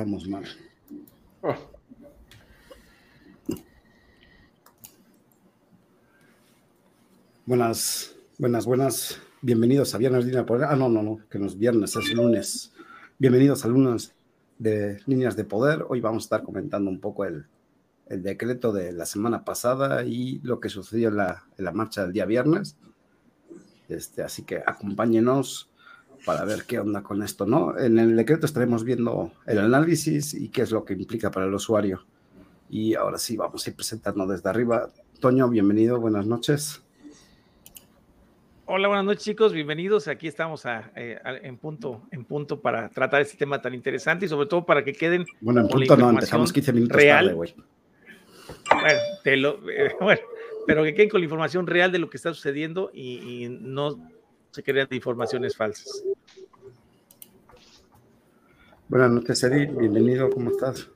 empezamos 0.00 0.28
mal. 0.28 0.44
Buenas, 7.44 8.16
buenas, 8.38 8.66
buenas. 8.66 9.20
Bienvenidos 9.42 9.94
a 9.94 9.98
Viernes 9.98 10.24
Línea 10.24 10.46
Poder. 10.46 10.68
Ah, 10.70 10.76
no, 10.76 10.88
no, 10.88 11.02
no, 11.02 11.18
que 11.28 11.38
no 11.38 11.46
es 11.46 11.58
viernes, 11.58 11.96
es 11.96 12.14
lunes. 12.14 12.72
Bienvenidos 13.18 13.64
a 13.64 13.68
lunes 13.68 14.14
de 14.58 15.00
Líneas 15.06 15.36
de 15.36 15.44
Poder. 15.44 15.84
Hoy 15.88 16.00
vamos 16.00 16.24
a 16.24 16.26
estar 16.26 16.42
comentando 16.44 16.90
un 16.90 17.00
poco 17.00 17.24
el, 17.24 17.46
el 18.06 18.22
decreto 18.22 18.72
de 18.72 18.92
la 18.92 19.04
semana 19.04 19.44
pasada 19.44 20.04
y 20.04 20.38
lo 20.42 20.60
que 20.60 20.68
sucedió 20.68 21.08
en 21.08 21.16
la, 21.16 21.44
en 21.58 21.64
la 21.64 21.72
marcha 21.72 22.02
del 22.04 22.12
día 22.12 22.24
viernes. 22.24 22.76
Este, 23.88 24.22
así 24.22 24.44
que 24.44 24.62
acompáñenos 24.64 25.69
para 26.24 26.44
ver 26.44 26.64
qué 26.66 26.78
onda 26.78 27.02
con 27.02 27.22
esto, 27.22 27.46
¿no? 27.46 27.78
En 27.78 27.98
el 27.98 28.16
decreto 28.16 28.46
estaremos 28.46 28.84
viendo 28.84 29.32
el 29.46 29.58
análisis 29.58 30.34
y 30.34 30.48
qué 30.48 30.62
es 30.62 30.70
lo 30.70 30.84
que 30.84 30.94
implica 30.94 31.30
para 31.30 31.46
el 31.46 31.54
usuario. 31.54 32.04
Y 32.68 32.94
ahora 32.94 33.18
sí, 33.18 33.36
vamos 33.36 33.66
a 33.66 33.70
ir 33.70 33.76
presentando 33.76 34.26
desde 34.26 34.48
arriba. 34.48 34.90
Toño, 35.20 35.48
bienvenido, 35.48 35.98
buenas 35.98 36.26
noches. 36.26 36.82
Hola, 38.66 38.86
buenas 38.86 39.04
noches 39.04 39.24
chicos, 39.24 39.52
bienvenidos. 39.52 40.06
Aquí 40.06 40.28
estamos 40.28 40.64
eh, 40.94 41.18
en 41.42 41.56
punto, 41.56 42.02
en 42.12 42.24
punto 42.24 42.60
para 42.60 42.88
tratar 42.88 43.20
este 43.20 43.36
tema 43.36 43.60
tan 43.60 43.74
interesante 43.74 44.26
y 44.26 44.28
sobre 44.28 44.46
todo 44.46 44.64
para 44.64 44.84
que 44.84 44.92
queden. 44.92 45.26
Bueno, 45.40 45.62
en 45.62 45.68
punto 45.68 45.96
no, 45.96 46.10
empezamos 46.10 46.52
15 46.52 46.72
minutos 46.72 46.96
real. 46.96 47.24
tarde, 47.24 47.34
güey. 47.34 47.54
Bueno, 48.72 48.98
te 49.24 49.36
lo, 49.36 49.58
eh, 49.70 49.96
bueno, 50.00 50.20
pero 50.66 50.84
que 50.84 50.94
queden 50.94 51.08
con 51.08 51.20
la 51.20 51.24
información 51.24 51.66
real 51.66 51.90
de 51.90 51.98
lo 51.98 52.08
que 52.08 52.16
está 52.16 52.32
sucediendo 52.32 52.92
y, 52.94 53.48
no 53.48 54.09
se 54.50 54.62
crean 54.62 54.88
de 54.88 54.96
informaciones 54.96 55.56
falsas. 55.56 56.04
Buenas 58.88 59.10
noches, 59.10 59.42
Eddie. 59.44 59.66
Bienvenido, 59.66 60.30
¿cómo 60.30 60.50
estás? 60.50 60.88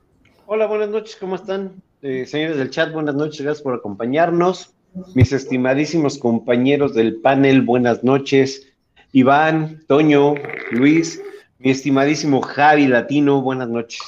Hola, 0.47 0.67
buenas 0.67 0.89
noches, 0.89 1.15
¿cómo 1.15 1.35
están? 1.35 1.81
Eh, 2.01 2.25
señores 2.25 2.57
del 2.57 2.69
chat, 2.69 2.91
buenas 2.91 3.15
noches, 3.15 3.41
gracias 3.41 3.63
por 3.63 3.73
acompañarnos. 3.73 4.73
Mis 5.13 5.31
estimadísimos 5.31 6.17
compañeros 6.17 6.93
del 6.93 7.21
panel, 7.21 7.61
buenas 7.61 8.03
noches. 8.03 8.67
Iván, 9.11 9.83
Toño, 9.87 10.35
Luis, 10.71 11.21
mi 11.59 11.71
estimadísimo 11.71 12.41
Javi 12.41 12.87
Latino, 12.87 13.41
buenas 13.41 13.69
noches. 13.69 14.01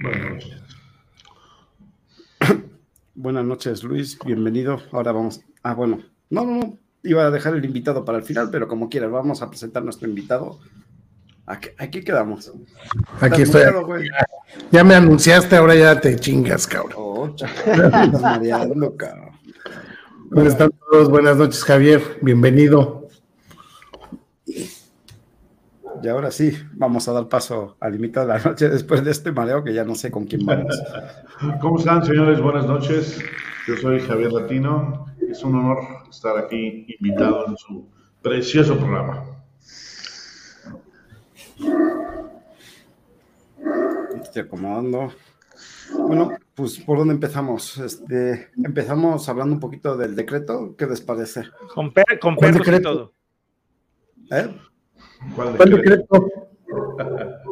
Buenas 0.00 0.30
noches. 0.30 0.60
Buenas 3.16 3.44
noches, 3.44 3.82
Luis. 3.84 4.18
Bienvenido. 4.24 4.82
Ahora 4.90 5.12
vamos. 5.12 5.40
Ah, 5.62 5.74
bueno. 5.74 6.02
No, 6.30 6.44
no, 6.44 6.56
no. 6.58 6.78
Iba 7.04 7.26
a 7.26 7.30
dejar 7.30 7.54
el 7.54 7.64
invitado 7.64 8.04
para 8.04 8.18
el 8.18 8.24
final, 8.24 8.48
pero 8.50 8.66
como 8.66 8.88
quieras, 8.88 9.10
vamos 9.10 9.42
a 9.42 9.48
presentar 9.48 9.84
nuestro 9.84 10.08
invitado. 10.08 10.58
Aquí, 11.46 12.02
quedamos. 12.02 12.50
Aquí 13.20 13.42
estoy. 13.42 13.62
ya, 14.70 14.82
me 14.82 14.94
anunciaste, 14.94 15.56
ahora 15.56 15.74
ya 15.74 16.00
te 16.00 16.16
chingas, 16.16 16.66
cabrón. 16.66 16.92
Oh, 16.96 17.36
cabrón. 18.96 19.30
¿Cómo 20.30 20.46
están 20.46 20.70
todos? 20.90 21.10
Buenas 21.10 21.36
noches, 21.36 21.62
Javier. 21.62 22.02
Bienvenido. 22.22 23.08
Y 26.02 26.08
ahora 26.08 26.30
sí, 26.30 26.52
vamos 26.72 27.08
a 27.08 27.12
dar 27.12 27.28
paso 27.28 27.76
al 27.80 27.94
invitado 27.94 28.26
de 28.26 28.34
la 28.34 28.42
noche 28.42 28.68
después 28.68 29.04
de 29.04 29.10
este 29.10 29.32
mareo 29.32 29.62
que 29.62 29.72
ya 29.72 29.84
no 29.84 29.94
sé 29.94 30.10
con 30.10 30.24
quién 30.24 30.44
vamos. 30.44 30.78
¿Cómo 31.60 31.78
están, 31.78 32.04
señores? 32.04 32.40
Buenas 32.40 32.66
noches. 32.66 33.18
Yo 33.66 33.76
soy 33.76 34.00
Javier 34.00 34.32
Latino. 34.32 35.06
Es 35.34 35.42
un 35.42 35.56
honor 35.56 35.78
estar 36.08 36.38
aquí 36.38 36.86
invitado 36.96 37.48
en 37.48 37.56
su 37.56 37.88
precioso 38.22 38.78
programa. 38.78 39.24
Estoy 44.22 44.42
acomodando. 44.42 45.12
Bueno, 45.98 46.38
pues 46.54 46.78
¿por 46.78 46.98
dónde 46.98 47.14
empezamos? 47.14 47.78
Este, 47.78 48.50
empezamos 48.64 49.28
hablando 49.28 49.54
un 49.54 49.60
poquito 49.60 49.96
del 49.96 50.14
decreto. 50.14 50.76
¿Qué 50.78 50.86
les 50.86 51.00
parece? 51.00 51.42
Con, 51.74 51.92
per 51.92 52.20
con 52.20 52.36
perros 52.36 52.68
y 52.68 52.80
todo. 52.80 53.12
¿Eh? 54.30 54.56
¿Cuál 55.34 55.58
decreto? 55.58 56.30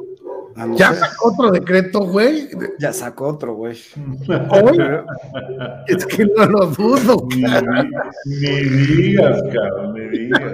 Ah, 0.56 0.66
ya 0.74 0.92
sacó 0.94 1.32
otro 1.32 1.50
decreto, 1.50 2.00
güey. 2.00 2.48
Ya 2.78 2.92
sacó 2.92 3.28
otro, 3.28 3.54
güey. 3.54 3.76
es 5.88 6.06
que 6.06 6.24
no 6.24 6.46
lo 6.46 6.66
dudo, 6.66 7.26
Ni, 7.28 8.50
digas, 8.50 9.42
cabrón, 9.52 9.94
ni 9.94 10.08
digas. 10.18 10.52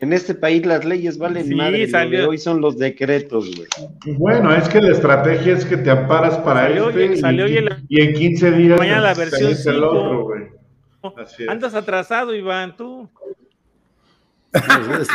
En 0.00 0.12
este 0.12 0.34
país 0.34 0.66
las 0.66 0.84
leyes 0.84 1.16
valen 1.16 1.46
sí, 1.46 1.54
madre, 1.54 2.26
hoy 2.26 2.36
son 2.36 2.60
los 2.60 2.76
decretos, 2.76 3.50
güey. 3.56 3.68
Bueno, 4.18 4.54
es 4.54 4.68
que 4.68 4.80
la 4.82 4.92
estrategia 4.92 5.54
es 5.54 5.64
que 5.64 5.78
te 5.78 5.90
amparas 5.90 6.36
para 6.38 6.64
salió, 6.64 6.90
este 6.90 7.16
salió 7.16 7.48
y, 7.48 7.56
en 7.56 7.68
y, 7.88 8.00
en 8.02 8.12
15 8.12 8.50
días 8.52 8.78
mañana 8.78 9.00
la 9.00 9.14
versión 9.14 9.74
el 9.74 9.84
otro, 9.84 10.24
güey. 10.24 10.42
Andas 11.48 11.74
atrasado, 11.74 12.34
Iván, 12.34 12.76
tú. 12.76 13.08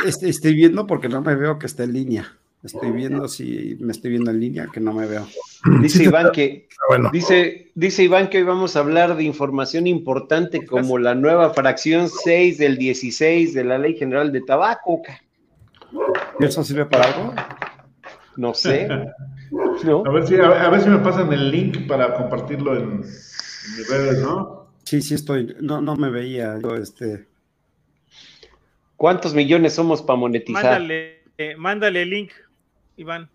Estoy 0.06 0.54
viendo 0.54 0.86
porque 0.88 1.10
no 1.10 1.22
me 1.22 1.36
veo 1.36 1.60
que 1.60 1.66
esté 1.66 1.84
en 1.84 1.94
línea. 1.94 2.38
Estoy 2.62 2.92
viendo 2.92 3.28
si 3.30 3.78
me 3.80 3.94
estoy 3.94 4.12
viendo 4.12 4.32
en 4.32 4.40
línea, 4.40 4.68
que 4.72 4.82
no 4.82 4.94
me 4.94 5.08
veo. 5.08 5.26
Dice 5.82 6.04
Iván 6.04 6.32
que 6.34 6.68
dice, 7.14 7.72
dice 7.74 8.04
Iván 8.04 8.30
que 8.30 8.40
hoy 8.40 8.44
vamos 8.44 8.76
a 8.76 8.80
hablar 8.80 9.16
de 9.16 9.24
información 9.24 9.88
importante 9.88 10.66
como 10.66 10.98
la 10.98 11.16
nueva 11.16 11.54
fracción 11.54 12.10
6 12.10 12.58
del 12.58 12.78
16 12.78 13.54
de 13.54 13.64
la 13.64 13.78
Ley 13.78 13.96
General 13.96 14.32
de 14.34 14.42
Tabaco. 14.42 15.02
¿Y 16.40 16.46
eso 16.46 16.64
sirve 16.64 16.86
para 16.86 17.06
algo? 17.06 17.34
No 18.36 18.54
sé. 18.54 18.88
A, 20.06 20.12
ver 20.12 20.28
si, 20.28 20.36
a, 20.36 20.70
ver 20.70 20.80
si 20.80 20.90
me 20.90 21.00
pasan 21.00 21.34
el 21.34 21.50
link 21.50 21.88
para 21.88 22.14
compartirlo 22.14 22.78
en, 22.78 23.00
mis 23.00 23.90
redes, 23.90 24.20
¿no? 24.22 24.68
Sí, 24.84 25.02
sí 25.02 25.16
estoy. 25.16 25.56
No, 25.60 25.82
no 25.82 25.96
me 25.96 26.12
veía 26.12 26.60
yo 26.62 26.76
este. 26.76 27.29
¿Cuántos 29.00 29.34
millones 29.34 29.76
somos 29.76 30.02
para 30.02 30.20
monetizar? 30.20 30.62
Mándale, 30.62 31.24
eh, 31.38 31.56
mándale 31.56 32.02
el 32.02 32.10
link, 32.10 32.32
Iván. 32.98 33.30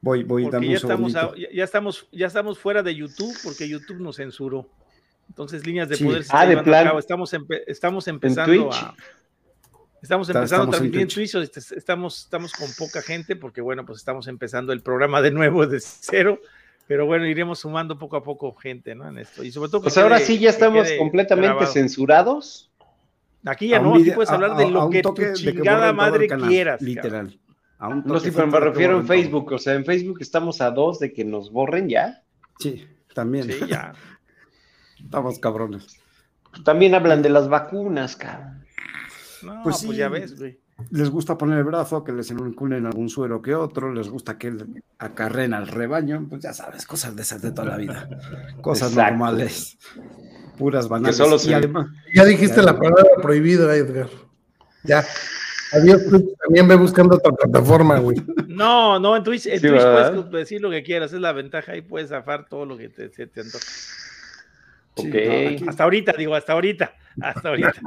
Voy, 0.00 0.22
voy, 0.22 0.48
dame 0.48 0.68
ya 0.68 0.76
estamos, 0.76 1.12
ya, 1.12 1.64
estamos, 1.64 2.08
ya 2.12 2.26
estamos 2.28 2.60
fuera 2.60 2.80
de 2.80 2.94
YouTube 2.94 3.36
porque 3.42 3.68
YouTube 3.68 3.98
nos 3.98 4.18
censuró. 4.18 4.70
Entonces, 5.28 5.66
líneas 5.66 5.88
de 5.88 5.96
poder. 5.96 6.24
Ah, 6.28 6.46
de 6.46 6.58
plan. 6.58 6.96
Estamos, 6.96 7.34
estamos 7.66 8.06
empezando 8.06 8.72
a. 8.72 8.94
Estamos 10.00 10.28
empezando 10.28 10.70
también 10.70 11.02
en 11.02 11.08
Twitch, 11.08 11.34
este, 11.34 11.58
estamos, 11.76 12.20
estamos 12.20 12.52
con 12.52 12.68
poca 12.78 13.02
gente 13.02 13.34
porque, 13.34 13.60
bueno, 13.60 13.84
pues 13.84 13.98
estamos 13.98 14.28
empezando 14.28 14.72
el 14.72 14.80
programa 14.80 15.22
de 15.22 15.32
nuevo 15.32 15.66
de 15.66 15.80
cero, 15.80 16.40
pero 16.86 17.04
bueno, 17.06 17.26
iremos 17.26 17.58
sumando 17.58 17.98
poco 17.98 18.16
a 18.16 18.22
poco 18.22 18.54
gente, 18.54 18.94
¿no? 18.94 19.08
En 19.08 19.18
esto. 19.18 19.42
Y 19.42 19.50
sobre 19.50 19.70
todo. 19.72 19.82
Pues 19.82 19.98
ahora 19.98 20.20
sí 20.20 20.38
ya 20.38 20.50
estamos 20.50 20.88
completamente 20.98 21.66
censurados. 21.66 22.71
Aquí 23.44 23.68
ya 23.68 23.80
no, 23.80 23.94
aquí 23.94 24.10
puedes 24.12 24.30
hablar 24.30 24.56
de 24.56 24.70
lo 24.70 24.88
que 24.88 25.02
tu 25.02 25.14
chingada 25.34 25.92
madre 25.92 26.28
quieras. 26.28 26.80
Literal. 26.80 27.38
No, 28.04 28.20
si 28.20 28.30
me 28.30 28.60
refiero 28.60 28.98
en 28.98 29.06
Facebook, 29.06 29.52
o 29.52 29.58
sea, 29.58 29.74
en 29.74 29.84
Facebook 29.84 30.18
estamos 30.20 30.60
a 30.60 30.70
dos 30.70 31.00
de 31.00 31.12
que 31.12 31.24
nos 31.24 31.50
borren 31.50 31.88
ya. 31.88 32.22
Sí, 32.60 32.86
también. 33.12 33.50
Sí, 33.50 33.58
ya. 33.68 33.92
estamos 35.02 35.40
cabrones. 35.40 35.96
También 36.64 36.94
hablan 36.94 37.22
de 37.22 37.30
las 37.30 37.48
vacunas, 37.48 38.14
cabrón. 38.14 38.64
No, 39.42 39.62
pues, 39.64 39.84
pues 39.84 39.98
ya 39.98 40.08
ves, 40.08 40.38
güey. 40.38 40.60
Les 40.90 41.10
gusta 41.10 41.36
poner 41.36 41.58
el 41.58 41.64
brazo, 41.64 42.04
que 42.04 42.12
les 42.12 42.30
inoculen 42.30 42.86
algún 42.86 43.08
suero 43.08 43.42
que 43.42 43.54
otro, 43.54 43.92
les 43.92 44.08
gusta 44.08 44.38
que 44.38 44.52
acarren 44.98 45.54
al 45.54 45.68
rebaño, 45.68 46.26
pues 46.28 46.42
ya 46.42 46.52
sabes, 46.52 46.86
cosas 46.86 47.14
de 47.14 47.22
esas 47.22 47.42
de 47.42 47.52
toda 47.52 47.68
la 47.68 47.76
vida. 47.76 48.08
Cosas 48.60 48.94
normales 48.94 49.78
puras 50.58 50.88
banales. 50.88 51.16
Solo 51.16 51.36
ya 51.38 52.24
dijiste 52.24 52.62
la 52.62 52.78
palabra 52.78 53.10
prohibida, 53.20 53.74
Edgar. 53.74 54.08
Ya. 54.84 55.04
Adiós, 55.72 56.02
también 56.44 56.68
ve 56.68 56.76
buscando 56.76 57.16
otra 57.16 57.32
plataforma, 57.32 57.98
güey. 57.98 58.22
No, 58.46 58.98
no, 58.98 59.16
en 59.16 59.24
Twitch, 59.24 59.46
en 59.46 59.60
Twitch 59.60 59.82
puedes 59.82 60.30
decir 60.30 60.60
lo 60.60 60.70
que 60.70 60.82
quieras, 60.82 61.12
es 61.14 61.20
la 61.20 61.32
ventaja, 61.32 61.72
ahí 61.72 61.80
puedes 61.80 62.10
zafar 62.10 62.46
todo 62.46 62.66
lo 62.66 62.76
que 62.76 62.90
te, 62.90 63.08
te 63.08 63.40
antoja. 63.40 63.64
ok. 64.96 65.68
hasta 65.68 65.84
ahorita, 65.84 66.12
digo, 66.12 66.34
hasta 66.34 66.52
ahorita, 66.52 66.94
hasta 67.20 67.48
ahorita. 67.48 67.72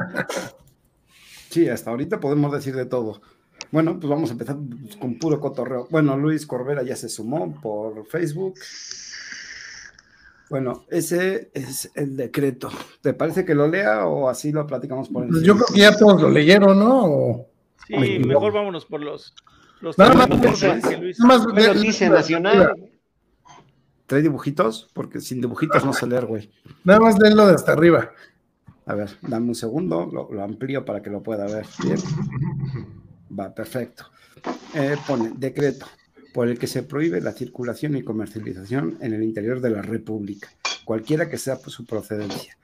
Sí, 1.47 1.69
hasta 1.69 1.89
ahorita 1.89 2.19
podemos 2.19 2.51
decir 2.51 2.75
de 2.75 2.85
todo. 2.85 3.21
Bueno, 3.71 3.97
pues 3.97 4.09
vamos 4.09 4.29
a 4.29 4.33
empezar 4.33 4.57
con 4.99 5.17
puro 5.17 5.39
cotorreo. 5.39 5.87
Bueno, 5.89 6.17
Luis 6.17 6.45
Corbera 6.45 6.83
ya 6.83 6.97
se 6.97 7.07
sumó 7.07 7.61
por 7.61 8.05
Facebook. 8.07 8.55
Bueno, 10.49 10.85
ese 10.89 11.49
es 11.53 11.91
el 11.95 12.15
decreto. 12.15 12.69
¿Te 13.01 13.13
parece 13.13 13.45
que 13.45 13.55
lo 13.55 13.67
lea 13.67 14.05
o 14.05 14.29
así 14.29 14.51
lo 14.51 14.65
platicamos 14.67 15.09
por 15.09 15.23
encima? 15.23 15.37
Pues 15.37 15.47
yo 15.47 15.55
creo 15.55 15.67
que 15.73 15.79
ya 15.79 15.97
todos 15.97 16.21
lo 16.21 16.29
leyeron, 16.29 16.77
¿no? 16.77 17.45
Sí, 17.87 18.19
mejor 18.19 18.53
vámonos 18.53 18.85
por 18.85 19.01
los. 19.01 19.33
los 19.81 19.97
nada 19.97 20.13
más, 20.13 20.29
noticia 20.29 22.09
nacional. 22.09 22.75
¿Trae 24.05 24.21
dibujitos? 24.21 24.89
Porque 24.93 25.19
sin 25.19 25.41
dibujitos 25.41 25.83
no 25.83 25.93
sé 25.93 26.05
leer, 26.05 26.27
güey. 26.27 26.51
Nada 26.83 26.99
más 26.99 27.17
léelo 27.17 27.47
de 27.47 27.55
hasta 27.55 27.71
arriba. 27.71 28.11
A 28.85 28.93
ver, 28.93 29.09
dame 29.23 29.47
un 29.47 29.55
segundo, 29.55 30.05
lo, 30.05 30.43
amplío 30.43 30.85
para 30.85 31.01
que 31.01 31.09
lo 31.09 31.23
pueda 31.23 31.45
ver 31.47 31.65
bien. 31.83 31.97
Va, 33.37 33.53
perfecto. 33.53 34.11
Eh, 34.75 34.95
pone 35.07 35.31
decreto 35.35 35.87
por 36.35 36.49
el 36.49 36.59
que 36.59 36.67
se 36.67 36.83
prohíbe 36.83 37.21
la 37.21 37.31
circulación 37.31 37.95
y 37.95 38.03
comercialización 38.03 38.97
en 38.99 39.13
el 39.13 39.23
interior 39.23 39.61
de 39.61 39.69
la 39.69 39.81
República, 39.81 40.49
cualquiera 40.83 41.29
que 41.29 41.37
sea 41.37 41.55
su 41.55 41.85
procedencia, 41.85 42.57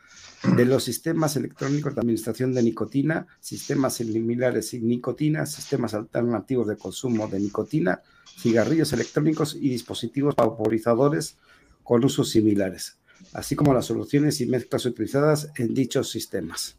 de 0.58 0.66
los 0.66 0.84
sistemas 0.84 1.38
electrónicos 1.38 1.96
de 1.96 2.02
administración 2.02 2.54
de 2.54 2.64
nicotina, 2.64 3.28
sistemas 3.40 3.94
similares 3.94 4.68
sin 4.68 4.90
nicotina, 4.90 5.46
sistemas 5.46 5.94
alternativos 5.94 6.68
de 6.68 6.76
consumo 6.76 7.30
de 7.30 7.40
nicotina, 7.40 8.02
cigarrillos 8.38 8.92
electrónicos 8.92 9.56
y 9.56 9.70
dispositivos 9.70 10.36
vaporizadores 10.36 11.38
con 11.82 12.04
usos 12.04 12.30
similares, 12.30 12.98
así 13.32 13.56
como 13.56 13.74
las 13.74 13.86
soluciones 13.86 14.42
y 14.42 14.48
mezclas 14.48 14.86
utilizadas 14.86 15.50
en 15.56 15.74
dichos 15.74 16.12
sistemas. 16.12 16.76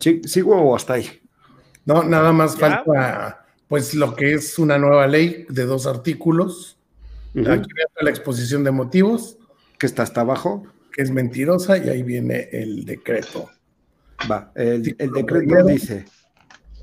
¿Sigo 0.00 0.56
o 0.56 0.74
hasta 0.74 0.94
ahí? 0.94 1.23
No, 1.86 2.02
nada 2.02 2.32
más 2.32 2.56
falta 2.56 3.46
pues 3.68 3.94
lo 3.94 4.14
que 4.14 4.34
es 4.34 4.58
una 4.58 4.78
nueva 4.78 5.06
ley 5.06 5.46
de 5.48 5.64
dos 5.64 5.86
artículos. 5.86 6.78
Aquí 7.34 7.70
la 8.00 8.10
exposición 8.10 8.64
de 8.64 8.70
motivos. 8.70 9.38
Que 9.78 9.86
está 9.86 10.02
hasta 10.02 10.20
abajo. 10.20 10.64
Que 10.92 11.02
es 11.02 11.10
mentirosa 11.10 11.78
y 11.78 11.88
ahí 11.88 12.02
viene 12.02 12.48
el 12.52 12.84
decreto. 12.84 13.50
Va, 14.30 14.52
el, 14.54 14.94
el 14.98 15.10
decreto 15.10 15.66
dice, 15.66 16.04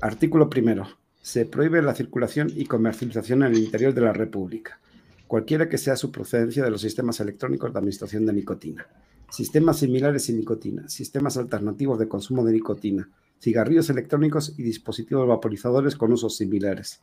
artículo 0.00 0.50
primero, 0.50 0.86
se 1.20 1.46
prohíbe 1.46 1.80
la 1.82 1.94
circulación 1.94 2.52
y 2.54 2.66
comercialización 2.66 3.42
en 3.42 3.52
el 3.52 3.58
interior 3.58 3.94
de 3.94 4.00
la 4.00 4.12
República, 4.12 4.80
cualquiera 5.26 5.68
que 5.68 5.78
sea 5.78 5.96
su 5.96 6.12
procedencia 6.12 6.62
de 6.62 6.70
los 6.70 6.82
sistemas 6.82 7.20
electrónicos 7.20 7.72
de 7.72 7.78
administración 7.78 8.26
de 8.26 8.32
nicotina, 8.32 8.86
sistemas 9.30 9.78
similares 9.78 10.24
sin 10.24 10.36
nicotina, 10.36 10.88
sistemas 10.88 11.36
alternativos 11.36 11.98
de 11.98 12.08
consumo 12.08 12.44
de 12.44 12.52
nicotina, 12.52 13.08
cigarrillos 13.42 13.90
electrónicos 13.90 14.54
y 14.56 14.62
dispositivos 14.62 15.26
vaporizadores 15.26 15.96
con 15.96 16.12
usos 16.12 16.36
similares, 16.36 17.02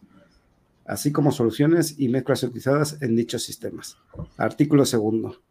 así 0.86 1.12
como 1.12 1.34
soluciones 1.34 2.00
y 2.00 2.08
mezclas 2.08 2.44
utilizadas 2.44 3.02
en 3.02 3.18
dichos 3.18 3.44
sistemas. 3.44 3.98
Artículo 4.38 4.86
segundo. 4.86 5.42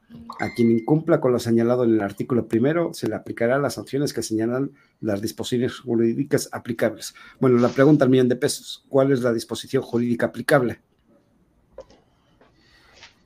A 0.40 0.54
quien 0.54 0.70
incumpla 0.70 1.20
con 1.20 1.32
lo 1.32 1.38
señalado 1.38 1.84
en 1.84 1.92
el 1.92 2.00
artículo 2.00 2.48
primero, 2.48 2.94
se 2.94 3.06
le 3.06 3.14
aplicará 3.14 3.58
las 3.58 3.74
sanciones 3.74 4.14
que 4.14 4.22
señalan 4.22 4.72
las 5.02 5.20
disposiciones 5.20 5.78
jurídicas 5.80 6.48
aplicables. 6.52 7.14
Bueno, 7.38 7.58
la 7.58 7.68
pregunta 7.68 8.06
al 8.06 8.10
millón 8.10 8.30
de 8.30 8.36
pesos, 8.36 8.86
¿cuál 8.88 9.12
es 9.12 9.20
la 9.20 9.34
disposición 9.34 9.82
jurídica 9.82 10.26
aplicable? 10.26 10.80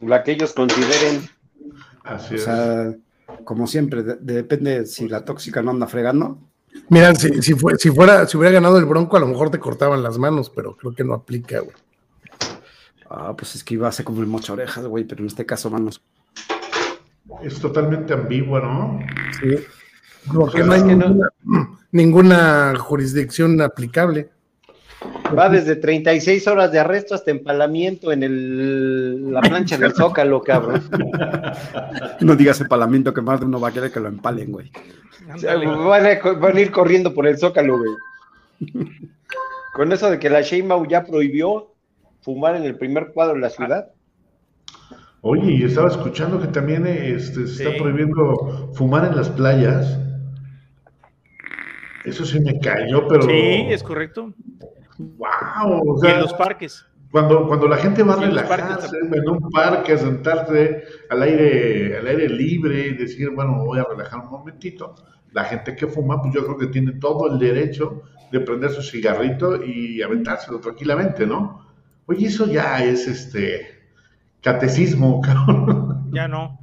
La 0.01 0.25
que 0.25 0.33
ellos 0.33 0.53
consideren. 0.53 1.29
Así 2.03 2.35
o 2.35 2.39
sea, 2.39 2.97
como 3.45 3.69
siempre, 3.69 4.03
depende 4.03 4.87
si 4.87 5.09
la 5.09 5.25
tóxica 5.25 5.63
no 5.63 5.71
anda 5.71 5.87
fregando, 5.87 6.41
Mira, 6.89 7.15
si, 7.15 7.43
si, 7.43 7.55
si, 7.79 7.91
fuera, 7.91 8.27
si 8.27 8.37
hubiera 8.37 8.53
ganado 8.53 8.79
el 8.79 8.85
Bronco, 8.85 9.17
a 9.17 9.21
lo 9.21 9.27
mejor 9.27 9.51
te 9.51 9.59
cortaban 9.59 10.03
las 10.03 10.19
manos, 10.19 10.51
pero 10.51 10.77
creo 10.77 10.95
que 10.95 11.05
no 11.05 11.15
aplica, 11.15 11.61
güey. 11.61 11.77
Ah, 13.09 13.35
pues 13.37 13.55
es 13.55 13.65
que 13.65 13.75
iba 13.75 13.89
a 13.89 13.93
ser 13.93 14.05
como 14.05 14.21
el 14.21 14.27
mocho 14.27 14.55
orejas, 14.55 14.87
güey, 14.87 15.05
pero 15.05 15.21
en 15.21 15.27
este 15.27 15.45
caso 15.45 15.71
manos. 15.71 16.03
Es 17.43 17.61
totalmente 17.61 18.15
ambiguo, 18.15 18.59
¿no? 18.61 19.01
Sí. 19.41 19.57
Porque 20.33 20.63
no 20.63 20.73
hay 20.73 20.83
ninguna, 20.83 21.29
ninguna 21.93 22.75
jurisdicción 22.79 23.61
aplicable. 23.61 24.31
Va 25.37 25.49
desde 25.49 25.77
36 25.77 26.47
horas 26.47 26.73
de 26.73 26.79
arresto 26.79 27.15
hasta 27.15 27.31
empalamiento 27.31 28.13
en 28.13 28.23
el, 28.23 29.33
la 29.33 29.41
plancha 29.41 29.79
del 29.79 29.95
Zócalo, 29.95 30.43
cabrón. 30.43 30.83
No 32.21 32.37
digas 32.37 32.61
empalamiento 32.61 33.13
que 33.13 33.21
más 33.21 33.41
de 33.41 33.47
uno 33.47 33.61
va 33.61 33.69
a 33.69 33.73
querer 33.73 33.91
que 33.91 34.01
lo 34.01 34.09
empalen, 34.09 34.53
güey. 34.53 34.71
Van 35.27 36.07
a, 36.07 36.61
ir 36.61 36.71
corriendo 36.71 37.15
por 37.15 37.27
el 37.27 37.39
Zócalo, 37.39 37.79
güey. 37.79 38.85
Con 39.75 39.93
eso 39.93 40.11
de 40.11 40.19
que 40.19 40.31
la 40.31 40.43
Sheinbaum 40.43 40.87
ya 40.89 41.05
prohibió 41.05 41.73
fumar 42.21 42.57
en 42.57 42.65
el 42.65 42.77
primer 42.77 43.13
cuadro 43.13 43.35
de 43.35 43.41
la 43.41 43.51
ciudad. 43.51 43.89
Oye, 45.23 45.53
y 45.53 45.63
estaba 45.63 45.89
escuchando 45.89 46.41
que 46.41 46.49
también 46.49 46.87
este, 46.87 47.47
se 47.47 47.65
está 47.65 47.77
prohibiendo 47.79 48.73
fumar 48.75 49.07
en 49.07 49.17
las 49.17 49.31
playas. 49.31 49.99
Eso 52.05 52.25
sí 52.25 52.41
me 52.41 52.59
cayó, 52.59 53.07
pero. 53.07 53.23
Sí, 53.23 53.67
es 53.69 53.83
correcto. 53.83 54.35
¡Wow! 55.19 56.01
y 56.03 56.07
en 56.07 56.21
los 56.21 56.35
parques. 56.35 56.85
Cuando, 57.11 57.47
cuando 57.47 57.69
la 57.69 57.77
gente 57.77 58.03
va 58.03 58.15
a 58.15 58.21
relajarse 58.21 58.97
en, 58.97 59.29
un 59.29 59.51
parque, 59.51 59.93
a 59.93 59.99
sentarse 59.99 60.85
al 61.11 61.23
aire, 61.23 61.99
al 61.99 62.07
aire 62.07 62.29
libre 62.29 62.87
y 62.87 62.95
decir, 62.95 63.31
bueno, 63.31 63.65
voy 63.65 63.81
a 63.81 63.85
relajar 63.85 64.21
un 64.21 64.31
momentito, 64.31 64.95
la 65.33 65.45
gente 65.45 65.77
que 65.77 65.87
fuma, 65.87 66.23
pues 66.23 66.35
yo 66.35 66.43
creo 66.45 66.57
que 66.57 66.69
tiene 66.69 66.93
todo 66.93 67.31
el 67.31 67.39
derecho 67.39 68.03
de 68.31 68.41
prender 68.41 68.71
su 68.71 68.83
cigarrito 68.83 69.63
y 69.63 70.01
aventárselo 70.01 70.59
tranquilamente, 70.59 71.27
¿no? 71.27 71.67
Oye, 72.07 72.29
eso 72.29 72.47
ya 72.47 72.83
es 72.83 73.07
este 73.07 73.83
catecismo, 74.41 75.21
cabrón. 75.25 76.11
Ya 76.13 76.27
no. 76.27 76.59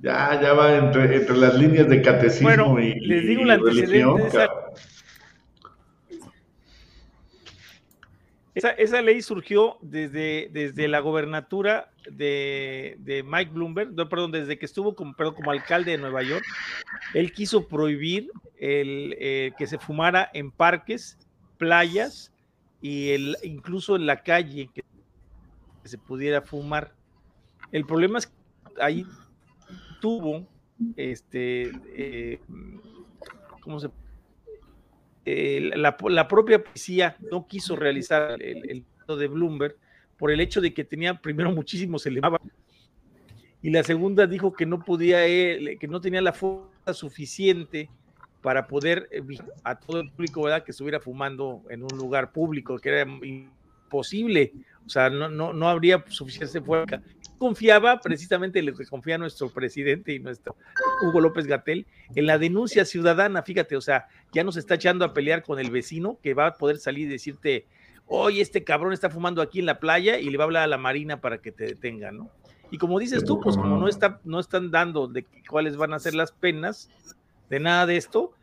Ya, 0.00 0.40
ya 0.40 0.52
va 0.54 0.76
entre, 0.76 1.14
entre 1.14 1.36
las 1.36 1.54
líneas 1.54 1.88
de 1.88 2.02
catecismo 2.02 2.80
y, 2.80 2.98
les 3.00 3.26
digo 3.26 3.44
religión. 3.44 4.20
Esa, 4.20 4.48
ley 9.02 9.22
surgió 9.22 9.78
desde, 9.80 10.48
desde 10.52 10.88
la 10.88 11.00
gobernatura 11.00 11.90
de, 12.10 13.24
Mike 13.26 13.52
Bloomberg, 13.52 13.94
perdón, 14.08 14.32
desde 14.32 14.58
que 14.58 14.66
estuvo 14.66 14.94
como, 14.94 15.14
como 15.14 15.50
alcalde 15.50 15.92
de 15.92 15.98
Nueva 15.98 16.22
York. 16.22 16.44
Él 17.14 17.32
quiso 17.32 17.66
prohibir 17.66 18.30
el, 18.58 19.16
eh, 19.18 19.52
que 19.56 19.66
se 19.66 19.78
fumara 19.78 20.30
en 20.34 20.50
parques, 20.50 21.18
playas 21.58 22.32
y 22.80 23.10
el, 23.10 23.36
incluso 23.42 23.96
en 23.96 24.06
la 24.06 24.22
calle 24.22 24.68
que 24.74 24.84
se 25.84 25.98
pudiera 25.98 26.42
fumar. 26.42 26.92
El 27.70 27.86
problema 27.86 28.18
es 28.18 28.26
que 28.26 28.32
ahí 28.80 29.06
tuvo, 30.00 30.46
este, 30.96 31.72
eh, 31.94 32.40
¿cómo 33.60 33.80
se 33.80 33.88
la, 35.24 36.28
propia 36.28 36.62
policía 36.62 37.16
no 37.30 37.46
quiso 37.46 37.76
realizar 37.76 38.42
el, 38.42 38.84
el 39.08 39.18
de 39.18 39.28
Bloomberg 39.28 39.76
por 40.16 40.30
el 40.30 40.40
hecho 40.40 40.60
de 40.60 40.72
que 40.72 40.84
tenía 40.84 41.14
primero 41.14 41.52
muchísimos 41.52 42.06
elevados 42.06 42.40
y 43.62 43.70
la 43.70 43.84
segunda 43.84 44.26
dijo 44.26 44.52
que 44.52 44.66
no 44.66 44.84
podía, 44.84 45.26
eh, 45.26 45.78
que 45.78 45.86
no 45.86 46.00
tenía 46.00 46.20
la 46.20 46.32
fuerza 46.32 46.92
suficiente 46.92 47.88
para 48.42 48.66
poder 48.66 49.08
eh, 49.12 49.22
a 49.62 49.78
todo 49.78 50.00
el 50.00 50.10
público 50.10 50.42
¿verdad? 50.42 50.64
que 50.64 50.72
estuviera 50.72 50.98
fumando 50.98 51.62
en 51.70 51.84
un 51.84 51.96
lugar 51.96 52.32
público, 52.32 52.78
que 52.78 52.88
era 52.88 53.10
imposible, 53.22 54.52
o 54.84 54.88
sea, 54.90 55.08
no, 55.10 55.28
no, 55.28 55.52
no 55.52 55.68
habría 55.68 56.04
suficiente 56.08 56.60
fuerza 56.60 57.00
confiaba, 57.42 57.98
precisamente 57.98 58.62
le 58.62 58.72
confía 58.72 59.16
a 59.16 59.18
nuestro 59.18 59.50
presidente 59.50 60.12
y 60.12 60.20
nuestro 60.20 60.54
Hugo 61.02 61.20
López 61.20 61.48
Gatel, 61.48 61.88
en 62.14 62.26
la 62.26 62.38
denuncia 62.38 62.84
ciudadana, 62.84 63.42
fíjate, 63.42 63.76
o 63.76 63.80
sea, 63.80 64.06
ya 64.30 64.44
nos 64.44 64.56
está 64.56 64.76
echando 64.76 65.04
a 65.04 65.12
pelear 65.12 65.42
con 65.42 65.58
el 65.58 65.72
vecino 65.72 66.20
que 66.22 66.34
va 66.34 66.46
a 66.46 66.54
poder 66.54 66.78
salir 66.78 67.08
y 67.08 67.10
decirte, 67.10 67.66
oye, 68.06 68.40
este 68.40 68.62
cabrón 68.62 68.92
está 68.92 69.10
fumando 69.10 69.42
aquí 69.42 69.58
en 69.58 69.66
la 69.66 69.80
playa 69.80 70.20
y 70.20 70.30
le 70.30 70.38
va 70.38 70.44
a 70.44 70.46
hablar 70.46 70.62
a 70.62 70.66
la 70.68 70.78
Marina 70.78 71.20
para 71.20 71.38
que 71.38 71.50
te 71.50 71.64
detenga, 71.64 72.12
¿no? 72.12 72.30
Y 72.70 72.78
como 72.78 73.00
dices 73.00 73.24
tú, 73.24 73.40
pues 73.40 73.56
como 73.56 73.76
no, 73.76 73.88
está, 73.88 74.20
no 74.22 74.38
están 74.38 74.70
dando 74.70 75.08
de 75.08 75.26
cuáles 75.50 75.76
van 75.76 75.94
a 75.94 75.98
ser 75.98 76.14
las 76.14 76.30
penas 76.30 76.90
de 77.50 77.58
nada 77.58 77.86
de 77.86 77.96
esto, 77.96 78.34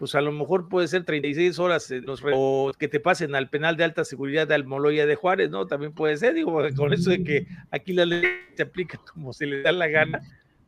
pues 0.00 0.14
a 0.14 0.22
lo 0.22 0.32
mejor 0.32 0.66
puede 0.70 0.88
ser 0.88 1.04
36 1.04 1.58
horas 1.58 1.90
eh, 1.90 2.00
o 2.32 2.72
que 2.78 2.88
te 2.88 3.00
pasen 3.00 3.34
al 3.34 3.50
penal 3.50 3.76
de 3.76 3.84
alta 3.84 4.02
seguridad 4.02 4.48
de 4.48 4.54
Almoloya 4.54 5.04
de 5.04 5.14
Juárez, 5.14 5.50
¿no? 5.50 5.66
También 5.66 5.92
puede 5.92 6.16
ser, 6.16 6.32
digo, 6.32 6.58
con 6.76 6.94
eso 6.94 7.10
de 7.10 7.22
que 7.22 7.46
aquí 7.70 7.92
la 7.92 8.06
ley 8.06 8.22
se 8.56 8.62
aplica 8.62 8.98
como 9.12 9.34
se 9.34 9.44
le 9.44 9.60
da 9.60 9.72
la 9.72 9.88
gana, 9.88 10.22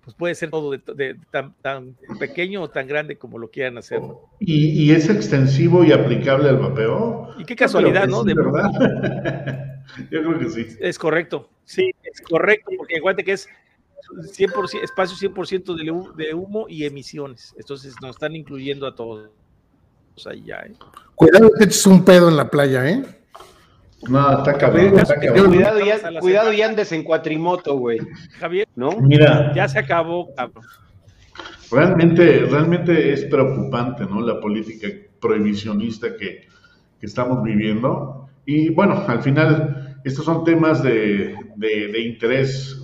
pues 0.04 0.14
puede 0.14 0.34
ser 0.34 0.50
todo 0.50 0.70
de, 0.72 1.16
tan, 1.30 1.96
pequeño 2.20 2.60
o 2.60 2.68
tan 2.68 2.86
grande 2.86 3.16
como 3.16 3.38
lo 3.38 3.50
quieran 3.50 3.78
hacer. 3.78 4.00
¿Y, 4.38 4.92
es 4.92 5.08
extensivo 5.08 5.82
y 5.82 5.92
aplicable 5.92 6.50
al 6.50 6.58
vapeo? 6.58 7.30
Y 7.38 7.46
qué 7.46 7.56
casualidad, 7.56 8.06
¿no? 8.08 8.24
De 8.24 8.34
verdad. 8.34 8.70
Yo 10.10 10.22
creo 10.22 10.38
que 10.38 10.50
sí. 10.50 10.66
Es 10.78 10.98
correcto, 10.98 11.48
sí, 11.64 11.90
es 12.02 12.20
correcto, 12.20 12.70
porque 12.76 12.96
igual 12.96 13.16
que 13.16 13.32
es 13.32 13.48
100%, 14.10 14.82
espacio 14.82 15.30
100% 15.30 16.14
de, 16.14 16.34
humo 16.34 16.66
y 16.68 16.84
emisiones. 16.84 17.54
Entonces 17.58 17.94
nos 18.00 18.16
están 18.16 18.36
incluyendo 18.36 18.86
a 18.86 18.94
todos. 18.94 19.30
Ahí 20.26 20.44
ya, 20.44 20.56
¿eh? 20.58 20.74
Cuidado 21.14 21.50
que 21.58 21.64
eches 21.64 21.86
un 21.86 22.04
pedo 22.04 22.28
en 22.28 22.36
la 22.36 22.50
playa, 22.50 22.88
¿eh? 22.88 23.02
No, 24.08 24.38
está 24.38 24.58
cabrón. 24.58 24.90
Cuidado, 24.90 25.80
y, 25.80 26.18
cuidado 26.18 26.52
y 26.52 26.62
andes 26.62 26.92
en 26.92 27.04
cuatrimoto, 27.04 27.76
güey. 27.76 27.98
Javier, 28.38 28.68
¿no? 28.74 28.90
Mira. 29.00 29.52
Ya 29.54 29.68
se 29.68 29.78
acabó, 29.78 30.34
cabrón. 30.34 30.64
Realmente, 31.70 32.40
realmente 32.40 33.12
es 33.12 33.24
preocupante, 33.24 34.04
¿no? 34.04 34.20
La 34.20 34.40
política 34.40 34.88
prohibicionista 35.20 36.16
que, 36.16 36.48
que 37.00 37.06
estamos 37.06 37.42
viviendo. 37.42 38.28
Y 38.44 38.70
bueno, 38.70 39.04
al 39.06 39.22
final, 39.22 40.00
estos 40.04 40.24
son 40.24 40.44
temas 40.44 40.82
de, 40.82 41.34
de, 41.56 41.88
de 41.88 42.00
interés 42.00 42.81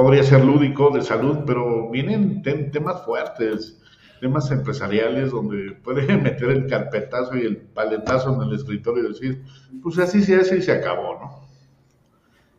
podría 0.00 0.22
ser 0.22 0.44
lúdico, 0.44 0.90
de 0.90 1.02
salud, 1.02 1.40
pero 1.46 1.90
vienen 1.90 2.42
temas 2.42 3.04
fuertes. 3.04 3.76
temas 4.20 4.50
empresariales 4.50 5.30
donde 5.30 5.72
puede 5.82 6.16
meter 6.16 6.50
el 6.50 6.66
carpetazo 6.66 7.36
y 7.36 7.42
el 7.42 7.56
paletazo 7.58 8.34
en 8.34 8.48
el 8.48 8.54
escritorio 8.54 9.04
y 9.04 9.08
decir, 9.08 9.42
pues 9.82 9.98
así 9.98 10.22
se 10.22 10.36
hace 10.36 10.58
y 10.58 10.62
se 10.62 10.72
acabó, 10.72 11.18
¿no? 11.20 11.40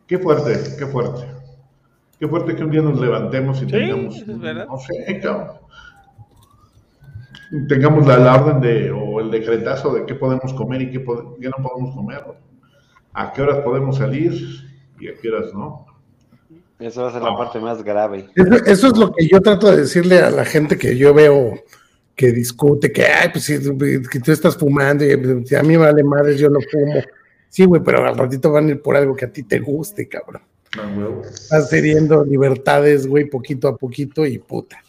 Qué 0.06 0.18
fuerte, 0.18 0.76
qué 0.78 0.86
fuerte. 0.86 1.26
Qué 2.18 2.28
fuerte 2.28 2.54
que 2.54 2.62
un 2.62 2.70
día 2.70 2.82
nos 2.82 3.00
levantemos 3.00 3.60
y 3.62 3.66
tengamos, 3.66 4.24
no 4.26 4.78
sé, 4.78 5.20
cabrón, 5.20 5.56
tengamos 7.68 8.06
la, 8.06 8.34
orden 8.40 8.60
de, 8.60 8.92
o 8.92 9.18
el 9.18 9.30
decretazo 9.32 9.92
de 9.94 10.06
qué 10.06 10.14
podemos 10.14 10.54
comer 10.54 10.82
y 10.82 10.90
qué, 10.92 11.04
qué 11.40 11.48
no 11.48 11.62
podemos 11.62 11.94
comer, 11.96 12.24
a 13.12 13.32
qué 13.32 13.42
horas 13.42 13.58
podemos 13.64 13.96
salir 13.96 14.32
y 15.00 15.08
a 15.08 15.14
qué 15.20 15.28
horas 15.28 15.52
no. 15.52 15.91
Esa 16.82 17.02
va 17.02 17.08
a 17.08 17.12
ser 17.12 17.22
la 17.22 17.36
parte 17.36 17.60
más 17.60 17.82
grave. 17.84 18.28
Eso, 18.66 18.88
es 18.88 18.96
lo 18.96 19.12
que 19.12 19.28
yo 19.28 19.40
trato 19.40 19.70
de 19.70 19.78
decirle 19.78 20.18
a 20.18 20.30
la 20.30 20.44
gente 20.44 20.76
que 20.76 20.96
yo 20.96 21.14
veo 21.14 21.62
que 22.16 22.32
discute, 22.32 22.92
que, 22.92 23.06
ay, 23.06 23.28
pues 23.32 23.46
que 23.46 24.20
tú 24.20 24.32
estás 24.32 24.56
fumando 24.56 25.04
y 25.04 25.12
a 25.12 25.62
mí 25.62 25.68
me 25.68 25.76
vale 25.76 26.02
madre, 26.02 26.36
yo 26.36 26.50
no 26.50 26.58
fumo. 26.60 27.00
Sí, 27.48 27.64
güey, 27.64 27.82
pero 27.82 28.04
al 28.04 28.16
ratito 28.16 28.50
van 28.50 28.66
a 28.66 28.70
ir 28.70 28.82
por 28.82 28.96
algo 28.96 29.14
que 29.14 29.26
a 29.26 29.32
ti 29.32 29.44
te 29.44 29.60
guste, 29.60 30.08
cabrón. 30.08 30.42
Estás 31.22 31.70
cediendo 31.70 32.24
libertades, 32.24 33.06
güey, 33.06 33.28
poquito 33.28 33.68
a 33.68 33.76
poquito 33.76 34.26
y 34.26 34.38
puta. 34.38 34.82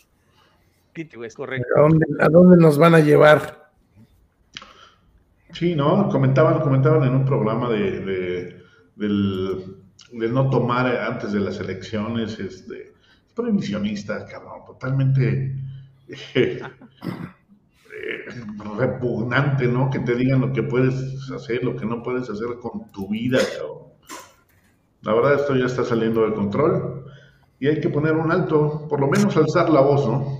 Es 0.95 1.35
correcto. 1.35 1.67
¿A 2.19 2.29
dónde, 2.29 2.57
nos 2.57 2.77
van 2.77 2.95
a 2.95 2.99
llevar? 2.99 3.69
Sí, 5.51 5.75
¿no? 5.75 6.09
Comentaban, 6.09 6.61
comentaban 6.61 7.03
en 7.03 7.15
un 7.15 7.25
programa 7.25 7.69
de, 7.69 8.61
del 8.95 9.82
de 10.13 10.29
no 10.29 10.49
tomar 10.49 10.87
antes 10.87 11.33
de 11.33 11.39
las 11.39 11.59
elecciones, 11.59 12.39
este, 12.39 12.93
prohibicionista, 13.35 14.25
cabrón, 14.25 14.61
totalmente 14.65 15.55
eh, 16.35 16.61
repugnante, 18.77 19.67
¿no? 19.67 19.89
Que 19.89 19.99
te 19.99 20.15
digan 20.15 20.41
lo 20.41 20.53
que 20.53 20.63
puedes 20.63 20.95
hacer, 21.31 21.63
lo 21.63 21.75
que 21.75 21.85
no 21.85 22.03
puedes 22.03 22.29
hacer 22.29 22.59
con 22.61 22.91
tu 22.91 23.09
vida, 23.09 23.39
cabrón. 23.57 23.93
La 25.01 25.13
verdad, 25.13 25.33
esto 25.33 25.55
ya 25.55 25.65
está 25.65 25.83
saliendo 25.83 26.25
de 26.25 26.33
control 26.33 27.05
y 27.59 27.67
hay 27.67 27.81
que 27.81 27.89
poner 27.89 28.13
un 28.13 28.31
alto, 28.31 28.87
por 28.87 29.01
lo 29.01 29.07
menos 29.07 29.35
alzar 29.35 29.69
la 29.69 29.81
voz, 29.81 30.07
¿no? 30.07 30.39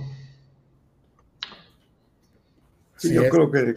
Sí, 2.96 3.12
yo 3.12 3.28
creo 3.28 3.50
que, 3.50 3.74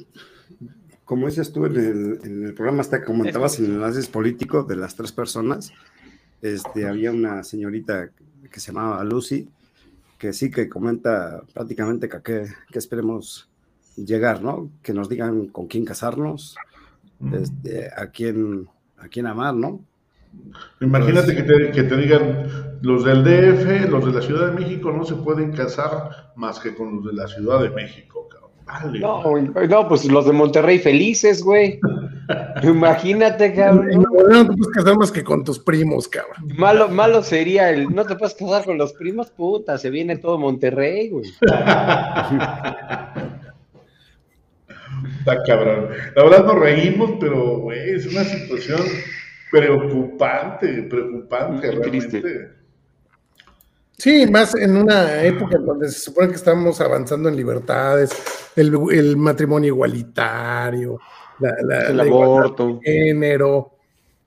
como 1.08 1.28
dices 1.28 1.54
tú 1.54 1.66
en 1.66 1.78
el, 1.78 2.20
en 2.26 2.44
el 2.44 2.54
programa, 2.54 2.82
hasta 2.82 3.02
comentabas 3.02 3.60
en 3.60 3.66
el 3.66 3.72
enlaces 3.76 4.10
político 4.10 4.64
de 4.64 4.76
las 4.76 4.94
tres 4.94 5.14
personas, 5.14 5.72
este, 6.42 6.86
había 6.86 7.14
una 7.14 7.46
señorita 7.46 8.10
que 8.52 8.60
se 8.60 8.74
llamaba 8.74 9.02
Lucy, 9.06 9.48
que 10.18 10.34
sí 10.34 10.52
que 10.52 10.68
comenta 10.68 11.44
prácticamente 11.54 12.10
que, 12.10 12.48
que, 12.70 12.78
esperemos 12.78 13.50
llegar, 13.96 14.44
¿no? 14.44 14.70
Que 14.84 14.94
nos 14.94 15.08
digan 15.08 15.48
con 15.48 15.68
quién 15.68 15.86
casarnos, 15.86 16.58
este, 17.32 17.90
a 17.96 18.08
quién, 18.08 18.68
a 18.98 19.08
quién 19.08 19.28
amar, 19.28 19.56
¿no? 19.56 19.80
Imagínate 20.82 21.34
que, 21.34 21.44
te, 21.44 21.72
que, 21.72 21.84
te, 21.84 21.96
digan, 21.96 22.80
los 22.82 23.06
del 23.06 23.24
DF, 23.24 23.90
los 23.90 24.06
de 24.06 24.12
la 24.12 24.22
Ciudad 24.22 24.48
de 24.52 24.60
México 24.60 24.92
no 24.92 25.06
se 25.06 25.16
pueden 25.16 25.54
casar 25.54 26.34
más 26.36 26.60
que 26.60 26.76
con 26.76 26.98
los 26.98 27.06
de 27.06 27.14
la 27.14 27.30
Ciudad 27.30 27.62
de 27.62 27.70
México, 27.70 28.28
cabrón. 28.68 29.00
No, 29.56 29.68
no, 29.68 29.88
pues 29.88 30.06
los 30.06 30.26
de 30.26 30.34
Monterrey 30.34 30.80
felices, 30.80 31.42
güey. 31.44 31.80
Imagínate, 32.64 33.54
cabrón. 33.54 34.06
No, 34.30 34.46
te 34.48 34.54
puedes 34.54 34.68
casar 34.74 34.98
más 34.98 35.12
que 35.12 35.24
con 35.24 35.44
tus 35.44 35.58
primos, 35.60 36.08
cabrón. 36.08 36.36
Malo, 36.58 36.90
malo 36.90 37.24
sería 37.24 37.70
el 37.70 37.90
no 37.94 38.06
te 38.06 38.16
puedes 38.16 38.36
casar 38.36 38.66
con 38.66 38.78
los 38.78 38.94
primos, 38.94 39.32
puta, 39.32 39.78
se 39.78 39.90
viene 39.90 40.18
todo 40.18 40.38
Monterrey, 40.38 41.10
güey. 41.10 41.26
Está 45.20 45.44
cabrón. 45.46 45.90
La 46.16 46.24
verdad 46.24 46.46
nos 46.46 46.60
reímos, 46.60 47.12
pero, 47.20 47.60
güey, 47.60 47.92
es 47.92 48.06
una 48.08 48.24
situación 48.24 48.82
preocupante, 49.52 50.84
preocupante, 50.84 51.72
realmente. 51.72 52.57
Sí, 53.98 54.28
más 54.30 54.54
en 54.54 54.78
una 54.78 55.24
época 55.24 55.58
en 55.58 55.66
donde 55.66 55.90
se 55.90 56.00
supone 56.00 56.28
que 56.28 56.36
estamos 56.36 56.80
avanzando 56.82 57.30
en 57.30 57.36
libertades, 57.36 58.12
el, 58.56 59.18
matrimonio 59.18 59.70
igualitario, 59.70 61.00
el 61.42 62.00
aborto, 62.00 62.80
género, 62.84 63.72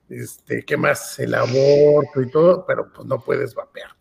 este, 0.09 0.63
¿qué 0.65 0.75
más? 0.75 1.17
El 1.19 1.33
aborto 1.35 2.21
y 2.21 2.29
todo, 2.29 2.65
pero 2.67 2.91
pues 2.93 3.07
no 3.07 3.21
puedes 3.21 3.55
vapear, 3.55 3.91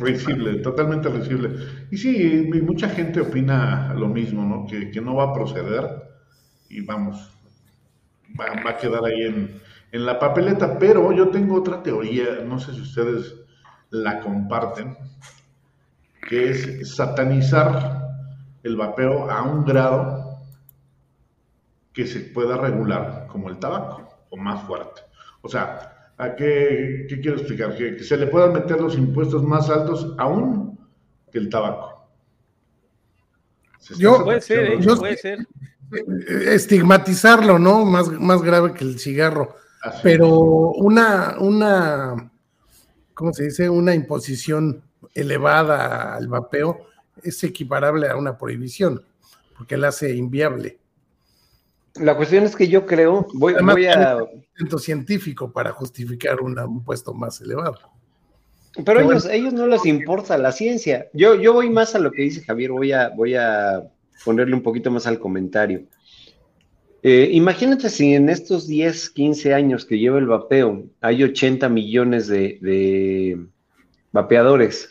Risible, 0.00 0.58
totalmente 0.62 1.08
risible. 1.08 1.50
Y 1.92 1.96
sí, 1.96 2.50
mucha 2.62 2.88
gente 2.88 3.20
opina 3.20 3.94
lo 3.94 4.08
mismo, 4.08 4.42
¿no? 4.44 4.66
Que, 4.66 5.00
no 5.00 5.14
va 5.14 5.24
a 5.24 5.32
proceder 5.32 5.86
y 6.68 6.80
vamos, 6.80 7.30
va, 8.38 8.68
a 8.68 8.76
quedar 8.78 9.04
ahí 9.04 9.22
en, 9.22 9.60
en 9.92 10.06
la 10.06 10.18
papeleta, 10.18 10.76
pero 10.76 11.12
yo 11.12 11.28
tengo 11.28 11.54
otra 11.54 11.84
teoría, 11.84 12.40
no 12.44 12.58
sé 12.58 12.72
si 12.72 12.80
ustedes 12.80 13.36
la 13.90 14.20
comparten, 14.20 14.96
que 16.28 16.50
es 16.50 16.94
satanizar 16.94 18.08
el 18.62 18.76
vapeo 18.76 19.30
a 19.30 19.42
un 19.42 19.64
grado 19.64 20.38
que 21.92 22.06
se 22.06 22.20
pueda 22.20 22.56
regular 22.56 23.26
como 23.26 23.48
el 23.48 23.58
tabaco 23.58 24.08
o 24.30 24.36
más 24.36 24.62
fuerte. 24.66 25.02
O 25.42 25.48
sea, 25.48 26.12
¿a 26.16 26.34
qué, 26.36 27.06
quiero 27.08 27.38
explicar? 27.38 27.76
Que, 27.76 27.98
se 28.04 28.16
le 28.16 28.26
puedan 28.26 28.52
meter 28.52 28.80
los 28.80 28.96
impuestos 28.96 29.42
más 29.42 29.68
altos 29.68 30.14
aún 30.18 30.78
que 31.32 31.38
el 31.38 31.48
tabaco. 31.48 32.08
Yo, 33.96 34.22
puede 34.22 34.40
ser, 34.40 34.78
puede 34.98 35.16
ser. 35.16 35.46
Estigmatizarlo, 36.28 37.58
¿no? 37.58 37.84
Más, 37.84 38.08
más 38.08 38.42
grave 38.42 38.74
que 38.74 38.84
el 38.84 39.00
cigarro. 39.00 39.56
Pero 40.02 40.28
una, 40.72 41.36
una 41.40 42.29
¿cómo 43.20 43.34
se 43.34 43.44
dice? 43.44 43.68
Una 43.68 43.94
imposición 43.94 44.82
elevada 45.14 46.16
al 46.16 46.26
vapeo 46.26 46.86
es 47.22 47.44
equiparable 47.44 48.08
a 48.08 48.16
una 48.16 48.38
prohibición, 48.38 49.04
porque 49.58 49.76
la 49.76 49.88
hace 49.88 50.16
inviable. 50.16 50.78
La 51.96 52.16
cuestión 52.16 52.44
es 52.44 52.56
que 52.56 52.66
yo 52.66 52.86
creo, 52.86 53.26
voy, 53.34 53.56
voy 53.62 53.84
a... 53.84 54.16
Un 54.58 54.78
científico 54.78 55.52
para 55.52 55.70
justificar 55.72 56.40
un 56.40 56.82
puesto 56.82 57.12
más 57.12 57.42
elevado. 57.42 57.78
Pero 58.86 59.00
ellos, 59.00 59.26
ellos 59.26 59.52
no 59.52 59.66
les 59.66 59.84
importa 59.84 60.38
la 60.38 60.50
ciencia. 60.50 61.08
Yo, 61.12 61.34
yo 61.34 61.52
voy 61.52 61.68
más 61.68 61.94
a 61.94 61.98
lo 61.98 62.12
que 62.12 62.22
dice 62.22 62.42
Javier, 62.42 62.70
voy 62.70 62.92
a, 62.92 63.10
voy 63.10 63.34
a 63.34 63.82
ponerle 64.24 64.54
un 64.54 64.62
poquito 64.62 64.90
más 64.90 65.06
al 65.06 65.18
comentario. 65.18 65.82
Eh, 67.02 67.30
imagínate 67.32 67.88
si 67.88 68.14
en 68.14 68.28
estos 68.28 68.66
10, 68.66 69.10
15 69.10 69.54
años 69.54 69.86
que 69.86 69.98
lleva 69.98 70.18
el 70.18 70.26
vapeo 70.26 70.84
hay 71.00 71.22
80 71.22 71.68
millones 71.70 72.26
de, 72.26 73.38
vapeadores 74.12 74.90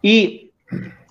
y 0.00 0.52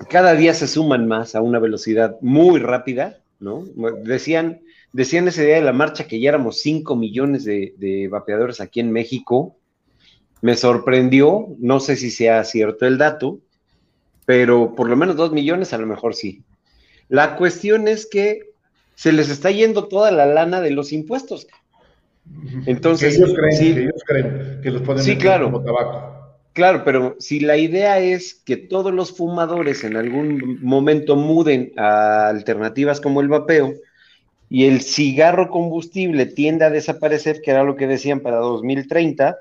cada 0.10 0.33
día 0.33 0.53
se 0.53 0.67
suman 0.67 1.07
más 1.07 1.36
a 1.36 1.41
una 1.41 1.60
velocidad 1.60 2.17
muy 2.21 2.60
rápida, 2.60 3.19
¿no? 3.39 3.65
Decían, 4.03 4.62
decían 4.93 5.27
ese 5.27 5.45
día 5.45 5.55
de 5.55 5.62
la 5.62 5.74
marcha 5.74 6.07
que 6.07 6.19
ya 6.19 6.29
éramos 6.29 6.62
5 6.62 6.95
millones 6.95 7.43
de, 7.43 7.75
de 7.77 8.07
vapeadores 8.07 8.62
aquí 8.62 8.79
en 8.79 8.91
México. 8.91 9.57
Me 10.41 10.55
sorprendió, 10.55 11.55
no 11.60 11.79
sé 11.79 11.95
si 11.98 12.10
sea 12.10 12.43
cierto 12.45 12.88
el 12.88 12.98
dato, 12.98 13.39
pero 14.25 14.74
por 14.74 14.89
lo 14.89 14.95
menos 14.95 15.15
2 15.17 15.33
millones 15.33 15.71
a 15.74 15.77
lo 15.77 15.86
mejor 15.86 16.15
sí. 16.15 16.41
La 17.10 17.36
cuestión 17.36 17.88
es 17.88 18.07
que 18.07 18.50
se 18.95 19.12
les 19.12 19.29
está 19.29 19.51
yendo 19.51 19.88
toda 19.88 20.12
la 20.12 20.25
lana 20.25 20.62
de 20.62 20.71
los 20.71 20.91
impuestos. 20.91 21.48
Entonces, 22.65 23.15
ellos 23.15 23.33
creen, 23.36 23.57
sí, 23.57 23.74
que 23.74 23.81
ellos 23.81 24.03
creen 24.05 24.60
que 24.62 24.71
los 24.71 24.81
pueden 24.83 25.03
sí, 25.03 25.17
claro, 25.17 25.45
como 25.45 25.63
tabaco. 25.63 26.12
Claro, 26.53 26.83
pero 26.83 27.15
si 27.19 27.39
la 27.39 27.55
idea 27.55 28.00
es 28.00 28.33
que 28.33 28.57
todos 28.57 28.93
los 28.93 29.15
fumadores 29.15 29.83
en 29.86 29.95
algún 29.95 30.60
momento 30.62 31.15
muden 31.15 31.71
a 31.77 32.27
alternativas 32.27 33.00
como 33.00 33.21
el 33.21 33.29
vapeo 33.29 33.74
y 34.50 34.65
el 34.65 34.81
cigarro 34.81 35.50
combustible 35.50 36.25
tiende 36.25 36.65
a 36.65 36.69
desaparecer, 36.69 37.41
que 37.41 37.51
era 37.51 37.63
lo 37.63 37.77
que 37.77 37.88
decían 37.88 38.19
para 38.19 38.38
2030, 38.38 39.38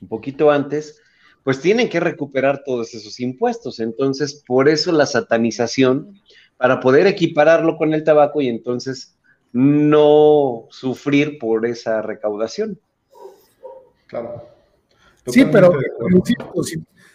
un 0.00 0.08
poquito 0.08 0.50
antes, 0.50 1.02
pues 1.42 1.60
tienen 1.60 1.90
que 1.90 2.00
recuperar 2.00 2.62
todos 2.64 2.94
esos 2.94 3.20
impuestos. 3.20 3.78
Entonces, 3.78 4.42
por 4.46 4.70
eso 4.70 4.92
la 4.92 5.04
satanización 5.04 6.18
para 6.64 6.80
poder 6.80 7.06
equipararlo 7.06 7.76
con 7.76 7.92
el 7.92 8.04
tabaco 8.04 8.40
y 8.40 8.48
entonces 8.48 9.14
no 9.52 10.64
sufrir 10.70 11.38
por 11.38 11.66
esa 11.66 12.00
recaudación. 12.00 12.80
Claro. 14.06 14.48
Sí, 15.26 15.44
pero 15.44 15.74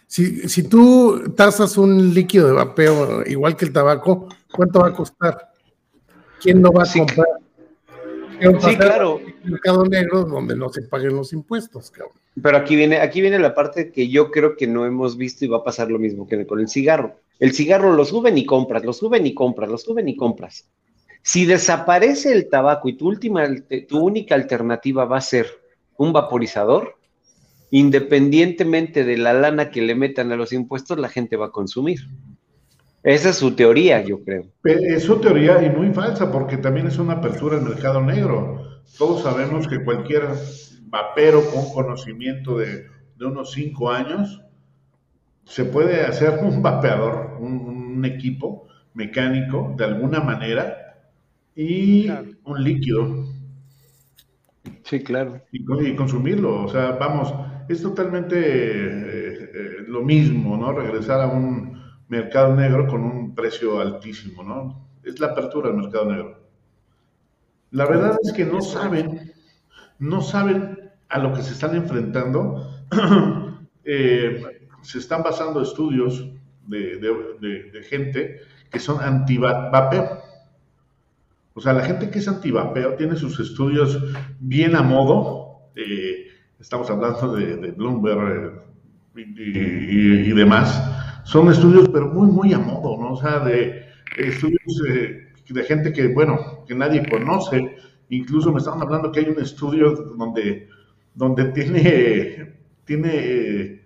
si, 0.05 0.47
si, 0.47 0.61
tú 0.69 1.33
tasas 1.35 1.79
un 1.79 2.13
líquido 2.13 2.45
de 2.45 2.53
vapeo 2.53 3.25
igual 3.25 3.57
que 3.57 3.65
el 3.65 3.73
tabaco, 3.73 4.29
¿cuánto 4.53 4.81
va 4.81 4.89
a 4.89 4.93
costar? 4.93 5.49
¿Quién 6.39 6.61
no 6.61 6.71
va 6.71 6.83
a 6.83 6.93
comprar? 6.93 7.27
Sí, 8.61 8.77
claro. 8.77 9.19
El 9.45 9.51
mercado 9.53 9.83
negro 9.85 10.25
donde 10.25 10.55
no 10.55 10.69
se 10.69 10.83
paguen 10.83 11.15
los 11.15 11.33
impuestos, 11.33 11.89
cabrón. 11.89 12.13
Pero 12.39 12.55
aquí 12.55 12.75
viene, 12.75 12.99
aquí 12.99 13.19
viene 13.19 13.39
la 13.39 13.55
parte 13.55 13.91
que 13.91 14.09
yo 14.09 14.29
creo 14.29 14.55
que 14.55 14.67
no 14.67 14.85
hemos 14.85 15.17
visto 15.17 15.43
y 15.43 15.47
va 15.47 15.57
a 15.57 15.63
pasar 15.63 15.89
lo 15.89 15.97
mismo 15.97 16.27
que 16.27 16.45
con 16.45 16.59
el 16.59 16.69
cigarro 16.69 17.15
El 17.39 17.53
cigarro 17.53 17.93
lo 17.93 18.05
suben 18.05 18.37
y 18.37 18.45
compras, 18.45 18.83
lo 18.83 18.93
suben 18.93 19.25
y 19.25 19.33
compras, 19.33 19.69
lo 19.69 19.77
suben 19.77 20.07
y 20.07 20.15
compras. 20.15 20.69
Si 21.21 21.45
desaparece 21.45 22.31
el 22.33 22.49
tabaco 22.49 22.89
y 22.89 22.97
tu, 22.97 23.07
última, 23.07 23.47
tu 23.87 23.99
única 23.99 24.35
alternativa 24.35 25.05
va 25.05 25.17
a 25.17 25.21
ser 25.21 25.47
un 25.97 26.13
vaporizador, 26.13 26.95
independientemente 27.71 29.03
de 29.03 29.17
la 29.17 29.33
lana 29.33 29.69
que 29.69 29.81
le 29.81 29.95
metan 29.95 30.31
a 30.31 30.35
los 30.35 30.53
impuestos, 30.53 30.97
la 30.97 31.09
gente 31.09 31.35
va 31.35 31.47
a 31.47 31.51
consumir. 31.51 31.99
Esa 33.03 33.29
es 33.29 33.37
su 33.37 33.55
teoría, 33.55 34.01
yo 34.01 34.23
creo. 34.23 34.45
Es 34.63 35.03
su 35.03 35.19
teoría 35.19 35.63
y 35.63 35.69
muy 35.69 35.93
falsa, 35.93 36.31
porque 36.31 36.57
también 36.57 36.87
es 36.87 36.97
una 36.97 37.13
apertura 37.13 37.57
al 37.57 37.63
mercado 37.63 38.01
negro. 38.01 38.81
Todos 38.97 39.23
sabemos 39.23 39.67
que 39.67 39.83
cualquier 39.83 40.27
vapero 40.83 41.43
con 41.51 41.69
conocimiento 41.71 42.57
de, 42.57 42.87
unos 43.21 43.51
cinco 43.51 43.91
años 43.91 44.41
se 45.49 45.65
puede 45.65 46.05
hacer 46.05 46.39
un 46.43 46.61
vapeador, 46.61 47.37
un, 47.39 47.69
equipo 48.05 48.65
mecánico 48.93 49.73
de 49.77 49.83
alguna 49.83 50.21
manera 50.21 50.95
y 51.53 52.09
un 52.45 52.63
líquido. 52.63 53.25
Sí, 54.83 55.03
claro. 55.03 55.41
Y, 55.51 55.95
consumirlo. 55.95 56.63
O 56.63 56.69
sea, 56.69 56.91
vamos, 56.91 57.33
es 57.67 57.81
totalmente 57.81 58.39
eh, 58.39 59.51
eh, 59.53 59.69
lo 59.85 60.01
mismo, 60.01 60.55
¿no? 60.55 60.71
Regresar 60.71 61.19
a 61.19 61.27
un 61.27 61.77
mercado 62.07 62.55
negro 62.55 62.87
con 62.87 63.03
un 63.03 63.35
precio 63.35 63.81
altísimo, 63.81 64.43
¿no? 64.43 64.87
Es 65.03 65.19
la 65.19 65.27
apertura 65.27 65.67
del 65.67 65.81
mercado 65.81 66.05
negro. 66.09 66.39
La 67.71 67.85
verdad 67.85 68.17
es 68.23 68.31
que 68.31 68.45
no 68.45 68.61
saben, 68.61 69.33
no 69.99 70.21
saben 70.21 70.89
a 71.09 71.19
lo 71.19 71.33
que 71.33 71.41
se 71.41 71.51
están 71.51 71.75
enfrentando. 71.75 72.65
Eh, 73.91 74.58
se 74.81 74.99
están 74.99 75.23
basando 75.23 75.61
estudios 75.61 76.29
de, 76.67 77.83
gente 77.89 78.41
que 78.71 78.79
son 78.79 79.01
anti-vapeo. 79.01 80.19
O 81.53 81.61
sea, 81.61 81.73
la 81.73 81.83
gente 81.83 82.09
que 82.09 82.19
es 82.19 82.27
anti-vapeo 82.27 82.95
tiene 82.95 83.15
sus 83.15 83.39
estudios 83.39 83.99
bien 84.39 84.75
a 84.75 84.81
modo. 84.81 85.71
Eh, 85.75 86.27
estamos 86.59 86.89
hablando 86.89 87.35
de, 87.35 87.71
Bloomberg 87.71 88.63
y, 89.15 90.31
demás. 90.31 91.21
Son 91.25 91.49
estudios, 91.51 91.89
pero 91.89 92.07
muy, 92.07 92.27
muy 92.27 92.53
a 92.53 92.59
modo, 92.59 92.97
¿no? 93.01 93.13
O 93.13 93.17
sea, 93.21 93.39
de 93.39 93.85
estudios 94.17 94.81
eh, 94.89 95.29
de 95.49 95.63
gente 95.63 95.91
que, 95.91 96.07
bueno, 96.07 96.63
que 96.67 96.75
nadie 96.75 97.07
conoce. 97.09 97.75
Incluso 98.09 98.51
me 98.51 98.59
estaban 98.59 98.81
hablando 98.81 99.11
que 99.11 99.19
hay 99.19 99.27
un 99.27 99.39
estudio 99.39 99.91
donde, 100.17 100.67
donde 101.13 101.45
tiene, 101.45 102.55
tiene, 102.85 103.83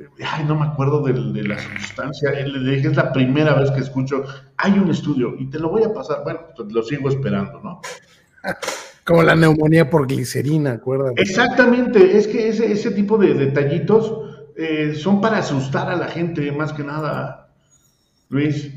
eh, 0.00 0.24
ay, 0.24 0.44
no 0.44 0.58
me 0.58 0.66
acuerdo 0.66 1.02
de, 1.02 1.42
la 1.42 1.58
sustancia, 1.58 2.30
le 2.32 2.70
dije, 2.76 2.88
es 2.88 2.96
la 2.96 3.12
primera 3.12 3.54
vez 3.54 3.70
que 3.70 3.80
escucho, 3.80 4.24
hay 4.56 4.72
un 4.72 4.90
estudio 4.90 5.34
y 5.38 5.48
te 5.50 5.58
lo 5.58 5.68
voy 5.68 5.84
a 5.84 5.92
pasar, 5.92 6.22
bueno, 6.24 6.40
pues 6.56 6.72
lo 6.72 6.82
sigo 6.82 7.08
esperando, 7.08 7.60
¿no? 7.60 7.80
Como 9.04 9.22
la 9.22 9.34
neumonía 9.34 9.90
por 9.90 10.06
glicerina, 10.06 10.72
acuérdate. 10.72 11.20
Exactamente, 11.20 12.16
es 12.16 12.28
que 12.28 12.48
ese, 12.48 12.70
ese 12.70 12.90
tipo 12.92 13.18
de 13.18 13.34
detallitos 13.34 14.48
eh, 14.56 14.94
son 14.94 15.20
para 15.20 15.38
asustar 15.38 15.90
a 15.90 15.96
la 15.96 16.06
gente, 16.06 16.52
más 16.52 16.72
que 16.72 16.84
nada, 16.84 17.48
Luis, 18.28 18.72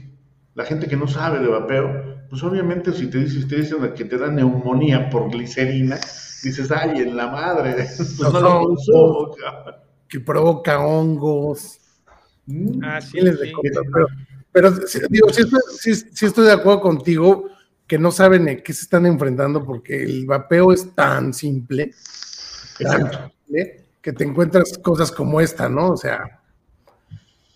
la 0.55 0.65
gente 0.65 0.87
que 0.87 0.95
no 0.95 1.07
sabe 1.07 1.39
de 1.39 1.47
vapeo 1.47 2.13
pues 2.33 2.41
obviamente 2.41 2.91
si 2.91 3.11
te 3.11 3.19
dicen, 3.19 3.47
te 3.47 3.57
dicen 3.57 3.93
que 3.93 4.05
te 4.05 4.17
da 4.17 4.27
neumonía 4.27 5.07
por 5.11 5.29
glicerina, 5.29 5.97
dices, 6.43 6.71
ay, 6.71 7.03
en 7.03 7.15
la 7.15 7.27
madre, 7.27 7.75
pues 8.17 8.33
no, 8.33 8.41
lo 8.41 9.35
Que 10.13 10.19
provoca 10.19 10.77
hongos. 10.77 11.79
Mm. 12.45 12.83
Ah, 12.83 13.01
sí, 13.01 13.17
Pero, 14.51 14.71
digo, 15.09 15.29
si 15.33 16.25
estoy, 16.25 16.45
de 16.45 16.51
acuerdo 16.51 16.81
contigo 16.81 17.49
que 17.87 17.97
no 17.97 18.11
saben 18.11 18.47
en 18.47 18.61
qué 18.61 18.73
se 18.73 18.83
están 18.83 19.07
enfrentando 19.07 19.65
porque 19.65 20.03
el 20.03 20.27
vapeo 20.27 20.71
es 20.71 20.93
tan 20.93 21.33
simple, 21.33 21.95
que 24.03 24.13
te 24.13 24.23
encuentras 24.23 24.77
cosas 24.83 25.11
como 25.11 25.41
esta, 25.41 25.67
¿no? 25.67 25.93
O 25.93 25.97
sea, 25.97 26.43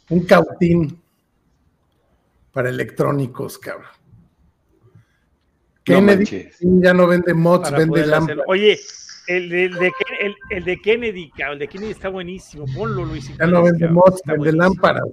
un 0.09 0.25
cautín 0.25 0.99
para 2.51 2.69
electrónicos, 2.69 3.59
cabrón. 3.59 3.91
Kennedy 5.83 6.49
ya 6.59 6.91
no 6.95 7.05
vende 7.05 7.35
mods, 7.35 7.69
vende 7.69 8.03
lámparas. 8.03 8.45
Oye, 8.47 8.79
el 9.27 9.49
de, 9.49 9.65
el, 9.65 10.63
de, 10.63 10.77
Kennedy, 10.81 11.31
el 11.37 11.59
de 11.59 11.67
Kennedy 11.67 11.91
está 11.91 12.09
buenísimo. 12.09 12.65
Ponlo, 12.75 13.05
Luis. 13.05 13.31
Ya 13.37 13.45
no 13.45 13.63
vende 13.63 13.87
mods, 13.89 14.21
vende 14.25 14.53
lámparas. 14.53 15.03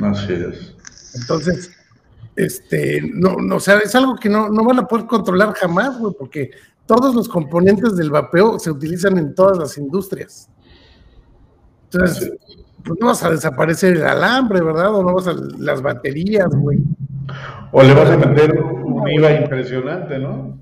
Así 0.00 0.32
es. 0.32 0.76
Entonces, 1.20 1.70
este, 2.36 3.02
no, 3.02 3.36
no, 3.36 3.56
o 3.56 3.60
sea, 3.60 3.78
es 3.78 3.94
algo 3.94 4.16
que 4.16 4.28
no, 4.28 4.48
no 4.48 4.64
van 4.64 4.78
a 4.78 4.86
poder 4.86 5.06
controlar 5.06 5.52
jamás, 5.54 5.98
güey, 5.98 6.14
porque 6.18 6.50
todos 6.86 7.14
los 7.14 7.28
componentes 7.28 7.96
del 7.96 8.10
vapeo 8.10 8.58
se 8.58 8.70
utilizan 8.70 9.18
en 9.18 9.34
todas 9.34 9.58
las 9.58 9.76
industrias. 9.76 10.48
Entonces, 11.92 12.32
pues 12.84 12.98
no 13.00 13.08
vas 13.08 13.22
a 13.22 13.30
desaparecer 13.30 13.96
el 13.96 14.06
alambre, 14.06 14.62
¿verdad? 14.62 14.94
O 14.94 15.02
no 15.02 15.14
vas 15.14 15.26
a 15.26 15.34
las 15.58 15.82
baterías, 15.82 16.48
güey. 16.48 16.78
O 17.72 17.82
le 17.82 17.94
vas 17.94 18.10
a 18.10 18.16
meter 18.16 18.58
un 18.60 19.08
IVA 19.08 19.32
impresionante, 19.32 20.18
¿no? 20.18 20.58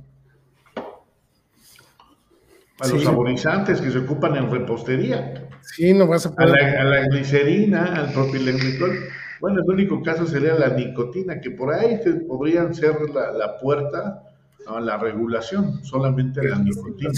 A 2.81 2.87
los 2.87 3.03
saborizantes 3.03 3.81
que 3.81 3.91
se 3.91 3.99
ocupan 3.99 4.37
en 4.37 4.51
repostería. 4.51 5.49
Sí, 5.63 5.93
no 5.93 6.07
vas 6.07 6.27
a 6.27 6.35
poder. 6.35 6.79
A 6.79 6.85
la, 6.85 7.09
glicerina, 7.09 7.97
al 7.97 8.13
propilenglicol. 8.13 8.99
Bueno, 9.41 9.63
el 9.63 9.71
único 9.71 10.03
caso 10.03 10.27
sería 10.27 10.55
la 10.55 10.69
nicotina, 10.69 11.41
que 11.41 11.51
por 11.51 11.73
ahí 11.73 12.01
podrían 12.27 12.75
ser 12.75 12.97
la, 13.11 13.59
puerta 13.59 14.23
a 14.67 14.81
la 14.81 14.97
regulación, 14.97 15.85
solamente 15.85 16.47
la 16.49 16.59
nicotina. 16.59 17.11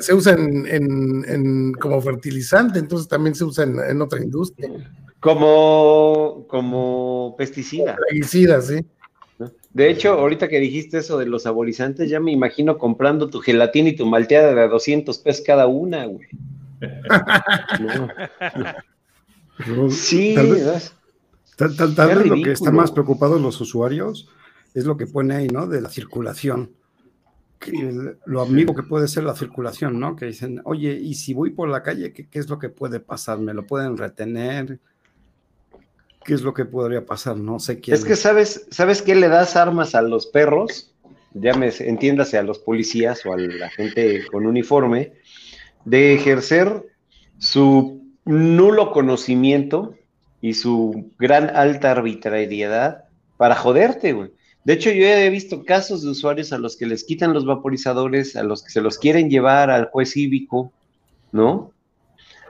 Se 0.00 0.14
usa, 0.14 0.34
en, 0.34 1.72
como 1.74 2.00
fertilizante, 2.00 2.78
entonces 2.78 3.08
también 3.08 3.34
se 3.34 3.44
usa 3.44 3.64
en, 3.64 4.02
otra 4.02 4.22
industria. 4.22 4.70
Como, 5.20 6.46
como 6.48 7.34
pesticida. 7.38 7.96
Pesticida, 8.10 8.60
sí. 8.60 8.84
De 9.76 9.90
hecho, 9.90 10.14
ahorita 10.14 10.48
que 10.48 10.58
dijiste 10.58 10.96
eso 10.96 11.18
de 11.18 11.26
los 11.26 11.42
saborizantes, 11.42 12.08
ya 12.08 12.18
me 12.18 12.32
imagino 12.32 12.78
comprando 12.78 13.28
tu 13.28 13.40
gelatina 13.40 13.90
y 13.90 13.94
tu 13.94 14.06
malteada 14.06 14.54
de 14.54 14.68
200 14.68 15.18
pesos 15.18 15.44
cada 15.46 15.66
una, 15.66 16.06
güey. 16.06 16.26
Sí, 19.90 20.34
tal, 21.56 21.76
tal, 21.76 21.94
tal 21.94 22.08
vez 22.08 22.26
lo 22.26 22.34
que 22.36 22.52
están 22.52 22.74
más 22.74 22.90
preocupados 22.90 23.40
los 23.40 23.58
usuarios 23.62 24.28
es 24.74 24.84
lo 24.84 24.98
que 24.98 25.06
pone 25.06 25.34
ahí, 25.34 25.48
¿no? 25.48 25.66
De 25.66 25.80
la 25.80 25.88
circulación. 25.88 26.72
lo 28.26 28.42
amigo 28.42 28.74
que 28.74 28.82
puede 28.82 29.08
ser 29.08 29.24
la 29.24 29.34
circulación, 29.34 29.98
¿no? 29.98 30.14
Que 30.14 30.26
dicen, 30.26 30.60
oye, 30.64 30.92
¿y 30.92 31.14
si 31.14 31.32
voy 31.32 31.50
por 31.50 31.70
la 31.70 31.82
calle, 31.82 32.12
qué, 32.12 32.28
qué 32.28 32.38
es 32.38 32.50
lo 32.50 32.58
que 32.58 32.68
puede 32.68 33.00
pasar? 33.00 33.38
¿Me 33.38 33.54
lo 33.54 33.66
pueden 33.66 33.96
retener? 33.96 34.78
Qué 36.26 36.34
es 36.34 36.42
lo 36.42 36.52
que 36.52 36.64
podría 36.64 37.06
pasar, 37.06 37.36
no 37.36 37.58
sé 37.58 37.80
quién. 37.80 37.94
Es 37.94 38.04
que 38.04 38.16
sabes, 38.16 38.66
¿sabes 38.70 39.00
qué 39.00 39.14
le 39.14 39.28
das 39.28 39.56
armas 39.56 39.94
a 39.94 40.02
los 40.02 40.26
perros? 40.26 40.92
Llámese, 41.32 41.88
entiéndase 41.88 42.36
a 42.36 42.42
los 42.42 42.58
policías 42.58 43.24
o 43.24 43.32
a 43.32 43.38
la 43.38 43.70
gente 43.70 44.26
con 44.30 44.46
uniforme, 44.46 45.12
de 45.84 46.14
ejercer 46.14 46.84
su 47.38 48.02
nulo 48.24 48.90
conocimiento 48.90 49.94
y 50.40 50.54
su 50.54 51.12
gran 51.18 51.54
alta 51.54 51.92
arbitrariedad 51.92 53.04
para 53.36 53.54
joderte, 53.54 54.12
güey. 54.12 54.30
De 54.64 54.72
hecho, 54.72 54.90
yo 54.90 55.06
he 55.06 55.30
visto 55.30 55.64
casos 55.64 56.02
de 56.02 56.10
usuarios 56.10 56.52
a 56.52 56.58
los 56.58 56.76
que 56.76 56.86
les 56.86 57.04
quitan 57.04 57.32
los 57.32 57.46
vaporizadores, 57.46 58.34
a 58.34 58.42
los 58.42 58.64
que 58.64 58.70
se 58.70 58.80
los 58.80 58.98
quieren 58.98 59.30
llevar 59.30 59.70
al 59.70 59.86
juez 59.90 60.10
cívico, 60.10 60.72
¿no? 61.30 61.70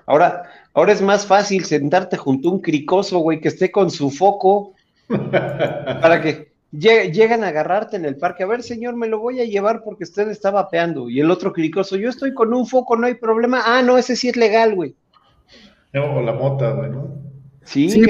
Ahora, 0.06 0.44
Ahora 0.76 0.92
es 0.92 1.00
más 1.00 1.26
fácil 1.26 1.64
sentarte 1.64 2.18
junto 2.18 2.50
a 2.50 2.52
un 2.52 2.60
cricoso, 2.60 3.20
güey, 3.20 3.40
que 3.40 3.48
esté 3.48 3.72
con 3.72 3.90
su 3.90 4.10
foco 4.10 4.74
para 5.08 6.20
que 6.20 6.52
lleguen 6.70 7.44
a 7.44 7.48
agarrarte 7.48 7.96
en 7.96 8.04
el 8.04 8.16
parque. 8.16 8.42
A 8.42 8.46
ver, 8.46 8.62
señor, 8.62 8.94
me 8.94 9.08
lo 9.08 9.18
voy 9.18 9.40
a 9.40 9.46
llevar 9.46 9.82
porque 9.82 10.04
usted 10.04 10.28
está 10.28 10.50
vapeando. 10.50 11.08
Y 11.08 11.20
el 11.20 11.30
otro 11.30 11.50
cricoso, 11.50 11.96
yo 11.96 12.10
estoy 12.10 12.34
con 12.34 12.52
un 12.52 12.66
foco, 12.66 12.94
no 12.94 13.06
hay 13.06 13.14
problema. 13.14 13.62
Ah, 13.64 13.80
no, 13.80 13.96
ese 13.96 14.16
sí 14.16 14.28
es 14.28 14.36
legal, 14.36 14.74
güey. 14.74 14.94
O 15.94 16.20
la 16.20 16.34
mota, 16.34 16.72
güey, 16.72 16.90
¿no? 16.90 17.16
Sí, 17.64 18.04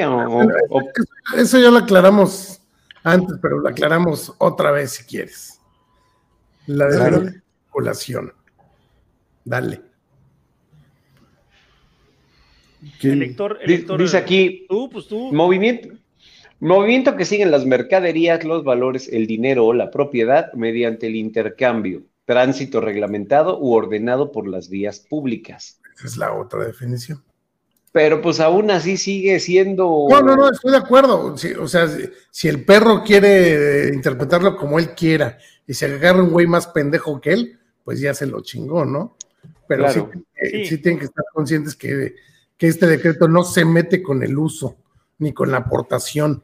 Eso 1.37 1.61
ya 1.61 1.71
lo 1.71 1.79
aclaramos 1.79 2.61
antes, 3.05 3.39
pero 3.41 3.61
lo 3.61 3.69
aclaramos 3.69 4.35
otra 4.39 4.73
vez 4.73 4.91
si 4.91 5.05
quieres. 5.05 5.61
La 6.67 6.87
de 6.89 6.99
la 6.99 7.33
circulación. 7.69 8.33
Dale. 9.45 9.83
Elector, 13.03 13.59
dice 13.99 14.17
aquí, 14.17 14.67
pues 14.69 15.11
Movimiento, 15.11 15.89
movimiento 16.61 17.17
que 17.17 17.25
siguen 17.25 17.51
las 17.51 17.67
mercaderías, 17.67 18.45
los 18.45 18.65
valores, 18.65 19.09
el 19.13 19.27
dinero 19.27 19.67
o 19.67 19.73
la 19.73 19.91
propiedad 19.91 20.53
mediante 20.53 21.07
el 21.07 21.17
intercambio, 21.17 22.03
tránsito 22.25 22.81
reglamentado 22.81 23.59
u 23.61 23.73
ordenado 23.73 24.33
por 24.33 24.49
las 24.49 24.69
vías 24.69 25.01
públicas. 25.01 25.81
Esa 25.97 26.07
es 26.07 26.17
la 26.17 26.33
otra 26.33 26.65
definición. 26.65 27.23
pero 27.93 28.21
pues 28.21 28.41
aún 28.41 28.71
así 28.71 28.97
sigue 28.99 29.41
siendo. 29.41 30.07
No, 30.11 30.21
no, 30.21 30.37
no, 30.37 30.51
estoy 30.51 30.73
de 30.73 30.79
acuerdo. 30.79 31.35
o 31.61 31.69
sea, 31.69 31.89
si, 32.31 32.49
el 32.49 32.65
perro 32.65 33.03
quiere 33.03 33.89
interpretarlo 33.95 34.57
como 34.57 34.79
él 34.79 34.91
quiera 34.91 35.39
y 35.67 35.75
se 35.75 35.87
agarra 35.87 36.23
un 36.23 36.31
güey 36.31 36.47
más 36.47 36.67
pendejo 36.67 37.21
que 37.21 37.33
él, 37.33 37.59
pues 37.85 38.01
ya 38.01 38.13
se 38.13 38.27
lo 38.27 38.43
chingó, 38.43 38.85
¿no? 38.85 39.17
Pero 39.67 39.91
sí, 39.91 40.01
sí. 40.67 40.79
tienen 40.79 40.99
que 40.99 41.07
estar 41.07 41.25
conscientes 41.33 41.75
que, 41.75 42.15
que 42.57 42.69
este 42.69 42.87
decreto 42.87 43.29
no 43.29 43.45
se 43.45 43.65
mete 43.65 44.03
con 44.03 44.23
el 44.23 44.39
uso 44.39 44.77
ni 45.19 45.33
con 45.33 45.51
la 45.51 45.59
aportación. 45.59 46.43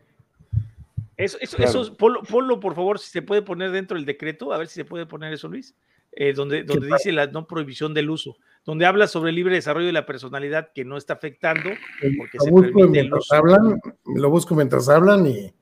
Eso, 1.16 1.38
eso, 1.40 1.56
eso 1.58 1.96
ponlo, 1.96 2.58
por 2.58 2.74
favor, 2.74 2.98
si 2.98 3.10
se 3.10 3.22
puede 3.22 3.42
poner 3.42 3.70
dentro 3.70 3.96
del 3.96 4.06
decreto, 4.06 4.52
a 4.52 4.58
ver 4.58 4.66
si 4.66 4.74
se 4.74 4.84
puede 4.84 5.06
poner 5.06 5.32
eso, 5.32 5.48
Luis, 5.48 5.74
eh, 6.12 6.32
donde, 6.32 6.64
donde 6.64 6.88
dice 6.88 7.12
la 7.12 7.26
no 7.26 7.46
prohibición 7.46 7.94
del 7.94 8.10
uso, 8.10 8.36
donde 8.64 8.86
habla 8.86 9.06
sobre 9.06 9.30
el 9.30 9.36
libre 9.36 9.54
desarrollo 9.54 9.86
de 9.86 9.92
la 9.92 10.06
personalidad 10.06 10.72
que 10.74 10.84
no 10.84 10.96
está 10.96 11.14
afectando 11.14 11.70
porque 12.18 12.38
lo 12.38 12.44
se 12.44 12.52
permite 12.52 13.00
el 13.00 13.14
uso. 13.14 13.34
Hablan, 13.34 13.80
lo 14.06 14.30
busco 14.30 14.54
mientras 14.54 14.88
hablan 14.88 15.26
y, 15.26 15.52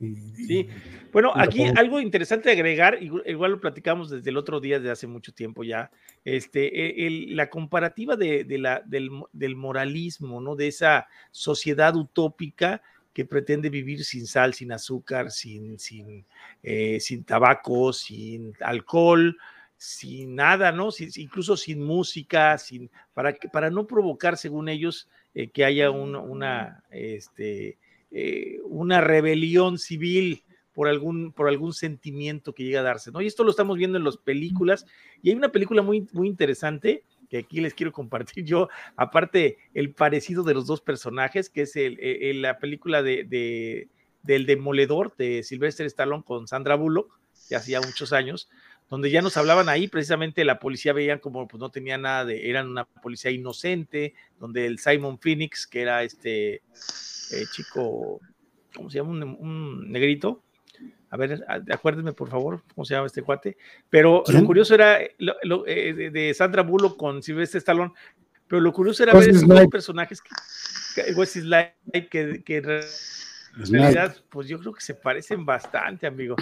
Sí, 0.00 0.66
bueno, 1.12 1.32
aquí 1.34 1.64
algo 1.76 2.00
interesante 2.00 2.48
de 2.48 2.54
agregar, 2.54 2.98
igual 3.00 3.52
lo 3.52 3.60
platicamos 3.60 4.10
desde 4.10 4.30
el 4.30 4.36
otro 4.36 4.60
día, 4.60 4.78
desde 4.78 4.92
hace 4.92 5.06
mucho 5.06 5.32
tiempo 5.32 5.64
ya, 5.64 5.90
este, 6.24 7.06
e, 7.06 7.10
la 7.34 7.50
comparativa 7.50 8.16
de, 8.16 8.44
la, 8.58 8.82
del, 8.84 9.10
del, 9.32 9.56
moralismo, 9.56 10.40
¿no? 10.40 10.56
De 10.56 10.68
esa 10.68 11.08
sociedad 11.30 11.94
utópica 11.96 12.82
que 13.12 13.24
pretende 13.24 13.70
vivir 13.70 14.04
sin 14.04 14.26
sal, 14.26 14.54
sin 14.54 14.72
azúcar, 14.72 15.30
sin, 15.30 15.78
sin, 15.78 16.24
eh, 16.62 17.00
sin 17.00 17.24
tabaco, 17.24 17.92
sin 17.92 18.54
alcohol, 18.60 19.36
sin 19.76 20.36
nada, 20.36 20.72
¿no? 20.72 20.90
incluso 21.16 21.56
sin 21.56 21.82
música, 21.82 22.58
sin, 22.58 22.90
para, 23.14 23.34
para 23.50 23.70
no 23.70 23.86
provocar, 23.86 24.36
según 24.36 24.68
ellos, 24.68 25.08
eh, 25.34 25.48
que 25.48 25.64
haya 25.64 25.90
una, 25.90 26.84
este, 26.90 27.78
eh, 28.10 28.58
una 28.64 29.00
rebelión 29.00 29.78
civil 29.78 30.42
por 30.80 30.88
algún, 30.88 31.30
por 31.30 31.46
algún 31.46 31.74
sentimiento 31.74 32.54
que 32.54 32.64
llega 32.64 32.80
a 32.80 32.82
darse, 32.82 33.12
¿no? 33.12 33.20
Y 33.20 33.26
esto 33.26 33.44
lo 33.44 33.50
estamos 33.50 33.76
viendo 33.76 33.98
en 33.98 34.04
las 34.04 34.16
películas, 34.16 34.86
y 35.22 35.28
hay 35.28 35.36
una 35.36 35.52
película 35.52 35.82
muy, 35.82 36.08
muy 36.12 36.26
interesante 36.26 37.04
que 37.28 37.36
aquí 37.36 37.60
les 37.60 37.74
quiero 37.74 37.92
compartir 37.92 38.46
yo, 38.46 38.70
aparte 38.96 39.58
el 39.74 39.92
parecido 39.92 40.42
de 40.42 40.54
los 40.54 40.66
dos 40.66 40.80
personajes, 40.80 41.50
que 41.50 41.60
es 41.60 41.76
el, 41.76 41.98
e, 42.00 42.32
la 42.32 42.58
película 42.58 43.02
de, 43.02 43.88
del 44.22 44.46
Demoledor 44.46 45.14
de 45.18 45.42
Sylvester 45.42 45.84
Stallone 45.84 46.24
con 46.24 46.48
Sandra 46.48 46.76
Bullock, 46.76 47.20
que 47.50 47.56
hacía 47.56 47.82
muchos 47.82 48.14
años, 48.14 48.48
donde 48.88 49.10
ya 49.10 49.20
nos 49.20 49.36
hablaban 49.36 49.68
ahí, 49.68 49.86
precisamente 49.86 50.46
la 50.46 50.58
policía 50.58 50.94
veían 50.94 51.18
como 51.18 51.46
pues 51.46 51.60
no 51.60 51.68
tenía 51.68 51.98
nada 51.98 52.24
de, 52.24 52.48
eran 52.48 52.70
una 52.70 52.86
policía 52.86 53.30
inocente, 53.30 54.14
donde 54.38 54.64
el 54.64 54.78
Simon 54.78 55.18
Phoenix, 55.18 55.66
que 55.66 55.82
era 55.82 56.02
este 56.04 56.54
eh, 56.54 57.44
chico, 57.52 58.18
¿cómo 58.74 58.88
se 58.88 58.96
llama? 58.96 59.10
un 59.10 59.92
negrito, 59.92 60.42
a 61.10 61.16
ver, 61.16 61.44
acuérdenme 61.70 62.12
por 62.12 62.28
favor 62.28 62.62
cómo 62.74 62.84
se 62.84 62.94
llama 62.94 63.08
este 63.08 63.22
cuate. 63.22 63.56
Pero 63.88 64.22
lo 64.28 64.44
curioso 64.44 64.74
era 64.74 65.00
lo, 65.18 65.66
eh, 65.66 66.10
de 66.10 66.34
Sandra 66.34 66.62
Bullock 66.62 66.96
con 66.96 67.22
Sylvester 67.22 67.58
Stallone. 67.58 67.92
Pero 68.46 68.62
lo 68.62 68.72
curioso 68.72 69.02
era 69.02 69.12
ver 69.12 69.30
esos 69.30 69.46
dos 69.46 69.66
personajes 69.68 70.20
que, 70.20 71.12
Wesley 71.14 71.72
que, 72.10 72.42
que, 72.44 72.56
en 72.56 73.72
realidad, 73.72 74.16
pues 74.28 74.48
yo 74.48 74.58
creo 74.58 74.72
que 74.72 74.80
se 74.80 74.94
parecen 74.94 75.44
bastante, 75.44 76.06
amigo. 76.06 76.36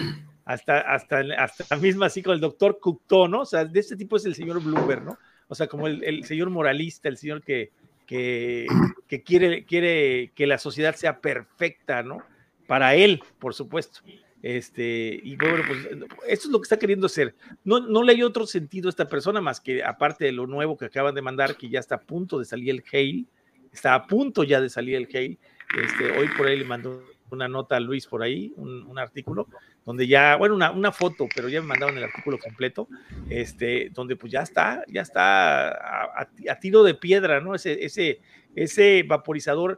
Hasta, 0.45 0.79
hasta, 0.79 1.19
hasta 1.37 1.65
la 1.69 1.81
misma 1.81 2.07
así 2.07 2.23
con 2.23 2.33
el 2.33 2.39
doctor 2.39 2.79
Cocteau, 2.79 3.27
¿no? 3.27 3.41
O 3.41 3.45
sea, 3.45 3.65
de 3.65 3.79
este 3.79 3.95
tipo 3.95 4.17
es 4.17 4.25
el 4.25 4.33
señor 4.33 4.61
Bloomberg, 4.61 5.03
¿no? 5.03 5.17
O 5.47 5.55
sea, 5.55 5.67
como 5.67 5.87
el, 5.87 6.03
el 6.03 6.23
señor 6.25 6.49
moralista, 6.49 7.09
el 7.09 7.17
señor 7.17 7.43
que, 7.43 7.71
que, 8.07 8.65
que, 9.07 9.21
quiere, 9.21 9.65
quiere 9.65 10.31
que 10.33 10.47
la 10.47 10.57
sociedad 10.57 10.95
sea 10.95 11.21
perfecta, 11.21 12.01
¿no? 12.01 12.23
Para 12.65 12.95
él, 12.95 13.21
por 13.37 13.53
supuesto. 13.53 14.01
Este, 14.41 15.19
y 15.21 15.35
bueno, 15.35 15.63
pues 15.67 15.85
esto 16.27 16.47
es 16.47 16.51
lo 16.51 16.59
que 16.59 16.63
está 16.63 16.79
queriendo 16.79 17.07
hacer. 17.07 17.35
No, 17.63 17.79
no 17.79 18.03
le 18.03 18.13
hay 18.13 18.23
otro 18.23 18.45
sentido 18.45 18.87
a 18.87 18.91
esta 18.91 19.09
persona 19.09 19.41
más 19.41 19.59
que 19.59 19.83
aparte 19.83 20.25
de 20.25 20.31
lo 20.31 20.47
nuevo 20.47 20.77
que 20.77 20.85
acaban 20.85 21.13
de 21.13 21.21
mandar, 21.21 21.57
que 21.57 21.69
ya 21.69 21.79
está 21.79 21.95
a 21.95 22.01
punto 22.01 22.39
de 22.39 22.45
salir 22.45 22.69
el 22.69 22.83
Hail, 22.91 23.27
está 23.71 23.95
a 23.95 24.07
punto 24.07 24.43
ya 24.43 24.61
de 24.61 24.69
salir 24.69 24.95
el 24.95 25.09
Hail. 25.13 25.37
Este, 25.83 26.17
hoy 26.17 26.27
por 26.37 26.47
ahí 26.47 26.57
le 26.57 26.65
mandó 26.65 27.03
una 27.31 27.47
nota 27.47 27.75
a 27.75 27.79
Luis 27.79 28.07
por 28.07 28.23
ahí, 28.23 28.53
un, 28.55 28.97
artículo, 28.97 29.47
donde 29.85 30.07
ya, 30.07 30.35
bueno, 30.35 30.55
una, 30.55 30.91
foto, 30.91 31.27
pero 31.35 31.47
ya 31.47 31.61
me 31.61 31.67
mandaron 31.67 31.95
el 31.95 32.03
artículo 32.03 32.39
completo, 32.39 32.87
este, 33.29 33.91
donde 33.91 34.15
pues 34.15 34.31
ya 34.31 34.41
está, 34.41 34.83
ya 34.87 35.01
está 35.01 35.69
a, 35.69 36.59
tiro 36.59 36.83
de 36.83 36.95
piedra, 36.95 37.39
¿no? 37.39 37.53
Ese, 37.53 37.85
ese, 37.85 38.19
ese 38.55 39.03
vaporizador 39.03 39.77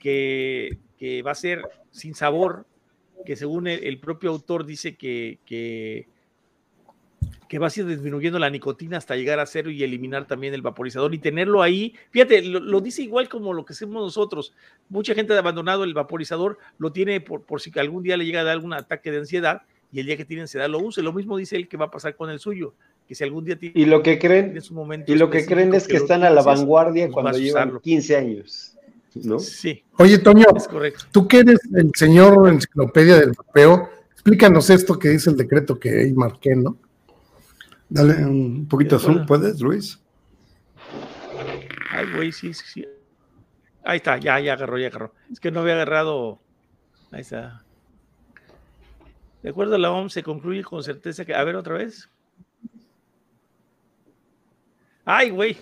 que 0.00 0.76
va 1.24 1.30
a 1.30 1.36
ser 1.36 1.62
sin 1.92 2.16
sabor, 2.16 2.66
que 3.24 3.36
según 3.36 3.66
el, 3.66 3.98
propio 3.98 4.30
autor 4.30 4.64
dice 4.64 4.96
que, 4.96 5.38
que, 5.44 6.06
que, 7.48 7.58
va 7.58 7.68
a 7.68 7.72
ir 7.74 7.86
disminuyendo 7.86 8.38
la 8.38 8.50
nicotina 8.50 8.96
hasta 8.96 9.16
llegar 9.16 9.38
a 9.40 9.46
cero 9.46 9.70
y 9.70 9.82
eliminar 9.82 10.26
también 10.26 10.54
el 10.54 10.62
vaporizador 10.62 11.14
y 11.14 11.18
tenerlo 11.18 11.62
ahí. 11.62 11.94
Fíjate, 12.10 12.42
lo, 12.42 12.80
dice 12.80 13.02
igual 13.02 13.28
como 13.28 13.52
lo 13.52 13.64
que 13.64 13.72
hacemos 13.72 14.02
nosotros. 14.02 14.54
Mucha 14.88 15.14
gente 15.14 15.34
ha 15.34 15.38
abandonado 15.38 15.84
el 15.84 15.94
vaporizador, 15.94 16.58
lo 16.78 16.92
tiene 16.92 17.20
por, 17.20 17.42
por 17.42 17.60
si 17.60 17.70
algún 17.78 18.02
día 18.02 18.16
le 18.16 18.24
llega 18.24 18.40
a 18.40 18.44
dar 18.44 18.54
algún 18.54 18.72
ataque 18.72 19.10
de 19.10 19.18
ansiedad 19.18 19.62
y 19.92 20.00
el 20.00 20.06
día 20.06 20.16
que 20.16 20.24
tiene 20.24 20.42
ansiedad 20.42 20.68
lo 20.68 20.78
use. 20.78 21.02
Lo 21.02 21.12
mismo 21.12 21.36
dice 21.36 21.56
él 21.56 21.68
que 21.68 21.76
va 21.76 21.86
a 21.86 21.90
pasar 21.90 22.16
con 22.16 22.30
el 22.30 22.38
suyo. 22.38 22.74
Que 23.06 23.14
si 23.14 23.24
algún 23.24 23.44
día 23.44 23.58
tiene 23.58 23.72
y 23.74 23.86
lo 23.86 24.02
que 24.02 24.18
creen 24.18 24.54
y 25.06 25.14
lo 25.14 25.30
que 25.30 25.46
creen 25.46 25.72
es 25.72 25.88
que, 25.88 25.96
están 25.96 26.24
a 26.24 26.30
la 26.30 26.42
vanguardia 26.42 27.06
pues 27.06 27.14
cuando 27.14 27.38
llevan 27.38 27.80
15 27.80 28.16
años. 28.16 28.77
Sí. 29.40 29.82
Oye, 29.98 30.18
Toño, 30.18 30.46
tú 31.10 31.26
que 31.26 31.38
eres 31.38 31.60
el 31.74 31.90
señor 31.94 32.48
enciclopedia 32.48 33.16
del 33.16 33.34
papeo, 33.34 33.90
explícanos 34.12 34.70
esto 34.70 34.98
que 34.98 35.10
dice 35.10 35.30
el 35.30 35.36
decreto 35.36 35.78
que 35.78 36.00
ahí 36.00 36.12
marqué, 36.12 36.54
¿no? 36.54 36.76
Dale 37.88 38.24
un 38.24 38.68
poquito 38.68 38.98
zoom, 38.98 39.24
¿puedes, 39.26 39.60
Luis? 39.60 39.98
Ay, 41.90 42.06
güey, 42.14 42.32
sí, 42.32 42.52
sí, 42.52 42.86
Ahí 43.82 43.96
está, 43.96 44.18
ya, 44.18 44.38
ya 44.38 44.52
agarró, 44.52 44.78
ya 44.78 44.88
agarró. 44.88 45.14
Es 45.32 45.40
que 45.40 45.50
no 45.50 45.60
había 45.60 45.72
agarrado. 45.72 46.38
Ahí 47.10 47.22
está. 47.22 47.64
De 49.42 49.48
acuerdo 49.48 49.76
a 49.76 49.78
la 49.78 49.90
OMS, 49.90 50.12
se 50.12 50.22
concluye 50.22 50.62
con 50.62 50.82
certeza 50.82 51.24
que. 51.24 51.34
A 51.34 51.42
ver, 51.44 51.56
otra 51.56 51.74
vez. 51.74 52.10
Ay, 55.06 55.30
güey. 55.30 55.56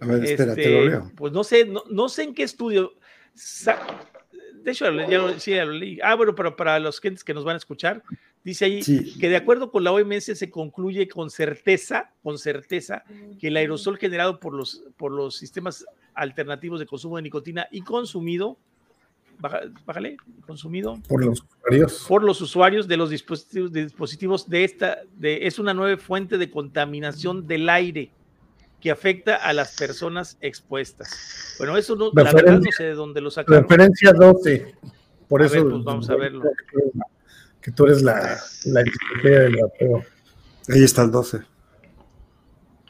A 0.00 0.06
ver, 0.06 0.24
espera, 0.24 0.54
te 0.54 0.70
lo 0.70 0.78
este, 0.78 0.90
leo. 0.90 1.12
Pues 1.16 1.32
no 1.32 1.44
sé, 1.44 1.70
no, 1.90 2.08
sé 2.08 2.24
en 2.24 2.34
qué 2.34 2.42
estudio. 2.42 2.94
De 4.62 4.70
hecho, 4.70 4.84
ya 4.84 5.18
lo, 5.18 5.38
sí, 5.38 5.54
lo 5.54 5.72
leí. 5.72 5.98
Ah, 6.02 6.14
bueno, 6.14 6.34
pero 6.34 6.56
para 6.56 6.78
los 6.78 7.00
gentes 7.00 7.24
que 7.24 7.34
nos 7.34 7.44
van 7.44 7.54
a 7.54 7.58
escuchar, 7.58 8.02
dice 8.44 8.64
ahí 8.64 8.82
que 9.18 9.28
de 9.28 9.36
acuerdo 9.36 9.70
con 9.70 9.84
la 9.84 9.92
OMS 9.92 10.24
se 10.24 10.50
concluye 10.50 11.08
con 11.08 11.30
certeza, 11.30 12.12
con 12.22 12.38
certeza, 12.38 13.04
que 13.38 13.48
el 13.48 13.56
aerosol 13.56 13.98
generado 13.98 14.40
por 14.40 14.54
los, 14.54 14.84
por 14.96 15.12
los 15.12 15.36
sistemas 15.36 15.84
alternativos 16.14 16.80
de 16.80 16.86
consumo 16.86 17.16
de 17.16 17.22
nicotina 17.22 17.68
y 17.70 17.82
consumido, 17.82 18.58
bájale, 19.38 20.16
consumido 20.46 20.98
por 21.08 21.24
los 21.24 21.42
usuarios, 21.42 22.04
por 22.08 22.24
los 22.24 22.40
usuarios 22.40 22.88
de 22.88 22.96
los 22.96 23.10
dispositivos 23.10 23.72
de, 23.72 23.84
dispositivos 23.84 24.48
de 24.48 24.64
esta, 24.64 24.98
de, 25.14 25.46
es 25.46 25.58
una 25.58 25.74
nueva 25.74 25.96
fuente 25.96 26.38
de 26.38 26.50
contaminación 26.50 27.46
del 27.46 27.68
aire 27.68 28.10
que 28.80 28.90
afecta 28.90 29.36
a 29.36 29.52
las 29.52 29.76
personas 29.76 30.38
expuestas. 30.40 31.56
Bueno, 31.58 31.76
eso 31.76 31.96
no, 31.96 32.10
la 32.14 32.32
verdad 32.32 32.60
no 32.60 32.72
sé 32.72 32.84
de 32.84 32.94
dónde 32.94 33.20
lo 33.20 33.30
sacaron. 33.30 33.62
Referencia 33.62 34.12
12. 34.12 34.74
Por 35.28 35.42
eso. 35.42 35.68
pues 35.68 35.84
vamos 35.84 36.08
a 36.10 36.16
verlo. 36.16 36.44
Que 37.60 37.72
tú 37.72 37.86
eres 37.86 38.02
la, 38.02 38.38
la 38.66 38.82
del 39.22 39.58
rapeo. 39.60 40.02
Ahí 40.68 40.84
está 40.84 41.02
el 41.02 41.10
12. 41.10 41.40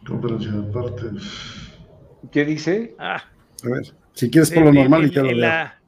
Conferencia 0.06 0.52
de 0.52 0.72
partes. 0.72 1.22
¿Qué 2.30 2.44
dice? 2.44 2.94
Ah. 2.98 3.22
A 3.64 3.68
ver, 3.68 3.94
si 4.12 4.30
quieres 4.30 4.50
por 4.50 4.64
lo 4.64 4.72
normal 4.72 5.06
y 5.06 5.10
te 5.10 5.22
lo 5.22 5.32
la 5.32 5.80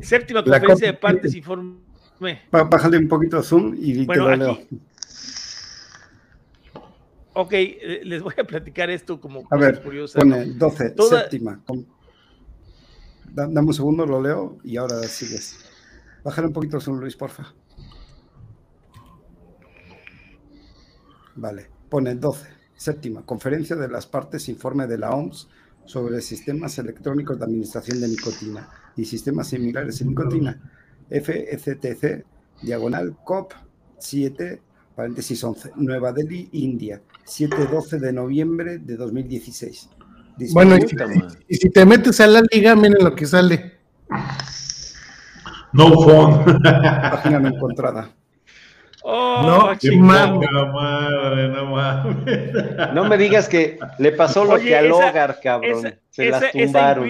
séptima 0.00 0.42
conferencia 0.42 0.86
de 0.88 0.94
partes 0.94 1.34
informe. 1.34 1.76
Bájale 2.50 2.98
un 2.98 3.08
poquito 3.08 3.36
de 3.36 3.42
zoom 3.42 3.74
y 3.76 4.04
bueno, 4.04 4.24
te 4.24 4.30
lo 4.30 4.36
leo. 4.36 4.58
Ok, 7.40 7.52
eh, 7.52 8.00
les 8.02 8.20
voy 8.20 8.34
a 8.36 8.42
platicar 8.42 8.90
esto 8.90 9.20
como 9.20 9.46
a 9.48 9.56
ver, 9.56 9.80
curiosa. 9.80 10.18
Pone 10.18 10.44
12, 10.44 10.94
séptima. 11.08 11.62
Dame 13.30 13.60
un 13.60 13.72
segundo, 13.72 14.04
lo 14.04 14.20
leo 14.20 14.58
y 14.64 14.76
ahora 14.76 15.00
sigues. 15.04 15.64
Bájale 16.24 16.48
un 16.48 16.52
poquito 16.52 16.80
son 16.80 16.98
Luis, 16.98 17.14
porfa. 17.14 17.54
Vale, 21.36 21.70
pone 21.88 22.16
12, 22.16 22.48
séptima. 22.74 23.24
Conferencia 23.24 23.76
de 23.76 23.86
las 23.86 24.08
partes, 24.08 24.48
informe 24.48 24.88
de 24.88 24.98
la 24.98 25.10
OMS 25.12 25.48
sobre 25.84 26.20
sistemas 26.22 26.76
electrónicos 26.78 27.38
de 27.38 27.44
administración 27.44 28.00
de 28.00 28.08
nicotina 28.08 28.68
y 28.96 29.04
sistemas 29.04 29.46
similares 29.46 30.00
en 30.00 30.08
nicotina. 30.08 30.60
FECTC, 31.08 32.26
diagonal 32.62 33.16
COP 33.22 33.52
7 34.00 34.60
paréntesis 34.98 35.44
11, 35.44 35.74
Nueva 35.76 36.12
Delhi, 36.12 36.48
India, 36.54 37.00
7-12 37.24 38.00
de 38.00 38.12
noviembre 38.12 38.78
de 38.78 38.96
2016. 38.96 39.90
Bueno, 40.52 40.76
y 41.46 41.54
si, 41.54 41.70
te 41.70 41.86
metes 41.86 42.20
a 42.20 42.26
la 42.26 42.42
liga, 42.50 42.74
miren 42.74 43.04
lo 43.04 43.14
que 43.14 43.24
sale. 43.24 43.78
No 45.72 45.92
phone. 45.92 46.60
Página 46.64 47.38
no 47.38 47.46
encontrada. 47.46 48.10
Oh, 49.04 49.42
no, 49.42 50.00
madre, 50.00 51.48
no 51.48 51.66
mames. 51.66 52.92
No 52.92 53.04
me 53.04 53.16
digas 53.16 53.48
que 53.48 53.78
le 54.00 54.10
pasó 54.10 54.44
lo 54.44 54.58
que 54.58 54.76
al 54.76 54.90
hogar, 54.90 55.38
cabrón. 55.40 55.94
se 56.10 56.28
las 56.28 56.50
tumbaron. 56.50 57.08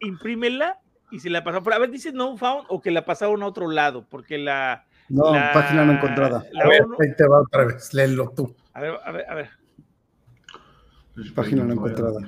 imprímela 0.00 0.80
y 1.12 1.20
se 1.20 1.30
la 1.30 1.44
pasó. 1.44 1.62
Pero 1.62 1.76
a 1.76 1.78
ver, 1.78 1.90
dice 1.92 2.10
no 2.10 2.36
found 2.36 2.64
o 2.68 2.82
que 2.82 2.90
la 2.90 3.04
pasaron 3.04 3.44
a 3.44 3.46
otro 3.46 3.70
lado, 3.70 4.04
porque 4.10 4.38
la. 4.38 4.85
No, 5.08 5.32
página 5.52 5.84
no 5.84 5.92
encontrada. 5.92 6.44
a 6.62 6.68
ver, 6.68 6.82
ahí 7.00 7.14
te 7.16 7.26
va 7.26 7.40
otra 7.40 7.64
vez, 7.64 7.94
léelo 7.94 8.32
tú. 8.34 8.54
A 8.72 8.80
ver, 8.80 8.94
a 9.04 9.12
ver, 9.12 9.30
a 9.30 9.34
ver. 9.34 9.50
Página 11.34 11.64
no 11.64 11.72
encontrada. 11.72 12.20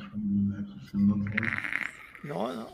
No, 0.93 2.53
no. 2.53 2.67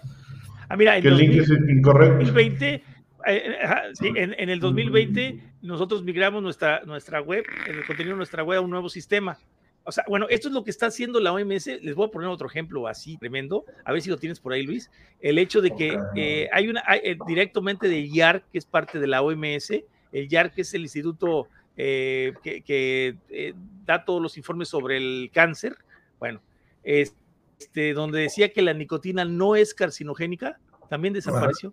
Ah, 0.69 0.77
mira, 0.77 0.97
en 0.97 1.07
el 1.07 1.17
link 1.17 1.35
es 1.35 1.51
incorrecto. 1.51 2.19
2020, 2.19 2.83
eh, 3.27 3.57
sí, 3.95 4.13
en, 4.15 4.35
en, 4.39 4.49
el 4.49 4.61
2020 4.61 5.41
nosotros 5.63 6.05
migramos 6.05 6.43
nuestra, 6.43 6.83
nuestra 6.85 7.21
web, 7.21 7.45
el 7.67 7.85
contenido 7.87 8.15
de 8.15 8.19
nuestra 8.19 8.45
web 8.45 8.59
a 8.59 8.63
un 8.63 8.71
nuevo 8.71 8.89
sistema. 8.89 9.39
O 9.87 9.93
sea, 9.93 10.05
bueno, 10.09 10.27
esto 10.31 10.49
es 10.49 10.55
lo 10.55 10.65
que 10.65 10.71
está 10.71 10.87
haciendo 10.87 11.21
la 11.21 11.33
OMS. 11.33 11.67
Les 11.83 11.95
voy 11.95 12.07
a 12.07 12.11
poner 12.11 12.29
otro 12.29 12.49
ejemplo 12.49 12.89
así 12.89 13.19
tremendo, 13.19 13.65
a 13.85 13.93
ver 13.93 14.01
si 14.01 14.09
lo 14.09 14.17
tienes 14.17 14.41
por 14.41 14.53
ahí, 14.53 14.63
Luis. 14.63 14.91
El 15.21 15.39
hecho 15.39 15.61
de 15.61 15.75
que 15.75 15.99
eh, 16.17 16.49
hay 16.53 16.69
una, 16.69 16.83
eh, 17.03 17.17
directamente 17.27 17.89
de 17.89 18.09
YARC, 18.09 18.45
que 18.51 18.59
es 18.59 18.65
parte 18.65 18.99
de 18.99 19.07
la 19.07 19.21
OMS, 19.21 19.73
el 20.15 20.29
YARC 20.29 20.59
es 20.59 20.73
el 20.75 20.83
instituto 20.83 21.49
que, 21.77 22.35
que 22.65 23.55
da 23.85 24.05
todos 24.05 24.23
los 24.23 24.37
informes 24.37 24.69
sobre 24.69 24.97
el 24.97 25.31
cáncer. 25.33 25.77
Bueno, 26.19 26.41
este, 26.85 27.95
donde 27.95 28.21
decía 28.21 28.53
que 28.53 28.63
la 28.63 28.75
nicotina 28.75 29.25
no 29.25 29.57
es 29.57 29.75
carcinogénica, 29.75 30.59
también 30.89 31.15
desapareció. 31.15 31.73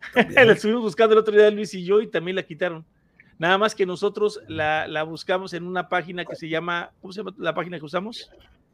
la 0.14 0.52
estuvimos 0.52 0.82
buscando 0.82 1.14
el 1.14 1.20
otro 1.20 1.34
día 1.34 1.50
Luis 1.50 1.72
y 1.74 1.84
yo 1.84 2.00
y 2.00 2.06
también 2.06 2.36
la 2.36 2.42
quitaron. 2.42 2.84
Nada 3.38 3.58
más 3.58 3.74
que 3.74 3.84
nosotros 3.84 4.40
la, 4.46 4.86
la, 4.86 5.02
buscamos 5.02 5.54
en 5.54 5.66
una 5.66 5.88
página 5.88 6.24
que 6.24 6.36
se 6.36 6.48
llama, 6.48 6.92
¿cómo 7.00 7.12
se 7.12 7.20
llama 7.20 7.34
la 7.38 7.54
página 7.54 7.78
que 7.78 7.84
usamos? 7.84 8.30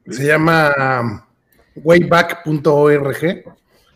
Se 0.07 0.27
llama 0.27 1.01
um, 1.01 1.21
wayback.org, 1.83 3.21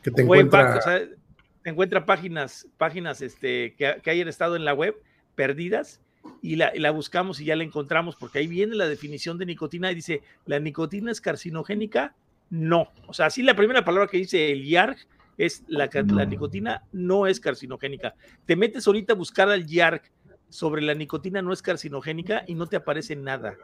que 0.02 0.10
te 0.10 0.22
encuentra... 0.22 0.80
te 0.80 1.23
encuentra 1.64 2.06
páginas, 2.06 2.68
páginas 2.76 3.20
este, 3.22 3.74
que, 3.74 3.96
que, 4.02 4.10
hayan 4.10 4.28
estado 4.28 4.56
en 4.56 4.64
la 4.64 4.74
web 4.74 4.94
perdidas 5.34 6.00
y 6.42 6.56
la, 6.56 6.74
y 6.74 6.78
la, 6.78 6.90
buscamos 6.90 7.40
y 7.40 7.46
ya 7.46 7.56
la 7.56 7.64
encontramos 7.64 8.16
porque 8.16 8.38
ahí 8.38 8.46
viene 8.46 8.74
la 8.74 8.86
definición 8.86 9.38
de 9.38 9.46
nicotina 9.46 9.90
y 9.90 9.94
dice, 9.94 10.22
¿la 10.46 10.58
nicotina 10.60 11.10
es 11.10 11.20
carcinogénica? 11.20 12.14
No. 12.50 12.92
O 13.06 13.12
sea, 13.12 13.26
así 13.26 13.42
la 13.42 13.56
primera 13.56 13.84
palabra 13.84 14.08
que 14.08 14.18
dice 14.18 14.52
el 14.52 14.64
YARG 14.64 14.98
es 15.36 15.64
la, 15.66 15.90
la 15.92 16.24
nicotina 16.24 16.84
no 16.92 17.26
es 17.26 17.40
carcinogénica. 17.40 18.14
Te 18.46 18.56
metes 18.56 18.86
ahorita 18.86 19.14
a 19.14 19.16
buscar 19.16 19.48
al 19.48 19.66
YARG 19.66 20.02
sobre 20.48 20.82
la 20.82 20.94
nicotina 20.94 21.42
no 21.42 21.52
es 21.52 21.62
carcinogénica 21.62 22.44
y 22.46 22.54
no 22.54 22.66
te 22.66 22.76
aparece 22.76 23.16
nada. 23.16 23.56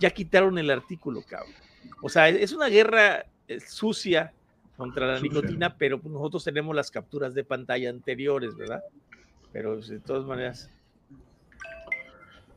Ya 0.00 0.10
quitaron 0.10 0.58
el 0.58 0.70
artículo, 0.70 1.22
cabrón. 1.22 1.54
O 2.02 2.10
sea, 2.10 2.28
es 2.28 2.52
una 2.52 2.66
guerra 2.66 3.24
eh, 3.48 3.60
sucia 3.60 4.34
contra 4.76 5.06
la 5.06 5.20
nicotina, 5.20 5.76
pero 5.76 6.00
nosotros 6.04 6.44
tenemos 6.44 6.74
las 6.74 6.90
capturas 6.90 7.34
de 7.34 7.44
pantalla 7.44 7.90
anteriores, 7.90 8.56
¿verdad? 8.56 8.82
Pero 9.52 9.80
de 9.80 10.00
todas 10.00 10.24
maneras. 10.24 10.70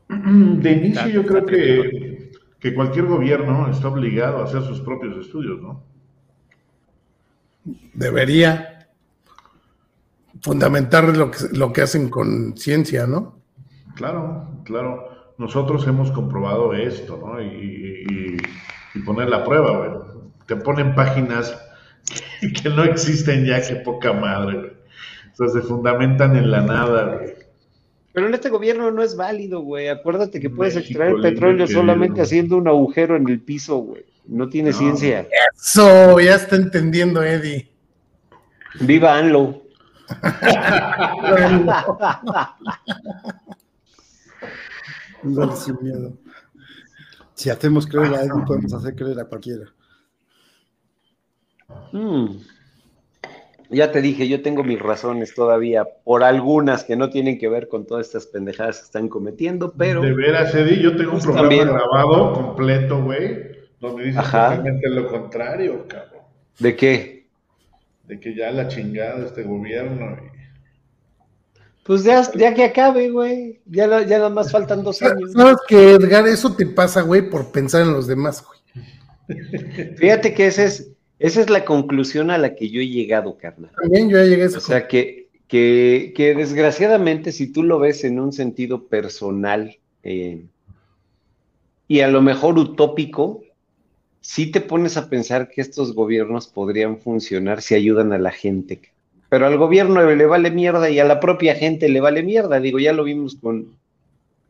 De 0.08 0.72
inicio 0.72 1.08
yo 1.08 1.24
creo 1.24 1.46
que, 1.46 2.32
que 2.58 2.74
cualquier 2.74 3.06
gobierno 3.06 3.70
está 3.70 3.88
obligado 3.88 4.38
a 4.38 4.44
hacer 4.44 4.62
sus 4.62 4.80
propios 4.80 5.24
estudios, 5.24 5.60
¿no? 5.62 5.82
Debería 7.94 8.88
fundamentar 10.42 11.16
lo 11.16 11.30
que, 11.30 11.38
lo 11.52 11.72
que 11.72 11.82
hacen 11.82 12.08
con 12.08 12.56
ciencia, 12.56 13.06
¿no? 13.06 13.40
Claro, 13.94 14.48
claro. 14.64 15.34
Nosotros 15.38 15.86
hemos 15.86 16.10
comprobado 16.10 16.74
esto, 16.74 17.18
¿no? 17.22 17.40
Y, 17.40 18.36
poner 19.06 19.28
la 19.28 19.44
prueba, 19.44 19.78
güey. 19.78 19.90
Te 20.46 20.56
ponen 20.56 20.94
páginas 20.94 21.56
que 22.62 22.68
no 22.68 22.84
existen 22.84 23.44
ya, 23.44 23.66
que 23.66 23.76
poca 23.76 24.12
madre, 24.12 24.58
güey. 24.58 24.70
O 25.32 25.36
sea, 25.36 25.48
se 25.48 25.62
fundamentan 25.62 26.36
en 26.36 26.50
la 26.50 26.60
nada, 26.62 27.16
güey. 27.16 27.34
Pero 28.12 28.26
en 28.26 28.34
este 28.34 28.48
gobierno 28.48 28.90
no 28.90 29.02
es 29.02 29.16
válido, 29.16 29.60
güey. 29.60 29.88
Acuérdate 29.88 30.40
que 30.40 30.50
puedes 30.50 30.76
extraer 30.76 31.14
petróleo 31.22 31.66
solamente 31.68 32.20
haciendo 32.20 32.56
un 32.56 32.66
agujero 32.66 33.16
en 33.16 33.28
el 33.28 33.40
piso, 33.40 33.76
güey. 33.76 34.04
No 34.26 34.48
tiene 34.48 34.72
ciencia. 34.72 35.28
Eso, 35.56 36.18
ya 36.18 36.34
está 36.34 36.56
entendiendo, 36.56 37.22
Eddie. 37.22 37.70
Viva 38.80 39.16
Anlo. 39.16 39.62
sin 45.56 45.78
miedo. 45.80 46.12
Si 47.34 47.48
hacemos 47.48 47.86
creer 47.86 48.14
a 48.14 48.22
Eddie, 48.22 48.44
podemos 48.46 48.72
hacer 48.72 48.96
creer 48.96 49.20
a 49.20 49.24
cualquiera. 49.24 49.72
Mm. 51.92 52.36
Ya 53.70 53.92
te 53.92 54.02
dije, 54.02 54.26
yo 54.26 54.42
tengo 54.42 54.64
mis 54.64 54.80
razones 54.80 55.32
todavía, 55.32 55.84
por 56.04 56.24
algunas 56.24 56.82
que 56.82 56.96
no 56.96 57.08
tienen 57.08 57.38
que 57.38 57.48
ver 57.48 57.68
con 57.68 57.86
todas 57.86 58.06
estas 58.06 58.26
pendejadas 58.26 58.78
que 58.78 58.84
están 58.86 59.08
cometiendo, 59.08 59.72
pero. 59.76 60.00
De 60.02 60.12
veras, 60.12 60.52
Eddie, 60.54 60.82
yo 60.82 60.96
tengo 60.96 61.12
un 61.12 61.20
pues 61.20 61.26
programa 61.26 61.72
grabado 61.72 62.32
completo, 62.32 63.00
güey, 63.00 63.46
donde 63.78 64.06
dices 64.06 64.24
totalmente 64.24 64.88
lo 64.88 65.06
contrario, 65.06 65.86
cabrón. 65.86 66.22
¿De 66.58 66.74
qué? 66.74 67.28
De 68.08 68.18
que 68.18 68.34
ya 68.34 68.50
la 68.50 68.66
chingada 68.66 69.20
de 69.20 69.26
este 69.26 69.44
gobierno. 69.44 70.16
Pues 71.84 72.02
ya, 72.02 72.22
ya 72.34 72.54
que 72.54 72.64
acabe, 72.64 73.08
güey. 73.10 73.60
Ya, 73.66 73.86
ya 74.02 74.18
nada 74.18 74.30
más 74.30 74.50
faltan 74.50 74.82
dos 74.82 75.00
años. 75.02 75.32
Sabes 75.32 75.58
que, 75.68 75.92
Edgar, 75.92 76.26
eso 76.26 76.54
te 76.54 76.66
pasa, 76.66 77.02
güey, 77.02 77.30
por 77.30 77.52
pensar 77.52 77.82
en 77.82 77.92
los 77.92 78.08
demás, 78.08 78.44
güey. 78.44 78.60
Fíjate 79.96 80.34
que 80.34 80.48
ese 80.48 80.64
es 80.64 80.90
esa 81.20 81.42
es 81.42 81.50
la 81.50 81.66
conclusión 81.66 82.30
a 82.30 82.38
la 82.38 82.54
que 82.54 82.70
yo 82.70 82.80
he 82.80 82.88
llegado, 82.88 83.36
carnal. 83.36 83.70
También 83.80 84.08
yo 84.08 84.16
llegué 84.24 84.44
a 84.44 84.46
eso. 84.46 84.56
O 84.56 84.62
sea, 84.62 84.88
que, 84.88 85.28
que, 85.46 86.14
que, 86.16 86.34
desgraciadamente, 86.34 87.30
si 87.30 87.52
tú 87.52 87.62
lo 87.62 87.78
ves 87.78 88.04
en 88.04 88.18
un 88.18 88.32
sentido 88.32 88.86
personal 88.86 89.76
eh, 90.02 90.46
y 91.86 92.00
a 92.00 92.08
lo 92.08 92.22
mejor 92.22 92.58
utópico, 92.58 93.42
sí 94.22 94.50
te 94.50 94.62
pones 94.62 94.96
a 94.96 95.10
pensar 95.10 95.50
que 95.50 95.60
estos 95.60 95.94
gobiernos 95.94 96.48
podrían 96.48 96.98
funcionar 96.98 97.60
si 97.60 97.74
ayudan 97.74 98.14
a 98.14 98.18
la 98.18 98.30
gente. 98.30 98.80
Pero 99.28 99.46
al 99.46 99.58
gobierno 99.58 100.02
le 100.02 100.24
vale 100.24 100.50
mierda 100.50 100.88
y 100.88 101.00
a 101.00 101.04
la 101.04 101.20
propia 101.20 101.54
gente 101.54 101.90
le 101.90 102.00
vale 102.00 102.22
mierda. 102.22 102.60
Digo, 102.60 102.78
ya 102.78 102.94
lo 102.94 103.04
vimos 103.04 103.34
con, 103.34 103.76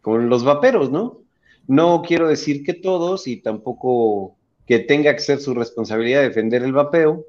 con 0.03 0.29
los 0.29 0.45
vaperos, 0.45 0.93
¿no? 0.93 1.19
No 1.67 2.03
quiero 2.07 2.29
decir 2.29 2.63
que 2.63 2.75
todos 2.75 3.27
y 3.27 3.39
tampoco 3.39 4.37
que 4.71 4.79
tenga 4.79 5.13
que 5.13 5.19
ser 5.19 5.41
su 5.41 5.53
responsabilidad 5.53 6.23
defender 6.23 6.63
el 6.63 6.73
vapeo, 6.73 7.25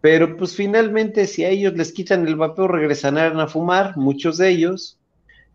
pero 0.00 0.36
pues 0.36 0.56
finalmente 0.56 1.28
si 1.28 1.44
a 1.44 1.48
ellos 1.48 1.74
les 1.74 1.92
quitan 1.92 2.26
el 2.26 2.34
vapeo 2.34 2.66
regresarán 2.66 3.38
a 3.38 3.46
fumar, 3.46 3.96
muchos 3.96 4.36
de 4.36 4.48
ellos, 4.48 4.98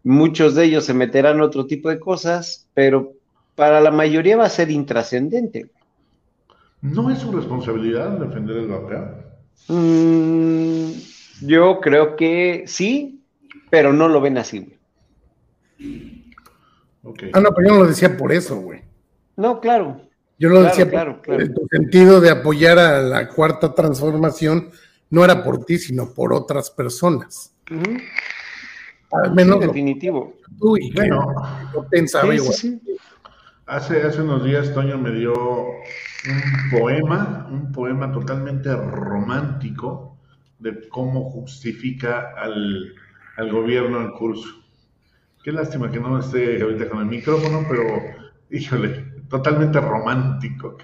muchos 0.06 0.56
de 0.56 0.64
ellos 0.64 0.86
se 0.86 0.94
meterán 0.94 1.42
otro 1.42 1.66
tipo 1.66 1.90
de 1.90 2.00
cosas, 2.00 2.66
pero 2.74 3.12
para 3.56 3.82
la 3.82 3.92
mayoría 3.92 4.38
va 4.38 4.46
a 4.46 4.50
ser 4.50 4.72
intrascendente. 4.72 5.70
¿No 6.82 7.10
es 7.10 7.20
su 7.20 7.34
responsabilidad 7.34 8.12
defender 8.12 8.56
el 8.56 8.68
vapeo? 8.70 9.14
Mm, 9.68 10.92
yo 11.42 11.82
creo 11.82 12.16
que 12.16 12.64
sí, 12.68 13.22
pero 13.70 13.92
no 13.92 14.08
lo 14.08 14.22
ven 14.22 14.38
así. 14.38 14.78
Ah, 17.34 17.42
no, 17.42 17.50
pero 17.54 17.68
yo 17.68 17.74
no 17.74 17.80
lo 17.82 17.88
decía 17.88 18.16
por 18.16 18.32
eso, 18.32 18.62
güey. 18.62 18.80
No, 19.36 19.60
claro. 19.60 20.10
Yo 20.42 20.50
lo 20.50 20.64
decía, 20.64 20.90
claro, 20.90 21.22
claro. 21.22 21.44
en 21.44 21.54
tu 21.54 21.68
sentido 21.70 22.20
de 22.20 22.32
apoyar 22.32 22.80
a 22.80 23.00
la 23.00 23.28
cuarta 23.28 23.76
transformación 23.76 24.72
no 25.12 25.24
era 25.24 25.44
por 25.44 25.66
ti, 25.66 25.78
sino 25.78 26.16
por 26.16 26.34
otras 26.34 26.72
personas. 26.72 27.56
Al 29.12 29.36
menos 29.36 29.60
definitivo. 29.60 30.34
Tú 30.60 30.78
y 30.78 30.92
bueno, 30.94 31.32
yo 31.72 31.86
pensaba 31.88 32.34
igual. 32.34 32.56
Hace, 33.68 34.02
hace 34.02 34.22
unos 34.24 34.44
días 34.44 34.74
Toño 34.74 34.98
me 34.98 35.12
dio 35.12 35.32
un 35.32 36.72
poema, 36.72 37.48
un 37.52 37.72
poema 37.72 38.12
totalmente 38.12 38.76
romántico 38.76 40.18
de 40.58 40.90
cómo 40.90 41.30
justifica 41.30 42.34
al, 42.36 42.96
al 43.38 43.52
gobierno 43.52 44.02
en 44.02 44.10
curso. 44.14 44.50
Qué 45.44 45.52
lástima 45.52 45.92
que 45.92 46.00
no 46.00 46.18
esté 46.18 46.60
ahorita 46.64 46.90
con 46.90 47.02
el 47.02 47.06
micrófono, 47.06 47.64
pero 47.70 47.84
híjole, 48.50 49.11
totalmente 49.32 49.80
romántico. 49.80 50.78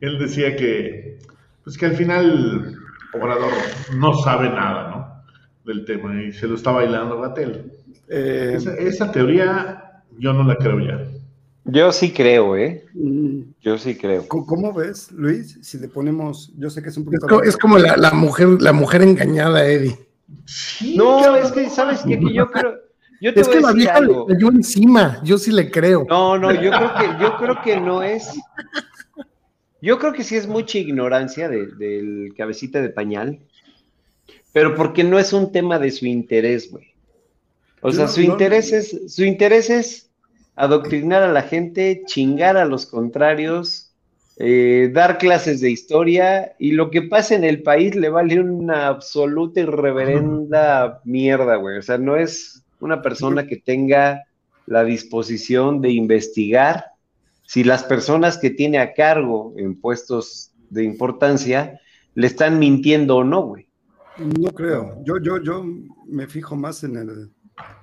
Él 0.00 0.18
decía 0.18 0.56
que, 0.56 1.18
pues 1.62 1.78
que 1.78 1.86
al 1.86 1.94
final 1.94 2.76
Obrador 3.14 3.52
no 3.94 4.14
sabe 4.14 4.48
nada, 4.48 4.90
¿no? 4.90 5.22
Del 5.64 5.84
tema 5.84 6.20
y 6.22 6.32
se 6.32 6.48
lo 6.48 6.56
está 6.56 6.72
bailando 6.72 7.20
Gatel. 7.20 7.72
Eh, 8.08 8.58
esa, 8.78 9.12
teoría 9.12 10.02
yo 10.18 10.32
no 10.32 10.42
la 10.44 10.56
creo 10.56 10.80
ya. 10.80 11.06
Yo 11.64 11.92
sí 11.92 12.12
creo, 12.12 12.56
¿eh? 12.56 12.86
Mm. 12.94 13.40
Yo 13.60 13.76
sí 13.76 13.94
creo. 13.94 14.26
¿Cómo 14.26 14.72
ves, 14.72 15.12
Luis? 15.12 15.58
Si 15.60 15.78
le 15.78 15.88
ponemos, 15.88 16.50
yo 16.56 16.70
sé 16.70 16.82
que 16.82 16.88
es 16.88 16.96
un 16.96 17.04
poquito... 17.04 17.42
Es 17.42 17.58
como, 17.58 17.76
la, 17.76 18.10
mujer, 18.12 18.48
la 18.60 18.72
mujer 18.72 19.02
engañada, 19.02 19.66
Eddie. 19.66 19.98
no, 20.96 21.36
es 21.36 21.52
que, 21.52 21.68
¿sabes 21.68 22.00
qué? 22.06 22.18
Que 22.18 22.32
yo 22.32 22.50
creo... 22.50 22.87
Yo 23.20 23.34
te 23.34 23.40
es 23.40 23.48
que 23.48 23.60
la 23.60 23.72
vieja 23.72 24.00
le 24.00 24.14
cayó 24.28 24.48
encima, 24.48 25.20
yo 25.24 25.38
sí 25.38 25.50
le 25.50 25.70
creo. 25.70 26.06
No, 26.08 26.38
no, 26.38 26.52
yo 26.52 26.70
creo 26.70 26.94
que, 26.94 27.22
yo 27.22 27.36
creo 27.36 27.62
que 27.62 27.80
no 27.80 28.02
es... 28.02 28.28
Yo 29.80 29.98
creo 29.98 30.12
que 30.12 30.24
sí 30.24 30.36
es 30.36 30.48
mucha 30.48 30.78
ignorancia 30.78 31.48
del 31.48 32.34
cabecita 32.36 32.82
de 32.82 32.90
pañal, 32.90 33.38
pero 34.52 34.74
porque 34.74 35.04
no 35.04 35.18
es 35.18 35.32
un 35.32 35.52
tema 35.52 35.78
de 35.78 35.92
su 35.92 36.06
interés, 36.06 36.70
güey. 36.70 36.94
O 37.80 37.92
sea, 37.92 38.08
su, 38.08 38.20
interés 38.22 38.72
es, 38.72 39.14
su 39.14 39.24
interés 39.24 39.70
es 39.70 40.10
adoctrinar 40.56 41.22
a 41.22 41.32
la 41.32 41.42
gente, 41.42 42.02
chingar 42.06 42.56
a 42.56 42.64
los 42.64 42.86
contrarios, 42.86 43.92
eh, 44.36 44.90
dar 44.92 45.18
clases 45.18 45.60
de 45.60 45.70
historia 45.70 46.54
y 46.58 46.72
lo 46.72 46.90
que 46.90 47.02
pasa 47.02 47.34
en 47.36 47.44
el 47.44 47.62
país 47.62 47.94
le 47.94 48.08
vale 48.08 48.40
una 48.40 48.88
absoluta 48.88 49.60
y 49.60 49.64
reverenda 49.64 51.00
mierda, 51.04 51.56
güey. 51.56 51.78
O 51.78 51.82
sea, 51.82 51.98
no 51.98 52.16
es 52.16 52.64
una 52.80 53.02
persona 53.02 53.46
que 53.46 53.56
tenga 53.56 54.24
la 54.66 54.84
disposición 54.84 55.80
de 55.80 55.90
investigar 55.90 56.84
si 57.48 57.64
las 57.64 57.82
personas 57.82 58.36
que 58.36 58.50
tiene 58.50 58.78
a 58.78 58.92
cargo 58.92 59.54
en 59.56 59.80
puestos 59.80 60.52
de 60.68 60.84
importancia 60.84 61.80
le 62.14 62.26
están 62.26 62.58
mintiendo 62.58 63.16
o 63.16 63.24
no, 63.24 63.42
güey. 63.42 63.68
No 64.18 64.50
creo. 64.50 65.02
Yo, 65.04 65.18
yo, 65.18 65.42
yo 65.42 65.64
me 66.06 66.26
fijo 66.26 66.56
más 66.56 66.84
en 66.84 66.96
el, 66.96 67.30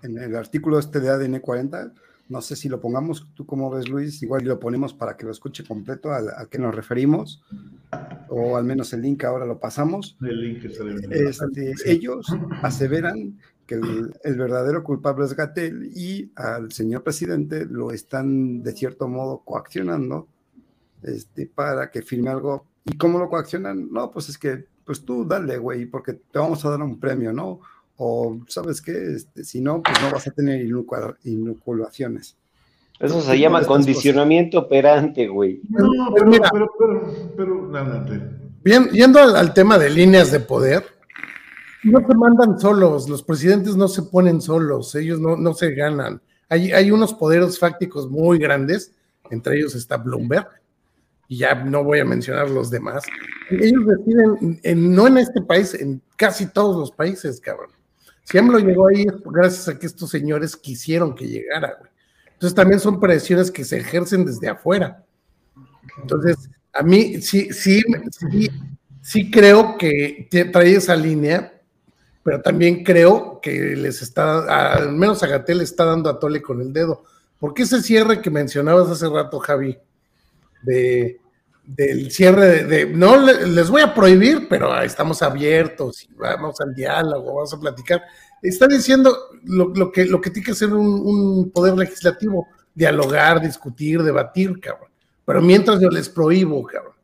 en 0.03 0.17
el 0.19 0.35
artículo 0.35 0.77
este 0.77 0.99
de 0.99 1.09
ADN 1.09 1.39
40. 1.39 1.93
No 2.27 2.41
sé 2.41 2.55
si 2.55 2.69
lo 2.69 2.79
pongamos, 2.79 3.27
tú 3.33 3.45
como 3.45 3.71
ves, 3.71 3.87
Luis, 3.87 4.21
igual 4.21 4.43
lo 4.43 4.59
ponemos 4.59 4.93
para 4.93 5.15
que 5.15 5.25
lo 5.25 5.31
escuche 5.31 5.63
completo 5.63 6.11
al, 6.11 6.27
que 6.49 6.57
nos 6.57 6.75
referimos, 6.75 7.43
o 8.29 8.57
al 8.57 8.65
menos 8.65 8.93
el 8.93 9.01
link 9.01 9.23
ahora 9.23 9.45
lo 9.45 9.59
pasamos. 9.59 10.17
El 10.21 10.41
link 10.41 10.65
este, 10.65 11.73
Ellos 11.85 12.27
aseveran 12.63 13.39
que 13.65 13.75
el, 13.75 14.35
verdadero 14.37 14.83
culpable 14.83 15.25
es 15.25 15.35
Gatel 15.35 15.91
y 15.95 16.31
al 16.35 16.71
señor 16.71 17.03
presidente 17.03 17.65
lo 17.65 17.91
están 17.91 18.61
de 18.61 18.71
cierto 18.73 19.07
modo 19.07 19.41
coaccionando 19.43 20.27
este, 21.03 21.47
para 21.47 21.89
que 21.91 22.01
firme 22.01 22.29
algo. 22.29 22.65
¿Y 22.85 22.97
cómo 22.97 23.19
lo 23.19 23.29
coaccionan? 23.29 23.91
No, 23.91 24.11
pues 24.11 24.29
es 24.29 24.37
que, 24.37 24.65
pues 24.83 25.03
tú 25.03 25.25
dale, 25.25 25.57
güey, 25.57 25.85
porque 25.85 26.13
te 26.13 26.39
vamos 26.39 26.63
a 26.65 26.69
dar 26.69 26.81
un 26.81 26.99
premio, 26.99 27.33
¿no? 27.33 27.59
O, 27.97 28.39
¿sabes 28.47 28.81
qué? 28.81 29.15
Este, 29.15 29.43
si 29.43 29.61
no, 29.61 29.81
pues 29.81 30.01
no 30.01 30.11
vas 30.11 30.27
a 30.27 30.31
tener 30.31 30.65
inoculaciones. 31.23 32.37
Eso 32.99 33.21
se 33.21 33.39
llama 33.39 33.63
condicionamiento 33.65 34.59
operante, 34.59 35.27
güey. 35.27 35.61
No, 35.69 36.13
pero, 36.13 36.31
pero, 36.31 36.71
pero, 37.35 37.71
pero, 37.71 38.35
Bien, 38.63 38.89
yendo 38.89 39.19
al 39.19 39.53
tema 39.53 39.77
de 39.77 39.89
líneas 39.89 40.31
de 40.31 40.39
poder, 40.39 40.83
no 41.91 41.99
se 41.99 42.15
mandan 42.15 42.59
solos, 42.59 43.09
los 43.09 43.23
presidentes 43.23 43.75
no 43.75 43.87
se 43.87 44.03
ponen 44.03 44.41
solos, 44.41 44.95
ellos 44.95 45.19
no, 45.19 45.35
no 45.35 45.53
se 45.53 45.73
ganan. 45.73 46.21
Hay, 46.49 46.71
hay 46.71 46.91
unos 46.91 47.13
poderes 47.13 47.59
fácticos 47.59 48.09
muy 48.09 48.37
grandes, 48.39 48.91
entre 49.29 49.57
ellos 49.57 49.75
está 49.75 49.97
Bloomberg, 49.97 50.47
y 51.27 51.37
ya 51.37 51.55
no 51.55 51.83
voy 51.83 51.99
a 51.99 52.05
mencionar 52.05 52.49
los 52.49 52.69
demás. 52.69 53.03
Ellos 53.49 53.85
deciden, 53.85 54.59
en, 54.63 54.93
no 54.93 55.07
en 55.07 55.17
este 55.17 55.41
país, 55.41 55.73
en 55.73 56.01
casi 56.15 56.47
todos 56.47 56.77
los 56.77 56.91
países, 56.91 57.39
cabrón. 57.39 57.69
Si 58.23 58.37
AMLO 58.37 58.59
llegó 58.59 58.87
ahí 58.87 59.05
gracias 59.25 59.67
a 59.67 59.77
que 59.77 59.85
estos 59.85 60.09
señores 60.09 60.55
quisieron 60.55 61.13
que 61.13 61.27
llegara, 61.27 61.75
güey. 61.79 61.91
Entonces 62.33 62.55
también 62.55 62.79
son 62.79 62.99
presiones 62.99 63.49
que 63.49 63.63
se 63.63 63.77
ejercen 63.77 64.25
desde 64.25 64.49
afuera. 64.49 65.03
Entonces, 66.01 66.49
a 66.73 66.83
mí 66.83 67.21
sí, 67.21 67.53
sí, 67.53 67.81
sí, 68.11 68.49
sí 69.01 69.31
creo 69.31 69.77
que 69.77 70.27
trae 70.51 70.75
esa 70.75 70.95
línea, 70.95 71.54
pero 72.25 72.41
también 72.41 72.83
creo 72.83 73.39
que 73.39 73.75
les 73.75 74.01
está, 74.01 74.73
al 74.73 74.93
menos 74.93 75.21
a 75.21 75.27
Gatel 75.27 75.61
está 75.61 75.85
dando 75.85 76.09
a 76.09 76.19
Tole 76.19 76.41
con 76.41 76.59
el 76.59 76.73
dedo. 76.73 77.03
¿Por 77.37 77.53
qué 77.53 77.61
ese 77.61 77.83
cierre 77.83 78.19
que 78.19 78.31
mencionabas 78.31 78.89
hace 78.89 79.07
rato, 79.07 79.37
Javi? 79.37 79.77
De, 80.63 81.19
del 81.63 82.09
cierre 82.09 82.63
de, 82.63 82.87
no 82.87 83.17
les 83.17 83.69
voy 83.69 83.83
a 83.83 83.93
prohibir, 83.93 84.47
pero 84.49 84.75
estamos 84.81 85.21
abiertos 85.21 86.01
y 86.01 86.15
vamos 86.15 86.59
al 86.61 86.73
diálogo, 86.73 87.35
vamos 87.35 87.53
a 87.53 87.59
platicar. 87.59 88.01
Está 88.41 88.65
diciendo 88.65 89.15
lo, 89.43 89.91
que, 89.91 90.05
lo 90.05 90.19
que 90.19 90.31
tiene 90.31 90.47
que 90.47 90.55
ser 90.55 90.73
un, 90.73 91.51
poder 91.51 91.77
legislativo, 91.77 92.47
dialogar, 92.73 93.39
discutir, 93.39 94.01
debatir, 94.01 94.59
cabrón. 94.59 94.89
Pero 95.23 95.43
mientras 95.43 95.79
yo 95.79 95.89
les 95.89 96.09
prohíbo, 96.09 96.63
cabrón. 96.63 96.95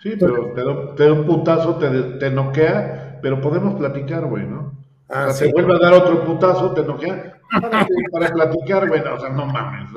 Sí, 0.00 0.12
pero 0.16 0.52
te, 0.54 1.02
da 1.02 1.12
un 1.12 1.26
putazo, 1.26 1.74
te, 1.74 1.90
te 2.20 2.30
noquea 2.30 3.08
pero 3.22 3.40
podemos 3.40 3.74
platicar, 3.74 4.26
güey, 4.26 4.46
¿no? 4.46 4.72
Ah, 5.08 5.30
se 5.30 5.50
vuelve 5.50 5.74
a 5.74 5.78
dar 5.78 5.92
otro 5.92 6.24
putazo, 6.24 6.72
te 6.72 6.84
noquea, 6.84 7.40
para, 8.12 8.32
platicar, 8.32 8.88
bueno, 8.88 9.14
o 9.14 9.18
sea, 9.18 9.30
no 9.30 9.46
mames, 9.46 9.90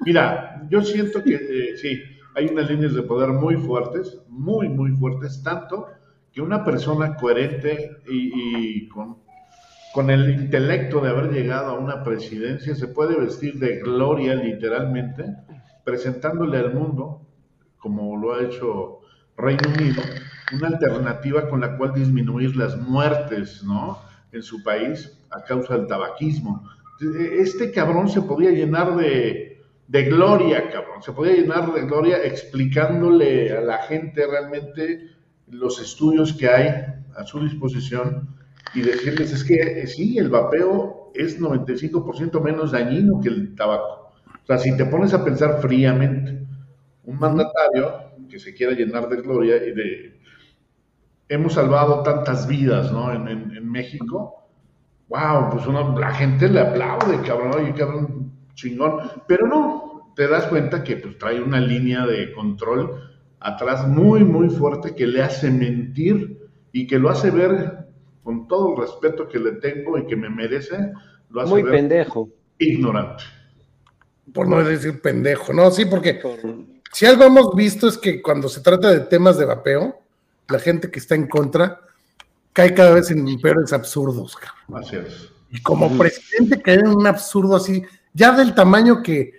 mira, 0.00 0.62
yo 0.68 0.82
siento 0.82 1.22
que 1.22 1.34
eh, 1.34 1.76
sí, 1.76 2.02
hay 2.34 2.46
unas 2.46 2.68
líneas 2.68 2.94
de 2.94 3.02
poder 3.02 3.28
muy 3.30 3.56
fuertes, 3.56 4.20
muy, 4.28 4.68
muy 4.68 4.92
fuertes, 4.92 5.42
tanto 5.42 5.86
que 6.32 6.40
una 6.40 6.64
persona 6.64 7.16
coherente 7.16 7.98
y, 8.08 8.88
con, 8.88 9.18
con 9.92 10.10
el 10.10 10.30
intelecto 10.30 11.00
de 11.00 11.10
haber 11.10 11.32
llegado 11.32 11.72
a 11.72 11.78
una 11.78 12.02
presidencia 12.02 12.74
se 12.74 12.88
puede 12.88 13.18
vestir 13.18 13.58
de 13.58 13.78
gloria 13.78 14.34
literalmente, 14.34 15.24
presentándole 15.84 16.58
al 16.58 16.74
mundo, 16.74 17.22
como 17.78 18.16
lo 18.16 18.34
ha 18.34 18.42
hecho 18.42 19.00
Reino 19.36 19.68
Unido, 19.76 20.02
una 20.52 20.68
alternativa 20.68 21.48
con 21.48 21.60
la 21.60 21.76
cual 21.76 21.94
disminuir 21.94 22.56
las 22.56 22.76
muertes, 22.76 23.62
¿no? 23.64 24.00
En 24.32 24.42
su 24.42 24.62
país 24.62 25.18
a 25.30 25.42
causa 25.42 25.76
del 25.76 25.86
tabaquismo. 25.86 26.68
Este 27.00 27.70
cabrón 27.70 28.08
se 28.08 28.22
podía 28.22 28.50
llenar 28.50 28.96
de, 28.96 29.62
de 29.86 30.02
gloria, 30.04 30.70
cabrón, 30.70 31.02
se 31.02 31.12
podía 31.12 31.34
llenar 31.34 31.72
de 31.72 31.82
gloria 31.82 32.24
explicándole 32.24 33.56
a 33.56 33.60
la 33.60 33.78
gente 33.78 34.26
realmente 34.26 35.10
los 35.46 35.80
estudios 35.80 36.32
que 36.32 36.48
hay 36.48 36.68
a 37.16 37.24
su 37.24 37.40
disposición 37.40 38.28
y 38.74 38.82
decirles 38.82 39.32
es 39.32 39.44
que 39.44 39.54
eh, 39.54 39.86
sí, 39.86 40.18
el 40.18 40.28
vapeo 40.28 41.10
es 41.14 41.40
95% 41.40 42.42
menos 42.42 42.72
dañino 42.72 43.20
que 43.20 43.28
el 43.28 43.54
tabaco. 43.54 44.12
O 44.42 44.46
sea, 44.46 44.58
si 44.58 44.76
te 44.76 44.84
pones 44.86 45.14
a 45.14 45.24
pensar 45.24 45.60
fríamente, 45.60 46.46
un 47.04 47.18
mandatario 47.18 48.08
que 48.28 48.38
se 48.38 48.54
quiera 48.54 48.74
llenar 48.74 49.08
de 49.08 49.16
gloria 49.16 49.56
y 49.56 49.72
de 49.72 50.17
hemos 51.28 51.54
salvado 51.54 52.02
tantas 52.02 52.46
vidas, 52.46 52.92
¿no? 52.92 53.12
En, 53.12 53.70
México. 53.70 54.48
Wow, 55.08 55.50
pues 55.52 55.66
uno, 55.66 55.96
la 55.98 56.12
gente 56.12 56.48
le 56.48 56.60
aplaude, 56.60 57.20
cabrón, 57.20 57.52
oye, 57.54 57.72
cabrón, 57.74 58.32
chingón. 58.54 58.98
Pero 59.26 59.46
no, 59.46 60.12
te 60.16 60.26
das 60.26 60.46
cuenta 60.46 60.82
que 60.82 60.96
pues, 60.96 61.18
trae 61.18 61.40
una 61.40 61.60
línea 61.60 62.06
de 62.06 62.32
control 62.32 63.02
atrás 63.40 63.86
muy, 63.86 64.24
muy 64.24 64.48
fuerte 64.50 64.94
que 64.94 65.06
le 65.06 65.22
hace 65.22 65.50
mentir 65.50 66.48
y 66.72 66.86
que 66.86 66.98
lo 66.98 67.10
hace 67.10 67.30
ver, 67.30 67.86
con 68.22 68.48
todo 68.48 68.72
el 68.72 68.80
respeto 68.80 69.28
que 69.28 69.38
le 69.38 69.52
tengo 69.52 69.96
y 69.96 70.06
que 70.06 70.16
me 70.16 70.28
merece, 70.28 70.92
lo 71.30 71.42
hace 71.42 71.50
muy 71.50 71.62
pendejo. 71.62 72.28
ignorante. 72.58 73.24
Por 74.32 74.48
no 74.48 74.62
decir 74.62 75.00
pendejo, 75.00 75.52
¿no? 75.52 75.70
Sí, 75.70 75.86
porque 75.86 76.20
si 76.92 77.06
algo 77.06 77.24
hemos 77.24 77.54
visto 77.54 77.88
es 77.88 77.96
que 77.96 78.20
cuando 78.20 78.48
se 78.48 78.60
trata 78.60 78.90
de 78.90 79.00
temas 79.00 79.38
de 79.38 79.46
vapeo, 79.46 80.02
la 80.48 80.58
gente 80.58 80.90
que 80.90 80.98
está 80.98 81.14
en 81.14 81.28
contra 81.28 81.80
cae 82.52 82.74
cada 82.74 82.92
vez 82.92 83.10
en 83.10 83.40
peores 83.40 83.72
absurdos. 83.72 84.36
Así 84.74 84.96
es. 84.96 85.30
Y 85.50 85.62
como 85.62 85.96
presidente 85.96 86.60
cae 86.60 86.80
en 86.80 86.88
un 86.88 87.06
absurdo 87.06 87.56
así, 87.56 87.82
ya 88.12 88.32
del 88.32 88.54
tamaño 88.54 89.02
que, 89.02 89.32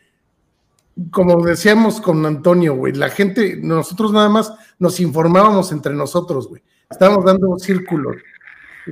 como 1.12 1.44
decíamos 1.46 2.02
con 2.02 2.26
Antonio, 2.26 2.76
güey, 2.76 2.94
la 2.94 3.10
gente, 3.10 3.58
nosotros 3.62 4.12
nada 4.12 4.30
más 4.30 4.54
nos 4.80 5.00
informábamos 5.00 5.72
entre 5.72 5.94
nosotros, 5.94 6.48
güey. 6.48 6.64
Estábamos 6.90 7.26
dando 7.26 7.58
círculos, 7.60 8.16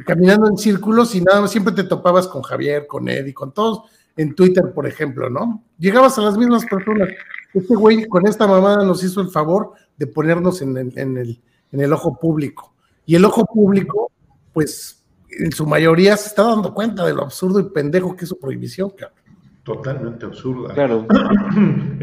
caminando 0.06 0.48
en 0.48 0.58
círculos 0.58 1.16
y 1.16 1.22
nada 1.22 1.42
más 1.42 1.52
siempre 1.52 1.74
te 1.74 1.84
topabas 1.84 2.28
con 2.28 2.44
Javier, 2.44 2.86
con 2.86 3.08
Eddie, 3.10 3.34
con 3.34 3.52
todos 3.52 3.90
en 4.16 4.36
Twitter, 4.36 4.72
por 4.74 4.86
ejemplo, 4.86 5.30
¿no? 5.30 5.64
Llegabas 5.80 6.18
a 6.18 6.22
las 6.22 6.38
mismas 6.38 6.66
personas. 6.66 7.10
Este 7.54 7.76
güey 7.76 8.08
con 8.08 8.28
esta 8.28 8.46
mamada 8.46 8.84
nos 8.84 9.04
hizo 9.04 9.22
el 9.22 9.30
favor 9.30 9.74
de 9.96 10.06
ponernos 10.06 10.62
en 10.62 10.78
en 10.78 11.18
el 11.18 11.42
en 11.72 11.82
el 11.82 11.94
ojo 11.94 12.18
público. 12.20 12.74
Y 13.06 13.16
el 13.16 13.26
ojo 13.26 13.46
público, 13.46 14.12
pues, 14.54 15.06
en 15.30 15.52
su 15.52 15.66
mayoría 15.66 16.18
se 16.18 16.30
está 16.30 16.44
dando 16.44 16.74
cuenta 16.74 17.06
de 17.06 17.14
lo 17.14 17.24
absurdo 17.24 17.60
y 17.60 17.70
pendejo 17.70 18.16
que 18.16 18.26
es 18.26 18.30
su 18.30 18.40
prohibición, 18.40 18.92
cabrón. 18.92 19.18
Totalmente 19.64 20.26
absurda. 20.26 20.74
Claro. 20.74 21.06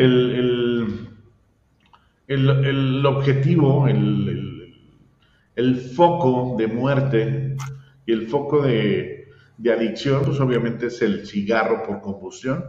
El, 2.27 2.47
el, 2.65 3.05
objetivo, 3.05 3.87
el, 3.87 4.75
el, 5.57 5.77
foco 5.77 6.57
de 6.57 6.67
muerte 6.67 7.57
y 8.07 8.13
el 8.13 8.29
foco 8.29 8.63
de, 8.63 9.29
de 9.59 9.73
adicción, 9.73 10.23
pues 10.25 10.41
obviamente 10.41 10.87
es 10.87 11.03
el 11.03 11.27
cigarro 11.27 11.83
por 11.83 12.01
combustión, 12.01 12.65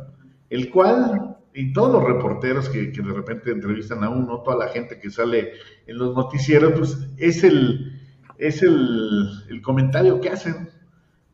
el 0.49 0.69
cual 0.69 1.37
y 1.55 1.71
todos 1.71 1.93
los 1.93 2.03
reporteros 2.03 2.67
que, 2.67 2.87
de 2.87 3.13
repente 3.13 3.49
entrevistan 3.49 4.03
a 4.03 4.09
uno, 4.09 4.41
toda 4.41 4.65
la 4.65 4.71
gente 4.71 4.99
que 4.99 5.09
sale 5.09 5.53
en 5.87 5.97
los 5.97 6.13
noticieros, 6.13 6.73
pues 6.77 6.97
es 7.17 7.45
el, 7.45 7.97
es 8.37 8.61
el, 8.61 9.61
comentario 9.63 10.19
que 10.19 10.29
hacen. 10.29 10.69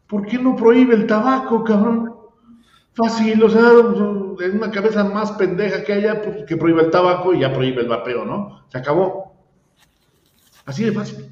¿Por 0.06 0.28
qué 0.28 0.38
no 0.38 0.56
prohíbe 0.56 0.94
el 0.94 1.08
tabaco, 1.08 1.64
cabrón? 1.64 2.14
Fácil, 2.94 3.42
o 3.44 3.50
sea, 3.50 3.72
en 4.46 4.58
una 4.58 4.70
cabeza 4.70 5.04
más 5.04 5.32
pendeja 5.32 5.84
que 5.84 5.94
haya, 5.94 6.22
pues 6.22 6.44
que 6.46 6.58
prohíbe 6.58 6.84
el 6.84 6.92
tabaco 6.92 7.34
y 7.34 7.40
ya 7.40 7.52
prohíbe 7.52 7.82
el 7.82 7.88
vapeo, 7.88 8.24
¿no? 8.24 8.66
Se 8.70 8.78
acabó. 8.78 9.34
Así 10.66 10.84
de 10.84 10.92
fácil. 10.92 11.32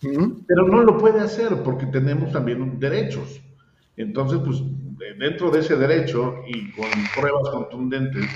Pero 0.00 0.66
no 0.66 0.82
lo 0.82 0.96
puede 0.96 1.20
hacer 1.20 1.62
porque 1.62 1.84
tenemos 1.86 2.32
también 2.32 2.80
derechos. 2.80 3.42
Entonces, 3.96 4.40
pues 4.42 4.62
dentro 5.18 5.50
de 5.50 5.60
ese 5.60 5.76
derecho 5.76 6.42
y 6.46 6.70
con 6.72 6.88
pruebas 7.14 7.48
contundentes 7.50 8.26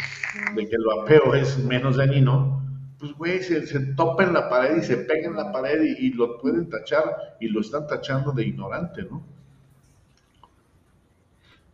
de 0.55 0.69
que 0.69 0.77
el 0.77 0.85
vapeo 0.85 1.35
es 1.35 1.59
menos 1.59 1.97
dañino, 1.97 2.63
pues 2.99 3.13
güey, 3.13 3.43
se, 3.43 3.67
se 3.67 3.81
topa 3.95 4.25
en 4.25 4.33
la 4.33 4.49
pared 4.49 4.79
y 4.79 4.83
se 4.83 4.97
pega 4.97 5.29
en 5.29 5.37
la 5.37 5.53
pared 5.53 5.83
y, 5.83 6.11
lo 6.13 6.39
pueden 6.39 6.71
tachar 6.71 7.37
y 7.41 7.49
lo 7.49 7.61
están 7.61 7.87
tachando 7.87 8.33
de 8.33 8.45
ignorante, 8.45 9.03
¿no? 9.03 9.23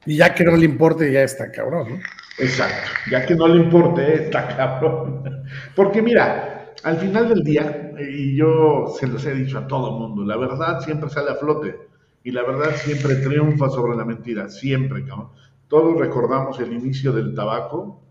Y 0.07 0.17
ya 0.17 0.35
que 0.35 0.45
no 0.45 0.57
le 0.57 0.65
importe, 0.65 1.13
ya 1.13 1.23
está 1.23 1.53
cabrón, 1.53 1.89
¿no? 1.91 2.01
Exacto, 2.39 2.91
ya 3.11 3.25
que 3.27 3.35
no 3.35 3.47
le 3.47 3.63
importe, 3.63 4.25
está 4.25 4.57
cabrón. 4.57 5.45
Porque 5.77 6.01
mira, 6.01 6.73
al 6.83 6.99
final 6.99 7.29
del 7.29 7.45
día, 7.45 7.93
y 7.99 8.35
yo 8.35 8.95
se 8.99 9.07
los 9.07 9.25
he 9.27 9.35
dicho 9.35 9.59
a 9.59 9.67
todo 9.67 9.99
mundo, 9.99 10.25
la 10.25 10.37
verdad 10.37 10.81
siempre 10.81 11.11
sale 11.11 11.31
a 11.31 11.35
flote 11.35 11.90
y 12.23 12.31
la 12.33 12.43
verdad 12.43 12.77
siempre 12.77 13.17
triunfa 13.17 13.71
sobre 13.71 13.97
la 13.97 14.05
mentira, 14.05 14.49
siempre, 14.49 15.05
cabrón. 15.05 15.29
Todos 15.69 15.99
recordamos 15.99 16.59
el 16.61 16.73
inicio 16.73 17.13
del 17.13 17.35
tabaco 17.35 18.03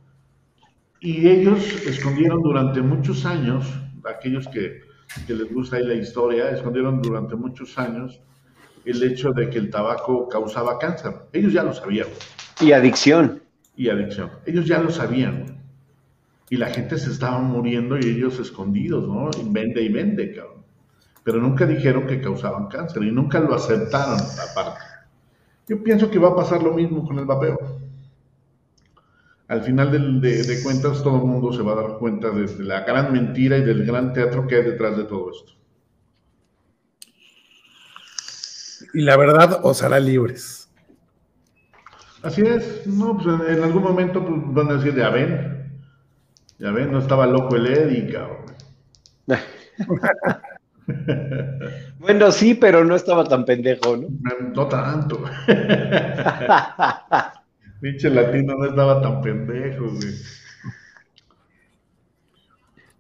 y 1.00 1.28
ellos 1.28 1.86
escondieron 1.86 2.42
durante 2.42 2.82
muchos 2.82 3.26
años, 3.26 3.66
aquellos 4.06 4.48
que, 4.48 4.82
les 5.28 5.54
gusta 5.54 5.78
ahí 5.78 5.84
la 5.84 5.96
historia, 5.96 6.52
escondieron 6.52 7.02
durante 7.02 7.36
muchos 7.36 7.78
años 7.78 8.22
el 8.86 9.04
hecho 9.04 9.32
de 9.32 9.50
que 9.50 9.60
el 9.60 9.70
tabaco 9.70 10.28
causaba 10.28 10.80
cáncer. 10.80 11.14
Ellos 11.34 11.54
ya 11.54 11.64
lo 11.64 11.74
sabían. 11.74 12.08
Y 12.62 12.72
adicción. 12.72 13.42
Y 13.76 13.90
adicción. 13.90 14.32
Ellos 14.46 14.66
ya 14.66 14.80
lo 14.80 14.90
sabían. 14.90 15.64
Y 16.50 16.58
la 16.58 16.68
gente 16.68 16.98
se 16.98 17.12
estaba 17.12 17.40
muriendo 17.40 17.98
y 17.98 18.06
ellos 18.06 18.40
escondidos, 18.40 19.08
¿no? 19.08 19.30
Y 19.40 19.52
vende 19.52 19.82
y 19.84 19.90
vende, 19.90 20.34
cabrón 20.34 20.59
pero 21.24 21.40
nunca 21.40 21.66
dijeron 21.66 22.08
que 22.08 22.22
causaban 22.22 22.68
cáncer 22.68 23.04
y 23.04 23.12
nunca 23.12 23.40
lo 23.40 23.54
aceptaron 23.54 24.20
aparte. 24.20 24.80
Yo 25.68 25.84
pienso 25.84 26.10
que 26.10 26.20
va 26.20 26.30
a 26.30 26.36
pasar 26.36 26.64
lo 26.64 26.74
mismo 26.74 27.06
con 27.06 27.20
el 27.20 27.26
vapeo. 27.26 27.80
Al 29.48 29.64
final 29.64 29.92
de, 30.22 30.60
cuentas, 30.64 31.04
todo 31.04 31.18
el 31.18 31.24
mundo 31.24 31.52
se 31.54 31.64
va 31.64 31.74
a 31.74 31.82
dar 31.82 31.98
cuenta 31.98 32.30
de, 32.30 32.64
la 32.64 32.82
gran 32.82 33.12
mentira 33.12 33.58
y 33.58 33.64
del 33.64 33.86
gran 33.86 34.14
teatro 34.14 34.46
que 34.48 34.56
hay 34.56 34.64
detrás 34.64 34.96
de 34.98 35.04
todo 35.04 35.32
esto. 35.32 35.54
Y 38.94 39.02
la 39.02 39.18
verdad 39.18 39.60
os 39.64 39.84
hará 39.84 40.00
libres. 40.00 40.70
Así 42.22 42.42
es, 42.42 42.86
no, 42.86 43.18
pues 43.18 43.28
en, 43.50 43.64
algún 43.64 43.84
momento 43.84 44.26
pues, 44.26 44.42
van 44.48 44.70
a 44.70 44.74
decir, 44.74 44.96
ya 44.96 45.10
ven, 45.10 45.82
ya 46.58 46.72
ven, 46.72 46.92
no 46.92 47.00
estaba 47.00 47.26
loco 47.26 47.56
el 47.56 47.68
Eddie, 47.68 48.12
cabrón. 48.12 48.46
Bueno, 52.00 52.32
sí, 52.32 52.54
pero 52.54 52.86
no 52.86 52.96
estaba 52.96 53.26
tan 53.26 53.44
pendejo, 53.44 53.98
¿no? 53.98 54.08
No 54.56 54.68
tanto. 54.68 55.22
Pinche 57.82 58.10
latino 58.10 58.56
no 58.56 58.66
estaba 58.66 59.02
tan 59.02 59.22
pendejo, 59.22 59.86
güey. 59.90 60.14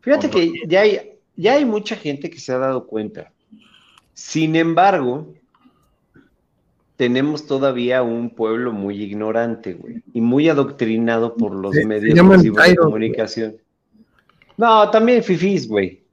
Fíjate 0.01 0.29
que 0.29 0.51
ya 0.67 0.81
hay, 0.81 1.13
ya 1.35 1.53
hay 1.53 1.65
mucha 1.65 1.95
gente 1.95 2.29
que 2.29 2.39
se 2.39 2.51
ha 2.51 2.57
dado 2.57 2.85
cuenta. 2.87 3.31
Sin 4.13 4.55
embargo, 4.57 5.33
tenemos 6.97 7.47
todavía 7.47 8.03
un 8.03 8.29
pueblo 8.29 8.73
muy 8.73 9.01
ignorante, 9.01 9.73
güey, 9.73 10.03
y 10.13 10.19
muy 10.19 10.49
adoctrinado 10.49 11.35
por 11.35 11.55
los 11.55 11.73
medios 11.85 12.15
de 12.15 12.75
comunicación. 12.75 13.55
No, 14.57 14.89
también 14.91 15.23
fifís, 15.23 15.67
güey. 15.67 16.03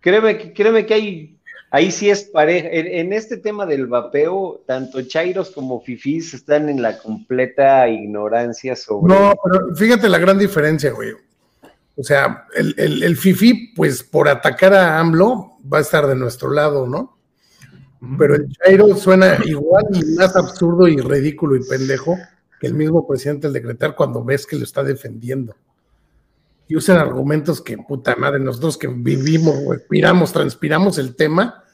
Créeme, 0.00 0.52
créeme 0.54 0.86
que 0.86 0.94
hay, 0.94 1.38
ahí 1.70 1.90
sí 1.90 2.08
es 2.08 2.24
pareja. 2.24 2.68
En, 2.70 3.12
este 3.12 3.36
tema 3.36 3.66
del 3.66 3.86
vapeo, 3.86 4.62
tanto 4.66 5.02
Chairos 5.02 5.50
como 5.50 5.80
Fifís 5.80 6.34
están 6.34 6.68
en 6.68 6.80
la 6.80 6.98
completa 6.98 7.88
ignorancia 7.88 8.74
sobre. 8.76 9.14
No, 9.14 9.34
pero 9.44 9.74
fíjate 9.74 10.08
la 10.08 10.18
gran 10.18 10.38
diferencia, 10.38 10.90
güey. 10.92 11.12
O 11.96 12.02
sea, 12.02 12.46
el, 12.54 13.02
el, 13.02 13.16
Fifi, 13.16 13.74
pues 13.76 14.02
por 14.02 14.28
atacar 14.28 14.72
a 14.72 14.98
AMLO, 14.98 15.58
va 15.70 15.78
a 15.78 15.82
estar 15.82 16.06
de 16.06 16.16
nuestro 16.16 16.50
lado, 16.50 16.86
¿no? 16.86 17.18
Pero 18.18 18.36
el 18.36 18.48
Chairo 18.56 18.96
suena 18.96 19.38
igual 19.44 19.84
y 19.92 20.16
más 20.16 20.34
absurdo 20.34 20.88
y 20.88 20.96
ridículo 20.96 21.56
y 21.56 21.68
pendejo 21.68 22.16
que 22.58 22.66
el 22.66 22.74
mismo 22.74 23.06
presidente 23.06 23.48
del 23.48 23.52
decretar 23.52 23.94
cuando 23.94 24.24
ves 24.24 24.46
que 24.46 24.56
lo 24.56 24.64
está 24.64 24.82
defendiendo 24.82 25.54
y 26.70 26.76
usan 26.76 26.98
argumentos 26.98 27.60
que, 27.60 27.76
puta 27.76 28.14
madre, 28.14 28.38
nosotros 28.38 28.78
que 28.78 28.86
vivimos, 28.86 29.56
respiramos, 29.68 30.32
transpiramos 30.32 30.98
el 30.98 31.16
tema, 31.16 31.64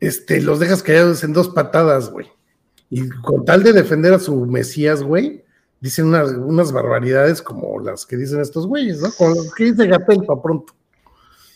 este, 0.00 0.40
los 0.40 0.58
dejas 0.58 0.82
callados 0.82 1.22
en 1.22 1.34
dos 1.34 1.50
patadas, 1.50 2.08
güey. 2.08 2.26
Y 2.88 3.06
con 3.10 3.44
tal 3.44 3.62
de 3.62 3.74
defender 3.74 4.14
a 4.14 4.18
su 4.18 4.46
Mesías, 4.46 5.02
güey, 5.02 5.44
dicen 5.82 6.06
unas, 6.06 6.72
barbaridades 6.72 7.42
como 7.42 7.78
las 7.78 8.06
que 8.06 8.16
dicen 8.16 8.40
estos 8.40 8.66
güeyes, 8.66 9.02
¿no? 9.02 9.10
Con 9.18 9.34
lo 9.34 9.42
que 9.54 9.64
dice 9.64 9.86
Gatel 9.86 10.24
para 10.24 10.40
pronto. 10.40 10.72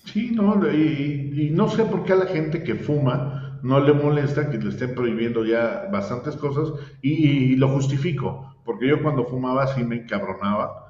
Sí, 0.04 0.30
no, 0.30 0.60
y, 0.70 1.50
no 1.54 1.70
sé 1.70 1.86
por 1.86 2.04
qué 2.04 2.12
a 2.12 2.16
la 2.16 2.26
gente 2.26 2.62
que 2.62 2.74
fuma 2.74 3.58
no 3.62 3.80
le 3.80 3.94
molesta 3.94 4.50
que 4.50 4.58
le 4.58 4.68
estén 4.68 4.94
prohibiendo 4.94 5.46
ya 5.46 5.88
bastantes 5.90 6.36
cosas 6.36 6.78
y, 7.00 7.54
y 7.54 7.56
lo 7.56 7.70
justifico, 7.70 8.54
porque 8.66 8.86
yo 8.86 9.02
cuando 9.02 9.24
fumaba 9.24 9.74
sí 9.74 9.82
me 9.82 9.96
encabronaba 9.96 10.87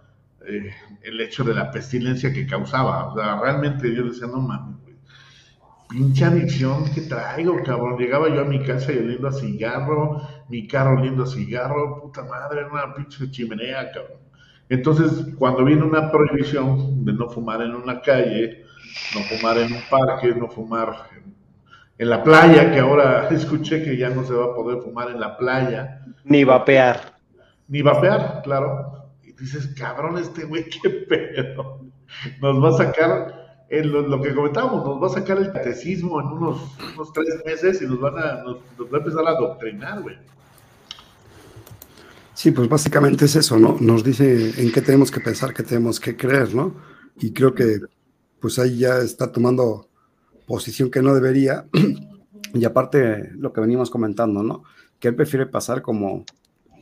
eh, 0.48 0.74
el 1.02 1.20
hecho 1.20 1.44
de 1.44 1.54
la 1.54 1.70
pestilencia 1.70 2.32
que 2.32 2.46
causaba. 2.46 3.12
O 3.12 3.16
sea, 3.16 3.40
realmente 3.40 3.94
yo 3.94 4.04
decía, 4.04 4.26
no 4.26 4.40
mames, 4.40 4.78
Pinche 5.88 6.26
adicción 6.26 6.84
que 6.92 7.00
traigo, 7.02 7.62
cabrón. 7.62 7.96
Llegaba 7.96 8.28
yo 8.28 8.42
a 8.42 8.44
mi 8.44 8.62
casa 8.62 8.92
y 8.92 8.98
oliendo 8.98 9.28
a 9.28 9.32
cigarro, 9.32 10.20
mi 10.50 10.68
carro 10.68 11.00
oliendo 11.00 11.22
a 11.22 11.26
cigarro, 11.26 12.02
puta 12.02 12.24
madre, 12.24 12.60
era 12.60 12.70
una 12.70 12.94
pinche 12.94 13.30
chimenea, 13.30 13.90
cabrón. 13.90 14.18
Entonces, 14.68 15.34
cuando 15.38 15.64
viene 15.64 15.82
una 15.82 16.10
prohibición 16.10 17.06
de 17.06 17.14
no 17.14 17.30
fumar 17.30 17.62
en 17.62 17.74
una 17.74 18.02
calle, 18.02 18.64
no 19.14 19.20
fumar 19.22 19.56
en 19.56 19.72
un 19.72 19.80
parque, 19.88 20.34
no 20.34 20.48
fumar 20.48 21.08
en, 21.16 21.34
en 21.96 22.10
la 22.10 22.22
playa, 22.22 22.70
que 22.70 22.80
ahora 22.80 23.26
escuché 23.30 23.82
que 23.82 23.96
ya 23.96 24.10
no 24.10 24.24
se 24.24 24.34
va 24.34 24.44
a 24.44 24.54
poder 24.54 24.82
fumar 24.82 25.10
en 25.10 25.20
la 25.20 25.38
playa. 25.38 26.02
Ni 26.22 26.44
vapear. 26.44 27.14
Ni 27.66 27.80
vapear, 27.80 28.42
claro 28.44 28.97
dices, 29.38 29.68
cabrón, 29.76 30.18
este 30.18 30.44
güey, 30.44 30.68
qué 30.68 30.90
pedo. 30.90 31.80
Nos 32.40 32.62
va 32.62 32.68
a 32.70 32.84
sacar, 32.84 33.66
en 33.68 33.92
lo, 33.92 34.22
que 34.22 34.34
comentábamos, 34.34 34.84
nos 34.84 35.02
va 35.02 35.06
a 35.06 35.20
sacar 35.20 35.38
el 35.38 35.52
catecismo 35.52 36.20
en 36.20 36.26
unos, 36.28 36.76
unos 36.94 37.12
tres 37.12 37.42
meses 37.44 37.82
y 37.82 37.86
nos, 37.86 38.00
van 38.00 38.18
a, 38.18 38.42
nos, 38.42 38.56
va 38.92 38.96
a 38.96 38.98
empezar 38.98 39.26
a 39.26 39.30
adoctrinar, 39.30 40.02
güey. 40.02 40.16
Sí, 42.34 42.52
pues 42.52 42.68
básicamente 42.68 43.24
es 43.24 43.36
eso, 43.36 43.58
¿no? 43.58 43.76
Nos 43.80 44.04
dice 44.04 44.62
en 44.62 44.70
qué 44.70 44.80
tenemos 44.80 45.10
que 45.10 45.20
pensar, 45.20 45.52
qué 45.52 45.64
tenemos 45.64 45.98
que 45.98 46.16
creer, 46.16 46.54
¿no? 46.54 46.74
Y 47.16 47.32
creo 47.32 47.54
que 47.54 47.80
pues 48.40 48.58
ahí 48.60 48.78
ya 48.78 48.98
está 48.98 49.32
tomando 49.32 49.88
posición 50.46 50.90
que 50.90 51.02
no 51.02 51.14
debería. 51.14 51.66
Y 52.54 52.64
aparte 52.64 53.30
lo 53.34 53.52
que 53.52 53.60
venimos 53.60 53.90
comentando, 53.90 54.42
¿no? 54.42 54.62
Que 54.98 55.08
él 55.08 55.14
prefiere 55.14 55.44
pasar 55.44 55.82
como 55.82 56.24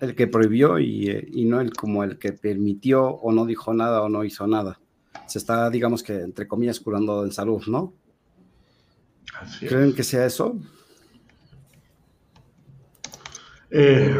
el 0.00 0.14
que 0.14 0.26
prohibió 0.26 0.78
y, 0.78 1.28
y, 1.32 1.44
no 1.44 1.60
el 1.60 1.72
como 1.72 2.04
el 2.04 2.18
que 2.18 2.32
permitió 2.32 3.06
o 3.06 3.32
no 3.32 3.46
dijo 3.46 3.72
nada 3.74 4.02
o 4.02 4.08
no 4.08 4.24
hizo 4.24 4.46
nada. 4.46 4.80
Se 5.26 5.38
está, 5.38 5.70
digamos 5.70 6.02
que, 6.02 6.20
entre 6.20 6.46
comillas, 6.46 6.80
curando 6.80 7.24
en 7.24 7.32
salud, 7.32 7.62
¿no? 7.66 7.94
¿Creen 9.60 9.94
que 9.94 10.02
sea 10.02 10.26
eso? 10.26 10.58
Eh, 13.70 14.14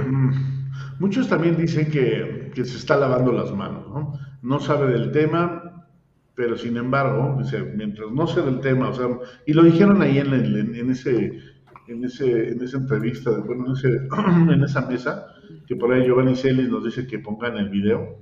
muchos 0.99 1.29
también 1.29 1.57
dicen 1.57 1.91
que, 1.91 2.51
que, 2.55 2.64
se 2.64 2.77
está 2.77 2.97
lavando 2.97 3.33
las 3.33 3.53
manos, 3.53 3.89
¿no? 3.89 4.18
No 4.43 4.61
sabe 4.61 4.93
del 4.93 5.12
tema, 5.12 5.87
pero 6.35 6.59
sin 6.59 6.77
embargo, 6.77 7.37
dice, 7.43 7.62
mientras 7.62 8.11
no 8.11 8.27
sé 8.27 8.43
del 8.43 8.61
tema, 8.61 8.91
o 8.91 8.95
sea, 8.95 9.07
y 9.47 9.53
lo 9.53 9.62
dijeron 9.62 10.03
ahí 10.03 10.18
en, 10.18 10.35
en, 10.35 10.91
ese, 10.91 11.41
en, 11.89 12.05
ese, 12.05 12.51
en 12.51 12.62
esa 12.62 12.78
entrevista, 12.78 13.30
bueno, 13.30 13.74
en, 14.53 14.62
esa 14.62 14.82
mesa, 14.82 15.26
que 15.66 15.76
por 15.76 15.93
ahí 15.93 16.05
Giovanni 16.05 16.37
Celis 16.37 16.68
nos 16.68 16.84
dice 16.84 17.07
que 17.07 17.18
pongan 17.18 17.57
el 17.57 17.68
video, 17.68 18.18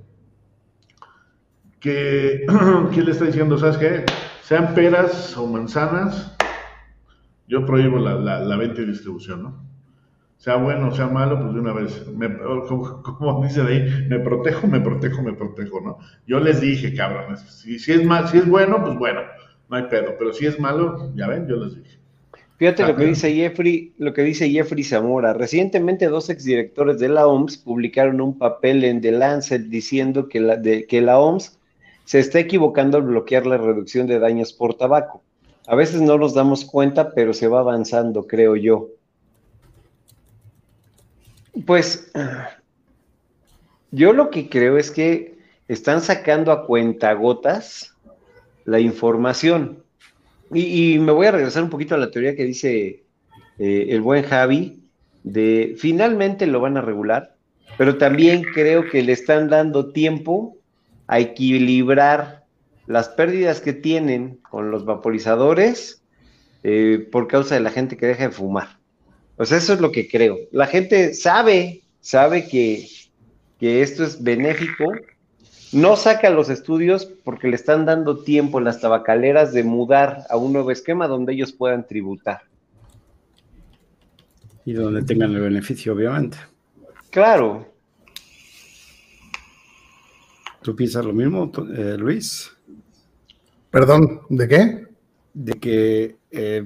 que, 1.79 2.45
que 2.93 3.01
le 3.01 3.11
está 3.11 3.25
diciendo, 3.25 3.57
¿sabes 3.57 3.77
qué? 3.77 4.05
Sean 4.43 4.73
peras 4.73 5.35
o 5.37 5.47
manzanas, 5.47 6.35
yo 7.47 7.65
prohíbo 7.65 7.99
la, 7.99 8.15
la, 8.15 8.57
venta 8.57 8.81
y 8.81 8.85
distribución, 8.85 9.43
¿no? 9.43 9.65
sea 10.37 10.57
bueno, 10.57 10.91
sea 10.91 11.07
malo, 11.07 11.39
pues 11.39 11.53
de 11.53 11.59
una 11.59 11.73
vez, 11.73 12.05
como, 13.03 13.43
dice 13.43 13.63
de 13.63 13.73
ahí, 13.73 14.07
me 14.09 14.19
protejo, 14.19 14.67
me 14.67 14.79
protejo, 14.79 15.23
me 15.23 15.33
protejo, 15.33 15.81
¿no? 15.81 15.97
Yo 16.27 16.39
les 16.39 16.61
dije, 16.61 16.93
cabrones, 16.93 17.39
si, 17.39 17.79
si, 17.79 17.93
es 17.93 18.05
mal, 18.05 18.27
si 18.27 18.39
es 18.39 18.47
bueno, 18.47 18.83
pues 18.83 18.97
bueno, 18.97 19.21
no 19.69 19.77
hay 19.77 19.83
pedo, 19.83 20.13
pero 20.19 20.33
si 20.33 20.45
es 20.45 20.59
malo, 20.59 21.11
ya 21.15 21.27
ven, 21.27 21.47
yo 21.47 21.55
les 21.55 21.75
dije. 21.75 22.04
Fíjate 22.57 22.87
lo 22.87 22.95
que 22.95 23.05
dice 23.05 23.33
Jeffrey, 23.33 23.93
lo 23.97 24.13
que 24.13 24.21
dice 24.21 24.49
Jeffrey 24.49 24.83
Zamora. 24.83 25.33
Recientemente 25.33 26.07
dos 26.07 26.29
exdirectores 26.29 26.99
de 26.99 27.09
la 27.09 27.27
OMS 27.27 27.57
publicaron 27.57 28.21
un 28.21 28.37
papel 28.37 28.85
en 28.85 29.01
The 29.01 29.11
Lancet 29.11 29.63
diciendo 29.63 30.29
que 30.29 30.39
la, 30.39 30.55
de, 30.55 30.85
que 30.87 31.01
la 31.01 31.19
OMS 31.19 31.57
se 32.05 32.19
está 32.19 32.39
equivocando 32.39 32.97
al 32.97 33.03
bloquear 33.03 33.45
la 33.45 33.57
reducción 33.57 34.07
de 34.07 34.19
daños 34.19 34.53
por 34.53 34.75
tabaco. 34.75 35.21
A 35.67 35.75
veces 35.75 35.99
no 36.01 36.17
nos 36.17 36.33
damos 36.33 36.63
cuenta, 36.63 37.11
pero 37.11 37.33
se 37.33 37.47
va 37.47 37.59
avanzando, 37.59 38.25
creo 38.25 38.55
yo. 38.55 38.89
Pues 41.65 42.11
yo 43.91 44.13
lo 44.13 44.29
que 44.29 44.49
creo 44.49 44.77
es 44.77 44.91
que 44.91 45.39
están 45.67 46.01
sacando 46.01 46.51
a 46.51 46.65
cuentagotas 46.65 47.95
la 48.65 48.79
información. 48.79 49.84
Y, 50.53 50.99
me 50.99 51.11
voy 51.11 51.27
a 51.27 51.31
regresar 51.31 51.63
un 51.63 51.69
poquito 51.69 51.95
a 51.95 51.97
la 51.97 52.11
teoría 52.11 52.35
que 52.35 52.43
dice 52.43 53.03
eh, 53.57 53.87
el 53.89 54.01
buen 54.01 54.23
Javi, 54.23 54.83
de 55.23 55.75
finalmente 55.77 56.45
lo 56.45 56.59
van 56.59 56.77
a 56.77 56.81
regular, 56.81 57.35
pero 57.77 57.97
también 57.97 58.43
creo 58.53 58.89
que 58.89 59.01
le 59.01 59.11
están 59.11 59.49
dando 59.49 59.91
tiempo 59.91 60.57
a 61.07 61.19
equilibrar 61.19 62.45
las 62.87 63.09
pérdidas 63.09 63.61
que 63.61 63.73
tienen 63.73 64.37
con 64.49 64.69
los 64.69 64.85
vaporizadores 64.85 66.03
eh, 66.63 67.07
por 67.11 67.27
causa 67.27 67.55
de 67.55 67.61
la 67.61 67.71
gente 67.71 67.97
que 67.97 68.05
deja 68.05 68.27
de 68.27 68.31
fumar. 68.31 68.77
Pues 69.35 69.51
eso 69.51 69.73
es 69.73 69.81
lo 69.81 69.91
que 69.91 70.07
creo. 70.07 70.37
La 70.51 70.67
gente 70.67 71.13
sabe, 71.13 71.83
sabe 72.01 72.47
que, 72.47 72.87
que 73.59 73.81
esto 73.81 74.03
es 74.03 74.23
benéfico, 74.23 74.85
no 75.75 75.97
saca 75.97 76.29
los 76.29 76.49
estudios 76.49 77.05
porque 77.05 77.49
le 77.49 77.55
están 77.57 77.85
dando 77.85 78.23
tiempo 78.23 78.61
las 78.61 78.79
tabacaleras 78.79 79.51
de 79.51 79.65
mudar 79.65 80.23
a 80.29 80.37
un 80.37 80.53
nuevo 80.53 80.71
esquema 80.71 81.05
donde 81.05 81.33
ellos 81.33 81.51
puedan 81.51 81.85
tributar. 81.85 82.43
Y 84.63 84.71
donde 84.71 85.03
tengan 85.03 85.33
el 85.33 85.41
beneficio, 85.41 85.93
obviamente. 85.93 86.37
Claro. 87.09 87.67
¿Tú 90.61 90.77
piensas 90.77 91.03
lo 91.03 91.11
mismo, 91.11 91.51
eh, 91.77 91.97
Luis? 91.97 92.55
Perdón, 93.69 94.21
¿de 94.29 94.47
qué? 94.47 94.87
De 95.33 95.53
que, 95.59 96.15
eh, 96.31 96.65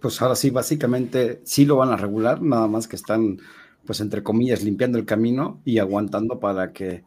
pues 0.00 0.20
ahora 0.20 0.34
sí, 0.34 0.50
básicamente 0.50 1.42
sí 1.44 1.64
lo 1.64 1.76
van 1.76 1.90
a 1.90 1.96
regular, 1.96 2.42
nada 2.42 2.66
más 2.66 2.88
que 2.88 2.96
están 2.96 3.38
pues 3.88 4.02
entre 4.02 4.22
comillas, 4.22 4.62
limpiando 4.62 4.98
el 4.98 5.06
camino 5.06 5.62
y 5.64 5.78
aguantando 5.78 6.38
para 6.38 6.74
que 6.74 7.04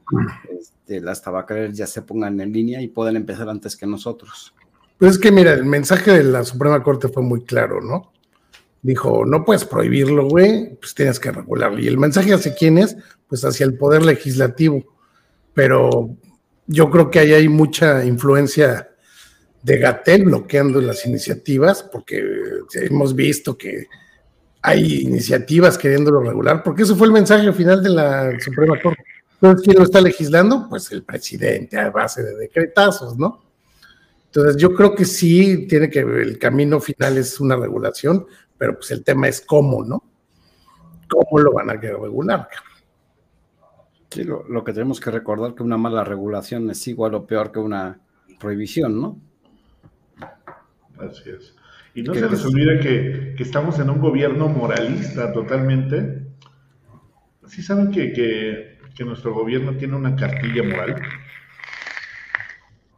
este, 0.60 1.00
las 1.00 1.22
tabacaleras 1.22 1.78
ya 1.78 1.86
se 1.86 2.02
pongan 2.02 2.42
en 2.42 2.52
línea 2.52 2.82
y 2.82 2.88
puedan 2.88 3.16
empezar 3.16 3.48
antes 3.50 3.76
que 3.76 3.86
nosotros. 3.86 4.56
Pues 4.98 5.12
es 5.12 5.20
que 5.20 5.32
mira, 5.32 5.54
el 5.54 5.64
mensaje 5.64 6.10
de 6.10 6.24
la 6.24 6.44
Suprema 6.44 6.82
Corte 6.82 7.08
fue 7.08 7.22
muy 7.22 7.44
claro, 7.44 7.82
¿no? 7.82 8.12
Dijo, 8.82 9.28
no 9.28 9.46
puedes 9.46 9.64
prohibirlo, 9.64 10.28
güey, 10.28 10.76
pues 10.78 10.96
tienes 10.96 11.20
que 11.20 11.32
regularlo. 11.32 11.78
Y 11.78 11.86
el 11.86 12.00
mensaje 12.00 12.34
hacia 12.34 12.56
quién 12.56 12.80
es, 12.80 12.98
pues 13.28 13.46
hacia 13.46 13.68
el 13.68 13.78
poder 13.78 14.04
legislativo. 14.04 14.84
Pero 15.54 16.18
yo 16.66 16.90
creo 16.90 17.12
que 17.12 17.20
ahí 17.20 17.34
hay 17.34 17.48
mucha 17.48 18.04
influencia 18.04 18.90
de 19.62 19.78
Gatel 19.78 20.24
bloqueando 20.24 20.82
las 20.82 21.06
iniciativas, 21.06 21.84
porque 21.84 22.24
hemos 22.74 23.14
visto 23.14 23.56
que 23.56 23.86
hay 24.62 25.02
iniciativas 25.02 25.78
queriéndolo 25.78 26.22
regular, 26.22 26.62
porque 26.64 26.84
ese 26.84 26.96
fue 26.96 27.08
el 27.08 27.14
mensaje 27.14 27.52
final 27.52 27.82
de 27.82 27.90
la 27.90 28.40
Suprema 28.40 28.80
Corte. 28.80 29.04
Entonces, 29.34 29.66
¿quién 29.66 29.78
lo 29.78 29.84
está 29.84 30.02
legislando? 30.02 30.68
Pues 30.70 30.92
el 30.92 31.04
presidente 31.04 31.80
a 31.80 31.90
base 31.90 32.22
de 32.22 32.36
decretazos, 32.36 33.18
¿no? 33.18 33.42
Entonces, 34.26 34.56
yo 34.56 34.74
creo 34.74 34.94
que 34.94 35.04
sí 35.04 35.66
tiene 35.68 35.90
que 35.90 36.00
el 36.00 36.38
camino 36.38 36.80
final 36.80 37.18
es 37.18 37.40
una 37.40 37.56
regulación, 37.56 38.28
pero 38.58 38.76
pues 38.76 38.92
el 38.92 39.04
tema 39.04 39.28
es 39.28 39.42
cómo, 39.42 39.84
¿no? 39.84 40.04
¿Cómo 41.10 41.40
lo 41.42 41.54
van 41.54 41.72
a 41.72 41.74
regular? 41.74 42.48
Sí, 44.12 44.24
lo, 44.24 44.48
lo 44.48 44.64
que 44.64 44.74
tenemos 44.74 45.00
que 45.00 45.10
recordar 45.10 45.56
que 45.56 45.64
una 45.64 45.78
mala 45.78 46.04
regulación 46.04 46.70
es 46.70 46.88
igual 46.88 47.16
o 47.16 47.26
peor 47.26 47.52
que 47.52 47.60
una 47.60 48.00
prohibición, 48.40 49.02
¿no? 49.02 49.20
Así 51.00 51.30
es. 51.30 51.56
Y 51.94 52.04
no 52.04 52.14
se 52.14 52.30
les 52.30 52.46
olvide 52.46 52.80
que, 52.80 53.44
estamos 53.44 53.80
en 53.80 53.90
un 53.90 54.00
gobierno 54.00 54.48
moralista 54.48 55.34
totalmente. 55.34 56.24
¿Sí 57.48 57.62
saben 57.62 57.92
que, 57.92 58.78
nuestro 59.00 59.34
gobierno 59.34 59.76
tiene 59.78 59.96
una 59.96 60.16
cartilla 60.16 60.64
moral? 60.64 61.02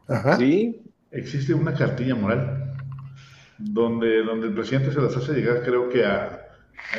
Ajá. 0.07 0.37
Sí. 0.37 0.81
Existe 1.11 1.53
una 1.53 1.73
cartilla 1.73 2.13
moral 2.13 2.75
donde, 3.57 4.23
donde 4.23 4.47
el 4.47 4.53
presidente 4.53 4.91
se 4.91 5.01
las 5.01 5.15
hace 5.15 5.33
llegar, 5.33 5.63
creo 5.63 5.87
que 5.87 6.03
a, 6.05 6.47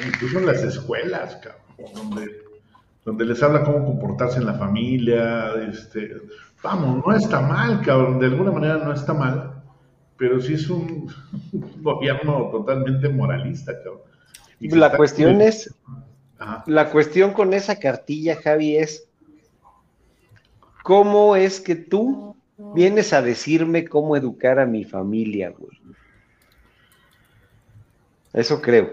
incluso 0.07 0.39
en 0.39 0.47
las 0.47 0.63
escuelas, 0.63 1.37
cabrón, 1.37 2.33
donde, 3.05 3.25
les 3.27 3.43
habla 3.43 3.65
cómo 3.65 3.85
comportarse 3.85 4.39
en 4.39 4.47
la 4.47 4.55
familia. 4.55 5.53
Este, 5.69 6.17
vamos, 6.63 7.05
no 7.07 7.15
está 7.15 7.41
mal, 7.41 7.83
cabrón, 7.83 8.19
de 8.19 8.27
alguna 8.27 8.53
manera 8.53 8.79
no 8.79 8.93
está 8.93 9.13
mal 9.13 9.54
pero 10.17 10.41
sí 10.41 10.55
es 10.55 10.69
un 10.71 11.13
gobierno 11.83 12.49
totalmente 12.51 13.09
moralista, 13.09 13.73
cabrón. 13.83 14.03
la 14.61 14.97
cuestión 14.97 15.41
es, 15.41 15.75
la 16.67 16.91
cuestión 16.91 17.33
con 17.33 17.55
esa 17.55 17.79
cartilla, 17.79 18.37
Javi, 18.37 18.77
es 18.77 19.09
cómo 20.83 21.37
es 21.37 21.61
que 21.61 21.75
tú 21.75 22.37
vienes 22.75 23.13
a 23.13 23.23
decirme 23.23 23.87
cómo 23.87 24.17
educar 24.17 24.59
a 24.59 24.67
mi 24.67 24.85
familia, 24.85 25.51
güey. 25.51 25.79
Eso 28.33 28.61
creo. 28.61 28.91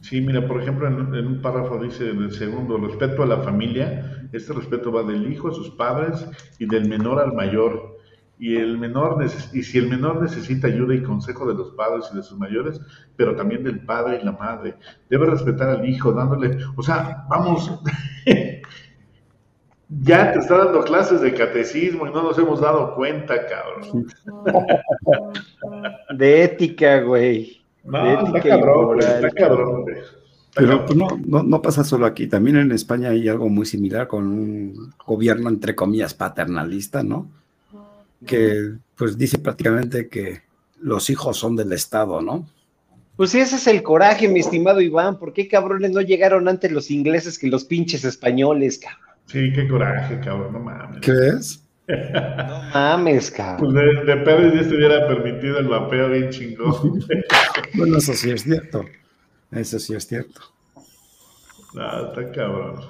Sí, 0.00 0.20
mira, 0.20 0.46
por 0.46 0.62
ejemplo, 0.62 0.86
en, 0.86 1.14
en, 1.14 1.26
un 1.26 1.42
párrafo 1.42 1.78
dice 1.78 2.08
en 2.08 2.22
el 2.22 2.32
segundo, 2.32 2.78
respeto 2.78 3.22
a 3.22 3.26
la 3.26 3.38
familia, 3.42 4.28
este 4.32 4.52
respeto 4.52 4.90
va 4.90 5.02
del 5.02 5.30
hijo 5.30 5.48
a 5.48 5.54
sus 5.54 5.70
padres 5.70 6.24
y 6.58 6.66
del 6.66 6.88
menor 6.88 7.20
al 7.20 7.34
mayor 7.34 7.99
y 8.40 8.56
el 8.56 8.78
menor 8.78 9.22
y 9.52 9.62
si 9.62 9.78
el 9.78 9.90
menor 9.90 10.22
necesita 10.22 10.66
ayuda 10.66 10.94
y 10.94 11.02
consejo 11.02 11.46
de 11.46 11.52
los 11.52 11.72
padres 11.72 12.06
y 12.10 12.16
de 12.16 12.22
sus 12.22 12.38
mayores, 12.38 12.80
pero 13.14 13.36
también 13.36 13.62
del 13.62 13.80
padre 13.80 14.18
y 14.20 14.24
la 14.24 14.32
madre, 14.32 14.76
debe 15.10 15.26
respetar 15.26 15.68
al 15.68 15.86
hijo, 15.86 16.10
dándole, 16.10 16.56
o 16.74 16.82
sea, 16.82 17.26
vamos, 17.28 17.70
ya 19.90 20.32
te 20.32 20.38
está 20.38 20.56
dando 20.56 20.82
clases 20.84 21.20
de 21.20 21.34
catecismo 21.34 22.06
y 22.06 22.12
no 22.12 22.22
nos 22.22 22.38
hemos 22.38 22.62
dado 22.62 22.94
cuenta, 22.94 23.34
cabrón. 23.46 24.06
De 26.16 26.42
ética, 26.42 27.02
güey. 27.02 27.60
No, 27.84 28.26
está 28.26 28.40
cabrón, 28.40 29.00
está 29.00 29.30
cabrón, 29.32 29.84
Pero 30.54 30.86
no, 30.94 31.08
no, 31.26 31.42
no, 31.42 31.60
pasa 31.60 31.84
solo 31.84 32.06
aquí, 32.06 32.26
también 32.26 32.56
en 32.56 32.72
España 32.72 33.10
hay 33.10 33.28
algo 33.28 33.50
muy 33.50 33.66
similar 33.66 34.08
con 34.08 34.26
un 34.26 34.94
gobierno, 35.06 35.50
entre 35.50 35.74
comillas, 35.74 36.14
paternalista, 36.14 37.02
¿no? 37.02 37.39
Que 38.26 38.74
pues 38.96 39.16
dice 39.16 39.38
prácticamente 39.38 40.08
que 40.08 40.42
los 40.80 41.10
hijos 41.10 41.36
son 41.36 41.56
del 41.56 41.72
Estado, 41.72 42.20
¿no? 42.20 42.46
Pues 43.16 43.34
ese 43.34 43.56
es 43.56 43.66
el 43.66 43.82
coraje, 43.82 44.28
mi 44.28 44.40
estimado 44.40 44.80
Iván. 44.80 45.18
¿Por 45.18 45.32
qué 45.32 45.46
cabrones 45.46 45.90
no 45.90 46.00
llegaron 46.00 46.48
antes 46.48 46.72
los 46.72 46.90
ingleses 46.90 47.38
que 47.38 47.48
los 47.48 47.64
pinches 47.64 48.04
españoles, 48.04 48.78
cabrón? 48.78 49.16
Sí, 49.26 49.52
qué 49.52 49.68
coraje, 49.68 50.18
cabrón, 50.20 50.54
no 50.54 50.60
mames. 50.60 51.00
¿Qué 51.00 51.12
es? 51.36 51.62
No 51.90 52.62
mames, 52.72 53.30
cabrón. 53.32 53.74
Pues 53.74 54.06
de, 54.06 54.14
de 54.14 54.54
ya 54.54 54.60
estuviera 54.60 55.08
permitido 55.08 55.58
el 55.58 55.66
vapeo 55.66 56.08
bien 56.08 56.30
chingón. 56.30 57.04
bueno, 57.74 57.98
eso 57.98 58.14
sí 58.14 58.30
es 58.30 58.44
cierto. 58.44 58.84
Eso 59.50 59.78
sí 59.80 59.94
es 59.94 60.06
cierto. 60.06 60.40
No, 61.74 62.08
está 62.08 62.30
cabrón. 62.30 62.80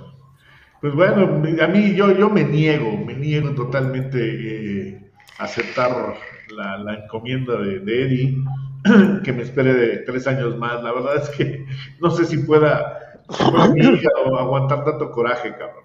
Pues 0.80 0.94
bueno, 0.94 1.42
a 1.62 1.66
mí 1.66 1.94
yo, 1.94 2.16
yo 2.16 2.30
me 2.30 2.44
niego, 2.44 2.96
me 2.98 3.14
niego 3.14 3.54
totalmente 3.54 4.18
eh, 4.20 5.09
aceptar 5.40 6.14
la, 6.50 6.94
encomienda 6.94 7.56
de, 7.58 7.76
Eddie, 7.76 8.36
que 9.24 9.32
me 9.32 9.42
espere 9.42 9.74
de 9.74 9.96
tres 9.98 10.26
años 10.26 10.56
más. 10.56 10.82
La 10.82 10.92
verdad 10.92 11.16
es 11.22 11.28
que 11.30 11.66
no 12.00 12.10
sé 12.10 12.24
si 12.26 12.38
pueda, 12.38 12.98
aguantar 14.38 14.84
tanto 14.84 15.10
coraje, 15.10 15.52
cabrón. 15.52 15.84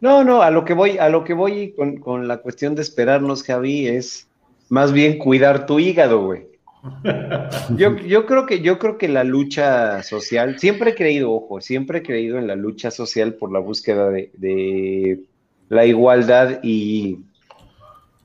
No, 0.00 0.24
no, 0.24 0.42
a 0.42 0.50
lo 0.50 0.64
que 0.64 0.74
voy, 0.74 0.98
a 0.98 1.08
lo 1.08 1.24
que 1.24 1.34
voy 1.34 1.72
con, 1.72 1.98
con 1.98 2.28
la 2.28 2.38
cuestión 2.38 2.74
de 2.74 2.82
esperarnos, 2.82 3.42
Javi, 3.42 3.88
es 3.88 4.28
más 4.68 4.92
bien 4.92 5.18
cuidar 5.18 5.66
tu 5.66 5.78
hígado, 5.78 6.24
güey. 6.24 6.46
Yo, 7.76 7.94
yo, 7.98 8.24
creo 8.24 8.46
que, 8.46 8.62
yo 8.62 8.78
creo 8.78 8.96
que 8.96 9.06
la 9.06 9.22
lucha 9.22 10.02
social, 10.02 10.58
siempre 10.58 10.92
he 10.92 10.94
creído, 10.94 11.30
ojo, 11.30 11.60
siempre 11.60 11.98
he 11.98 12.02
creído 12.02 12.38
en 12.38 12.46
la 12.46 12.56
lucha 12.56 12.90
social 12.90 13.34
por 13.34 13.52
la 13.52 13.58
búsqueda 13.58 14.08
de, 14.08 14.30
de 14.32 15.20
la 15.68 15.84
igualdad 15.84 16.60
y 16.62 17.18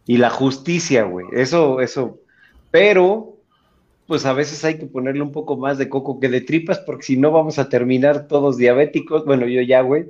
y 0.05 0.17
la 0.17 0.29
justicia, 0.29 1.03
güey. 1.03 1.25
Eso, 1.33 1.81
eso. 1.81 2.19
Pero 2.71 3.35
pues 4.07 4.25
a 4.25 4.33
veces 4.33 4.63
hay 4.63 4.77
que 4.77 4.85
ponerle 4.85 5.21
un 5.21 5.31
poco 5.31 5.57
más 5.57 5.77
de 5.77 5.89
coco 5.89 6.19
que 6.19 6.29
de 6.29 6.41
tripas, 6.41 6.79
porque 6.79 7.03
si 7.03 7.17
no 7.17 7.31
vamos 7.31 7.57
a 7.57 7.69
terminar 7.69 8.27
todos 8.27 8.57
diabéticos. 8.57 9.25
Bueno, 9.25 9.47
yo 9.47 9.61
ya, 9.61 9.81
güey. 9.81 10.05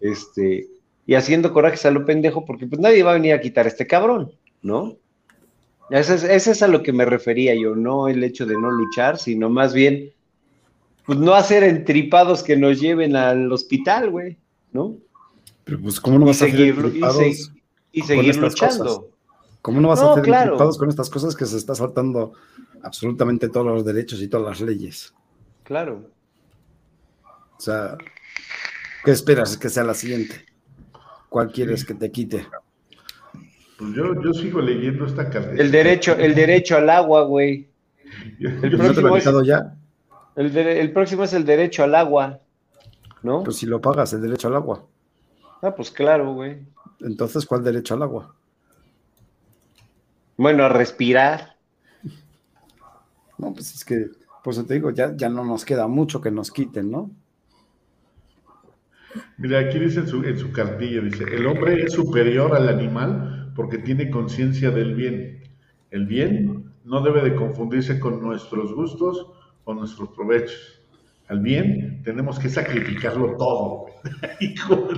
Este, 0.00 0.68
y 1.06 1.14
haciendo 1.14 1.52
corajes 1.52 1.84
a 1.86 1.90
lo 1.90 2.04
pendejo, 2.04 2.44
porque 2.44 2.66
pues 2.66 2.80
nadie 2.80 3.02
va 3.02 3.10
a 3.10 3.14
venir 3.14 3.34
a 3.34 3.40
quitar 3.40 3.66
a 3.66 3.68
este 3.68 3.86
cabrón, 3.86 4.32
¿no? 4.62 4.96
Ese 5.90 6.14
es, 6.14 6.46
es 6.46 6.62
a 6.62 6.68
lo 6.68 6.82
que 6.82 6.92
me 6.92 7.04
refería 7.04 7.54
yo, 7.54 7.74
no 7.74 8.08
el 8.08 8.24
hecho 8.24 8.46
de 8.46 8.54
no 8.54 8.70
luchar, 8.70 9.18
sino 9.18 9.50
más 9.50 9.74
bien, 9.74 10.10
pues 11.04 11.18
no 11.18 11.34
hacer 11.34 11.64
entripados 11.64 12.42
que 12.42 12.56
nos 12.56 12.80
lleven 12.80 13.14
al 13.16 13.52
hospital, 13.52 14.10
güey, 14.10 14.38
¿no? 14.72 14.96
Pero 15.64 15.80
pues, 15.80 16.00
¿cómo 16.00 16.18
no 16.18 16.26
vas 16.26 16.40
a 16.42 16.46
seguir, 16.46 16.74
y, 17.92 18.00
seguir 18.02 18.36
luchando? 18.36 19.11
¿Cómo 19.62 19.80
no 19.80 19.88
vas 19.88 20.00
a 20.00 20.12
hacer 20.12 20.26
entripados 20.26 20.76
con 20.76 20.88
estas 20.88 21.08
cosas 21.08 21.36
que 21.36 21.46
se 21.46 21.56
está 21.56 21.76
saltando 21.76 22.32
absolutamente 22.82 23.48
todos 23.48 23.66
los 23.66 23.84
derechos 23.84 24.20
y 24.20 24.26
todas 24.26 24.46
las 24.46 24.60
leyes? 24.60 25.14
Claro. 25.62 26.10
O 27.56 27.60
sea, 27.60 27.96
¿qué 29.04 29.12
esperas 29.12 29.56
que 29.56 29.68
sea 29.68 29.84
la 29.84 29.94
siguiente? 29.94 30.44
¿Cuál 31.28 31.52
quieres 31.52 31.84
que 31.84 31.94
te 31.94 32.10
quite? 32.10 32.44
Pues 33.78 33.94
yo, 33.94 34.20
yo 34.20 34.32
sigo 34.32 34.60
leyendo 34.60 35.06
esta 35.06 35.30
carta. 35.30 35.52
El 35.52 35.70
derecho, 35.70 36.16
el 36.16 36.34
derecho 36.34 36.76
al 36.76 36.90
agua, 36.90 37.22
güey. 37.22 37.68
El 38.40 38.76
próximo 38.76 39.16
es, 39.16 39.24
ya. 39.46 39.76
El, 40.34 40.92
próximo 40.92 41.24
es 41.24 41.32
el 41.34 41.44
derecho 41.44 41.84
al 41.84 41.94
agua, 41.94 42.40
¿no? 43.22 43.44
Pues 43.44 43.56
si 43.56 43.66
lo 43.66 43.80
pagas, 43.80 44.12
el 44.12 44.22
derecho 44.22 44.48
al 44.48 44.56
agua. 44.56 44.84
Ah, 45.62 45.74
pues 45.74 45.90
claro, 45.90 46.34
güey. 46.34 46.58
Entonces, 47.00 47.46
¿cuál 47.46 47.62
derecho 47.62 47.94
al 47.94 48.02
agua? 48.02 48.34
Bueno, 50.36 50.64
a 50.64 50.68
respirar. 50.68 51.56
No, 53.38 53.52
pues 53.52 53.74
es 53.74 53.84
que, 53.84 54.06
pues 54.44 54.64
te 54.66 54.74
digo, 54.74 54.90
ya, 54.90 55.16
ya 55.16 55.28
no 55.28 55.44
nos 55.44 55.64
queda 55.64 55.86
mucho 55.88 56.20
que 56.20 56.30
nos 56.30 56.50
quiten, 56.50 56.90
¿no? 56.90 57.10
Mira, 59.36 59.58
aquí 59.58 59.78
dice 59.78 60.00
en 60.00 60.08
su, 60.08 60.24
en 60.24 60.38
su 60.38 60.52
cartilla, 60.52 61.00
dice, 61.00 61.24
el 61.24 61.46
hombre 61.46 61.82
es 61.82 61.92
superior 61.92 62.54
al 62.54 62.68
animal 62.68 63.52
porque 63.54 63.78
tiene 63.78 64.10
conciencia 64.10 64.70
del 64.70 64.94
bien. 64.94 65.42
El 65.90 66.06
bien 66.06 66.72
no 66.84 67.02
debe 67.02 67.22
de 67.22 67.34
confundirse 67.34 68.00
con 68.00 68.22
nuestros 68.22 68.74
gustos 68.74 69.26
o 69.64 69.74
nuestros 69.74 70.10
provechos. 70.10 70.80
Al 71.28 71.40
bien 71.40 72.02
tenemos 72.04 72.38
que 72.38 72.48
sacrificarlo 72.48 73.36
todo. 73.36 73.86
Hijo 74.40 74.88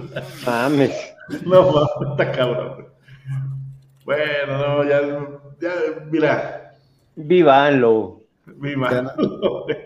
Mames. 0.47 1.15
No, 1.45 1.73
mames, 1.73 2.11
está 2.11 2.33
cabrón. 2.33 2.87
Bueno, 4.05 4.59
no, 4.59 4.85
ya, 4.85 5.01
ya, 5.61 6.05
mira. 6.11 6.75
Vívalo. 7.17 8.25
Viva. 8.47 9.15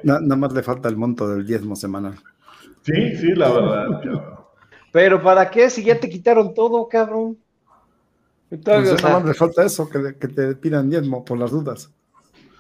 nada 0.03 0.37
más 0.37 0.53
le 0.53 0.63
falta 0.63 0.89
el 0.89 0.97
monto 0.97 1.29
del 1.29 1.47
diezmo 1.47 1.77
semanal. 1.77 2.15
Sí, 2.83 3.17
sí, 3.17 3.35
la 3.35 3.51
verdad. 3.51 4.03
Pero 4.93 5.23
¿para 5.23 5.51
qué 5.51 5.71
si 5.71 5.85
ya 5.85 5.99
te 6.01 6.09
quitaron 6.09 6.55
todo, 6.55 6.89
cabrón? 6.89 7.39
Entonces, 8.51 9.03
nada 9.03 9.21
más 9.21 9.29
le 9.29 9.35
falta 9.35 9.65
eso, 9.65 9.89
que, 9.89 10.29
te 10.29 10.57
pidan 10.57 10.89
diezmo 10.89 11.25
por 11.25 11.39
las 11.39 11.51
dudas. 11.51 11.93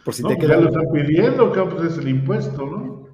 Por 0.05 0.15
si 0.15 0.23
te 0.23 0.37
queda. 0.37 0.55
Ya 0.55 0.61
lo 0.61 0.69
están 0.69 0.93
pidiendo, 0.93 1.51
que 1.51 1.63
pues 1.63 1.93
es 1.93 1.99
el 1.99 2.09
impuesto, 2.09 2.67
¿no? 2.67 3.09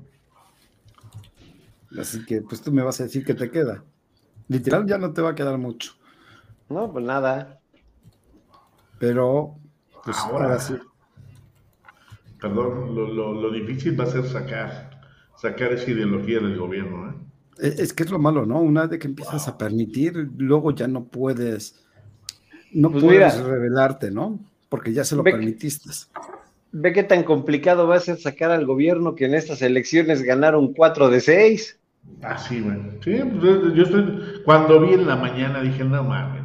Así 1.99 2.24
que, 2.26 2.42
pues 2.42 2.61
tú 2.61 2.72
me 2.72 2.82
vas 2.82 3.01
a 3.01 3.05
decir 3.05 3.24
que 3.24 3.34
te 3.34 3.51
queda. 3.51 3.84
Literal, 4.49 4.84
ya 4.86 4.99
no 4.99 5.12
te 5.12 5.22
va 5.22 5.30
a 5.30 5.34
quedar 5.34 5.57
mucho. 5.57 5.92
No, 6.68 6.92
pues 6.92 7.05
nada. 7.05 7.61
Pero, 8.99 9.57
pues 10.05 10.16
ahora, 10.18 10.59
sí. 10.59 10.74
Perdón, 12.40 12.95
lo, 12.95 13.51
difícil 13.51 13.99
va 13.99 14.05
a 14.05 14.09
ser 14.09 14.26
sacar, 14.26 14.90
sacar 15.36 15.72
esa 15.72 15.90
ideología 15.90 16.40
del 16.40 16.59
gobierno, 16.59 17.11
¿eh? 17.11 17.14
Es, 17.59 17.78
es 17.78 17.92
que 17.92 18.03
es 18.03 18.11
lo 18.11 18.18
malo, 18.18 18.45
¿no? 18.45 18.61
Una 18.61 18.86
vez 18.86 18.99
que 18.99 19.07
empiezas 19.07 19.47
a 19.49 19.57
permitir, 19.57 20.28
luego 20.36 20.72
ya 20.72 20.88
no 20.88 21.05
puedes 21.05 21.84
no 22.74 22.90
pues 22.90 23.05
puedes 23.05 23.40
revelarte, 23.40 24.11
¿no? 24.11 24.40
Porque 24.68 24.92
ya 24.92 25.05
se 25.05 25.14
lo 25.14 25.22
permitiste. 25.22 25.88
Ve 26.72 26.92
qué 26.92 27.05
tan 27.05 27.22
complicado 27.22 27.86
va 27.86 27.97
a 27.97 28.01
ser 28.01 28.18
sacar 28.18 28.51
al 28.51 28.66
gobierno 28.66 29.14
que 29.14 29.26
en 29.26 29.34
estas 29.34 29.62
elecciones 29.62 30.22
ganaron 30.22 30.74
4 30.74 31.09
de 31.09 31.20
6. 31.20 31.78
Ah, 32.22 32.36
sí, 32.36 32.61
güey. 32.61 32.76
Sí, 33.03 33.22
pues, 33.40 33.74
yo 33.74 33.82
estoy. 33.84 34.42
Cuando 34.45 34.80
vi 34.80 34.95
en 34.95 35.07
la 35.07 35.14
mañana 35.14 35.62
dije, 35.62 35.84
no 35.84 36.03
mames, 36.03 36.42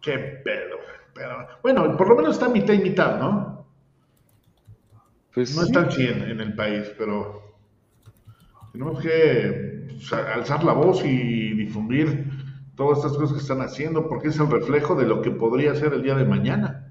qué 0.00 0.40
pedo. 0.44 0.76
Pero, 1.20 1.46
bueno, 1.62 1.96
por 1.98 2.08
lo 2.08 2.16
menos 2.16 2.36
está 2.36 2.48
mitad 2.48 2.72
y 2.72 2.78
mitad, 2.78 3.20
¿no? 3.20 3.66
Pues 5.34 5.54
no 5.54 5.64
están 5.64 5.92
100 5.92 6.30
en 6.30 6.40
el 6.40 6.54
país, 6.54 6.90
pero 6.96 7.56
tenemos 8.72 9.02
que 9.02 9.86
pues, 9.90 10.10
alzar 10.14 10.64
la 10.64 10.72
voz 10.72 11.04
y 11.04 11.52
difundir 11.52 12.24
todas 12.74 13.00
estas 13.00 13.18
cosas 13.18 13.34
que 13.34 13.42
están 13.42 13.60
haciendo, 13.60 14.08
porque 14.08 14.28
es 14.28 14.38
el 14.38 14.50
reflejo 14.50 14.94
de 14.94 15.04
lo 15.04 15.20
que 15.20 15.30
podría 15.30 15.74
ser 15.74 15.92
el 15.92 16.02
día 16.02 16.14
de 16.14 16.24
mañana. 16.24 16.90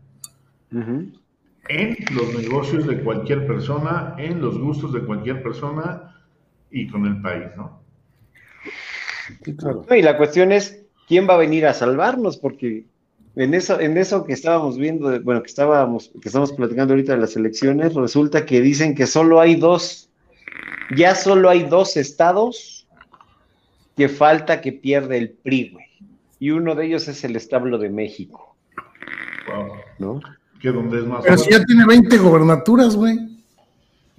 En 0.72 1.98
los 2.14 2.32
negocios 2.40 2.86
de 2.86 3.02
cualquier 3.02 3.48
persona, 3.48 4.14
en 4.20 4.42
los 4.42 4.60
gustos 4.60 4.94
de 4.94 5.06
cualquier 5.06 5.42
persona 5.42 6.22
y 6.70 6.88
con 6.88 7.08
el 7.08 7.20
país, 7.20 7.48
¿no? 7.58 7.82
y 9.96 10.02
la 10.04 10.18
cuestión 10.18 10.52
es, 10.52 10.86
¿quién 11.08 11.28
va 11.28 11.34
a 11.34 11.38
venir 11.38 11.66
a 11.66 11.74
salvarnos? 11.74 12.38
Porque 12.38 12.86
en 13.36 13.54
eso, 13.54 13.80
en 13.80 13.98
eso 13.98 14.26
que 14.26 14.34
estábamos 14.34 14.78
viendo, 14.78 15.22
bueno, 15.22 15.42
que 15.42 15.48
estábamos, 15.48 16.12
que 16.22 16.30
estamos 16.30 16.52
platicando 16.54 16.94
ahorita 16.94 17.14
de 17.14 17.22
las 17.22 17.36
elecciones, 17.36 17.94
resulta 17.94 18.46
que 18.46 18.62
dicen 18.62 18.96
que 18.96 19.08
solo 19.08 19.40
hay 19.40 19.56
dos, 19.56 20.10
ya 20.96 21.16
solo 21.16 21.50
hay 21.50 21.64
dos 21.64 21.96
estados 21.98 22.88
que 23.96 24.10
falta 24.10 24.62
que 24.62 24.72
pierde 24.72 25.18
el 25.18 25.32
PRI, 25.32 25.72
güey. 25.72 25.86
Y 26.40 26.52
uno 26.52 26.74
de 26.74 26.86
ellos 26.86 27.08
es 27.08 27.24
el 27.24 27.36
establo 27.36 27.78
de 27.78 27.90
México. 27.90 28.56
Wow. 29.48 29.68
¿No? 30.00 30.22
¿Qué 30.62 30.70
dónde 30.70 31.00
es 31.00 31.06
más? 31.06 31.24
Pero 31.24 31.38
si 31.38 31.52
ya 31.52 31.64
tiene 31.66 31.86
20 31.86 32.18
gobernaturas, 32.18 32.96
güey. 32.96 33.18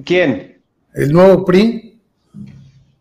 ¿Quién? 0.05 0.61
El 0.95 1.13
nuevo 1.13 1.45
PRI. 1.45 1.99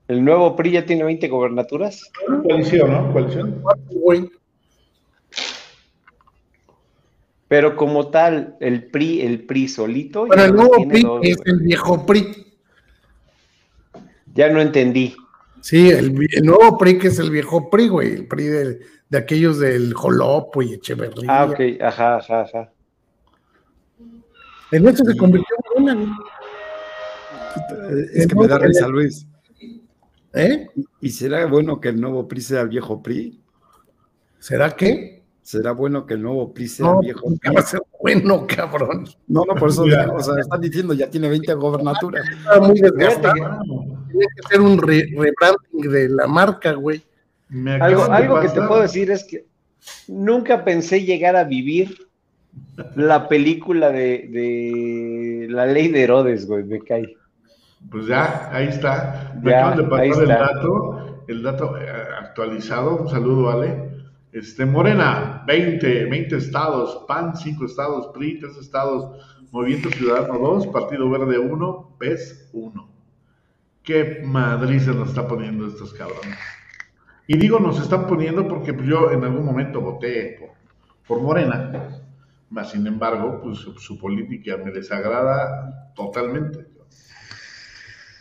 ¿El 0.07 0.23
nuevo 0.23 0.55
PRI 0.55 0.71
ya 0.71 0.85
tiene 0.85 1.03
20 1.03 1.27
gobernaturas? 1.27 2.09
Coalición, 2.43 2.91
¿no? 2.91 3.13
Coalición. 3.13 3.61
Güey. 3.89 4.29
Pero 7.49 7.75
como 7.75 8.09
tal, 8.11 8.55
el 8.59 8.85
PRI, 8.85 9.21
el 9.21 9.45
PRI 9.45 9.67
solito. 9.67 10.27
Pero 10.29 10.43
el 10.45 10.53
nuevo 10.53 10.87
PRI 10.87 11.05
es 11.23 11.37
el 11.45 11.59
viejo 11.61 12.05
PRI. 12.05 12.45
Ya 14.35 14.49
no 14.49 14.61
entendí. 14.61 15.15
Sí, 15.59 15.89
el, 15.89 16.13
nuevo 16.43 16.77
PRI 16.77 16.99
que 16.99 17.07
es 17.07 17.17
el 17.17 17.31
viejo 17.31 17.69
PRI, 17.71 17.87
güey, 17.89 18.13
el 18.13 18.27
PRI 18.27 18.43
de, 18.43 19.17
aquellos 19.17 19.59
del 19.59 19.95
Jolopo 19.95 20.61
y 20.61 20.75
Echeverría. 20.75 21.25
Ah, 21.27 21.45
ok, 21.45 21.59
ajá, 21.81 22.17
ajá, 22.17 22.41
ajá. 22.41 22.71
En 24.71 24.87
eso 24.87 25.03
se 25.03 25.17
convirtió 25.17 25.55
en 25.75 25.83
una. 25.83 26.17
Es 28.13 28.27
que 28.27 28.35
me 28.35 28.47
da 28.47 28.59
risa, 28.59 28.87
Luis. 28.87 29.25
¿Eh? 30.33 30.67
¿Y 31.01 31.09
será 31.09 31.47
bueno 31.47 31.81
que 31.81 31.89
el 31.89 31.99
nuevo 31.99 32.27
PRI 32.27 32.41
sea 32.41 32.61
el 32.61 32.69
viejo 32.69 33.01
PRI? 33.01 33.41
¿Será 34.37 34.75
qué? 34.75 35.18
¿Será 35.49 35.71
bueno 35.71 36.05
que 36.05 36.13
el 36.13 36.21
nuevo 36.21 36.53
PRI 36.53 36.67
sea 36.67 36.91
el 36.91 36.99
viejo 36.99 37.27
va 37.27 37.59
a 37.59 37.63
ser 37.63 37.81
bueno, 37.99 38.45
cabrón. 38.45 39.07
No, 39.27 39.45
no, 39.47 39.55
por 39.55 39.69
eso, 39.69 39.81
o 39.81 40.21
sea, 40.21 40.35
están 40.39 40.61
diciendo, 40.61 40.93
ya 40.93 41.09
tiene 41.09 41.27
20 41.27 41.55
gobernaturas. 41.55 42.23
Está 42.29 42.59
muy 42.61 42.79
desgastado 42.79 43.33
tiene 43.33 44.25
que 44.35 44.47
ser 44.47 44.61
un 44.61 44.77
rebranding 44.77 45.91
de 45.91 46.09
la 46.09 46.27
marca, 46.27 46.73
güey. 46.73 47.01
Algo, 47.81 48.03
algo 48.03 48.41
que 48.41 48.49
te 48.49 48.61
puedo 48.61 48.83
decir 48.83 49.09
es 49.09 49.23
que 49.23 49.47
nunca 50.07 50.63
pensé 50.63 51.03
llegar 51.03 51.35
a 51.35 51.45
vivir 51.45 51.97
la 52.95 53.27
película 53.27 53.89
de, 53.89 55.47
la 55.49 55.65
ley 55.65 55.87
de 55.87 56.03
Herodes, 56.03 56.45
güey, 56.45 56.63
me 56.63 56.79
cae. 56.79 57.15
Pues 57.89 58.05
ya, 58.05 58.51
ahí 58.51 58.67
está. 58.67 59.33
Me 59.41 59.55
acaban 59.55 59.77
de 59.79 59.83
pasar 59.85 60.21
el 60.21 60.27
dato, 60.27 61.23
el 61.27 61.41
dato 61.41 61.75
eh, 61.75 61.89
actualizado. 62.21 62.97
Un 62.97 63.09
saludo, 63.09 63.49
Ale. 63.49 63.98
Este, 64.31 64.65
Morena, 64.65 65.43
20, 65.47 66.05
20 66.05 66.37
estados, 66.37 67.05
PAN, 67.07 67.35
5 67.35 67.65
estados, 67.65 68.07
PRI, 68.13 68.39
3 68.39 68.57
estados, 68.57 69.25
Movimiento 69.51 69.89
Ciudadano 69.89 70.37
2, 70.37 70.67
Partido 70.67 71.09
Verde 71.09 71.39
1, 71.39 71.95
PES 71.97 72.49
1. 72.53 72.89
Qué 73.81 74.21
Madrid 74.23 74.79
se 74.79 74.93
nos 74.93 75.09
está 75.09 75.27
poniendo 75.27 75.65
estos 75.65 75.93
cabrones. 75.93 76.37
Y 77.25 77.37
digo 77.37 77.59
nos 77.59 77.79
están 77.81 78.05
poniendo 78.05 78.47
porque 78.47 78.75
yo 78.85 79.11
en 79.11 79.23
algún 79.23 79.45
momento 79.45 79.81
voté 79.81 80.39
por, 81.07 81.21
Morena, 81.21 81.89
mas 82.51 82.69
sin 82.69 82.85
embargo, 82.85 83.39
pues 83.41 83.57
su, 83.59 83.97
política 83.97 84.57
me 84.57 84.71
desagrada 84.71 85.91
totalmente. 85.95 86.67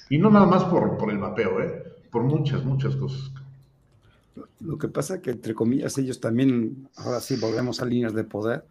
Y 0.08 0.16
no 0.16 0.30
nada 0.30 0.46
más 0.46 0.64
por, 0.64 0.96
por 0.96 1.10
el 1.10 1.18
mapeo, 1.18 1.60
¿eh? 1.60 1.82
por 2.10 2.22
muchas, 2.22 2.64
muchas 2.64 2.96
cosas. 2.96 3.30
Lo 4.60 4.78
que 4.78 4.88
pasa 4.88 5.20
que, 5.20 5.30
entre 5.30 5.54
comillas, 5.54 5.96
ellos 5.98 6.20
también, 6.20 6.88
ahora 6.96 7.20
sí, 7.20 7.36
volvemos 7.36 7.80
a 7.80 7.84
líneas 7.84 8.14
de 8.14 8.24
poder, 8.24 8.64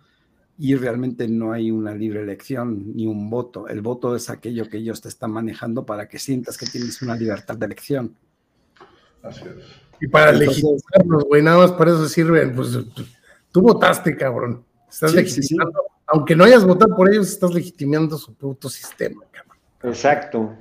y 0.59 0.75
realmente 0.75 1.27
no 1.27 1.51
hay 1.51 1.69
una 1.69 1.93
libre 1.93 2.21
elección 2.21 2.95
ni 2.95 3.05
un 3.05 3.29
voto. 3.29 3.67
El 3.67 3.81
voto 3.81 4.15
es 4.15 4.29
aquello 4.29 4.67
que 4.67 4.77
ellos 4.77 5.01
te 5.01 5.07
están 5.07 5.31
manejando 5.31 5.85
para 5.85 6.09
que 6.09 6.17
sientas 6.17 6.57
que 6.57 6.65
tienes 6.65 7.01
una 7.01 7.15
libertad 7.15 7.55
de 7.57 7.65
elección. 7.67 8.15
Así 9.21 9.43
es. 9.43 9.65
Y 9.99 10.07
para 10.07 10.31
legitimarnos, 10.31 11.25
güey, 11.25 11.43
nada 11.43 11.59
más 11.59 11.71
para 11.73 11.91
eso 11.91 12.07
sirven. 12.07 12.55
Pues 12.55 12.77
tú 13.51 13.61
votaste, 13.61 14.15
cabrón. 14.15 14.63
Estás 14.89 15.13
legitimando. 15.13 15.79
Aunque 16.07 16.35
no 16.35 16.43
hayas 16.43 16.65
votado 16.65 16.95
por 16.95 17.11
ellos, 17.11 17.27
estás 17.27 17.53
legitimando 17.53 18.17
su 18.17 18.33
puto 18.33 18.69
sistema, 18.69 19.23
cabrón. 19.31 19.57
Exacto. 19.83 20.55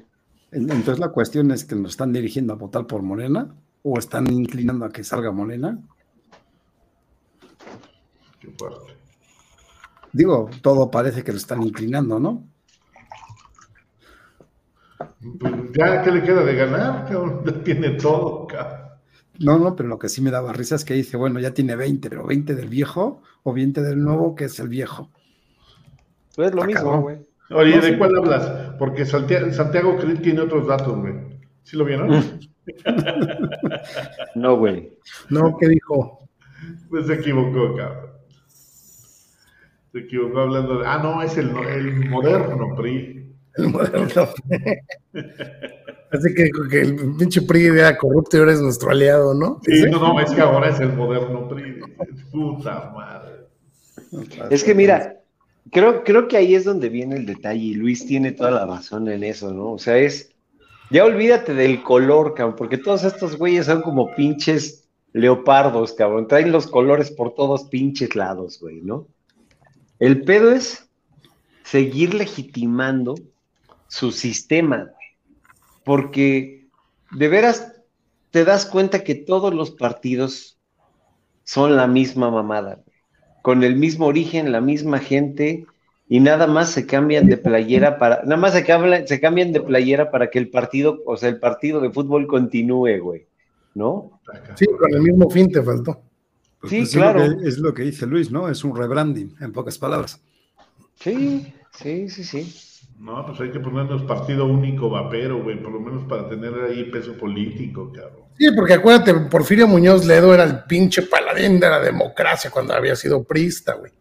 Entonces 0.51 0.99
la 0.99 1.09
cuestión 1.09 1.51
es 1.51 1.65
que 1.65 1.75
nos 1.75 1.93
están 1.93 2.13
dirigiendo 2.13 2.53
a 2.53 2.57
votar 2.57 2.87
por 2.87 3.03
Morena 3.03 3.55
o 3.89 4.01
están 4.01 4.27
inclinando 4.33 4.85
a 4.85 4.91
que 4.91 5.05
salga 5.05 5.31
Morena. 5.31 5.79
Qué 8.41 8.51
fuerte. 8.59 8.97
Digo, 10.13 10.51
todo 10.61 10.91
parece 10.91 11.23
que 11.23 11.31
lo 11.31 11.39
están 11.39 11.63
inclinando, 11.63 12.19
¿no? 12.19 12.49
Pues 15.39 15.55
ya, 15.73 16.03
¿qué 16.03 16.11
le 16.11 16.23
queda 16.23 16.43
de 16.43 16.55
ganar? 16.57 17.09
Ya 17.47 17.63
tiene 17.63 17.91
todo, 17.91 18.49
cabrón. 18.49 18.87
No, 19.39 19.59
no, 19.59 19.77
pero 19.77 19.89
lo 19.89 20.01
que 20.01 20.09
sí 20.09 20.21
me 20.21 20.33
daba 20.33 20.53
risa 20.53 20.75
es 20.75 20.85
que 20.85 20.95
dice, 20.95 21.17
bueno, 21.17 21.39
ya 21.39 21.53
tiene 21.53 21.77
20, 21.77 22.11
pero 22.11 22.27
20 22.27 22.57
del 22.57 22.69
viejo 22.69 23.23
o 23.45 23.53
20 23.53 23.83
del 23.83 24.03
nuevo, 24.03 24.35
que 24.35 24.47
es 24.47 24.59
el 24.59 24.69
viejo. 24.69 25.11
Es 26.37 26.53
lo 26.53 26.65
mismo, 26.65 27.03
güey. 27.03 27.19
Oye, 27.51 27.81
¿de 27.81 27.97
cuál 27.97 28.17
hablas? 28.17 28.75
Porque 28.81 29.07
Santiago, 29.07 29.53
Santiago 29.53 29.97
tiene 30.21 30.41
otros 30.41 30.67
datos, 30.67 30.99
güey. 30.99 31.15
¿Sí 31.63 31.77
lo 31.77 31.85
vieron? 31.85 32.11
no, 34.35 34.57
güey. 34.57 34.93
No, 35.31 35.57
¿qué 35.59 35.69
dijo? 35.69 36.29
Pues 36.91 37.07
se 37.07 37.15
equivocó, 37.15 37.77
cabrón. 37.77 38.11
Se 39.93 39.99
equivocó 39.99 40.41
hablando 40.41 40.79
de. 40.79 40.87
Ah, 40.87 40.99
no, 41.03 41.23
es 41.23 41.37
el, 41.37 41.51
el 41.57 42.09
moderno 42.09 42.75
PRI. 42.77 43.35
El 43.57 43.69
moderno 43.69 44.29
PRI. 44.49 44.81
Así 46.13 46.35
que, 46.35 46.51
que, 46.71 46.81
el 46.81 47.17
pinche 47.17 47.43
PRI 47.43 47.67
era 47.67 47.97
corrupto 47.97 48.37
y 48.37 48.41
ahora 48.41 48.53
es 48.53 48.61
nuestro 48.61 48.91
aliado, 48.91 49.35
¿no? 49.35 49.61
Sí, 49.65 49.83
no, 49.91 49.99
no, 49.99 50.21
es 50.21 50.31
que 50.31 50.41
ahora 50.41 50.69
es 50.69 50.81
el 50.81 50.93
moderno 50.93 51.49
PRI. 51.49 51.81
Puta 52.31 52.93
madre. 52.95 53.47
Es 54.51 54.63
que 54.63 54.75
mira, 54.75 55.17
creo, 55.71 56.05
creo 56.05 56.29
que 56.29 56.37
ahí 56.37 56.55
es 56.55 56.65
donde 56.65 56.89
viene 56.89 57.17
el 57.17 57.27
detalle 57.27 57.61
y 57.61 57.75
Luis 57.75 58.07
tiene 58.07 58.33
toda 58.33 58.51
la 58.51 58.67
razón 58.67 59.09
en 59.09 59.25
eso, 59.25 59.53
¿no? 59.53 59.73
O 59.73 59.79
sea, 59.79 59.99
es. 59.99 60.31
Ya 60.91 61.05
olvídate 61.05 61.53
del 61.53 61.83
color, 61.83 62.35
cabrón, 62.35 62.57
porque 62.57 62.79
todos 62.79 63.03
estos 63.03 63.37
güeyes 63.37 63.67
son 63.67 63.83
como 63.83 64.15
pinches 64.15 64.89
leopardos, 65.13 65.93
cabrón. 65.95 66.29
Traen 66.29 66.53
los 66.53 66.69
colores 66.69 67.11
por 67.11 67.35
todos 67.35 67.65
pinches 67.65 68.15
lados, 68.15 68.61
güey, 68.61 68.81
¿no? 68.83 69.09
El 69.99 70.23
pedo 70.23 70.53
es 70.53 70.89
seguir 71.65 72.15
legitimando 72.15 73.17
su 73.89 74.13
sistema, 74.13 74.77
güey. 74.77 75.07
Porque 75.85 76.69
de 77.13 77.29
veras 77.29 77.73
te 78.31 78.45
das 78.45 78.67
cuenta 78.67 79.03
que 79.03 79.15
todos 79.15 79.55
los 79.55 79.71
partidos 79.73 80.59
son 81.45 81.77
la 81.77 81.87
misma 81.87 82.31
mamada, 82.31 82.83
con 83.43 83.63
el 83.63 83.77
mismo 83.77 84.07
origen, 84.07 84.53
la 84.53 84.61
misma 84.61 84.99
gente, 84.99 85.67
y 86.09 86.21
nada 86.21 86.47
más 86.47 86.71
se 86.71 86.87
cambian 86.87 87.27
de 87.27 87.37
playera 87.37 87.99
para, 87.99 88.23
nada 88.23 88.37
más 88.37 88.53
se, 88.53 88.65
cambian, 88.65 89.07
se 89.07 89.21
cambian 89.21 89.53
de 89.53 89.61
playera 89.61 90.11
para 90.11 90.31
que 90.31 90.39
el 90.39 90.51
partido, 90.51 91.03
o 91.05 91.17
sea, 91.17 91.29
el 91.29 91.41
partido 91.41 91.81
de 91.81 91.91
fútbol 91.91 92.27
continúe, 92.27 92.99
güey, 93.01 93.27
¿no? 93.75 94.21
Sí, 94.55 94.67
con 94.67 94.95
el 94.95 95.03
mismo 95.03 95.29
fin 95.31 95.51
te 95.51 95.63
faltó. 95.63 96.01
Pues 96.61 96.71
sí, 96.71 96.97
claro. 96.97 97.23
Es 97.23 97.59
lo, 97.59 97.75
que, 97.75 97.83
dice 97.83 98.07
Luis, 98.07 98.31
¿no? 98.31 98.49
Es 98.49 98.65
un 98.65 98.77
rebranding, 98.77 99.35
en 99.41 99.53
pocas 99.53 99.79
palabras. 99.79 100.21
Sí, 100.95 101.53
sí, 101.73 102.09
sí, 102.09 102.25
sí. 102.25 102.55
No, 102.99 103.27
pues 103.27 103.41
hay 103.41 103.51
que 103.51 103.61
ponernos 103.61 104.03
partido 104.05 104.47
único 104.47 104.89
vapero, 104.89 105.43
güey, 105.43 105.61
por 105.61 105.73
lo 105.73 105.81
menos 105.81 106.05
para 106.05 106.29
tener 106.29 106.55
ahí 106.55 106.85
peso 106.85 107.13
político, 107.15 107.93
cabrón. 107.93 108.25
Sí, 108.39 108.49
porque 108.55 108.75
acuérdate, 108.75 109.13
Porfirio 109.31 109.67
Muñoz 109.67 110.07
Ledo 110.07 110.33
era 110.33 110.45
el 110.45 110.65
pinche 110.65 111.03
paladín 111.03 111.61
de 111.61 111.69
la 111.69 111.81
democracia 111.81 112.51
cuando 112.51 112.75
había 112.75 112.97
sido 112.97 113.23
prista, 113.25 113.75
güey. 113.75 113.93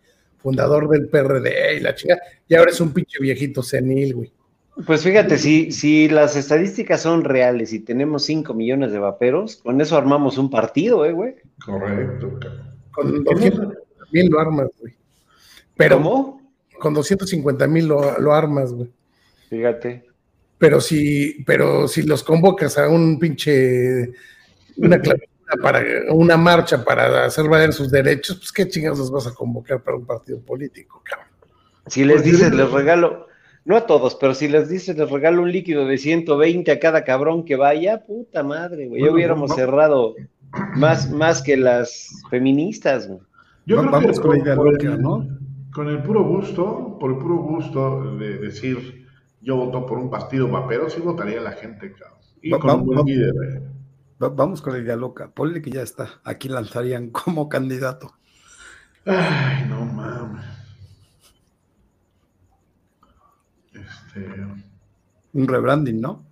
Fundador 0.45 0.87
del 0.89 1.07
PRD 1.07 1.77
y 1.77 1.79
la 1.79 1.95
chica. 1.95 2.19
Y 2.47 2.53
ahora 2.53 2.69
es 2.69 2.79
un 2.79 2.93
pinche 2.93 3.17
viejito 3.19 3.63
senil, 3.63 4.13
güey. 4.13 4.31
Pues 4.85 5.01
fíjate, 5.01 5.39
si, 5.39 5.71
si 5.71 6.07
las 6.07 6.35
estadísticas 6.35 7.01
son 7.01 7.23
reales 7.23 7.73
y 7.73 7.79
tenemos 7.79 8.25
5 8.25 8.53
millones 8.53 8.91
de 8.91 8.99
vaperos, 8.99 9.55
con 9.55 9.81
eso 9.81 9.97
armamos 9.97 10.37
un 10.37 10.51
partido, 10.51 11.03
¿eh, 11.03 11.13
güey? 11.13 11.33
Correcto. 11.65 12.39
Con 12.91 13.23
250 13.23 13.75
mil 14.11 14.27
lo 14.27 14.39
armas, 14.39 14.67
güey. 14.79 14.93
Pero, 15.75 15.97
¿Cómo? 15.97 16.41
Con 16.77 16.93
250 16.93 17.67
mil 17.67 17.87
lo, 17.87 18.31
armas, 18.31 18.71
güey. 18.71 18.91
Fíjate. 19.49 20.05
Pero 20.59 20.79
si, 20.79 21.43
pero 21.43 21.87
si 21.87 22.03
los 22.03 22.21
convocas 22.21 22.77
a 22.77 22.87
un 22.87 23.17
pinche, 23.17 24.11
una 24.77 25.01
para 25.61 25.83
una 26.11 26.37
marcha 26.37 26.83
para 26.83 27.25
hacer 27.25 27.47
valer 27.47 27.73
sus 27.73 27.91
derechos, 27.91 28.37
pues 28.37 28.51
qué 28.51 28.67
chingados 28.67 28.99
los 28.99 29.11
vas 29.11 29.27
a 29.27 29.33
convocar 29.33 29.81
para 29.81 29.97
un 29.97 30.05
partido 30.05 30.39
político, 30.41 31.01
cabrón. 31.03 31.27
Si 31.87 32.03
les 32.03 32.21
pues 32.21 32.31
dices, 32.31 32.53
les 32.53 32.71
regalo, 32.71 33.27
no 33.63 33.77
a 33.77 33.85
todos, 33.85 34.15
pero 34.15 34.33
si 34.33 34.47
les 34.47 34.69
dices, 34.69 34.97
les 34.97 35.09
regalo 35.09 35.43
un 35.43 35.51
líquido 35.51 35.85
de 35.85 35.97
120 35.97 36.71
a 36.71 36.79
cada 36.79 37.03
cabrón 37.03 37.45
que 37.45 37.55
vaya, 37.55 38.03
puta 38.05 38.43
madre, 38.43 38.87
güey. 38.87 39.03
ya 39.03 39.11
hubiéramos 39.11 39.53
cerrado 39.53 40.15
más, 40.75 41.11
más 41.11 41.41
que 41.41 41.57
las 41.57 42.09
feministas, 42.29 43.07
güey. 43.07 43.19
Yo 43.67 43.77
creo 43.77 43.91
vamos 43.91 44.19
con, 44.19 44.35
el, 44.35 45.01
¿no? 45.01 45.27
Con 45.73 45.89
el 45.89 46.01
puro 46.03 46.23
gusto, 46.23 46.97
por 46.99 47.11
el 47.11 47.17
puro 47.17 47.37
gusto 47.37 48.15
de 48.15 48.37
decir, 48.37 49.07
yo 49.41 49.57
voto 49.57 49.85
por 49.85 49.97
un 49.97 50.09
partido 50.09 50.47
vapero, 50.47 50.89
sí 50.89 51.01
votaría 51.01 51.41
la 51.41 51.51
gente, 51.51 51.93
cabrón. 51.93 52.19
Y 52.41 52.51
con 52.51 52.81
un 52.81 52.85
buen 52.85 53.05
líder, 53.05 53.33
eh. 53.43 53.61
Vamos 54.17 54.61
con 54.61 54.73
la 54.73 54.79
idea 54.79 54.95
loca. 54.95 55.29
Ponle 55.29 55.61
que 55.61 55.71
ya 55.71 55.81
está. 55.81 56.21
Aquí 56.23 56.47
lanzarían 56.47 57.09
como 57.11 57.49
candidato. 57.49 58.13
Ay, 59.05 59.65
no 59.67 59.85
mames. 59.85 60.45
Este, 63.73 64.25
un 65.33 65.47
rebranding, 65.47 65.99
¿no? 65.99 66.25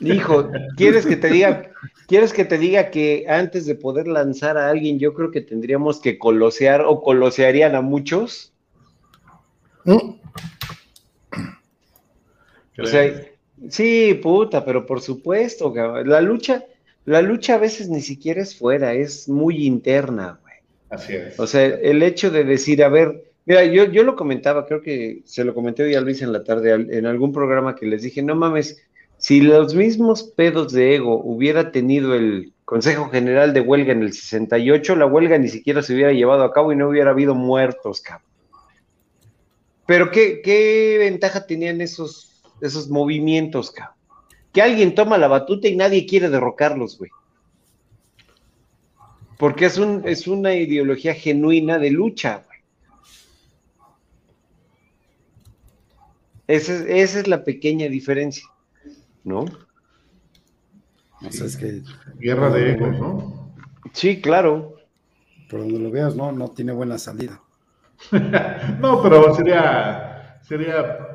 Hijo, 0.00 0.50
¿quieres 0.76 1.06
que 1.06 1.16
te 1.16 1.28
diga, 1.30 1.70
quieres 2.06 2.34
que 2.34 2.44
te 2.44 2.58
diga 2.58 2.90
que 2.90 3.24
antes 3.28 3.64
de 3.64 3.76
poder 3.76 4.06
lanzar 4.08 4.58
a 4.58 4.68
alguien, 4.68 4.98
yo 4.98 5.14
creo 5.14 5.30
que 5.30 5.40
tendríamos 5.40 6.00
que 6.00 6.18
colosear 6.18 6.82
o 6.82 7.02
colosearían 7.02 7.74
a 7.74 7.80
muchos? 7.80 8.52
¿Mm? 9.84 10.16
O 12.78 12.84
sea, 12.84 13.26
sí, 13.70 14.20
puta, 14.22 14.64
pero 14.64 14.84
por 14.84 15.00
supuesto, 15.00 15.72
la 16.04 16.20
lucha, 16.20 16.64
la 17.06 17.22
lucha 17.22 17.54
a 17.54 17.58
veces 17.58 17.88
ni 17.88 18.02
siquiera 18.02 18.42
es 18.42 18.56
fuera, 18.56 18.92
es 18.92 19.28
muy 19.28 19.66
interna, 19.66 20.38
güey. 20.42 20.54
Así 20.90 21.14
es. 21.14 21.40
O 21.40 21.46
sea, 21.46 21.64
el 21.64 22.02
hecho 22.02 22.30
de 22.30 22.44
decir, 22.44 22.84
a 22.84 22.88
ver, 22.88 23.26
Mira, 23.46 23.64
yo, 23.64 23.84
yo 23.84 24.02
lo 24.02 24.16
comentaba, 24.16 24.66
creo 24.66 24.82
que 24.82 25.22
se 25.24 25.44
lo 25.44 25.54
comenté 25.54 25.84
hoy 25.84 25.94
a 25.94 26.00
Luis 26.00 26.20
en 26.20 26.32
la 26.32 26.42
tarde, 26.42 26.72
en 26.72 27.06
algún 27.06 27.32
programa 27.32 27.76
que 27.76 27.86
les 27.86 28.02
dije, 28.02 28.20
no 28.20 28.34
mames, 28.34 28.82
si 29.18 29.40
los 29.40 29.72
mismos 29.72 30.24
pedos 30.24 30.72
de 30.72 30.96
ego 30.96 31.22
hubiera 31.22 31.70
tenido 31.70 32.14
el 32.14 32.52
Consejo 32.64 33.08
General 33.08 33.54
de 33.54 33.60
Huelga 33.60 33.92
en 33.92 34.02
el 34.02 34.12
68, 34.12 34.96
la 34.96 35.06
huelga 35.06 35.38
ni 35.38 35.46
siquiera 35.46 35.80
se 35.82 35.94
hubiera 35.94 36.12
llevado 36.12 36.42
a 36.42 36.52
cabo 36.52 36.72
y 36.72 36.76
no 36.76 36.88
hubiera 36.88 37.12
habido 37.12 37.36
muertos, 37.36 38.00
cabrón. 38.00 38.28
Pero 39.86 40.10
¿qué, 40.10 40.42
qué 40.42 40.96
ventaja 40.98 41.46
tenían 41.46 41.80
esos, 41.80 42.42
esos 42.60 42.88
movimientos, 42.88 43.70
cabrón? 43.70 43.95
Que 44.56 44.62
alguien 44.62 44.94
toma 44.94 45.18
la 45.18 45.28
batuta 45.28 45.68
y 45.68 45.76
nadie 45.76 46.06
quiere 46.06 46.30
derrocarlos, 46.30 46.96
güey. 46.96 47.10
Porque 49.38 49.66
es, 49.66 49.76
un, 49.76 50.00
es 50.08 50.26
una 50.26 50.54
ideología 50.54 51.12
genuina 51.12 51.78
de 51.78 51.90
lucha, 51.90 52.42
güey. 52.46 52.60
Esa 56.46 56.88
es, 56.88 57.28
la 57.28 57.44
pequeña 57.44 57.88
diferencia, 57.88 58.48
¿no? 59.24 59.44
es 61.20 61.54
que... 61.58 61.82
Guerra 62.18 62.48
de 62.48 62.72
egos, 62.72 62.98
¿no? 62.98 63.54
Sí, 63.92 64.22
claro. 64.22 64.76
Por 65.50 65.60
donde 65.60 65.80
lo 65.80 65.90
veas, 65.90 66.16
no, 66.16 66.32
no 66.32 66.48
tiene 66.52 66.72
buena 66.72 66.96
salida. 66.96 67.42
no, 68.80 69.02
pero 69.02 69.34
sería, 69.34 70.40
sería 70.40 71.05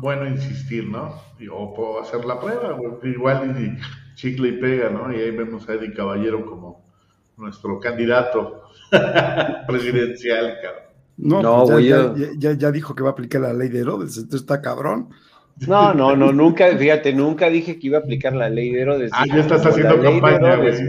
bueno 0.00 0.26
insistir, 0.26 0.88
¿no? 0.88 1.14
O 1.52 1.74
puedo 1.74 2.00
hacer 2.00 2.24
la 2.24 2.40
prueba, 2.40 2.76
igual 3.02 3.56
y 3.58 4.14
chicle 4.14 4.48
y 4.48 4.52
pega, 4.52 4.90
¿no? 4.90 5.12
Y 5.12 5.16
ahí 5.16 5.30
vemos 5.30 5.68
a 5.68 5.74
Eddie 5.74 5.92
Caballero 5.92 6.44
como 6.46 6.84
nuestro 7.36 7.78
candidato 7.80 8.62
presidencial, 9.66 10.58
cabrón. 10.62 10.86
No, 11.18 11.64
pues 11.66 11.86
ya, 11.86 12.12
ya, 12.36 12.52
ya, 12.52 12.70
dijo 12.70 12.94
que 12.94 13.02
va 13.02 13.08
a 13.10 13.12
aplicar 13.12 13.40
la 13.40 13.54
ley 13.54 13.68
de 13.68 13.80
Herodes, 13.80 14.16
entonces 14.16 14.42
está 14.42 14.60
cabrón. 14.60 15.08
No, 15.66 15.94
no, 15.94 16.14
no, 16.14 16.32
nunca, 16.32 16.76
fíjate, 16.76 17.14
nunca 17.14 17.48
dije 17.48 17.78
que 17.78 17.86
iba 17.86 17.96
a 17.96 18.02
aplicar 18.02 18.34
la 18.34 18.50
ley 18.50 18.70
de 18.70 18.82
Herodes. 18.82 19.10
Ah, 19.14 19.24
ya 19.26 19.36
estás 19.36 19.64
haciendo 19.64 20.02
campaña, 20.02 20.56
güey. 20.56 20.74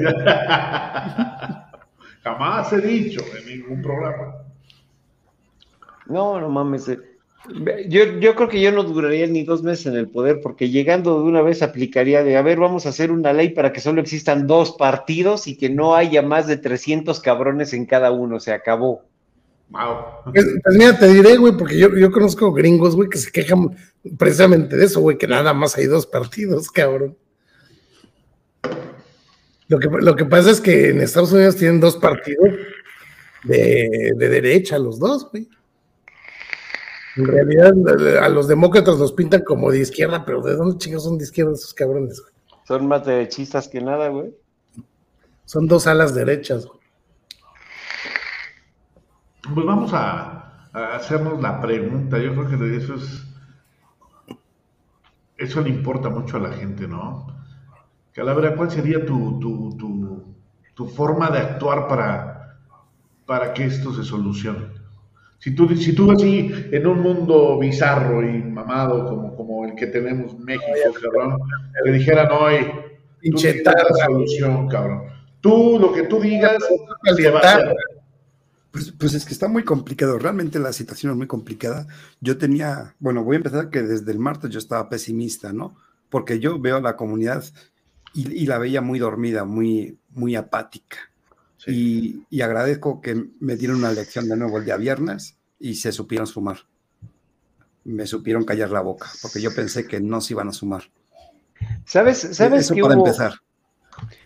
Jamás 2.24 2.74
he 2.74 2.82
dicho 2.82 3.22
en 3.40 3.46
ningún 3.48 3.82
programa. 3.82 4.36
No, 6.08 6.42
no 6.42 6.50
mames. 6.50 6.92
Yo, 7.88 8.20
yo 8.20 8.36
creo 8.36 8.50
que 8.50 8.60
yo 8.60 8.72
no 8.72 8.84
duraría 8.84 9.26
ni 9.28 9.44
dos 9.44 9.64
meses 9.64 9.86
en 9.86 9.96
el 9.96 10.10
poder, 10.10 10.42
porque 10.42 10.70
llegando 10.70 11.22
de 11.22 11.30
una 11.30 11.42
vez 11.42 11.62
aplicaría 11.62 12.24
de, 12.24 12.36
a 12.36 12.42
ver, 12.42 12.60
vamos 12.60 12.86
a 12.86 12.90
hacer 12.90 13.12
una 13.12 13.32
ley 13.32 13.50
para 13.50 13.72
que 13.72 13.80
solo 13.80 14.02
existan 14.02 14.48
dos 14.48 14.74
partidos 14.74 15.48
y 15.48 15.58
que 15.58 15.70
no 15.70 15.96
haya 15.96 16.22
más 16.22 16.48
de 16.48 16.58
300 16.58 17.20
cabrones 17.22 17.74
en 17.74 17.86
cada 17.86 18.12
uno, 18.12 18.40
se 18.40 18.52
acabó. 18.52 19.04
Wow. 19.70 20.32
Pues, 20.34 20.46
pues, 20.64 20.78
mira, 20.78 20.98
te 20.98 21.08
diré, 21.08 21.38
güey, 21.38 21.56
porque 21.56 21.78
yo, 21.78 21.96
yo 21.96 22.12
conozco 22.12 22.52
gringos, 22.52 22.96
güey, 22.96 23.10
que 23.10 23.18
se 23.18 23.32
quejan 23.32 23.70
precisamente 24.18 24.76
de 24.76 24.86
eso, 24.86 25.00
güey, 25.00 25.18
que 25.18 25.28
nada 25.28 25.54
más 25.54 25.78
hay 25.78 25.86
dos 25.86 26.06
partidos, 26.06 26.70
cabrón. 26.72 27.18
Lo 29.70 29.80
que, 29.80 29.90
lo 29.90 30.16
que 30.16 30.26
pasa 30.26 30.52
es 30.52 30.62
que 30.62 30.90
en 30.90 31.02
Estados 31.02 31.32
Unidos 31.32 31.58
tienen 31.58 31.80
dos 31.80 31.98
partidos 31.98 32.50
de, 33.44 34.14
de 34.16 34.30
derecha, 34.30 34.80
los 34.80 35.00
dos, 35.00 35.30
güey. 35.32 35.48
En 37.18 37.26
realidad, 37.26 37.74
a 38.22 38.30
los 38.30 38.48
demócratas 38.48 39.00
los 39.00 39.12
pintan 39.12 39.42
como 39.42 39.72
de 39.72 39.80
izquierda, 39.80 40.24
pero 40.24 40.42
¿de 40.42 40.56
dónde 40.56 40.78
chicos 40.78 41.04
son 41.04 41.18
de 41.18 41.24
izquierda 41.24 41.54
esos 41.54 41.74
cabrones? 41.74 42.22
Güey? 42.22 42.34
Son 42.68 42.88
más 42.88 43.06
derechistas 43.06 43.68
que 43.68 43.82
nada, 43.82 44.10
güey. 44.10 44.36
Son 45.46 45.68
dos 45.68 45.88
alas 45.88 46.14
derechas, 46.14 46.66
güey. 46.68 46.80
Pues 49.54 49.66
vamos 49.66 49.92
a, 49.94 50.68
hacernos 50.74 51.42
la 51.42 51.60
pregunta. 51.60 52.20
Yo 52.20 52.34
creo 52.34 52.60
que 52.60 52.78
eso 52.78 52.96
es. 52.96 53.24
Eso 55.38 55.62
le 55.62 55.70
importa 55.70 56.10
mucho 56.10 56.38
a 56.38 56.42
la 56.42 56.52
gente, 56.52 56.88
¿no? 56.88 57.28
Calavera, 58.12 58.56
¿cuál 58.56 58.70
sería 58.72 59.06
tu, 59.06 59.40
tu, 59.40 59.78
tu, 59.78 60.36
tu 60.74 60.88
forma 60.88 61.30
de 61.30 61.40
actuar 61.40 61.88
para, 61.88 62.60
para 63.26 63.54
que 63.54 63.66
esto 63.66 63.94
se 63.94 64.04
solucione? 64.04 64.77
Si 65.40 65.54
tú, 65.54 65.70
si 65.76 65.94
tú 65.94 66.12
así, 66.12 66.52
en 66.72 66.88
un 66.88 67.00
mundo 67.00 67.60
bizarro 67.60 68.28
y 68.28 68.42
mamado 68.42 69.06
como, 69.06 69.36
como 69.36 69.66
el 69.66 69.76
que 69.76 69.88
tenemos 69.88 70.34
en 70.34 70.44
México, 70.44 70.66
cabrón, 71.02 71.40
le 71.86 71.92
dijeran 71.92 72.30
hoy, 72.32 72.68
tú 73.24 73.38
la 73.64 74.06
solución, 74.06 74.68
cabrón. 74.68 75.04
Tú, 75.42 75.78
lo 75.80 75.94
que 75.94 76.04
tú 76.04 76.20
digas, 76.20 76.58
Pues, 78.72 78.92
pues, 78.92 79.14
es 79.14 79.26
que 79.26 79.34
está 79.34 79.48
muy 79.48 79.64
complicado, 79.64 80.20
realmente 80.20 80.60
la 80.60 80.74
situación 80.74 81.12
es 81.12 81.18
muy 81.18 81.28
complicada. 81.28 81.88
Yo 82.20 82.38
tenía, 82.38 82.96
bueno, 83.00 83.24
voy 83.24 83.36
a 83.36 83.38
empezar 83.38 83.70
que 83.70 83.82
desde 83.82 84.12
el 84.12 84.20
martes 84.20 84.50
yo 84.50 84.60
estaba 84.60 84.90
pesimista, 84.90 85.54
¿no? 85.54 85.76
Porque 86.10 86.40
yo 86.40 86.60
veo 86.60 86.80
la 86.80 86.96
comunidad 86.96 87.44
y, 88.14 88.46
la 88.48 88.58
veía 88.58 88.82
muy 88.82 89.00
dormida, 89.00 89.46
muy, 89.46 90.00
muy 90.10 90.36
apática. 90.36 90.98
Y, 91.68 92.42
agradezco 92.42 93.02
que 93.02 93.30
me 93.40 93.58
dieron 93.58 93.78
una 93.78 93.92
lección 93.92 94.30
de 94.30 94.38
nuevo 94.38 94.58
el 94.58 94.66
día 94.66 94.78
viernes 94.78 95.38
y 95.60 95.76
se 95.76 95.92
supieron 95.92 96.26
sumar. 96.26 96.60
Me 97.84 98.08
supieron 98.08 98.46
callar 98.46 98.70
la 98.70 98.82
boca, 98.82 99.08
porque 99.22 99.42
yo 99.42 99.54
pensé 99.54 99.86
que 99.86 100.00
no 100.00 100.22
se 100.22 100.34
iban 100.34 100.48
a 100.48 100.54
sumar. 100.54 100.84
¿Sabes, 101.86 102.20
sabes 102.32 102.72
Eso 102.72 102.76
para 102.82 102.94
empezar. 102.94 103.34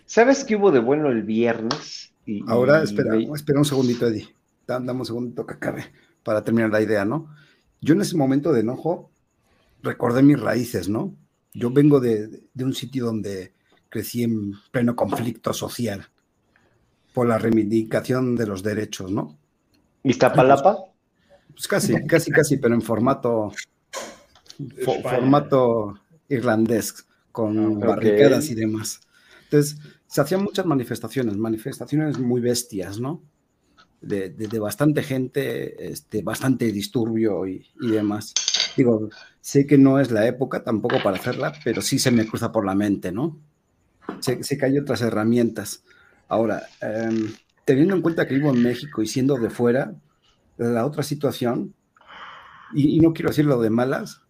¿Sabes 0.06 0.44
qué 0.44 0.56
hubo 0.56 0.72
de 0.72 0.80
bueno 0.80 1.10
el 1.10 1.24
viernes? 1.24 2.14
Ahora, 2.48 2.84
espera, 2.84 3.16
espera 3.36 3.60
un 3.60 3.66
segundito, 3.66 4.08
Eddie. 4.08 4.34
Dame 4.68 4.92
un 4.92 5.06
segundito 5.06 5.46
que 5.46 5.56
acabe 5.56 5.86
para 6.24 6.44
terminar 6.44 6.70
la 6.70 6.82
idea, 6.82 7.06
¿no? 7.06 7.34
Yo 7.82 7.96
en 7.96 8.02
ese 8.02 8.16
momento 8.16 8.54
de 8.54 8.62
enojo 8.62 9.10
recordé 9.82 10.22
mis 10.22 10.40
raíces, 10.40 10.90
¿no? 10.90 11.16
Yo 11.54 11.72
vengo 11.72 12.00
de, 12.00 12.44
de 12.54 12.64
un 12.64 12.74
sitio 12.74 13.06
donde 13.06 13.54
crecí 13.90 14.24
en 14.24 14.54
pleno 14.72 14.96
conflicto 14.96 15.54
social 15.54 16.11
por 17.14 17.28
la 17.28 17.38
reivindicación 17.38 18.36
de 18.36 18.48
los 18.48 18.64
derechos, 18.64 19.12
¿no? 19.12 19.38
¿Iztapalapa? 20.04 20.78
Pues 21.54 21.68
casi, 21.68 22.06
casi, 22.06 22.32
casi, 22.32 22.58
pero 22.58 22.74
en 22.74 22.82
formato, 22.82 23.52
formato 25.04 26.00
irlandés, 26.30 27.06
con 27.32 27.80
barricadas 27.80 28.50
y 28.50 28.56
demás. 28.56 29.02
Entonces, 29.44 29.78
se 30.08 30.22
hacían 30.22 30.44
muchas 30.44 30.66
manifestaciones, 30.66 31.38
manifestaciones 31.38 32.20
muy 32.20 32.42
bestias, 32.42 33.00
¿no? 33.00 33.22
De, 34.02 34.34
bastante 34.60 35.04
gente, 35.04 35.92
este, 35.92 36.24
bastante 36.24 36.72
disturbio 36.72 37.46
y, 37.46 37.68
demás. 37.80 38.34
Digo, 38.76 39.10
sé 39.42 39.68
que 39.68 39.78
no 39.78 40.00
es 40.00 40.10
la 40.10 40.26
época 40.26 40.64
tampoco 40.64 40.98
para 41.04 41.18
hacerla, 41.18 41.54
pero 41.64 41.82
sí 41.82 42.00
se 42.00 42.12
me 42.12 42.26
cruza 42.26 42.52
por 42.52 42.66
la 42.66 42.74
mente, 42.74 43.12
¿no? 43.12 43.38
Sé, 44.20 44.44
sé 44.44 44.58
que 44.58 44.66
hay 44.66 44.80
otras 44.80 45.02
herramientas. 45.02 45.84
Ahora, 46.32 46.64
em, 46.80 47.30
teniendo 47.66 47.94
en 47.94 48.02
cuenta 48.02 48.26
que 48.26 48.36
vivo 48.36 48.52
en 48.52 48.64
México 48.64 49.02
y 49.02 49.06
siendo 49.06 49.36
de 49.36 49.50
fuera, 49.50 49.94
la 50.56 50.86
otra 50.86 51.04
situación, 51.04 51.76
y, 52.74 53.02
no 53.02 53.12
quiero 53.12 53.32
decirlo 53.32 53.60
de 53.60 53.70
malas, 53.70 54.22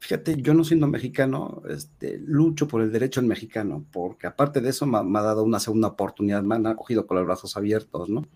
fíjate, 0.00 0.36
yo 0.42 0.52
no 0.52 0.64
siendo 0.64 0.86
mexicano, 0.86 1.62
este, 1.70 2.18
lucho 2.18 2.68
por 2.68 2.82
el 2.82 2.92
derecho 2.92 3.20
en 3.20 3.28
mexicano, 3.28 3.86
porque 3.90 4.26
aparte 4.26 4.60
de 4.60 4.68
eso 4.68 4.84
me, 4.84 4.98
ha 4.98 5.22
dado 5.22 5.42
una 5.42 5.60
segunda 5.60 5.88
oportunidad, 5.88 6.42
me 6.42 6.56
han 6.56 6.66
acogido 6.66 7.06
con 7.06 7.16
los 7.16 7.24
brazos 7.24 7.56
abiertos, 7.56 8.10
¿no? 8.10 8.28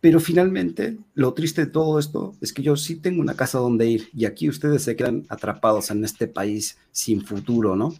Pero 0.00 0.20
finalmente, 0.20 0.96
lo 1.12 1.34
triste 1.34 1.66
de 1.66 1.70
todo 1.70 1.98
esto 1.98 2.32
es 2.40 2.54
que 2.54 2.62
yo 2.62 2.74
sí 2.74 2.96
tengo 2.96 3.20
una 3.20 3.34
casa 3.34 3.58
donde 3.58 3.86
ir 3.86 4.08
y 4.14 4.24
aquí 4.24 4.48
ustedes 4.48 4.82
se 4.82 4.96
quedan 4.96 5.26
atrapados 5.28 5.90
en 5.90 6.06
este 6.06 6.26
país 6.26 6.78
sin 6.90 7.20
futuro, 7.20 7.76
¿no? 7.76 7.92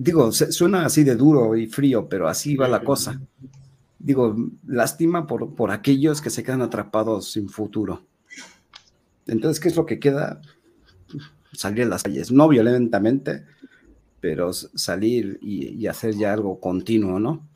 Digo, 0.00 0.30
suena 0.30 0.84
así 0.84 1.02
de 1.02 1.16
duro 1.16 1.56
y 1.56 1.66
frío, 1.66 2.08
pero 2.08 2.28
así 2.28 2.54
va 2.54 2.68
la 2.68 2.84
cosa. 2.84 3.20
Digo, 3.98 4.36
lástima 4.64 5.26
por, 5.26 5.56
por 5.56 5.72
aquellos 5.72 6.22
que 6.22 6.30
se 6.30 6.44
quedan 6.44 6.62
atrapados 6.62 7.32
sin 7.32 7.48
futuro. 7.48 8.06
Entonces, 9.26 9.58
¿qué 9.58 9.66
es 9.66 9.74
lo 9.74 9.86
que 9.86 9.98
queda? 9.98 10.40
Salir 11.52 11.82
a 11.82 11.88
las 11.88 12.04
calles, 12.04 12.30
no 12.30 12.46
violentamente, 12.46 13.44
pero 14.20 14.52
salir 14.52 15.36
y, 15.42 15.84
hacer 15.88 16.14
ya 16.14 16.32
algo 16.32 16.60
continuo, 16.60 17.18
¿no? 17.18 17.48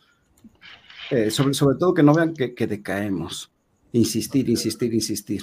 Eh, 1.13 1.31
sobre, 1.31 1.55
sobre 1.55 1.79
todo 1.79 1.95
que 1.95 2.03
no 2.03 2.13
vean 2.13 2.35
que, 2.35 2.67
decaemos. 2.67 3.53
Insistir, 3.93 4.51
insistir, 4.51 4.93
insistir. 4.93 5.43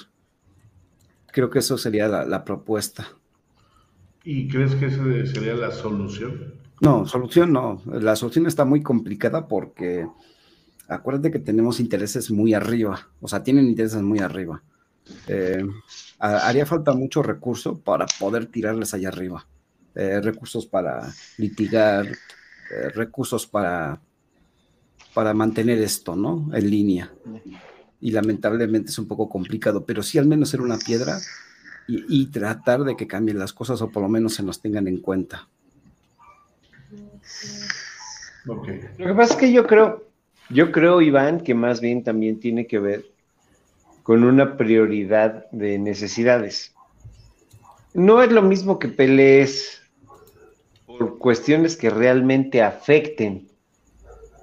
Creo 1.32 1.50
que 1.50 1.60
eso 1.60 1.78
sería 1.78 2.10
la, 2.10 2.26
la 2.26 2.44
propuesta. 2.44 3.08
¿Y 4.26 4.50
crees 4.50 4.76
que 4.76 4.88
esa 4.88 5.02
sería 5.34 5.54
la 5.54 5.72
solución? 5.72 6.60
No, 6.82 7.06
solución 7.06 7.52
no. 7.52 7.82
La 7.86 8.16
solución 8.16 8.48
está 8.48 8.66
muy 8.66 8.82
complicada 8.82 9.48
porque 9.48 10.08
acuérdate 10.88 11.32
que 11.32 11.40
tenemos 11.40 11.80
intereses 11.80 12.32
muy 12.32 12.54
arriba, 12.54 13.08
o 13.22 13.28
sea, 13.28 13.44
tienen 13.44 13.68
intereses 13.68 14.02
muy 14.02 14.20
arriba. 14.20 14.64
Eh, 15.28 15.64
haría 16.20 16.66
falta 16.66 16.94
mucho 16.94 17.24
recurso 17.24 17.80
para 17.80 18.06
poder 18.20 18.48
tirarles 18.48 18.94
allá 18.94 19.10
arriba. 19.10 19.48
Eh, 19.96 20.22
recursos 20.22 20.66
para 20.66 21.14
litigar, 21.38 22.08
eh, 22.08 22.90
recursos 22.94 23.48
para, 23.48 24.02
para 25.14 25.34
mantener 25.34 25.80
esto, 25.80 26.16
¿no? 26.16 26.50
En 26.54 26.70
línea. 26.70 27.12
Y 28.02 28.12
lamentablemente 28.12 28.90
es 28.92 29.00
un 29.00 29.08
poco 29.08 29.30
complicado, 29.30 29.86
pero 29.86 30.04
sí 30.04 30.18
al 30.18 30.26
menos 30.26 30.50
ser 30.50 30.62
una 30.62 30.78
piedra 30.78 31.20
y, 31.88 32.22
y 32.22 32.28
tratar 32.28 32.84
de 32.84 32.96
que 32.96 33.08
cambien 33.08 33.40
las 33.40 33.52
cosas 33.52 33.82
o 33.82 33.90
por 33.90 34.04
lo 34.04 34.10
menos 34.10 34.36
se 34.36 34.44
nos 34.44 34.62
tengan 34.62 34.88
en 34.88 35.02
cuenta. 35.02 35.50
Lo 38.46 38.62
que 38.64 39.14
pasa 39.14 39.34
es 39.34 39.40
que 39.40 39.52
yo 39.52 39.68
creo, 39.68 40.04
yo 40.50 40.72
creo, 40.72 41.02
Iván, 41.02 41.42
que 41.42 41.54
más 41.54 41.82
bien 41.82 42.04
también 42.04 42.40
tiene 42.40 42.68
que 42.68 42.80
ver 42.80 43.06
con 44.04 44.24
una 44.24 44.58
prioridad 44.58 45.50
de 45.52 45.78
necesidades. 45.78 46.74
No 47.94 48.22
es 48.24 48.32
lo 48.32 48.42
mismo 48.42 48.80
que 48.80 48.88
pelees 48.88 49.82
por 50.86 51.18
cuestiones 51.20 51.78
que 51.78 51.90
realmente 51.90 52.62
afecten 52.62 53.48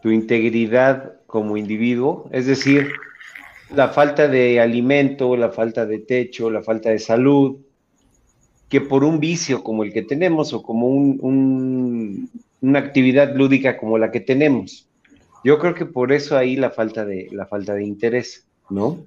tu 0.03 0.11
integridad 0.11 1.20
como 1.26 1.57
individuo, 1.57 2.28
es 2.32 2.47
decir, 2.47 2.93
la 3.74 3.89
falta 3.89 4.28
de 4.28 4.61
alimento, 4.61 5.37
la 5.37 5.51
falta 5.51 5.87
de 5.87 5.99
techo, 5.99 6.51
la 6.51 6.62
falta 6.62 6.91
de 6.91 6.99
salud, 6.99 7.57
que 8.68 8.80
por 8.80 9.05
un 9.05 9.20
vicio 9.20 9.62
como 9.62 9.84
el 9.84 9.93
que 9.93 10.03
tenemos 10.03 10.53
o 10.53 10.62
como 10.62 10.89
un, 10.89 12.30
una 12.61 12.79
actividad 12.79 13.35
lúdica 13.35 13.77
como 13.77 13.99
la 13.99 14.11
que 14.11 14.21
tenemos. 14.21 14.89
Yo 15.45 15.59
creo 15.59 15.75
que 15.75 15.87
por 15.87 16.13
eso 16.13 16.37
ahí 16.37 16.57
la 16.57 16.71
falta 16.71 17.05
de, 17.05 17.29
la 17.33 17.47
falta 17.47 17.75
de 17.75 17.85
interés, 17.85 18.47
¿no? 18.71 19.05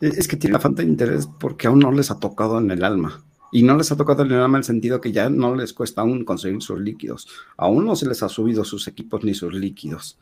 Es 0.00 0.28
que 0.28 0.36
tiene 0.36 0.54
la 0.54 0.60
falta 0.60 0.82
de 0.82 0.88
interés 0.88 1.28
porque 1.38 1.66
aún 1.66 1.80
no 1.80 1.90
les 1.92 2.10
ha 2.10 2.18
tocado 2.18 2.58
en 2.58 2.70
el 2.70 2.84
alma. 2.84 3.24
Y 3.50 3.62
no 3.62 3.76
les 3.76 3.90
ha 3.90 3.96
tocado 3.96 4.22
en 4.24 4.32
el 4.32 4.40
alma 4.40 4.58
en 4.58 4.60
el 4.60 4.64
sentido 4.64 5.00
que 5.00 5.10
ya 5.10 5.28
no 5.28 5.54
les 5.54 5.72
cuesta 5.72 6.02
aún 6.02 6.24
conseguir 6.24 6.62
sus 6.62 6.80
líquidos. 6.80 7.28
Aún 7.56 7.84
no 7.84 7.96
se 7.96 8.06
les 8.06 8.22
ha 8.22 8.28
subido 8.28 8.64
sus 8.64 8.86
equipos 8.88 9.24
ni 9.24 9.34
sus 9.34 9.52
líquidos. 9.52 10.18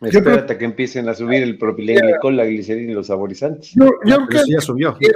Espérate 0.00 0.56
que 0.56 0.64
empiecen 0.64 1.08
a 1.08 1.14
subir 1.14 1.42
el 1.42 1.58
propilenglicol, 1.58 2.36
la 2.36 2.44
glicerina 2.44 2.92
y 2.92 2.94
los 2.94 3.08
saborizantes. 3.08 3.72
Yo, 3.74 3.86
yo 4.04 4.26
creo 4.26 4.44
que 4.44 4.52
ya 4.52 4.60
subió. 4.60 4.96
Yo, 5.00 5.08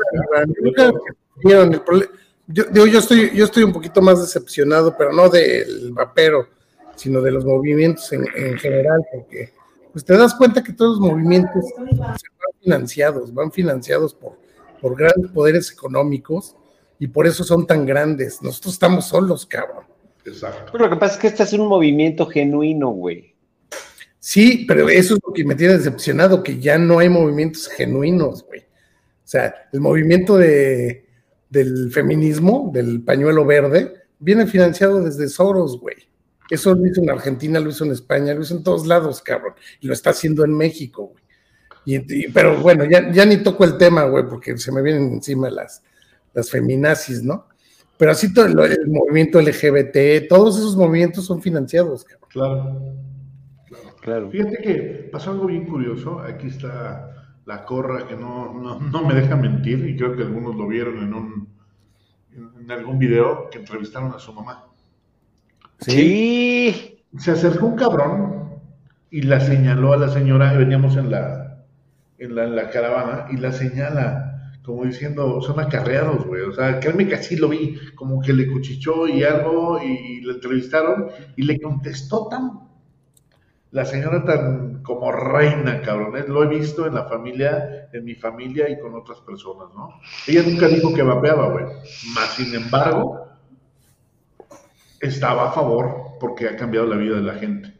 yo, 1.49 1.71
estoy, 2.49 3.31
yo 3.35 3.45
estoy 3.45 3.63
un 3.63 3.73
poquito 3.73 4.03
más 4.03 4.21
decepcionado, 4.21 4.95
pero 4.97 5.13
no 5.13 5.29
del 5.29 5.93
vapero, 5.93 6.49
sino 6.97 7.21
de 7.21 7.31
los 7.31 7.45
movimientos 7.45 8.13
en, 8.13 8.27
general, 8.59 9.03
porque 9.13 9.53
pues 9.93 10.05
te 10.05 10.17
das 10.17 10.35
cuenta 10.35 10.63
que 10.63 10.73
todos 10.73 10.99
los 10.99 11.11
movimientos 11.13 11.65
van 11.97 12.17
financiados, 12.61 13.33
van 13.33 13.53
financiados 13.53 14.15
por, 14.15 14.37
por 14.81 14.97
grandes 14.97 15.31
poderes 15.31 15.71
económicos 15.71 16.57
y 16.99 17.07
por 17.07 17.27
eso 17.27 17.45
son 17.45 17.67
tan 17.67 17.87
grandes. 17.87 18.43
Nosotros 18.43 18.75
estamos 18.75 19.07
solos, 19.07 19.47
cabrón. 19.47 19.85
Exacto. 20.25 20.73
Pero 20.73 20.85
lo 20.85 20.91
que 20.91 20.97
pasa 20.97 21.15
es 21.15 21.21
que 21.21 21.27
este 21.29 21.43
es 21.43 21.53
un 21.53 21.69
movimiento 21.69 22.27
genuino, 22.27 22.89
güey. 22.91 23.35
Sí, 24.19 24.65
pero 24.67 24.89
eso 24.89 25.15
es 25.15 25.21
lo 25.27 25.35
que 25.35 25.45
me 25.45 25.55
tiene 25.55 25.77
decepcionado, 25.77 26.43
que 26.43 26.59
ya 26.59 26.79
no 26.79 26.99
hay 26.99 27.11
movimientos 27.11 27.69
genuinos, 27.69 28.43
güey. 28.45 28.61
O 28.61 29.27
sea, 29.27 29.55
el 29.71 29.81
movimiento 29.81 30.37
de, 30.39 31.04
del 31.55 31.91
feminismo, 31.93 32.71
del 32.75 33.01
pañuelo 33.03 33.47
verde, 33.47 33.95
viene 34.19 34.47
financiado 34.47 35.03
desde 35.03 35.29
Soros, 35.29 35.81
güey. 35.81 35.97
Eso 36.51 36.75
lo 36.75 36.87
hizo 36.87 37.01
en 37.01 37.09
Argentina, 37.09 37.59
lo 37.61 37.71
hizo 37.71 37.85
en 37.85 37.93
España, 37.93 38.35
lo 38.35 38.43
hizo 38.43 38.57
en 38.57 38.63
todos 38.63 38.87
lados, 38.87 39.23
cabrón. 39.23 39.55
Y 39.81 39.87
lo 39.87 39.95
está 39.95 40.11
haciendo 40.11 40.45
en 40.45 40.55
México, 40.55 41.13
güey. 41.13 41.25
Y, 41.87 42.29
pero 42.29 42.61
bueno, 42.61 42.85
ya, 42.85 43.11
ya 43.13 43.25
ni 43.25 43.39
toco 43.39 43.65
el 43.65 43.77
tema, 43.77 44.05
güey, 44.05 44.25
porque 44.29 44.57
se 44.59 44.73
me 44.73 44.83
vienen 44.83 45.13
encima 45.13 45.51
las, 45.51 45.83
las 46.33 46.51
feminazis, 46.51 47.23
¿no? 47.23 47.47
Pero 47.97 48.11
así 48.11 48.33
todo 48.33 48.47
el, 48.47 48.89
movimiento 48.89 49.41
LGBT, 49.41 50.29
todos 50.29 50.59
esos 50.59 50.77
movimientos 50.77 51.25
son 51.27 51.41
financiados. 51.41 52.05
Claro. 52.29 52.95
claro. 54.01 54.31
Fíjate 54.31 54.57
que 54.59 55.09
pasó 55.13 55.31
algo 55.31 55.47
bien 55.47 55.67
curioso. 55.67 56.19
Aquí 56.21 56.49
está 56.49 57.24
la 57.47 57.65
corra 57.65 58.07
que 58.07 58.17
no, 58.17 58.53
no, 58.53 59.07
me 59.07 59.15
deja 59.15 59.37
mentir 59.37 59.87
y 59.89 59.97
creo 59.97 60.17
que 60.17 60.23
algunos 60.23 60.57
lo 60.57 60.67
vieron 60.67 60.99
en 60.99 61.15
un 61.15 61.55
en 62.37 62.71
algún 62.71 62.99
video 62.99 63.49
que 63.51 63.59
entrevistaron 63.59 64.13
a 64.13 64.19
su 64.19 64.33
mamá. 64.33 64.65
Sí. 65.79 67.05
Se 67.17 67.31
acercó 67.31 67.67
un 67.67 67.77
cabrón 67.77 68.61
y 69.11 69.23
la 69.23 69.39
señaló 69.39 69.93
a 69.93 69.97
la 69.97 70.09
señora, 70.09 70.53
veníamos 70.55 70.97
en 70.97 71.11
la, 71.11 71.65
en 72.19 72.35
la, 72.35 72.45
en 72.45 72.57
la 72.57 72.71
caravana, 72.71 73.27
y 73.31 73.37
la 73.37 73.53
señala 73.53 74.35
como 74.65 74.85
diciendo, 74.85 75.43
son 75.43 75.61
acarreados, 75.61 76.27
güey. 76.27 76.43
O 76.43 76.53
sea, 76.53 76.81
créeme 76.81 77.07
que 77.07 77.15
así 77.15 77.37
lo 77.37 77.51
vi, 77.51 77.77
como 77.95 78.21
que 78.21 78.33
le 78.33 78.51
cuchichó 78.51 79.07
y 79.07 79.23
algo, 79.23 79.79
y, 79.83 80.23
le 80.23 80.33
entrevistaron, 80.33 81.09
y 81.37 81.43
le 81.43 81.61
contestó 81.61 82.29
tan, 82.29 82.61
la 83.75 83.85
señora 83.85 84.25
tan 84.25 84.85
como 84.85 85.11
reina, 85.11 85.81
cabrón. 85.81 86.17
¿eh? 86.17 86.25
Lo 86.29 86.45
he 86.45 86.47
visto 86.47 86.87
en 86.87 86.95
la 86.95 87.09
familia, 87.09 87.89
en 87.93 88.05
mi 88.05 88.15
familia 88.15 88.71
y 88.71 88.79
con 88.79 88.95
otras 88.95 89.19
personas, 89.19 89.75
¿no? 89.75 90.01
Ella 90.29 90.45
nunca 90.49 90.69
dijo 90.69 90.95
que 90.95 91.03
vapeaba, 91.03 91.49
güey. 91.49 91.65
Más 92.15 92.35
sin 92.37 92.55
embargo, 92.55 93.27
estaba 95.01 95.49
a 95.49 95.53
favor 95.53 96.19
porque 96.21 96.49
ha 96.49 96.57
cambiado 96.57 96.87
la 96.87 96.97
vida 96.97 97.17
de 97.17 97.23
la 97.23 97.35
gente. 97.35 97.75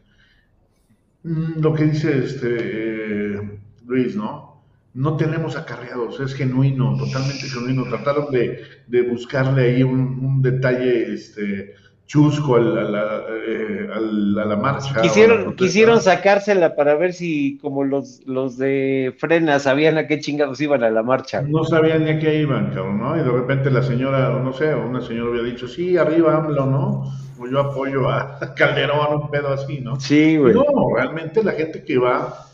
Mm, 1.23 1.61
lo 1.61 1.73
que 1.73 1.85
dice 1.85 2.25
este 2.25 2.57
eh, 2.59 3.59
Luis, 3.85 4.17
¿no? 4.17 4.55
no 4.95 5.17
tenemos 5.17 5.57
acarreados, 5.57 6.21
es 6.21 6.33
genuino, 6.33 6.95
totalmente 6.97 7.47
genuino. 7.49 7.83
Trataron 7.83 8.31
de, 8.31 8.61
de 8.87 9.01
buscarle 9.01 9.63
ahí 9.63 9.83
un, 9.83 10.41
detalle 10.41 11.13
este, 11.13 11.75
chusco 12.07 12.55
a 12.55 12.59
la, 12.59 13.23
eh, 13.47 13.87
a 13.91 14.45
la 14.45 14.55
marcha. 14.55 15.01
Quisieron, 15.01 15.55
quisieron 15.55 16.01
sacársela 16.01 16.75
para 16.75 16.95
ver 16.95 17.13
si, 17.13 17.57
como 17.59 17.83
los, 17.83 18.21
los 18.25 18.57
de 18.57 19.15
frena, 19.17 19.59
sabían 19.59 19.97
a 19.97 20.07
qué 20.07 20.19
chingados 20.19 20.61
iban 20.61 20.83
a 20.83 20.89
la 20.89 21.03
marcha. 21.03 21.41
No 21.41 21.63
sabían 21.63 22.05
ni 22.05 22.11
a 22.11 22.19
qué 22.19 22.41
iban, 22.41 22.67
cabrón, 22.67 22.99
¿no? 22.99 23.15
Y 23.15 23.19
de 23.19 23.31
repente 23.31 23.71
la 23.71 23.81
señora, 23.81 24.29
no 24.29 24.53
sé, 24.53 24.73
una 24.75 25.01
señora 25.01 25.31
había 25.31 25.51
dicho, 25.51 25.67
sí, 25.67 25.97
arriba 25.97 26.37
AMLO, 26.37 26.65
¿no? 26.67 27.03
O 27.39 27.47
yo 27.47 27.59
apoyo 27.59 28.07
a 28.09 28.39
Calderón, 28.55 29.21
un 29.21 29.31
pedo 29.31 29.49
así, 29.53 29.81
¿no? 29.81 29.99
Sí, 29.99 30.37
güey. 30.37 30.53
No, 30.53 30.63
realmente 30.95 31.43
la 31.43 31.53
gente 31.53 31.83
que 31.83 31.97
va 31.97 32.45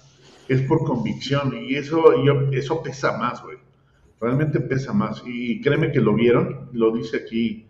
es 0.47 0.61
por 0.61 0.83
convicción 0.85 1.53
y 1.53 1.75
eso, 1.75 2.23
yo, 2.23 2.49
eso 2.51 2.81
pesa 2.81 3.17
más, 3.17 3.43
güey. 3.43 3.57
Realmente 4.21 4.59
pesa 4.59 4.93
más. 4.93 5.23
Y 5.25 5.59
créeme 5.61 5.91
que 5.91 5.99
lo 5.99 6.13
vieron, 6.13 6.69
lo 6.73 6.91
dice 6.91 7.17
aquí, 7.17 7.67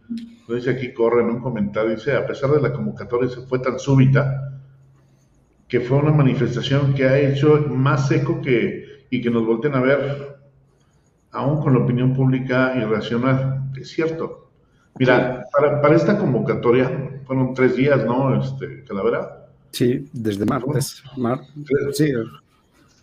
lo 0.50 0.56
dice 0.56 0.72
aquí 0.72 0.94
Corre 0.94 1.22
en 1.22 1.30
un 1.30 1.40
comentario, 1.40 1.92
dice, 1.92 2.14
a 2.14 2.28
pesar 2.28 2.52
de 2.52 2.62
la 2.62 2.74
convocatoria 2.74 3.30
se 3.30 3.42
fue 3.48 3.60
tan 3.60 3.80
súbita, 3.80 4.60
que 5.70 5.80
fue 5.80 5.98
una 5.98 6.12
manifestación 6.12 6.94
que 6.94 7.06
ha 7.06 7.18
hecho 7.18 7.66
más 7.70 8.10
seco 8.10 8.42
que, 8.42 9.06
y 9.10 9.22
que 9.22 9.30
nos 9.30 9.46
volten 9.46 9.76
a 9.76 9.80
ver, 9.80 10.40
aún 11.32 11.62
con 11.62 11.74
la 11.74 11.80
opinión 11.80 12.14
pública 12.14 12.74
irracional. 12.76 13.72
Es 13.80 13.88
cierto. 13.88 14.52
Mira, 15.00 15.46
para, 15.54 15.82
para 15.82 15.96
esta 15.96 16.18
convocatoria 16.18 17.22
fueron 17.26 17.54
tres 17.54 17.78
días, 17.78 18.06
¿no, 18.06 18.38
este, 18.44 18.84
Calavera? 18.84 19.48
Sí, 19.72 20.06
desde 20.12 20.46
martes. 20.46 21.02
sí, 21.94 22.12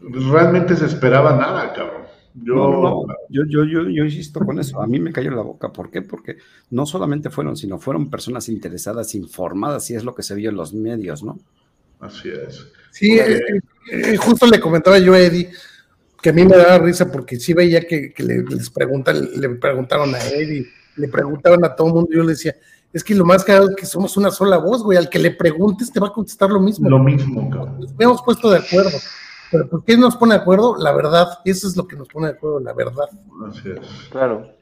realmente 0.03 0.77
se 0.77 0.85
esperaba 0.85 1.35
nada, 1.35 1.73
cabrón. 1.73 2.18
Yo, 2.43 3.07
yo, 3.29 3.45
yo, 3.65 3.65
yo, 3.65 4.05
insisto 4.05 4.41
con 4.41 4.59
eso. 4.59 4.81
A 4.81 4.87
mí 4.87 4.99
me 5.01 5.13
cayó 5.13 5.31
la 5.31 5.43
boca. 5.43 5.73
¿Por 5.73 5.91
qué? 5.91 6.03
Porque 6.03 6.37
no 6.71 6.87
solamente 6.87 7.31
fueron, 7.31 7.57
sino 7.57 7.79
fueron 7.79 8.11
personas 8.11 8.49
interesadas, 8.49 9.15
informadas, 9.15 9.91
y 9.91 9.95
es 9.95 10.05
lo 10.05 10.15
que 10.15 10.23
se 10.23 10.35
vio 10.35 10.51
en 10.51 10.57
los 10.57 10.73
medios, 10.73 11.23
¿no? 11.23 11.39
Así 12.01 12.29
es. 12.29 12.67
Sí, 12.91 13.19
eh, 13.19 13.41
eh, 13.93 14.17
justo 14.17 14.47
le 14.47 14.61
comentaba 14.61 14.99
yo 14.99 15.15
a 15.15 15.21
Eddie 15.21 15.51
que 16.21 16.31
a 16.31 16.33
mí 16.33 16.45
me 16.45 16.57
daba 16.57 16.79
risa 16.79 17.11
porque 17.11 17.39
sí 17.39 17.53
veía 17.53 17.81
que, 17.83 18.13
le, 18.19 18.43
les 18.43 18.71
preguntan, 18.71 19.41
le 19.41 19.49
preguntaron 19.51 20.15
a 20.15 20.19
Eddie, 20.19 20.67
le 20.97 21.09
preguntaban 21.09 21.65
a 21.65 21.75
todo 21.75 21.89
el 21.89 21.95
mundo, 21.95 22.11
yo 22.13 22.23
le 22.23 22.31
decía, 22.31 22.57
es 22.93 23.05
que 23.05 23.15
lo 23.15 23.25
más 23.25 23.45
caro 23.45 23.71
es 23.71 23.77
que 23.77 23.87
somos 23.87 24.17
una 24.17 24.31
sola 24.31 24.59
voz, 24.59 24.83
güey, 24.83 24.99
al 24.99 25.09
que 25.09 25.19
le 25.19 25.31
preguntes 25.31 25.93
te 25.93 26.01
va 26.01 26.09
a 26.09 26.13
contestar 26.13 26.51
lo 26.51 26.61
mismo. 26.61 26.89
Lo 26.89 26.99
mismo, 26.99 27.49
cabrón. 27.51 27.81
Nos 27.81 27.93
habíamos 27.93 28.23
puesto 28.23 28.51
de 28.51 28.59
acuerdo. 28.59 28.99
Pero 29.51 29.69
¿por 29.69 29.85
qué 29.85 29.97
nos 29.97 30.17
pone 30.17 30.35
de 30.35 30.41
acuerdo? 30.41 30.77
La 30.79 30.93
verdad. 30.93 31.39
Eso 31.45 31.69
es 31.69 31.77
lo 31.77 31.87
que 31.87 31.97
nos 31.97 32.09
pone 32.09 32.27
de 32.27 32.33
acuerdo, 32.35 32.61
la 32.61 32.73
verdad. 32.73 33.09
Así 33.49 33.71
es. 33.71 34.09
Claro. 34.11 34.59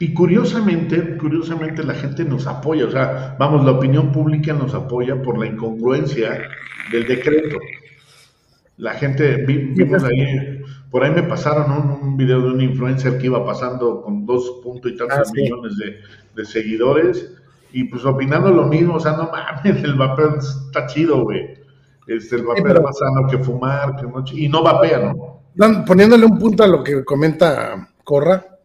Y 0.00 0.14
curiosamente, 0.14 1.16
curiosamente 1.16 1.82
la 1.82 1.94
gente 1.94 2.24
nos 2.24 2.46
apoya, 2.46 2.86
o 2.86 2.90
sea, 2.90 3.34
vamos, 3.36 3.64
la 3.64 3.72
opinión 3.72 4.12
pública 4.12 4.52
nos 4.52 4.72
apoya 4.72 5.20
por 5.20 5.38
la 5.38 5.46
incongruencia 5.46 6.40
del 6.92 7.08
decreto. 7.08 7.56
La 8.76 8.92
gente, 8.94 9.44
vimos 9.44 10.04
ahí, 10.04 10.62
por 10.92 11.02
ahí 11.02 11.10
me 11.10 11.24
pasaron 11.24 11.98
un, 12.00 12.16
video 12.16 12.40
de 12.42 12.50
un 12.50 12.60
influencer 12.60 13.18
que 13.18 13.26
iba 13.26 13.44
pasando 13.44 14.00
con 14.02 14.24
dos 14.24 14.60
puntos 14.62 14.92
y 14.92 14.96
tantos 14.96 15.30
ah, 15.30 15.32
millones 15.34 15.76
de, 15.76 15.96
de, 16.36 16.44
seguidores 16.44 17.34
y 17.72 17.84
pues 17.84 18.04
opinando 18.04 18.50
lo 18.50 18.66
mismo, 18.66 18.94
o 18.94 19.00
sea, 19.00 19.16
no 19.16 19.30
mames, 19.32 19.82
el 19.82 19.94
vapor 19.94 20.38
está 20.38 20.86
chido, 20.86 21.24
güey. 21.24 21.58
Este, 22.08 22.36
el 22.36 22.42
vapeo 22.42 22.82
más 22.82 22.96
sano 22.96 23.28
que 23.28 23.36
fumar, 23.36 23.94
y 24.32 24.48
no 24.48 24.62
vapea, 24.62 25.12
¿no? 25.12 25.84
Poniéndole 25.84 26.24
un 26.24 26.38
punto 26.38 26.64
a 26.64 26.66
lo 26.66 26.82
que 26.82 27.04
comenta 27.04 27.92
Corra, 28.02 28.60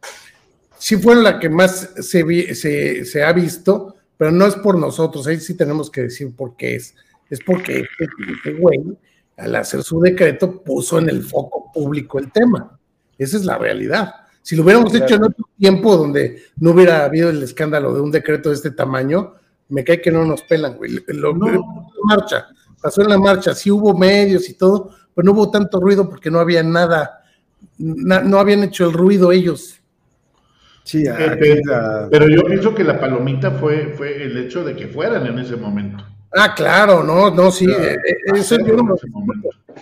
sí 0.78 0.96
fue 0.96 1.16
la 1.16 1.40
que 1.40 1.50
más 1.50 1.90
se, 1.98 2.56
se, 2.56 3.04
se, 3.04 3.24
ha 3.24 3.34
visto, 3.34 3.96
pero 4.16 4.32
no 4.32 4.46
es 4.46 4.56
por 4.56 4.78
nosotros, 4.78 5.28
ahí 5.28 5.42
sí 5.42 5.58
tenemos 5.58 5.92
que 5.92 6.04
decir 6.04 6.34
por 6.34 6.56
qué 6.56 6.76
es. 6.76 6.96
Es 7.30 7.42
porque 7.46 7.80
este, 7.80 8.08
este 8.34 8.54
güey, 8.54 8.80
al 9.36 9.56
hacer 9.58 9.84
su 9.84 10.00
decreto, 10.00 10.64
puso 10.64 11.00
en 11.00 11.10
el 11.10 11.22
foco 11.22 11.70
público 11.74 12.20
el 12.20 12.32
tema. 12.32 12.80
Esa 13.18 13.36
es 13.36 13.44
la 13.44 13.58
realidad. 13.58 14.14
Si 14.42 14.56
lo 14.56 14.64
hubiéramos 14.64 14.96
hecho 14.96 15.16
en 15.16 15.24
otro 15.24 15.50
tiempo 15.58 15.98
donde 15.98 16.44
no 16.58 16.72
hubiera 16.72 17.04
habido 17.04 17.30
el 17.30 17.44
escándalo 17.44 17.94
de 17.94 18.00
un 18.00 18.12
decreto 18.12 18.50
de 18.50 18.56
este 18.56 18.72
tamaño, 18.72 19.34
me 19.68 19.84
cae 19.84 20.00
que 20.00 20.12
no 20.12 20.24
nos 20.24 20.44
pelan, 20.44 20.78
güey. 20.78 21.04
Lo, 21.08 21.34
no. 21.34 21.92
marcha 22.04 22.48
pasó 22.84 23.02
en 23.02 23.10
la 23.10 23.18
marcha, 23.18 23.56
sí 23.56 23.72
hubo 23.72 23.98
medios 23.98 24.50
y 24.50 24.56
todo, 24.56 24.92
pero 25.16 25.26
no 25.26 25.32
hubo 25.32 25.50
tanto 25.50 25.80
ruido 25.80 26.10
porque 26.10 26.30
no 26.30 26.40
había 26.40 26.62
nada, 26.62 27.24
no 27.78 28.38
habían 28.38 28.64
hecho 28.64 28.86
el 28.86 28.94
ruido 28.94 29.32
ellos. 29.32 29.80
Sí, 30.84 31.06
pero, 32.12 32.28
yo 32.28 32.44
pienso 32.44 32.76
que 32.76 32.84
la 32.84 33.00
palomita 33.00 33.52
fue, 33.52 33.94
fue 33.96 34.22
el 34.22 34.38
hecho 34.38 34.66
de 34.66 34.76
que 34.76 34.88
fueran 34.88 35.26
en 35.26 35.40
ese 35.40 35.56
momento. 35.56 36.04
Ah, 36.36 36.54
claro, 36.54 37.04
no, 37.04 37.32
no, 37.32 37.52
sí, 37.52 37.66
eh, 37.66 37.94
eh, 37.94 38.18
eso 38.36 38.58
yo, 38.58 38.76
no, 38.76 38.96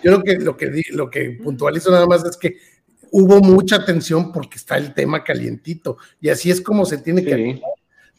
yo 0.04 0.22
creo 0.22 0.24
que 0.24 0.36
lo 0.36 0.58
que 0.58 0.84
lo 0.92 1.10
que 1.10 1.40
puntualizo 1.42 1.90
nada 1.90 2.06
más 2.06 2.24
es 2.26 2.38
que 2.38 2.58
hubo 3.10 3.40
mucha 3.40 3.78
atención 3.78 4.32
porque 4.32 4.58
está 4.58 4.78
el 4.78 4.94
tema 4.94 5.24
calientito 5.24 5.98
y 6.20 6.30
así 6.30 6.52
es 6.52 6.62
como 6.62 6.86
se 6.86 6.98
tiene 6.98 7.24
que 7.24 7.62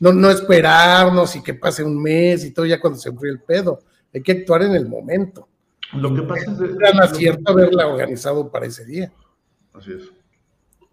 no, 0.01 0.12
no 0.12 0.30
esperarnos 0.30 1.37
y 1.37 1.43
que 1.43 1.55
pase 1.55 1.85
un 1.85 2.03
mes 2.03 2.45
y 2.45 2.53
todo 2.53 2.66
ya 2.66 2.80
cuando 2.80 2.99
se 2.99 3.11
enfríe 3.11 3.33
el 3.33 3.41
pedo 3.41 3.80
hay 4.13 4.23
que 4.23 4.33
actuar 4.33 4.63
en 4.63 4.75
el 4.75 4.89
momento. 4.89 5.49
Lo 5.95 6.15
que 6.15 6.23
pasa 6.23 6.53
es 6.53 6.59
que... 6.59 6.69
Gran 6.75 7.01
acierto 7.01 7.53
haberla 7.53 7.87
organizado 7.87 8.51
para 8.51 8.67
ese 8.67 8.85
día. 8.85 9.13
Así 9.75 9.93
es. 9.93 10.11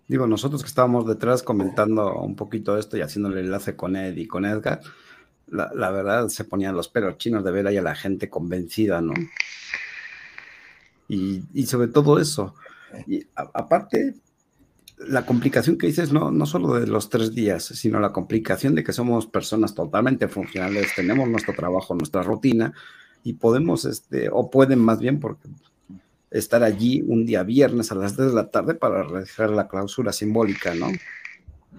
Digo, 0.08 0.26
nosotros 0.26 0.64
que 0.64 0.68
estábamos 0.68 1.06
detrás 1.06 1.44
comentando 1.44 2.16
un 2.22 2.36
poquito 2.36 2.78
esto 2.78 2.98
y 2.98 3.02
haciéndole 3.02 3.42
el 3.42 3.46
enlace 3.46 3.76
con 3.76 3.96
Ed 3.96 4.18
y 4.18 4.26
con 4.26 4.44
Edgar, 4.44 4.82
la, 5.52 5.92
verdad 5.92 6.28
se 6.30 6.46
ponían 6.46 6.76
los 6.76 6.90
pelos 6.90 7.18
chinos 7.18 7.44
de 7.44 7.52
ver 7.52 7.68
ahí 7.68 7.78
a 7.78 7.82
la 7.82 7.96
gente 7.96 8.30
convencida, 8.30 9.02
¿no? 9.02 9.14
Y, 11.08 11.66
sobre 11.66 11.88
todo 11.88 12.20
eso. 12.20 12.56
Y 13.08 13.26
aparte, 13.36 14.16
la 14.98 15.26
complicación 15.26 15.78
que 15.78 15.88
dices, 15.88 16.12
no, 16.12 16.32
no 16.32 16.46
solo 16.46 16.76
de 16.76 16.88
los 16.88 17.10
tres 17.10 17.34
días, 17.34 17.64
sino 17.66 18.00
la 18.00 18.12
complicación 18.12 18.76
de 18.76 18.84
que 18.84 18.94
somos 18.94 19.28
personas 19.28 19.74
totalmente 19.74 20.28
funcionales, 20.28 20.94
tenemos 20.96 21.30
nuestro 21.30 21.54
trabajo, 21.54 21.96
nuestra 21.96 22.24
rutina, 22.24 22.74
y 23.24 23.34
podemos, 23.34 23.86
este, 23.86 24.30
o 24.32 24.50
pueden 24.50 24.80
más 24.80 25.00
bien, 25.00 25.20
porque 25.20 25.48
estar 26.32 26.64
allí 26.64 27.04
un 27.08 27.26
día 27.26 27.44
viernes 27.44 27.92
a 27.92 27.96
las 27.96 28.16
3 28.16 28.30
de 28.30 28.34
la 28.34 28.50
tarde 28.50 28.76
para 28.76 29.04
realizar 29.04 29.50
la 29.50 29.68
clausura 29.68 30.12
simbólica, 30.14 30.74
¿no? 30.76 30.88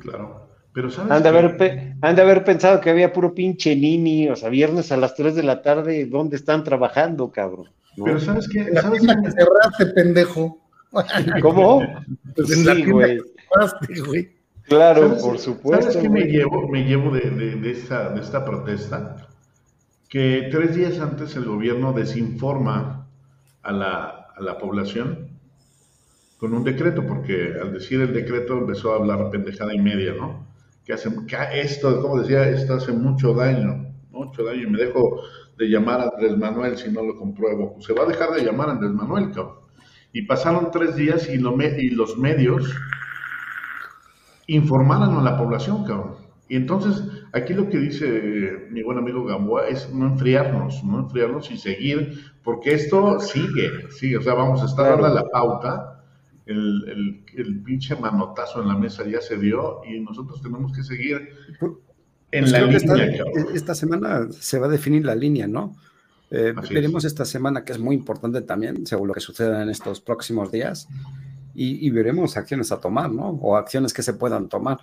Claro. 0.00 0.48
Pero 0.72 0.90
¿sabes 0.90 1.10
han, 1.10 1.22
de 1.22 1.28
haber, 1.28 1.96
han 2.00 2.14
de 2.14 2.22
haber 2.22 2.44
pensado 2.44 2.80
que 2.80 2.90
había 2.90 3.12
puro 3.12 3.34
pinche 3.34 3.74
nini, 3.74 4.28
o 4.28 4.36
sea, 4.36 4.48
viernes 4.48 4.92
a 4.92 4.96
las 4.96 5.14
3 5.16 5.34
de 5.34 5.42
la 5.42 5.62
tarde, 5.62 6.06
¿dónde 6.06 6.36
están 6.36 6.62
trabajando, 6.62 7.30
cabrón? 7.30 7.68
Pero 8.04 8.20
¿sabes 8.20 8.48
qué? 8.48 8.72
¿Sabes 8.80 9.02
la 9.02 9.20
que 9.20 9.30
cerraste, 9.32 9.86
pendejo? 9.94 10.58
¿Cómo? 11.42 11.82
Pues 12.36 12.50
en 12.52 12.76
sí, 12.76 12.90
güey. 12.90 13.20
güey. 14.06 14.30
Claro, 14.64 15.16
por 15.18 15.38
supuesto. 15.38 15.90
¿Sabes 15.90 15.96
qué 15.96 16.08
me 16.08 16.22
llevo, 16.22 16.68
me 16.68 16.84
llevo 16.84 17.10
de, 17.10 17.28
de, 17.30 17.56
de, 17.56 17.70
esta, 17.72 18.10
de 18.10 18.20
esta 18.20 18.44
protesta? 18.44 19.28
Que 20.10 20.48
tres 20.50 20.74
días 20.74 20.98
antes 20.98 21.36
el 21.36 21.44
gobierno 21.44 21.92
desinforma 21.92 23.06
a 23.62 23.72
la, 23.72 24.26
a 24.36 24.42
la 24.42 24.58
población 24.58 25.38
con 26.36 26.52
un 26.52 26.64
decreto, 26.64 27.06
porque 27.06 27.54
al 27.62 27.72
decir 27.72 28.00
el 28.00 28.12
decreto 28.12 28.58
empezó 28.58 28.92
a 28.92 28.96
hablar 28.96 29.30
pendejada 29.30 29.72
y 29.72 29.78
media, 29.78 30.14
¿no? 30.14 30.48
Que 30.84 30.94
hace, 30.94 31.10
que 31.28 31.36
esto, 31.60 32.02
como 32.02 32.20
decía, 32.20 32.48
esto 32.48 32.74
hace 32.74 32.92
mucho 32.92 33.34
daño, 33.34 33.94
mucho 34.10 34.42
daño, 34.42 34.62
y 34.62 34.70
me 34.70 34.78
dejo 34.78 35.20
de 35.56 35.66
llamar 35.68 36.00
a 36.00 36.10
Andrés 36.12 36.36
Manuel 36.36 36.76
si 36.76 36.90
no 36.90 37.02
lo 37.02 37.16
compruebo. 37.16 37.76
Se 37.80 37.92
va 37.92 38.02
a 38.02 38.06
dejar 38.06 38.30
de 38.30 38.42
llamar 38.42 38.70
a 38.70 38.72
Andrés 38.72 38.90
Manuel, 38.90 39.30
cabrón. 39.32 39.60
Y 40.12 40.22
pasaron 40.22 40.70
tres 40.72 40.96
días 40.96 41.28
y, 41.28 41.38
lo 41.38 41.54
y 41.62 41.90
los 41.90 42.18
medios 42.18 42.74
informaron 44.48 45.18
a 45.18 45.22
la 45.22 45.36
población, 45.36 45.84
cabrón. 45.84 46.16
Y 46.48 46.56
entonces, 46.56 47.00
aquí 47.32 47.54
lo 47.54 47.68
que 47.68 47.78
dice 47.78 48.66
mi 48.70 48.82
buen 48.82 48.98
amigo 48.98 49.24
Gamboa 49.24 49.68
es 49.68 49.92
no 49.92 50.06
enfriarnos, 50.06 50.82
no 50.84 51.00
enfriarnos 51.00 51.50
y 51.50 51.56
seguir, 51.56 52.32
porque 52.42 52.74
esto 52.74 53.20
sigue, 53.20 53.90
sigue, 53.90 54.18
o 54.18 54.22
sea, 54.22 54.34
vamos 54.34 54.62
a 54.62 54.66
estar 54.66 54.90
dando 54.90 55.14
la 55.14 55.28
pauta, 55.28 56.04
el, 56.46 57.22
el, 57.36 57.62
pinche 57.62 57.94
manotazo 57.94 58.62
en 58.62 58.68
la 58.68 58.76
mesa 58.76 59.06
ya 59.06 59.20
se 59.20 59.36
dio 59.36 59.82
y 59.88 60.00
nosotros 60.00 60.42
tenemos 60.42 60.72
que 60.72 60.82
seguir 60.82 61.28
en 62.32 62.42
pues 62.42 62.52
la 62.52 62.60
línea. 62.62 62.76
Esta, 62.76 63.54
esta, 63.54 63.74
semana 63.74 64.26
se 64.32 64.58
va 64.58 64.66
a 64.66 64.70
definir 64.70 65.04
la 65.04 65.14
línea, 65.14 65.46
¿no? 65.46 65.76
Eh, 66.32 66.52
veremos 66.72 67.04
esta 67.04 67.24
semana, 67.24 67.64
que 67.64 67.72
es 67.72 67.78
muy 67.78 67.94
importante 67.94 68.40
también, 68.42 68.84
según 68.86 69.08
lo 69.08 69.14
que 69.14 69.20
suceda 69.20 69.62
en 69.62 69.68
estos 69.68 70.00
próximos 70.00 70.50
días, 70.50 70.88
y, 71.54 71.86
y 71.86 71.90
veremos 71.90 72.36
acciones 72.36 72.72
a 72.72 72.80
tomar, 72.80 73.12
¿no? 73.12 73.30
O 73.42 73.56
acciones 73.56 73.92
que 73.92 74.02
se 74.02 74.14
puedan 74.14 74.48
tomar 74.48 74.78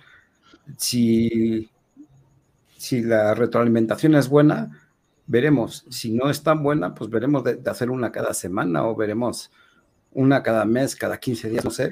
si, 0.76 1.70
si 2.78 3.02
la 3.02 3.34
retroalimentación 3.34 4.14
es 4.14 4.28
buena, 4.28 4.70
veremos. 5.26 5.84
Si 5.90 6.12
no 6.12 6.30
es 6.30 6.42
tan 6.42 6.62
buena, 6.62 6.94
pues 6.94 7.10
veremos 7.10 7.44
de, 7.44 7.60
hacer 7.66 7.90
una 7.90 8.12
cada 8.12 8.32
semana 8.32 8.86
o 8.86 8.94
veremos 8.94 9.50
una 10.12 10.42
cada 10.42 10.64
mes, 10.64 10.94
cada 10.94 11.18
15 11.18 11.50
días, 11.50 11.64
no 11.64 11.70
sé, 11.70 11.90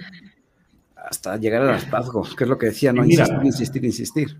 hasta 0.96 1.36
llegar 1.36 1.62
al 1.62 1.70
hartazgo, 1.70 2.24
que 2.36 2.44
es 2.44 2.50
lo 2.50 2.56
que 2.56 2.66
decía, 2.66 2.92
no 2.92 3.04
insistir, 3.04 3.44
insistir, 3.44 3.84
insistir. 3.84 4.36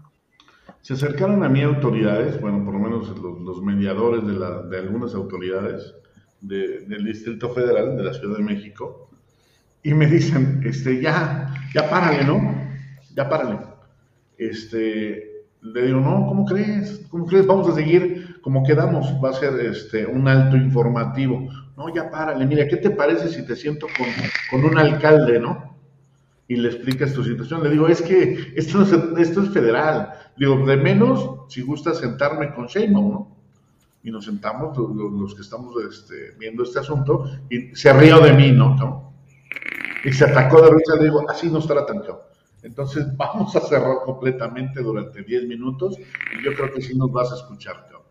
Se 0.81 0.95
acercaron 0.95 1.43
a 1.43 1.49
mí 1.49 1.63
autoridades, 1.63 2.41
bueno, 2.41 2.65
por 2.65 2.75
lo 2.75 2.81
menos 2.81 3.09
los, 3.19 3.61
mediadores 3.61 4.25
de, 4.25 4.33
la, 4.35 4.63
de, 4.63 4.79
algunas 4.79 5.15
autoridades 5.15 5.95
del 6.41 7.05
Distrito 7.05 7.53
Federal 7.53 7.97
de 7.97 8.05
la 8.05 8.15
Ciudad 8.15 8.37
de 8.37 8.45
México, 8.45 9.11
y 9.83 9.95
me 9.95 10.07
dicen, 10.07 10.63
este, 10.65 11.03
ya, 11.03 11.53
ya 11.75 11.91
párale, 11.91 12.25
¿no? 12.25 12.55
Ya 13.15 13.29
párale 13.29 13.59
este, 14.39 15.26
le 15.75 15.87
digo, 15.87 16.01
no, 16.01 16.27
¿cómo 16.27 16.45
crees? 16.45 17.07
¿Cómo 17.11 17.27
crees? 17.27 17.47
Vamos 17.47 17.69
a 17.69 17.75
seguir 17.75 18.41
como 18.41 18.63
quedamos, 18.63 19.13
va 19.23 19.31
a 19.31 19.33
ser 19.33 19.59
este, 19.61 20.07
un 20.07 20.29
alto 20.29 20.57
informativo. 20.57 21.49
No, 21.77 21.93
ya 21.95 22.11
párale, 22.11 22.47
mira, 22.47 22.67
¿qué 22.69 22.77
te 22.77 22.91
parece 22.91 23.29
si 23.29 23.45
te 23.45 23.57
siento 23.57 23.87
con, 23.99 24.07
con 24.51 24.71
un 24.71 24.79
alcalde, 24.79 25.41
no? 25.41 25.77
Y 26.49 26.57
le 26.57 26.69
explicas 26.69 27.13
tu 27.13 27.25
situación. 27.25 27.65
Le 27.65 27.71
digo, 27.71 27.89
es 27.89 28.01
que 28.03 28.53
esto, 28.55 28.83
es, 28.83 28.93
esto 29.19 29.43
es 29.43 29.51
federal. 29.51 30.13
Le 30.37 30.47
digo, 30.47 30.65
de 30.65 30.77
menos, 30.77 31.29
si 31.49 31.63
gusta 31.63 31.93
sentarme 31.95 32.55
con 32.55 32.67
Sheinbaum, 32.67 33.11
¿no? 33.11 33.37
Y 34.05 34.13
nos 34.13 34.25
sentamos 34.25 34.79
los, 34.79 35.13
los 35.13 35.35
que 35.35 35.43
estamos 35.43 35.75
este, 35.83 36.37
viendo 36.39 36.63
este 36.63 36.79
asunto 36.79 37.29
y 37.51 37.75
se 37.75 37.93
rió 37.93 38.21
de 38.21 38.33
mí, 38.33 38.53
¿no? 38.53 39.13
Y 40.05 40.13
se 40.13 40.25
atacó 40.25 40.63
de 40.63 40.71
risa. 40.71 40.95
Le 40.97 41.05
digo, 41.05 41.29
así 41.29 41.51
no 41.51 41.59
estará 41.59 41.85
tan 41.85 41.99
claro. 41.99 42.23
Entonces 42.63 43.07
vamos 43.17 43.55
a 43.57 43.61
cerrar 43.61 43.99
completamente 44.05 44.83
durante 44.83 45.23
10 45.23 45.47
minutos 45.47 45.99
y 45.99 46.45
yo 46.45 46.55
creo 46.55 46.73
que 46.73 46.81
sí 46.81 46.97
nos 46.97 47.13
vas 47.13 47.33
a 47.33 47.37
escuchar, 47.37 47.83
cabrón. 47.83 48.03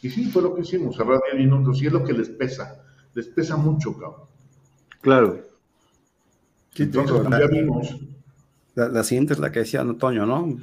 Y 0.00 0.10
sí, 0.10 0.26
fue 0.26 0.42
lo 0.42 0.54
que 0.54 0.62
hicimos, 0.62 0.96
cerrar 0.96 1.20
10 1.32 1.44
minutos 1.44 1.82
y 1.82 1.86
es 1.86 1.92
lo 1.92 2.04
que 2.04 2.12
les 2.12 2.28
pesa, 2.28 2.82
les 3.14 3.26
pesa 3.26 3.56
mucho, 3.56 3.92
cabrón. 3.98 4.28
Claro. 5.00 5.46
Entonces, 6.76 7.22
ya 7.30 7.46
vimos. 7.46 7.96
La, 8.74 9.02
siguiente 9.02 9.32
es 9.32 9.40
la 9.40 9.50
que 9.50 9.60
decía 9.60 9.80
Antonio, 9.80 10.24
¿no? 10.24 10.56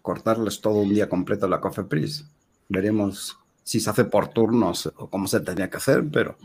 Cortarles 0.00 0.62
todo 0.62 0.76
un 0.76 0.94
día 0.94 1.10
completo 1.10 1.46
la 1.46 1.60
Cofepris. 1.60 2.26
Veremos 2.70 3.36
si 3.62 3.80
se 3.80 3.90
hace 3.90 4.04
por 4.04 4.28
turnos 4.28 4.90
o 4.96 5.10
cómo 5.10 5.26
se 5.26 5.40
tenía 5.40 5.68
que 5.68 5.76
hacer, 5.76 6.04
pero 6.10 6.36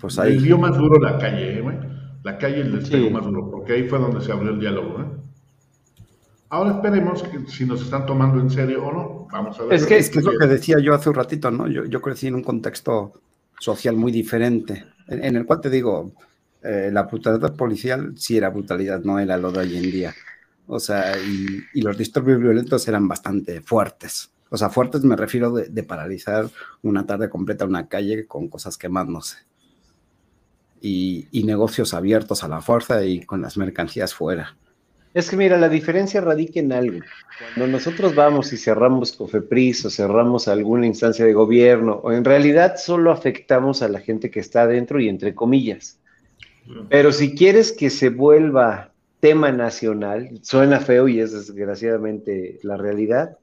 pues 0.00 0.18
ahí... 0.18 0.34
Les 0.34 0.42
dio 0.42 0.58
más 0.58 0.76
duro 0.76 0.98
la 1.00 1.16
calle, 1.18 1.58
¿eh, 1.58 1.60
güey. 1.60 1.76
La 2.24 2.36
calle 2.36 2.64
les 2.64 2.90
pegó 2.90 3.10
más 3.10 3.24
duro, 3.24 3.48
porque 3.48 3.74
ahí 3.74 3.88
fue 3.88 4.00
donde 4.00 4.20
se 4.20 4.32
abrió 4.32 4.50
el 4.50 4.58
diálogo, 4.58 5.00
¿eh? 5.00 5.06
Ahora 6.48 6.72
esperemos 6.72 7.22
que, 7.24 7.46
si 7.50 7.64
nos 7.64 7.82
están 7.82 8.06
tomando 8.06 8.40
en 8.40 8.50
serio 8.50 8.86
o 8.86 8.92
no. 8.92 9.28
Vamos 9.32 9.58
a 9.58 9.64
ver. 9.64 9.74
Es 9.74 9.86
que 9.86 9.98
es, 9.98 10.14
lo 10.14 10.38
que 10.38 10.46
decía 10.46 10.78
yo 10.78 10.94
hace 10.94 11.08
un 11.08 11.16
ratito, 11.16 11.50
¿no? 11.50 11.66
Yo, 11.68 11.84
yo 11.84 12.00
crecí 12.00 12.28
en 12.28 12.36
un 12.36 12.44
contexto 12.44 13.12
social 13.58 13.96
muy 13.96 14.12
diferente, 14.12 14.84
en, 15.08 15.36
el 15.36 15.46
cual 15.46 15.60
te 15.60 15.70
digo, 15.70 16.12
eh, 16.62 16.90
la 16.92 17.04
brutalidad 17.04 17.56
policial 17.56 18.12
sí 18.16 18.36
era 18.36 18.50
brutalidad, 18.50 19.02
no 19.02 19.18
era 19.18 19.36
lo 19.36 19.50
de 19.50 19.60
hoy 19.60 19.76
en 19.76 19.90
día. 19.90 20.14
O 20.66 20.78
sea, 20.80 21.16
y, 21.18 21.80
los 21.80 21.96
disturbios 21.96 22.40
violentos 22.40 22.86
eran 22.86 23.08
bastante 23.08 23.60
fuertes. 23.60 24.30
O 24.50 24.56
sea, 24.56 24.68
fuertes 24.68 25.02
me 25.02 25.16
refiero 25.16 25.52
de, 25.52 25.68
de 25.68 25.82
paralizar 25.82 26.48
una 26.82 27.06
tarde 27.06 27.28
completa 27.28 27.64
una 27.64 27.88
calle 27.88 28.26
con 28.26 28.48
cosas 28.48 28.76
quemándose. 28.76 29.38
Y, 30.80 31.26
y 31.32 31.44
negocios 31.44 31.94
abiertos 31.94 32.44
a 32.44 32.48
la 32.48 32.60
fuerza 32.60 33.04
y 33.04 33.24
con 33.24 33.42
las 33.42 33.56
mercancías 33.56 34.14
fuera. 34.14 34.56
Es 35.16 35.30
que 35.30 35.36
mira, 35.38 35.56
la 35.56 35.70
diferencia 35.70 36.20
radica 36.20 36.60
en 36.60 36.74
algo. 36.74 36.98
Cuando 37.54 37.78
nosotros 37.78 38.14
vamos 38.14 38.52
y 38.52 38.58
cerramos 38.58 39.12
Cofepris 39.12 39.86
o 39.86 39.90
cerramos 39.90 40.46
alguna 40.46 40.86
instancia 40.86 41.24
de 41.24 41.32
gobierno, 41.32 42.00
o 42.02 42.12
en 42.12 42.22
realidad 42.22 42.74
solo 42.76 43.10
afectamos 43.10 43.80
a 43.80 43.88
la 43.88 44.00
gente 44.00 44.30
que 44.30 44.40
está 44.40 44.64
adentro 44.64 45.00
y 45.00 45.08
entre 45.08 45.34
comillas. 45.34 45.98
Pero 46.90 47.12
si 47.12 47.34
quieres 47.34 47.72
que 47.72 47.88
se 47.88 48.10
vuelva 48.10 48.92
tema 49.20 49.50
nacional, 49.52 50.38
suena 50.42 50.80
feo 50.80 51.08
y 51.08 51.20
es 51.20 51.32
desgraciadamente 51.32 52.58
la 52.62 52.76
realidad, 52.76 53.38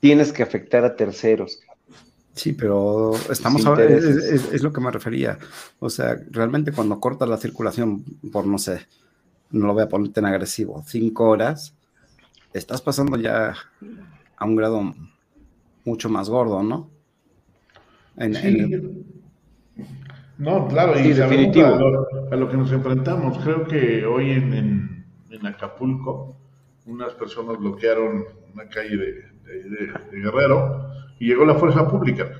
tienes 0.00 0.30
que 0.30 0.42
afectar 0.42 0.84
a 0.84 0.94
terceros. 0.94 1.60
Sí, 2.34 2.52
pero 2.52 3.14
estamos 3.30 3.64
hablando, 3.64 3.96
es, 3.96 4.52
es, 4.52 4.62
lo 4.62 4.74
que 4.74 4.82
me 4.82 4.90
refería. 4.90 5.38
O 5.78 5.88
sea, 5.88 6.20
realmente 6.30 6.70
cuando 6.70 7.00
cortas 7.00 7.30
la 7.30 7.38
circulación 7.38 8.04
por, 8.30 8.46
no 8.46 8.58
sé, 8.58 8.80
no 9.52 9.66
lo 9.66 9.74
voy 9.74 9.82
a 9.82 9.88
poner 9.88 10.12
tan 10.12 10.24
agresivo, 10.24 10.82
cinco 10.86 11.28
horas, 11.28 11.74
estás 12.52 12.82
pasando 12.82 13.16
ya 13.16 13.54
a 14.36 14.44
un 14.44 14.56
grado 14.56 14.94
mucho 15.84 16.08
más 16.08 16.28
gordo, 16.28 16.62
¿no? 16.62 16.90
No, 20.38 20.68
claro, 20.68 20.98
y 20.98 21.12
definitivo. 21.12 21.66
A 22.30 22.36
lo, 22.36 22.50
que 22.50 22.56
nos 22.56 22.72
enfrentamos. 22.72 23.38
Creo 23.38 23.66
que 23.66 24.04
hoy 24.04 24.32
en, 24.32 25.06
Acapulco 25.44 26.36
unas 26.86 27.14
personas 27.14 27.58
bloquearon 27.58 28.24
una 28.54 28.68
calle 28.68 28.96
de, 28.96 29.32
Guerrero 30.12 30.86
y 31.18 31.26
llegó 31.26 31.44
la 31.44 31.54
fuerza 31.54 31.88
pública. 31.88 32.30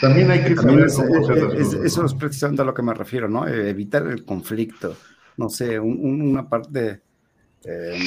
También 0.00 0.30
hay 0.30 0.44
que 0.44 0.54
saber 0.54 0.88
cómo 0.94 1.52
Eso 1.84 2.04
es 2.04 2.14
precisamente 2.14 2.62
a 2.62 2.64
lo 2.64 2.74
que 2.74 2.82
me 2.82 2.94
refiero, 2.94 3.28
¿no? 3.28 3.46
Evitar 3.48 4.06
el 4.06 4.24
conflicto 4.24 4.96
no 5.36 5.48
sé, 5.48 5.78
una 5.78 6.48
parte, 6.48 7.02
em, 7.64 8.02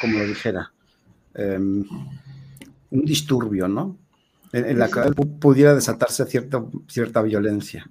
como 0.00 0.18
lo 0.18 0.26
dijera, 0.26 0.72
em, 1.34 1.84
un 2.90 3.04
disturbio, 3.04 3.68
¿no? 3.68 3.98
En, 4.52 4.78
la 4.78 4.88
que 4.88 5.00
pudiera 5.40 5.74
desatarse 5.74 6.24
cierta, 6.26 6.64
cierta 6.86 7.22
violencia. 7.22 7.90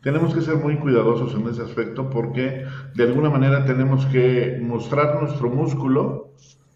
Tenemos 0.00 0.32
que 0.32 0.42
ser 0.42 0.56
muy 0.56 0.76
cuidadosos 0.76 1.34
en 1.34 1.48
ese 1.48 1.62
aspecto 1.62 2.08
porque 2.08 2.64
de 2.94 3.02
alguna 3.02 3.30
manera 3.30 3.64
tenemos 3.64 4.06
que 4.06 4.58
mostrar 4.62 5.20
nuestro 5.20 5.50
músculo, 5.50 6.34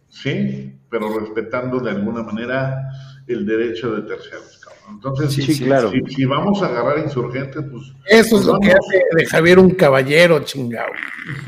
¿sí? 0.09 0.81
Pero 0.91 1.21
respetando 1.21 1.79
de 1.79 1.91
alguna 1.91 2.23
manera 2.25 2.91
el 3.29 3.47
derecho 3.47 3.95
de 3.95 4.03
terceros. 4.03 4.58
Entonces, 4.91 5.33
sí, 5.33 5.65
claro. 5.65 5.91
Si, 5.91 6.25
vamos 6.25 6.63
a 6.63 6.67
agarrar 6.67 6.99
insurgentes, 6.99 7.65
pues. 7.71 7.93
Eso 8.07 8.21
es 8.21 8.31
pues 8.31 8.47
lo 8.47 8.59
que 8.59 8.71
hace 8.71 9.03
de 9.17 9.27
Javier 9.27 9.59
un 9.59 9.71
caballero, 9.71 10.41
chingado. 10.41 10.89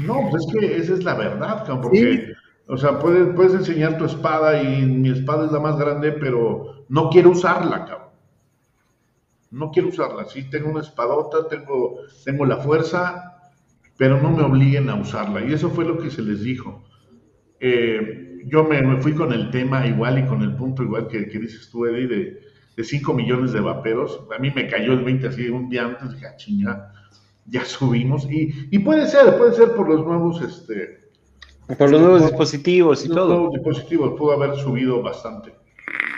No, 0.01 0.29
pues 0.31 0.45
es 0.47 0.61
que 0.61 0.77
esa 0.77 0.95
es 0.95 1.05
la 1.05 1.15
verdad, 1.15 1.65
cabrón, 1.65 1.81
porque, 1.83 2.33
o 2.67 2.77
sea, 2.77 2.99
puedes, 2.99 3.35
puedes 3.35 3.55
enseñar 3.55 3.99
tu 3.99 4.05
espada 4.05 4.62
y 4.62 4.83
mi 4.83 5.11
espada 5.11 5.47
es 5.47 5.53
la 5.53 5.61
más 5.61 5.79
grande, 5.79 6.12
pero 6.12 6.85
no 6.89 7.11
quiero 7.11 7.31
usarla, 7.31 7.85
cabrón. 7.85 8.11
No 9.51 9.71
quiero 9.73 9.89
usarla. 9.89 10.27
Sí, 10.27 10.49
tengo 10.49 10.71
una 10.71 10.81
espadota, 10.81 11.49
tengo, 11.49 12.01
tengo 12.25 12.47
la 12.47 12.59
fuerza, 12.59 13.51
pero 13.97 14.21
no 14.21 14.31
me 14.31 14.45
obliguen 14.45 14.89
a 14.91 14.95
usarla. 14.95 15.45
Y 15.45 15.53
eso 15.53 15.71
fue 15.71 15.85
lo 15.85 15.99
que 15.99 16.11
se 16.11 16.23
les 16.23 16.43
dijo. 16.43 16.85
Eh, 17.59 18.43
yo 18.47 18.65
me, 18.65 19.01
fui 19.01 19.12
con 19.12 19.33
el 19.33 19.51
tema 19.51 19.87
igual 19.87 20.19
y 20.19 20.27
con 20.27 20.43
el 20.43 20.55
punto 20.55 20.83
igual 20.83 21.09
que, 21.09 21.29
que 21.29 21.39
dices 21.39 21.69
tú, 21.71 21.85
Eddie, 21.85 22.07
de, 22.07 22.50
de 22.81 22.85
5 22.85 23.12
millones 23.12 23.52
de 23.52 23.61
vaperos. 23.61 24.23
A 24.35 24.39
mí 24.40 24.51
me 24.55 24.66
cayó 24.66 24.94
el 24.94 25.05
20 25.05 25.28
así 25.28 25.48
un 25.51 25.69
día 25.69 25.85
antes, 25.85 26.12
dije, 26.15 26.27
ah, 26.27 26.36
chinga, 26.36 26.93
ya 27.44 27.62
subimos. 27.62 28.24
Y, 28.31 28.69
y, 28.70 28.78
puede 28.78 29.07
ser, 29.07 29.36
puede 29.36 29.52
ser 29.52 29.74
por 29.74 29.86
los 29.86 30.05
nuevos, 30.07 30.40
este... 30.40 31.11
Por 31.77 31.90
los 31.90 32.01
nuevos 32.01 32.23
dispositivos 32.23 33.05
y 33.05 33.09
los 33.09 33.16
todo. 33.16 33.28
Los 33.28 33.36
nuevos 33.36 33.55
dispositivos 33.55 34.19
pudo 34.19 34.32
haber 34.32 34.57
subido 34.57 35.02
bastante. 35.02 35.52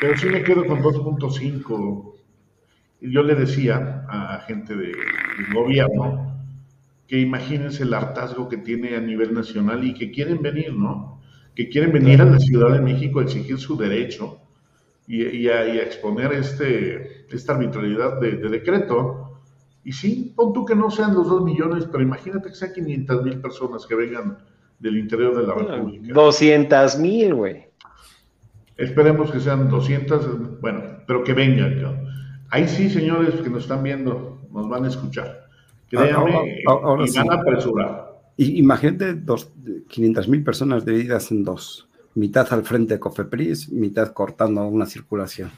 Pero 0.01 0.17
sí 0.17 0.27
me 0.27 0.43
quedo 0.45 0.65
con 0.65 0.81
2.5. 0.81 2.15
Yo 3.01 3.23
le 3.25 3.35
decía 3.35 4.07
a 4.09 4.39
gente 4.47 4.77
de, 4.77 4.87
del 4.87 5.53
gobierno 5.53 6.33
que 7.09 7.19
imagínense 7.19 7.83
el 7.83 7.93
hartazgo 7.93 8.49
que 8.49 8.59
tiene 8.59 8.95
a 8.97 9.01
nivel 9.01 9.35
nacional 9.35 9.85
y 9.85 9.95
que 9.95 10.13
quieren 10.13 10.41
venir, 10.41 10.73
¿no? 10.75 11.21
Que 11.57 11.69
quieren 11.69 11.93
venir 11.93 12.23
a 12.23 12.25
la 12.25 12.39
Ciudad 12.39 12.73
de 12.73 12.81
México 12.81 13.19
a 13.19 13.25
exigir 13.25 13.59
su 13.59 13.77
derecho 13.77 14.42
y, 15.07 15.49
a, 15.49 15.83
exponer 15.83 16.33
este, 16.33 17.27
esta 17.31 17.55
arbitrariedad 17.55 18.21
de, 18.21 18.37
decreto. 18.37 19.41
Y 19.85 19.93
sí, 19.93 20.33
pon 20.37 20.53
tú 20.53 20.65
que 20.65 20.77
no 20.77 20.91
sean 20.91 21.15
los 21.15 21.29
2 21.29 21.45
millones, 21.45 21.89
pero 21.91 22.03
imagínate 22.03 22.49
que 22.49 22.55
sean 22.55 22.73
500 22.73 23.25
mil 23.25 23.41
personas 23.41 23.85
que 23.87 23.95
vengan 23.95 24.39
del 24.79 24.97
interior 24.97 25.37
de 25.37 25.47
la 25.47 25.55
República. 25.55 26.15
200 26.15 26.99
mil, 26.99 27.35
güey. 27.35 27.67
Esperemos 28.77 29.31
que 29.31 29.41
sean 29.41 29.69
200, 29.69 30.61
bueno, 30.61 30.83
pero 31.07 31.25
que 31.25 31.35
vengan. 31.35 32.07
Ahí 32.51 32.69
sí, 32.69 32.89
señores 32.89 33.35
que 33.41 33.51
nos 33.51 33.63
están 33.63 33.83
viendo, 33.83 34.41
nos 34.53 34.69
van 34.69 34.85
a 34.85 34.89
escuchar. 34.89 35.47
Créanme, 35.89 36.63
ahora, 36.67 37.05
y 37.07 37.17
van 37.17 37.31
a 37.31 37.35
apresurar. 37.35 38.13
Imagínate 38.37 39.21
500 39.89 40.29
mil 40.29 40.43
personas 40.43 40.87
divididas 40.87 41.31
en 41.31 41.45
dos 41.45 41.89
mitad 42.15 42.47
al 42.53 42.65
frente 42.65 42.95
de 42.95 43.01
Cofepris, 43.01 43.71
mitad 43.71 44.13
cortando 44.13 44.67
una 44.67 44.87
circulación. 44.87 45.51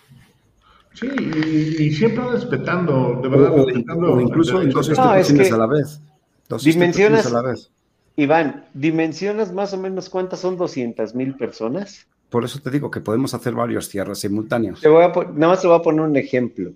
Sí, 0.93 1.09
y, 1.09 1.93
siempre 1.93 2.24
respetando, 2.31 3.18
de 3.20 3.28
verdad, 3.28 3.52
o, 3.52 3.66
respetando. 3.66 4.20
incluso 4.20 4.62
en 4.62 4.70
dos 4.70 4.89
instituciones 4.89 5.52
a 5.52 5.56
la 5.56 5.66
vez. 5.66 6.01
Dos 6.48 6.62
dimensionas, 6.62 7.26
a 7.26 7.31
la 7.31 7.43
vez. 7.43 7.70
Iván, 8.16 8.66
¿dimensionas 8.74 9.52
más 9.52 9.72
o 9.72 9.78
menos 9.78 10.09
cuántas 10.09 10.39
son 10.39 10.56
200 10.56 11.14
mil 11.16 11.35
personas? 11.35 12.06
Por 12.31 12.44
eso 12.44 12.60
te 12.60 12.70
digo 12.70 12.90
que 12.90 13.01
podemos 13.01 13.35
hacer 13.35 13.55
varios 13.55 13.89
cierres 13.89 14.20
simultáneos. 14.20 14.81
Te 14.81 14.89
voy 14.89 15.02
a, 15.02 15.09
nada 15.09 15.48
más 15.48 15.62
te 15.62 15.66
voy 15.66 15.76
a 15.76 15.82
poner 15.82 16.02
un 16.02 16.16
ejemplo. 16.16 16.72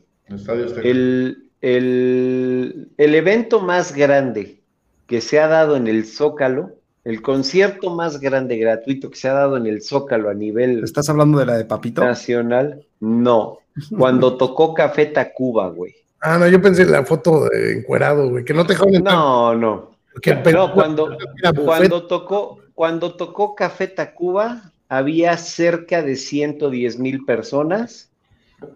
El, 0.83 1.51
el, 1.61 2.89
el 2.97 3.15
evento 3.15 3.61
más 3.61 3.95
grande 3.95 4.61
que 5.07 5.21
se 5.21 5.39
ha 5.39 5.47
dado 5.47 5.77
en 5.77 5.87
el 5.87 6.07
Zócalo 6.07 6.73
el 7.05 7.23
concierto 7.23 7.95
más 7.95 8.21
grande 8.21 8.57
gratuito 8.59 9.11
que 9.11 9.17
se 9.17 9.29
ha 9.29 9.33
dado 9.33 9.57
en 9.57 9.67
el 9.67 9.83
Zócalo 9.83 10.31
a 10.31 10.35
nivel. 10.35 10.85
¿Estás 10.85 11.09
hablando 11.09 11.39
de 11.39 11.47
la 11.47 11.57
de 11.57 11.65
Papito? 11.65 12.05
Nacional. 12.05 12.85
No. 13.01 13.59
Cuando 13.97 14.37
tocó 14.39 14.75
Café 14.75 15.07
Tacuba, 15.07 15.69
güey. 15.69 15.95
Ah, 16.21 16.39
no, 16.39 16.49
yo 16.49 16.61
pensé 16.61 16.83
en 16.83 16.93
la 16.93 17.05
foto 17.05 17.49
de 17.49 17.79
encuerado, 17.79 18.29
güey, 18.29 18.45
que 18.45 18.53
no 18.55 18.67
te 18.67 18.75
joden. 18.75 19.05
No, 19.05 19.55
no. 19.55 19.93
no, 20.53 20.75
cuando, 20.75 21.17
cuando 21.65 22.07
tocó, 22.07 22.59
cuando 22.75 23.15
tocó 23.15 23.55
Café 23.55 23.87
Tacuba, 23.87 24.73
había 24.89 25.37
cerca 25.37 26.03
de 26.03 26.17
110 26.17 26.99
mil 26.99 27.25
personas 27.25 28.11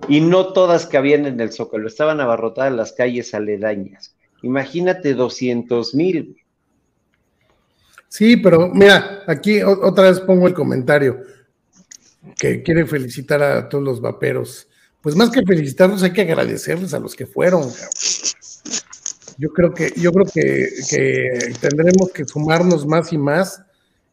y 0.09 0.21
no 0.21 0.53
todas 0.53 0.87
cabían 0.87 1.27
en 1.27 1.41
el 1.41 1.53
Zócalo, 1.53 1.89
estaban 1.89 2.21
abarrotadas 2.21 2.73
las 2.73 2.93
calles 2.93 3.35
aledañas. 3.35 4.15
Imagínate 4.43 5.15
200 5.15 5.95
mil. 5.95 6.37
Sí, 8.13 8.37
pero 8.37 8.69
mira, 8.69 9.23
aquí 9.27 9.63
otra 9.63 10.11
vez 10.11 10.21
pongo 10.21 10.47
el 10.47 10.53
comentario 10.53 11.23
que 12.37 12.63
quiere 12.63 12.85
felicitar 12.85 13.43
a 13.43 13.67
todos 13.71 13.83
los 13.83 14.03
vaperos. 14.03 14.69
Pues 15.01 15.17
más 15.17 15.31
que 15.31 15.41
felicitarlos, 15.41 16.03
hay 16.03 16.13
que 16.13 16.21
agradecerles 16.21 16.93
a 16.93 17.01
los 17.01 17.17
que 17.17 17.25
fueron. 17.25 17.63
Yo 19.39 19.49
creo 19.55 19.73
que, 19.73 19.95
yo 19.97 20.13
creo 20.13 20.27
que, 20.27 21.55
tendremos 21.59 22.13
que 22.13 22.27
sumarnos 22.27 22.87
más 22.87 23.15
y 23.15 23.17
más 23.17 23.63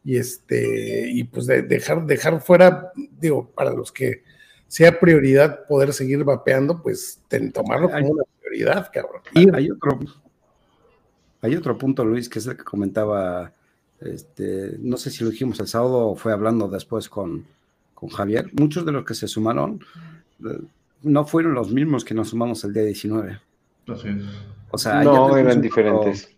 y 0.02 0.16
este, 0.16 1.06
y 1.10 1.24
pues 1.24 1.44
dejar, 1.44 2.06
dejar 2.06 2.40
fuera, 2.40 2.92
digo, 3.20 3.50
para 3.50 3.74
los 3.74 3.92
que 3.92 4.22
sea 4.66 4.98
prioridad 4.98 5.66
poder 5.66 5.92
seguir 5.92 6.24
vapeando, 6.24 6.82
pues 6.82 7.20
tomarlo 7.52 7.90
como 7.90 8.12
una 8.12 8.24
prioridad, 8.40 8.90
cabrón. 8.90 9.20
hay 9.34 9.70
otro, 9.70 9.98
hay 11.42 11.54
otro 11.54 11.76
punto, 11.76 12.02
Luis, 12.02 12.30
que 12.30 12.38
es 12.38 12.46
el 12.46 12.56
que 12.56 12.64
comentaba 12.64 13.52
este, 14.00 14.76
no 14.78 14.96
sé 14.96 15.10
si 15.10 15.24
lo 15.24 15.30
dijimos 15.30 15.60
el 15.60 15.66
sábado 15.66 16.08
o 16.08 16.16
fue 16.16 16.32
hablando 16.32 16.68
después 16.68 17.08
con, 17.08 17.44
con 17.94 18.08
Javier. 18.08 18.50
Muchos 18.52 18.84
de 18.86 18.92
los 18.92 19.04
que 19.04 19.14
se 19.14 19.28
sumaron 19.28 19.80
eh, 20.44 20.58
no 21.02 21.26
fueron 21.26 21.54
los 21.54 21.70
mismos 21.70 22.04
que 22.04 22.14
nos 22.14 22.30
sumamos 22.30 22.64
el 22.64 22.72
día 22.72 22.84
19. 22.84 23.40
O 24.70 24.78
sea, 24.78 25.02
no, 25.02 25.36
eran 25.36 25.60
diferentes. 25.60 26.30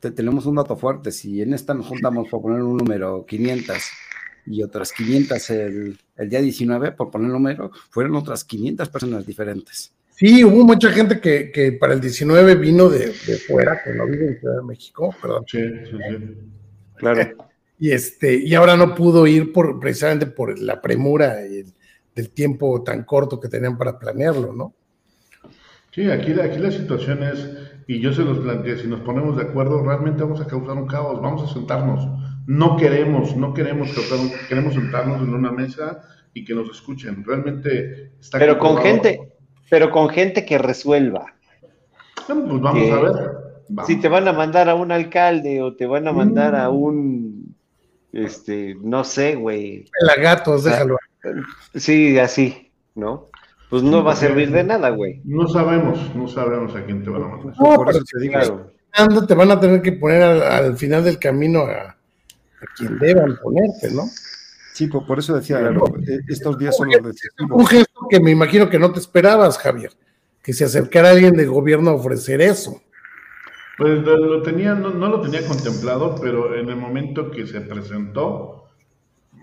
tenemos 0.00 0.46
un 0.46 0.56
dato 0.56 0.76
fuerte. 0.76 1.10
Si 1.10 1.42
en 1.42 1.54
esta 1.54 1.74
nos 1.74 1.86
juntamos 1.86 2.28
por 2.28 2.42
poner 2.42 2.62
un 2.62 2.76
número 2.76 3.24
500 3.26 3.76
y 4.46 4.62
otras 4.62 4.92
500 4.92 5.50
el, 5.50 5.98
el 6.16 6.28
día 6.28 6.40
19, 6.40 6.92
por 6.92 7.10
poner 7.10 7.26
un 7.28 7.34
número, 7.34 7.70
fueron 7.90 8.16
otras 8.16 8.44
500 8.44 8.88
personas 8.88 9.26
diferentes. 9.26 9.92
Sí, 10.10 10.42
hubo 10.42 10.64
mucha 10.64 10.90
gente 10.90 11.20
que, 11.20 11.52
que 11.52 11.72
para 11.72 11.94
el 11.94 12.00
19 12.00 12.56
vino 12.56 12.88
de, 12.88 13.12
de, 13.26 13.36
fuera, 13.36 13.80
que 13.82 13.94
no 13.94 14.04
vive 14.06 14.28
en 14.28 14.40
Ciudad 14.40 14.56
de 14.56 14.62
México, 14.64 15.14
perdón. 15.22 15.44
Sí, 15.46 15.60
sí, 15.88 15.96
sí. 15.96 16.58
Claro. 16.98 17.22
Y, 17.80 17.92
este, 17.92 18.34
y 18.34 18.56
ahora 18.56 18.76
no 18.76 18.92
pudo 18.92 19.24
ir 19.28 19.52
por, 19.52 19.78
precisamente 19.78 20.26
por 20.26 20.58
la 20.58 20.82
premura 20.82 21.46
y 21.46 21.62
del 22.12 22.30
tiempo 22.30 22.82
tan 22.82 23.04
corto 23.04 23.38
que 23.38 23.46
tenían 23.46 23.78
para 23.78 23.96
planearlo, 23.96 24.52
¿no? 24.52 24.74
Sí, 25.92 26.10
aquí, 26.10 26.32
aquí 26.32 26.58
la 26.58 26.72
situación 26.72 27.22
es, 27.22 27.48
y 27.86 28.00
yo 28.00 28.12
se 28.12 28.22
los 28.22 28.38
planteé, 28.38 28.78
si 28.78 28.88
nos 28.88 29.00
ponemos 29.02 29.36
de 29.36 29.44
acuerdo, 29.44 29.80
realmente 29.82 30.24
vamos 30.24 30.40
a 30.40 30.46
causar 30.48 30.76
un 30.76 30.88
caos, 30.88 31.22
vamos 31.22 31.48
a 31.48 31.54
sentarnos. 31.54 32.04
No 32.46 32.76
queremos, 32.76 33.36
no 33.36 33.54
queremos 33.54 33.92
causar 33.92 34.18
queremos 34.48 34.74
sentarnos 34.74 35.22
en 35.22 35.32
una 35.32 35.52
mesa 35.52 36.02
y 36.34 36.44
que 36.44 36.54
nos 36.54 36.68
escuchen. 36.70 37.24
Realmente 37.24 38.12
está 38.18 38.38
Pero 38.38 38.58
con 38.58 38.78
gente, 38.78 39.32
pero 39.70 39.90
con 39.90 40.08
gente 40.08 40.44
que 40.44 40.58
resuelva. 40.58 41.26
pues 42.26 42.60
vamos 42.60 42.90
a 42.90 43.00
ver. 43.00 43.37
Si 43.86 43.96
te 43.96 44.08
van 44.08 44.26
a 44.28 44.32
mandar 44.32 44.68
a 44.68 44.74
un 44.74 44.92
alcalde 44.92 45.62
o 45.62 45.74
te 45.74 45.86
van 45.86 46.08
a 46.08 46.12
mandar 46.12 46.54
a 46.54 46.70
mm. 46.70 46.82
un, 46.82 47.56
este, 48.12 48.76
no 48.80 49.04
sé, 49.04 49.34
güey. 49.34 49.86
gatos, 50.20 50.64
déjalo. 50.64 50.96
Sí, 51.74 52.18
así, 52.18 52.72
¿no? 52.94 53.28
Pues 53.68 53.82
no 53.82 54.02
va 54.02 54.12
a 54.12 54.16
servir 54.16 54.50
de 54.50 54.64
nada, 54.64 54.88
güey. 54.90 55.20
No 55.24 55.46
sabemos, 55.46 56.14
no 56.14 56.26
sabemos 56.26 56.74
a 56.74 56.84
quién 56.84 57.04
te 57.04 57.10
van 57.10 57.22
a 57.22 57.28
mandar. 57.28 57.54
No, 57.58 57.84
pero 57.84 58.00
te, 58.02 58.28
claro. 58.28 59.26
te 59.26 59.34
van 59.34 59.50
a 59.50 59.60
tener 59.60 59.82
que 59.82 59.92
poner 59.92 60.22
al, 60.22 60.76
final 60.76 61.04
del 61.04 61.18
camino 61.18 61.60
a, 61.60 61.96
quien 62.76 62.98
deban 62.98 63.36
ponerte, 63.42 63.90
¿no? 63.90 64.04
Sí, 64.72 64.86
por, 64.86 65.18
eso 65.18 65.34
decía, 65.34 65.60
eh, 65.60 66.20
estos 66.28 66.56
días 66.56 66.76
son 66.76 66.88
los 66.88 67.02
decisivos. 67.02 67.50
Un 67.50 67.66
gesto 67.66 68.06
que 68.08 68.20
me 68.20 68.30
imagino 68.30 68.70
que 68.70 68.78
no 68.78 68.92
te 68.92 69.00
esperabas, 69.00 69.58
Javier, 69.58 69.90
que 70.42 70.52
se 70.52 70.64
acercara 70.64 71.10
alguien 71.10 71.34
del 71.34 71.50
gobierno 71.50 71.90
a 71.90 71.94
ofrecer 71.94 72.40
eso. 72.40 72.80
Pues 73.78 74.02
lo 74.02 74.42
tenía, 74.42 74.74
no, 74.74 74.90
lo 74.90 75.20
tenía 75.20 75.46
contemplado, 75.46 76.16
pero 76.20 76.56
en 76.56 76.68
el 76.68 76.74
momento 76.74 77.30
que 77.30 77.46
se 77.46 77.60
presentó, 77.60 78.64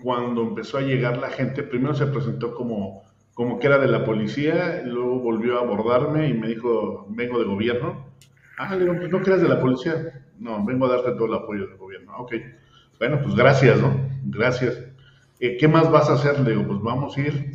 cuando 0.02 0.42
empezó 0.42 0.76
a 0.76 0.82
llegar 0.82 1.16
la 1.16 1.30
gente, 1.30 1.62
primero 1.62 1.94
se 1.94 2.06
presentó 2.06 2.54
como, 2.54 3.02
como 3.32 3.58
que 3.58 3.66
era 3.66 3.78
de 3.78 3.88
la 3.88 4.04
policía, 4.04 4.82
luego 4.84 5.20
volvió 5.20 5.56
a 5.58 5.62
abordarme 5.62 6.28
y 6.28 6.34
me 6.34 6.48
dijo, 6.48 7.06
vengo 7.08 7.38
de 7.38 7.46
gobierno. 7.46 8.12
Ah, 8.58 8.74
le 8.74 8.84
digo, 8.84 8.96
pues 8.96 9.10
no 9.10 9.22
que 9.22 9.30
de 9.30 9.48
la 9.48 9.58
policía. 9.58 9.94
No, 10.38 10.62
vengo 10.66 10.84
a 10.84 10.90
darte 10.90 11.12
todo 11.12 11.24
el 11.24 11.34
apoyo 11.34 11.66
del 11.68 11.78
gobierno. 11.78 12.12
Ah, 12.14 12.20
ok. 12.20 12.34
Bueno, 12.98 13.20
pues 13.22 13.34
gracias, 13.34 13.80
¿no? 13.80 13.96
Gracias. 14.26 14.78
Eh, 15.40 15.56
¿Qué 15.58 15.66
más 15.66 15.90
vas 15.90 16.10
a 16.10 16.14
hacer? 16.14 16.40
Le 16.40 16.50
digo, 16.50 16.66
pues 16.66 16.82
vamos 16.82 17.16
a 17.16 17.20
ir, 17.22 17.52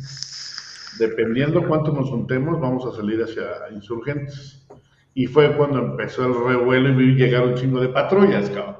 dependiendo 0.98 1.64
cuánto 1.68 1.92
nos 1.92 2.10
juntemos, 2.10 2.60
vamos 2.60 2.84
a 2.86 2.96
salir 2.96 3.22
hacia 3.22 3.72
insurgentes. 3.72 4.61
Y 5.14 5.26
fue 5.26 5.56
cuando 5.56 5.78
empezó 5.78 6.26
el 6.26 6.34
revuelo 6.34 6.88
y 6.88 6.94
vi 6.94 7.14
llegar 7.14 7.44
un 7.44 7.54
chingo 7.54 7.80
de 7.80 7.88
patrullas, 7.88 8.48
cabrón. 8.50 8.76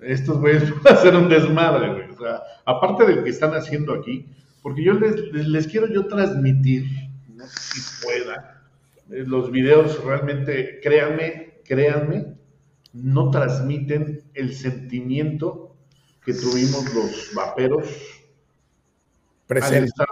Estos 0.00 0.38
güeyes 0.38 0.70
van 0.82 0.94
a 0.94 0.98
hacer 0.98 1.14
un 1.14 1.28
desmadre, 1.28 1.92
güey. 1.92 2.10
O 2.10 2.18
sea, 2.18 2.42
aparte 2.64 3.06
de 3.06 3.16
lo 3.16 3.24
que 3.24 3.30
están 3.30 3.54
haciendo 3.54 3.94
aquí, 3.94 4.26
porque 4.62 4.84
yo 4.84 4.94
les, 4.94 5.16
les, 5.32 5.66
quiero 5.66 5.88
yo 5.88 6.06
transmitir, 6.06 6.84
no 7.34 7.44
sé 7.46 7.80
si 7.80 8.04
pueda, 8.04 8.62
eh, 9.10 9.24
los 9.26 9.50
videos 9.50 10.02
realmente, 10.04 10.80
créanme, 10.82 11.60
créanme, 11.64 12.34
no 12.92 13.30
transmiten 13.30 14.22
el 14.34 14.54
sentimiento 14.54 15.74
que 16.24 16.34
tuvimos 16.34 16.94
los 16.94 17.30
vaperos 17.34 17.88
al 19.48 19.84
estar, 19.84 20.08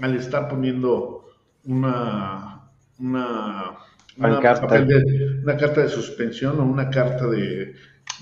al 0.00 0.16
estar 0.16 0.48
poniendo 0.48 1.24
una, 1.64 2.70
una 2.98 3.76
una, 4.18 4.40
carta. 4.40 4.80
De, 4.80 5.40
una 5.42 5.56
carta 5.56 5.82
de 5.82 5.88
suspensión 5.88 6.58
o 6.60 6.64
una 6.64 6.90
carta 6.90 7.26
de... 7.26 7.74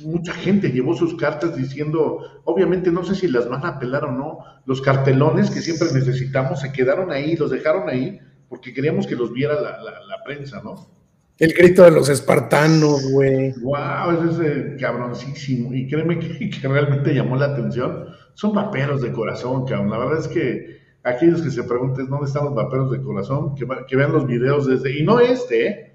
Mucha 0.05 0.33
gente 0.33 0.71
llevó 0.71 0.95
sus 0.95 1.15
cartas 1.17 1.57
diciendo, 1.57 2.43
obviamente 2.45 2.91
no 2.91 3.03
sé 3.03 3.15
si 3.15 3.29
las 3.29 3.49
van 3.49 3.65
a 3.65 3.69
apelar 3.69 4.05
o 4.05 4.13
no, 4.13 4.39
los 4.67 4.81
cartelones 4.81 5.51
que 5.51 5.61
siempre 5.61 5.89
necesitamos 5.93 6.61
se 6.61 6.73
quedaron 6.73 7.11
ahí, 7.11 7.37
los 7.37 7.51
dejaron 7.51 7.89
ahí 7.89 8.21
porque 8.51 8.75
queríamos 8.75 9.07
que 9.07 9.15
los 9.15 9.33
viera 9.33 9.55
la, 9.55 9.81
la, 9.81 10.25
prensa, 10.25 10.61
¿no? 10.63 10.91
El 11.39 11.55
grito 11.55 11.85
de 11.85 11.93
los 11.93 12.09
espartanos, 12.09 13.11
güey. 13.13 13.53
Wow, 13.63 14.29
ese 14.29 14.75
es 14.75 14.81
cabroncísimo. 14.81 15.73
Y 15.73 15.89
créeme 15.89 16.19
que, 16.19 16.51
que, 16.61 16.69
realmente 16.69 17.15
llamó 17.15 17.37
la 17.37 17.47
atención. 17.47 18.07
Son 18.35 18.53
paperos 18.53 19.01
de 19.03 19.13
corazón, 19.13 19.65
cabrón. 19.67 19.91
La 19.91 19.99
verdad 19.99 20.19
es 20.19 20.29
que 20.29 20.80
aquellos 21.03 21.43
que 21.43 21.51
se 21.51 21.65
pregunten 21.65 22.09
dónde 22.09 22.27
están 22.27 22.45
los 22.45 22.55
vaperos 22.55 22.91
de 22.91 23.03
corazón, 23.03 23.55
que, 23.55 23.97
vean 23.97 24.13
los 24.13 24.27
videos 24.27 24.67
desde, 24.67 24.99
y 24.99 25.03
no 25.03 25.21
este, 25.21 25.67
¿eh? 25.67 25.95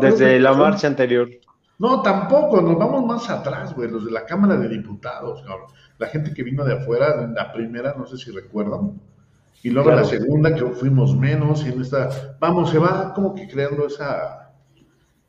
desde 0.00 0.40
la 0.40 0.54
marcha 0.54 0.86
anterior. 0.86 1.28
No, 1.78 2.02
tampoco, 2.02 2.60
nos 2.60 2.78
vamos 2.78 3.04
más 3.04 3.28
atrás, 3.28 3.74
güey, 3.74 3.90
los 3.90 4.04
de 4.04 4.12
la 4.12 4.24
Cámara 4.24 4.56
de 4.56 4.68
Diputados, 4.68 5.42
cabrón. 5.42 5.68
La 5.98 6.06
gente 6.06 6.32
que 6.32 6.42
vino 6.42 6.64
de 6.64 6.74
afuera, 6.74 7.30
la 7.34 7.52
primera, 7.52 7.94
no 7.96 8.06
sé 8.06 8.16
si 8.16 8.30
recuerdan, 8.30 9.00
y 9.62 9.70
luego 9.70 9.92
la 9.92 10.04
segunda, 10.04 10.54
que 10.54 10.64
fuimos 10.66 11.16
menos, 11.16 11.64
y 11.64 11.68
en 11.68 11.80
esta, 11.80 12.36
vamos, 12.40 12.70
se 12.70 12.78
va 12.78 13.12
como 13.14 13.34
que 13.34 13.46
creando 13.46 13.86
esa, 13.86 14.52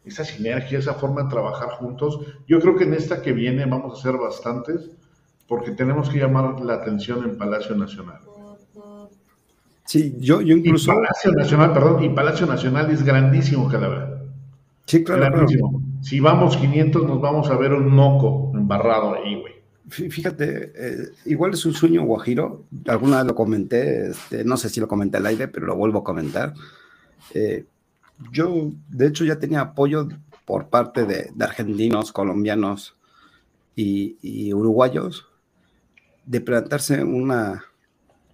esa 0.03 0.23
sinergia, 0.23 0.79
esa 0.79 0.95
forma 0.95 1.23
de 1.23 1.29
trabajar 1.29 1.69
juntos. 1.69 2.19
Yo 2.47 2.59
creo 2.59 2.75
que 2.75 2.85
en 2.85 2.93
esta 2.93 3.21
que 3.21 3.31
viene 3.31 3.65
vamos 3.65 3.93
a 3.93 3.99
hacer 3.99 4.19
bastantes, 4.19 4.89
porque 5.47 5.71
tenemos 5.71 6.09
que 6.09 6.19
llamar 6.19 6.59
la 6.61 6.75
atención 6.75 7.23
en 7.23 7.37
Palacio 7.37 7.75
Nacional. 7.75 8.21
Sí, 9.85 10.15
yo, 10.17 10.41
yo 10.41 10.55
incluso. 10.55 10.91
Y 10.91 10.95
Palacio 10.95 11.31
Nacional, 11.33 11.73
perdón, 11.73 12.03
y 12.03 12.09
Palacio 12.09 12.45
Nacional 12.45 12.89
es 12.91 13.03
grandísimo, 13.03 13.67
Calavera. 13.67 14.23
Sí, 14.85 15.03
claro. 15.03 15.21
Grandísimo. 15.21 15.81
Si 16.01 16.19
vamos 16.19 16.57
500, 16.57 17.03
nos 17.05 17.21
vamos 17.21 17.49
a 17.49 17.57
ver 17.57 17.73
un 17.73 17.89
moco 17.89 18.51
embarrado 18.53 19.15
ahí, 19.15 19.39
güey. 19.39 19.53
Fíjate, 19.89 20.71
eh, 20.75 21.09
igual 21.25 21.53
es 21.53 21.65
un 21.65 21.73
sueño 21.73 22.03
guajiro. 22.03 22.63
Alguna 22.87 23.17
vez 23.17 23.27
lo 23.27 23.35
comenté, 23.35 24.07
este, 24.09 24.43
no 24.43 24.57
sé 24.57 24.69
si 24.69 24.79
lo 24.79 24.87
comenté 24.87 25.17
al 25.17 25.25
aire, 25.25 25.47
pero 25.47 25.65
lo 25.65 25.75
vuelvo 25.75 25.99
a 25.99 26.03
comentar. 26.03 26.53
Eh, 27.33 27.65
yo, 28.31 28.71
de 28.89 29.07
hecho, 29.07 29.25
ya 29.25 29.39
tenía 29.39 29.61
apoyo 29.61 30.07
por 30.45 30.67
parte 30.67 31.05
de, 31.05 31.31
argentinos, 31.39 32.11
colombianos 32.11 32.95
y, 33.75 34.17
y 34.21 34.53
uruguayos 34.53 35.27
de 36.25 36.41
plantarse 36.41 37.03
una, 37.03 37.65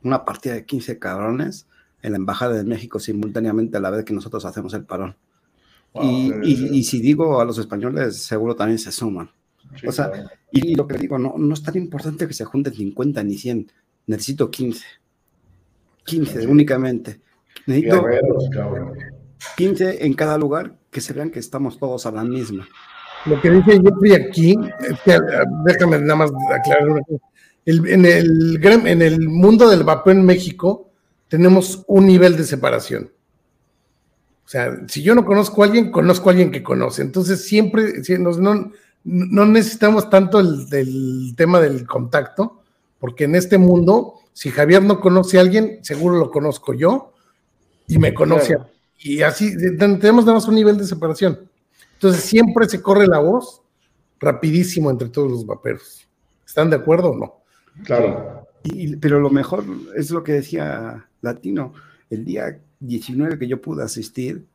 una 0.04 0.26
partida 0.26 0.54
de 0.54 0.66
15 0.66 1.00
cabrones 1.00 1.68
en 2.02 2.12
la 2.12 2.18
Embajada 2.18 2.56
de 2.56 2.64
México 2.64 3.00
simultáneamente 3.00 3.78
a 3.78 3.82
la 3.82 3.90
vez 3.90 4.06
que 4.06 4.14
nosotros 4.14 4.46
hacemos 4.46 4.74
el 4.74 4.86
parón. 4.86 5.16
y, 5.96 6.32
y, 6.44 6.84
si 6.84 7.02
digo 7.02 7.42
a 7.42 7.46
los 7.46 7.58
españoles, 7.58 8.18
seguro 8.18 8.56
también 8.56 8.80
se 8.80 8.92
suman. 8.92 9.30
o 9.86 9.92
sea, 9.92 10.12
y 10.52 10.76
lo 10.76 10.88
que 10.88 10.98
digo, 10.98 11.18
no, 11.18 11.36
no 11.38 11.54
es 11.54 11.64
tan 11.64 11.76
importante 11.78 12.28
que 12.28 12.34
se 12.34 12.46
junten 12.46 12.74
50 12.74 13.24
ni 13.24 13.38
100, 13.38 13.72
necesito 14.08 14.50
15. 14.50 14.86
15 16.06 16.48
únicamente. 16.48 17.22
Necesito 17.66 18.06
15 19.58 20.06
en 20.06 20.14
cada 20.14 20.38
lugar 20.38 20.76
que 20.92 21.02
se 21.02 21.14
vean 21.14 21.30
que 21.32 21.40
estamos 21.40 21.78
todos 21.78 22.06
a 22.06 22.12
la 22.12 22.24
misma. 22.24 22.68
Lo 23.26 23.40
que 23.42 23.50
dice 23.50 23.82
Jeffrey 23.84 24.14
aquí, 24.14 24.56
déjame 25.66 26.00
nada 26.00 26.16
más 26.16 26.32
aclarar 26.52 26.88
una 26.88 27.02
cosa 27.02 27.30
en, 27.65 28.06
el, 28.06 28.60
en 28.64 29.02
el 29.02 29.27
mundo 29.27 29.69
del 29.69 29.84
vapor 29.84 30.14
en 30.14 30.26
México 30.26 30.90
tenemos 31.27 31.84
un 31.88 32.07
nivel 32.07 32.36
de 32.36 32.44
separación. 32.44 33.11
O 34.45 34.49
sea, 34.49 34.76
si 34.88 35.03
yo 35.03 35.14
no 35.14 35.26
conozco 35.26 35.61
a 35.61 35.68
alguien, 35.68 35.91
conozco 35.91 36.30
a 36.30 36.31
alguien 36.31 36.52
que 36.52 36.64
conoce. 36.64 37.03
Entonces, 37.03 37.45
siempre 37.45 38.02
no, 38.18 38.72
no 39.03 39.45
necesitamos 39.45 40.10
tanto 40.10 40.40
el, 40.40 41.36
tema 41.38 41.60
del 41.60 41.86
contacto, 41.86 42.64
porque 42.99 43.26
en 43.26 43.36
este 43.36 43.60
mundo, 43.60 44.15
si 44.34 44.49
Javier 44.49 44.81
no 44.81 44.99
conoce 44.99 45.38
a 45.38 45.41
alguien, 45.41 45.80
seguro 45.84 46.18
lo 46.18 46.31
conozco 46.31 46.73
yo 46.73 47.14
y 47.88 47.99
me 47.99 48.14
conoce. 48.14 48.57
Y 48.98 49.22
así 49.22 49.56
tenemos 49.77 50.26
nada 50.26 50.34
más 50.40 50.48
un 50.48 50.56
nivel 50.56 50.77
de 50.77 50.86
separación. 50.86 51.48
Entonces, 51.94 52.23
siempre 52.23 52.68
se 52.68 52.81
corre 52.81 53.06
la 53.06 53.19
voz 53.19 53.61
rapidísimo 54.19 54.90
entre 54.90 55.10
todos 55.10 55.30
los 55.30 55.45
vaperos. 55.45 56.07
¿Están 56.44 56.72
de 56.72 56.77
acuerdo 56.77 57.11
o 57.11 57.15
no? 57.15 57.39
Claro. 57.84 58.45
pero 58.99 59.19
lo 59.19 59.30
mejor 59.30 59.64
es 59.95 60.11
lo 60.11 60.23
que 60.23 60.34
decía 60.34 61.07
Latino. 61.22 61.73
El 62.10 62.26
día 62.26 62.60
19 62.80 63.38
que 63.38 63.47
yo 63.47 63.61
pude 63.61 63.84
asistir, 63.84 64.45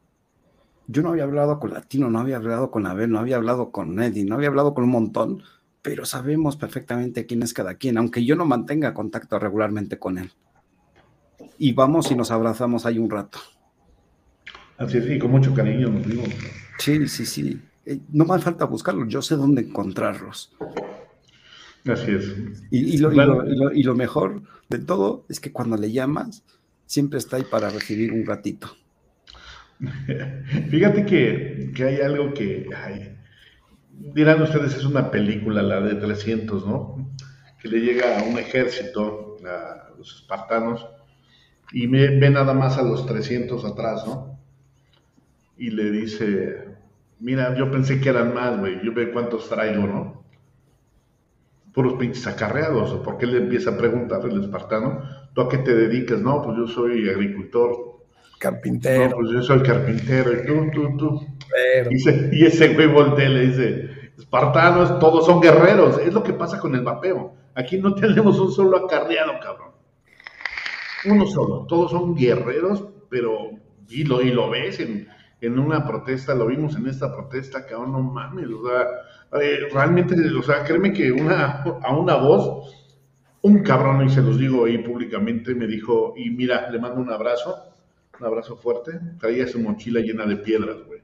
yo 0.86 1.02
no 1.02 1.10
había 1.10 1.24
hablado 1.24 1.58
con 1.60 1.72
Latino, 1.72 2.10
no 2.10 2.18
había 2.18 2.36
hablado 2.36 2.70
con 2.70 2.86
Abel, 2.86 3.10
no 3.10 3.18
había 3.18 3.36
hablado 3.36 3.70
con 3.70 4.00
Eddie, 4.00 4.24
no 4.24 4.34
había 4.34 4.48
hablado 4.48 4.74
con 4.74 4.84
un 4.84 4.90
montón, 4.90 5.42
pero 5.82 6.04
sabemos 6.04 6.56
perfectamente 6.56 7.26
quién 7.26 7.42
es 7.42 7.54
cada 7.54 7.74
quien, 7.74 7.98
aunque 7.98 8.24
yo 8.24 8.36
no 8.36 8.44
mantenga 8.44 8.94
contacto 8.94 9.38
regularmente 9.38 9.98
con 9.98 10.18
él. 10.18 10.32
Y 11.58 11.72
vamos 11.72 12.10
y 12.10 12.14
nos 12.14 12.30
abrazamos 12.30 12.86
ahí 12.86 12.98
un 12.98 13.10
rato. 13.10 13.38
Así 14.76 14.98
es, 14.98 15.08
y 15.08 15.18
con 15.18 15.30
mucho 15.30 15.54
cariño 15.54 15.88
nos 15.88 16.06
vimos. 16.06 16.28
Sí, 16.78 17.06
sí, 17.06 17.24
sí. 17.26 17.60
Eh, 17.86 18.00
no 18.12 18.24
me 18.24 18.38
falta 18.38 18.64
buscarlos, 18.64 19.08
yo 19.08 19.22
sé 19.22 19.36
dónde 19.36 19.62
encontrarlos. 19.62 20.54
Así 21.86 22.12
es. 22.12 22.34
Y, 22.70 22.96
lo, 22.98 23.94
mejor 23.94 24.42
de 24.70 24.78
todo 24.78 25.26
es 25.28 25.38
que 25.38 25.52
cuando 25.52 25.76
le 25.76 25.92
llamas, 25.92 26.42
siempre 26.86 27.18
está 27.18 27.36
ahí 27.36 27.44
para 27.50 27.68
recibir 27.68 28.12
un 28.12 28.24
ratito. 28.24 28.68
Fíjate 30.70 31.04
que, 31.04 31.72
hay 31.84 32.00
algo 32.00 32.32
que 32.32 32.66
dirán 34.14 34.42
ustedes, 34.42 34.76
es 34.76 34.84
una 34.84 35.10
película, 35.10 35.62
la 35.62 35.80
de 35.80 35.94
300, 35.96 36.66
¿no? 36.66 37.14
Que 37.60 37.68
le 37.68 37.80
llega 37.80 38.18
a 38.18 38.22
un 38.22 38.38
ejército, 38.38 39.36
a 39.44 39.90
los 39.98 40.20
espartanos, 40.20 40.86
y 41.72 41.86
me, 41.86 42.18
ve 42.18 42.30
nada 42.30 42.54
más 42.54 42.78
a 42.78 42.82
los 42.82 43.04
300 43.04 43.62
atrás, 43.64 44.06
¿no? 44.06 44.38
Y 45.58 45.70
le 45.70 45.90
dice, 45.90 46.64
mira, 47.20 47.54
yo 47.56 47.70
pensé 47.70 48.00
que 48.00 48.08
eran 48.08 48.32
más, 48.32 48.58
güey, 48.58 48.80
yo 48.82 48.94
ve 48.94 49.10
cuántos 49.12 49.50
traigo, 49.50 49.86
¿no? 49.86 50.23
Puros 51.74 51.94
pinches 51.94 52.26
acarreados, 52.26 52.92
o 52.92 53.02
porque 53.02 53.26
él 53.26 53.34
empieza 53.34 53.70
a 53.70 53.76
preguntar 53.76 54.24
el 54.24 54.40
espartano, 54.40 55.02
¿tú 55.34 55.40
a 55.42 55.48
qué 55.48 55.58
te 55.58 55.74
dedicas? 55.74 56.20
No, 56.20 56.40
pues 56.40 56.56
yo 56.56 56.68
soy 56.68 57.08
agricultor. 57.08 58.04
Carpintero. 58.38 59.10
No, 59.10 59.16
pues 59.16 59.30
yo 59.30 59.42
soy 59.42 59.62
carpintero, 59.62 60.32
y 60.32 60.46
tú, 60.46 60.70
tú, 60.72 60.96
tú. 60.96 61.26
Y, 62.32 62.44
ese 62.44 62.74
güey 62.74 62.86
voltea 62.86 63.28
y 63.28 63.34
le 63.34 63.46
dice, 63.48 63.90
espartanos, 64.16 65.00
todos 65.00 65.26
son 65.26 65.40
guerreros, 65.40 65.98
es 65.98 66.14
lo 66.14 66.22
que 66.22 66.32
pasa 66.32 66.60
con 66.60 66.74
el 66.76 66.82
vapeo. 66.82 67.34
Aquí 67.56 67.78
no 67.78 67.94
tenemos 67.96 68.38
un 68.38 68.52
solo 68.52 68.76
acarreado, 68.76 69.32
cabrón. 69.42 69.72
Uno 71.06 71.26
solo, 71.26 71.66
todos 71.66 71.90
son 71.90 72.14
guerreros, 72.14 72.84
pero, 73.10 73.50
y 73.88 74.04
lo, 74.04 74.22
y 74.22 74.30
lo 74.30 74.48
ves 74.48 74.78
en, 74.78 75.08
en 75.40 75.58
una 75.58 75.84
protesta, 75.84 76.34
lo 76.34 76.46
vimos 76.46 76.76
en 76.76 76.86
esta 76.86 77.12
protesta, 77.12 77.66
cabrón, 77.66 77.92
no 77.92 78.00
mames, 78.00 78.46
o 78.48 78.66
sea, 78.66 78.86
eh, 79.40 79.68
realmente, 79.72 80.14
o 80.36 80.42
sea, 80.42 80.64
créeme 80.64 80.92
que 80.92 81.10
una, 81.10 81.62
a 81.62 81.96
una 81.96 82.16
voz, 82.16 82.72
un 83.42 83.62
cabrón, 83.62 84.06
y 84.06 84.10
se 84.10 84.22
los 84.22 84.38
digo 84.38 84.64
ahí 84.64 84.78
públicamente, 84.78 85.54
me 85.54 85.66
dijo, 85.66 86.14
y 86.16 86.30
mira, 86.30 86.70
le 86.70 86.78
mando 86.78 87.00
un 87.00 87.10
abrazo, 87.10 87.54
un 88.18 88.26
abrazo 88.26 88.56
fuerte, 88.56 88.92
traía 89.18 89.46
su 89.46 89.60
mochila 89.60 90.00
llena 90.00 90.24
de 90.24 90.36
piedras, 90.36 90.76
güey. 90.86 91.00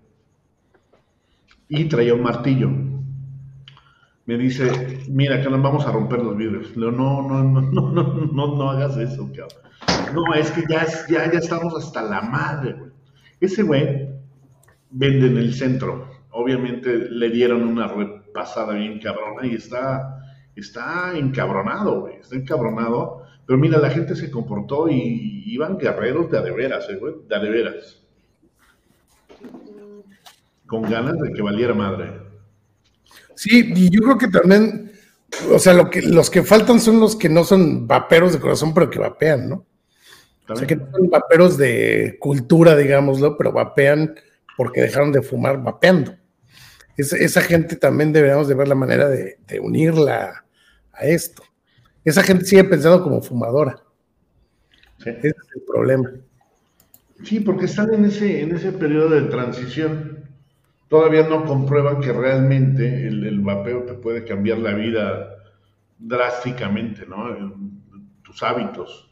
Y 1.69 1.85
traía 1.85 2.15
un 2.15 2.23
martillo. 2.23 2.70
Me 4.27 4.39
dice, 4.39 4.70
mira, 5.09 5.40
que 5.40 5.48
vamos 5.48 5.86
a 5.86 5.93
romper 5.93 6.23
los 6.23 6.36
vidrios. 6.36 6.77
Le 6.77 6.86
digo, 6.86 6.90
no, 6.93 7.23
no, 7.28 7.43
no, 7.43 7.61
no, 7.61 7.93
no, 7.93 8.27
no, 8.32 8.57
no 8.57 8.70
hagas 8.70 8.97
eso, 8.97 9.28
cabrón. 9.35 10.15
No, 10.15 10.35
es 10.35 10.51
que 10.51 10.62
ya, 10.69 10.86
ya, 11.09 11.31
ya 11.31 11.39
estamos 11.39 11.74
hasta 11.77 12.02
la 12.02 12.23
madre, 12.23 12.73
güey. 12.74 12.90
Ese 13.40 13.62
güey 13.62 14.09
vende 14.90 15.27
en 15.27 15.36
el 15.36 15.55
centro. 15.55 16.09
Obviamente 16.31 16.97
le 17.11 17.31
dieron 17.31 17.62
una 17.66 17.89
pasada 18.41 18.73
bien 18.73 18.99
cabrona 18.99 19.47
y 19.47 19.55
está, 19.55 20.25
está 20.57 21.12
encabronado, 21.15 22.09
está 22.09 22.37
encabronado. 22.37 23.23
Pero 23.47 23.59
mira, 23.59 23.79
la 23.79 23.91
gente 23.91 24.17
se 24.17 24.31
comportó 24.31 24.89
y 24.89 25.43
iban 25.47 25.77
guerreros 25.77 26.31
de 26.31 26.39
adeveras, 26.39 26.89
eh, 26.89 26.97
güey, 26.97 27.15
de 27.29 27.37
adeveras. 27.37 28.03
Con 30.67 30.83
ganas 30.83 31.19
de 31.19 31.33
que 31.33 31.43
valiera 31.43 31.75
madre. 31.75 32.12
Sí, 33.35 33.73
y 33.75 33.91
yo 33.91 34.01
creo 34.03 34.19
que 34.19 34.29
también, 34.29 34.93
o 35.53 35.59
sea, 35.59 35.75
lo 35.75 35.91
que, 35.91 36.01
los 36.01 36.31
que 36.31 36.43
faltan 36.43 36.81
son 36.81 37.01
los 37.01 37.17
que 37.17 37.29
no 37.29 37.45
son 37.45 37.87
vaperos 37.87 38.33
de 38.33 38.41
corazón, 38.41 38.73
pero 38.73 38.89
que 38.89 38.99
vapean, 38.99 39.51
¿no? 39.51 39.67
O 40.49 40.57
sea, 40.57 40.67
que 40.67 40.77
no 40.77 40.91
son 40.91 41.11
vaperos 41.11 41.57
de 41.59 42.17
cultura, 42.19 42.77
digámoslo, 42.77 43.37
pero 43.37 43.53
vapean 43.53 44.15
porque 44.57 44.81
dejaron 44.81 45.12
de 45.12 45.23
fumar 45.23 45.62
vapeando 45.62 46.19
esa 47.01 47.40
gente 47.40 47.77
también 47.77 48.12
deberíamos 48.12 48.48
de 48.48 48.55
ver 48.55 48.68
la 48.68 48.74
manera 48.74 49.09
de, 49.09 49.36
unirla 49.60 50.44
a 50.93 51.05
esto. 51.05 51.43
Esa 52.05 52.22
gente 52.22 52.44
sigue 52.44 52.64
pensando 52.64 53.02
como 53.02 53.22
fumadora. 53.22 53.77
Ese 54.98 55.28
es 55.28 55.35
el 55.55 55.62
problema. 55.66 56.10
Sí, 57.24 57.40
porque 57.40 57.66
están 57.66 57.93
en 57.94 58.06
ese, 58.06 58.43
en 58.43 58.55
ese 58.55 58.72
periodo 58.72 59.10
de 59.10 59.22
transición. 59.22 60.24
Todavía 60.89 61.28
no 61.28 61.44
comprueban 61.44 62.01
que 62.01 62.12
realmente 62.12 63.06
el, 63.06 63.27
el 63.27 63.40
vapeo 63.40 63.85
te 63.85 63.94
puede 63.94 64.24
cambiar 64.24 64.59
la 64.59 64.74
vida 64.74 65.36
drásticamente, 65.98 67.06
¿no? 67.06 67.55
Tus 68.22 68.43
hábitos 68.43 69.10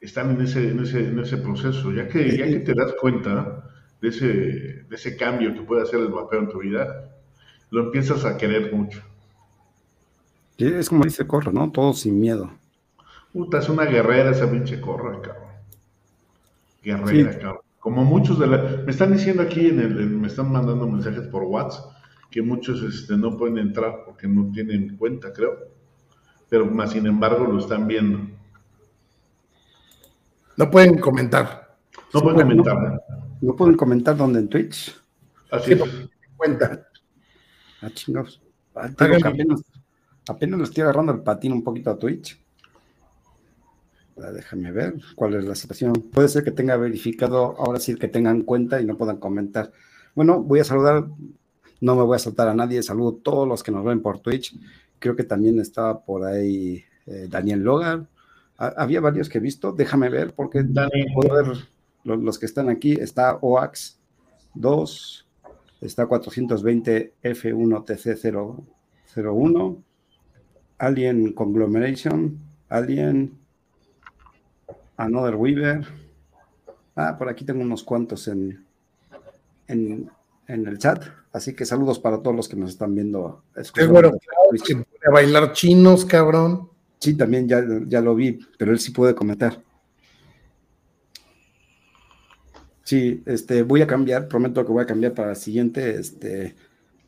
están 0.00 0.32
en 0.32 0.42
ese, 0.42 0.70
en 0.70 0.80
ese, 0.80 1.08
en 1.08 1.18
ese 1.20 1.36
proceso. 1.38 1.92
Ya 1.92 2.08
que, 2.08 2.36
ya 2.36 2.44
que 2.46 2.60
te 2.60 2.74
das 2.74 2.92
cuenta 3.00 3.71
de 4.02 4.08
ese, 4.08 4.26
de 4.26 4.96
ese 4.96 5.16
cambio 5.16 5.54
que 5.54 5.62
puede 5.62 5.82
hacer 5.82 6.00
el 6.00 6.08
vapeo 6.08 6.40
en 6.40 6.48
tu 6.48 6.58
vida, 6.58 7.08
lo 7.70 7.84
empiezas 7.84 8.24
a 8.24 8.36
querer 8.36 8.74
mucho. 8.74 9.00
es 10.58 10.88
como 10.88 11.04
dice 11.04 11.26
Corra, 11.26 11.52
¿no? 11.52 11.70
Todo 11.70 11.94
sin 11.94 12.20
miedo. 12.20 12.50
Puta, 13.32 13.58
es 13.60 13.68
una 13.68 13.84
guerrera 13.84 14.32
esa 14.32 14.50
pinche 14.50 14.80
Corra, 14.80 15.20
cabrón. 15.22 15.52
Guerrera, 16.82 17.38
cabrón. 17.38 17.62
Como 17.78 18.04
muchos 18.04 18.38
de 18.40 18.48
la... 18.48 18.58
Me 18.84 18.90
están 18.90 19.12
diciendo 19.12 19.42
aquí, 19.42 19.68
en 19.68 19.78
el, 19.78 20.10
me 20.10 20.26
están 20.26 20.50
mandando 20.50 20.86
mensajes 20.86 21.28
por 21.28 21.44
WhatsApp, 21.44 21.92
que 22.28 22.42
muchos 22.42 22.82
este, 22.82 23.16
no 23.16 23.36
pueden 23.36 23.58
entrar 23.58 24.02
porque 24.04 24.26
no 24.26 24.50
tienen 24.52 24.96
cuenta, 24.96 25.32
creo. 25.32 25.52
Pero 26.48 26.66
más 26.66 26.90
sin 26.90 27.06
embargo 27.06 27.46
lo 27.46 27.60
están 27.60 27.86
viendo. 27.86 28.18
No 30.56 30.70
pueden 30.70 30.98
comentar. 30.98 31.76
No 32.12 32.20
pueden 32.20 32.48
comentar. 32.48 32.76
No, 32.76 33.11
pueden 33.56 33.76
comentar 33.76 34.16
donde 34.16 34.40
en 34.40 34.48
Twitch. 34.48 34.94
Así 35.50 35.72
es. 35.72 35.82
Cuenta. 36.36 36.86
Ah, 37.80 37.90
chingados. 37.92 38.40
Ah, 38.74 38.88
apenas, 38.96 39.62
apenas 40.28 40.58
le 40.58 40.64
estoy 40.64 40.82
agarrando 40.82 41.12
el 41.12 41.22
patín 41.22 41.52
un 41.52 41.64
poquito 41.64 41.90
a 41.90 41.98
Twitch. 41.98 42.40
Ah, 44.22 44.30
déjame 44.30 44.70
ver 44.70 44.94
cuál 45.16 45.34
es 45.34 45.44
la 45.44 45.54
situación. 45.54 45.92
Puede 45.92 46.28
ser 46.28 46.44
que 46.44 46.52
tenga 46.52 46.76
verificado, 46.76 47.56
ahora 47.58 47.80
sí 47.80 47.96
que 47.96 48.08
tengan 48.08 48.42
cuenta 48.42 48.80
y 48.80 48.84
no 48.84 48.96
puedan 48.96 49.18
comentar. 49.18 49.72
Bueno, 50.14 50.42
voy 50.42 50.60
a 50.60 50.64
saludar, 50.64 51.06
no 51.80 51.96
me 51.96 52.02
voy 52.02 52.16
a 52.16 52.20
saltar 52.20 52.48
a 52.48 52.54
nadie, 52.54 52.82
saludo 52.82 53.18
a 53.18 53.22
todos 53.22 53.48
los 53.48 53.62
que 53.62 53.72
nos 53.72 53.84
ven 53.84 54.00
por 54.00 54.20
Twitch. 54.20 54.58
Creo 54.98 55.16
que 55.16 55.24
también 55.24 55.58
estaba 55.58 56.04
por 56.04 56.24
ahí 56.24 56.84
eh, 57.06 57.26
Daniel 57.28 57.60
Logan, 57.60 58.08
había 58.56 59.00
varios 59.00 59.28
que 59.28 59.38
he 59.38 59.40
visto, 59.40 59.72
déjame 59.72 60.08
ver, 60.08 60.34
porque 60.34 60.64
puedo 61.14 61.34
ver 61.34 61.56
los, 62.04 62.38
que 62.38 62.46
están 62.46 62.68
aquí. 62.68 62.92
Está 62.92 63.38
OAX 63.40 63.98
2, 64.54 65.28
está 65.80 66.06
420 66.06 67.14
F1 67.22 68.64
TC001, 69.14 69.82
Alien 70.78 71.32
Conglomeration, 71.32 72.38
Alien, 72.68 73.38
Another 74.96 75.36
Weaver. 75.36 75.86
Ah, 76.94 77.16
por 77.16 77.28
aquí 77.28 77.44
tengo 77.44 77.62
unos 77.62 77.82
cuantos 77.82 78.28
en, 78.28 78.64
en, 79.68 80.10
el 80.46 80.78
chat. 80.78 81.04
Así 81.32 81.54
que 81.54 81.64
saludos 81.64 81.98
para 81.98 82.18
todos 82.18 82.36
los 82.36 82.48
que 82.48 82.56
nos 82.56 82.70
están 82.70 82.94
viendo. 82.94 83.42
Es 83.56 83.72
bueno, 83.88 84.12
que 84.64 84.84
bailar 85.10 85.52
chinos, 85.52 86.04
cabrón. 86.04 86.68
Sí, 86.98 87.14
también 87.14 87.48
ya, 87.48 87.64
ya 87.86 88.00
lo 88.00 88.14
vi, 88.14 88.38
pero 88.58 88.70
él 88.70 88.78
sí 88.78 88.92
puede 88.92 89.14
comentar. 89.14 89.60
Sí, 92.84 93.22
este, 93.26 93.62
voy 93.62 93.82
a 93.82 93.86
cambiar, 93.86 94.28
prometo 94.28 94.64
que 94.64 94.72
voy 94.72 94.82
a 94.82 94.86
cambiar 94.86 95.14
para 95.14 95.30
el 95.30 95.36
siguiente, 95.36 95.98
este, 95.98 96.54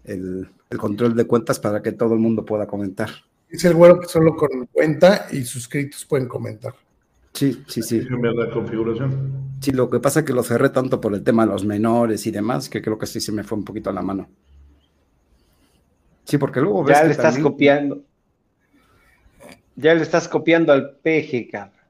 el, 0.05 0.49
control 0.79 1.15
de 1.15 1.25
cuentas 1.25 1.61
para 1.61 1.83
que 1.83 1.93
todo 1.93 2.15
el 2.15 2.21
mundo 2.21 2.45
pueda 2.45 2.67
comentar. 2.67 3.11
Dice 3.49 3.69
el 3.69 3.75
güero 3.75 4.01
que 4.01 4.09
solo 4.09 4.35
con 4.35 4.67
cuenta 4.73 5.29
y 5.31 5.45
suscritos 5.45 6.05
pueden 6.05 6.27
comentar. 6.27 6.75
Sí, 7.33 7.63
sí, 7.69 7.83
sí. 7.83 8.05
Cambiar 8.07 8.35
la 8.35 8.51
configuración. 8.51 9.55
Sí, 9.61 9.73
lo 9.73 9.89
que 9.89 10.01
pasa 10.01 10.21
es 10.21 10.27
que 10.27 10.33
lo 10.33 10.43
cerré 10.43 10.71
tanto 10.71 11.01
por 11.01 11.15
el 11.15 11.23
tema 11.23 11.45
de 11.45 11.53
los 11.53 11.65
menores 11.65 12.27
y 12.27 12.31
demás, 12.31 12.69
que 12.69 12.83
creo 12.83 12.99
que 12.99 13.07
sí 13.07 13.21
se 13.21 13.33
me 13.33 13.45
fue 13.45 13.59
un 13.59 13.65
poquito 13.65 13.91
a 13.91 13.93
la 13.93 14.03
mano. 14.03 14.29
Sí, 16.25 16.39
porque 16.39 16.61
luego 16.61 16.85
ves. 16.85 16.97
Ya 16.97 17.05
le 17.05 17.13
estás 17.13 17.39
copiando. 17.39 18.03
Ya 19.77 19.95
le 19.95 20.03
estás 20.03 20.29
copiando 20.29 20.73
al 20.73 20.97
peje, 20.97 21.49
cabrón. 21.49 21.84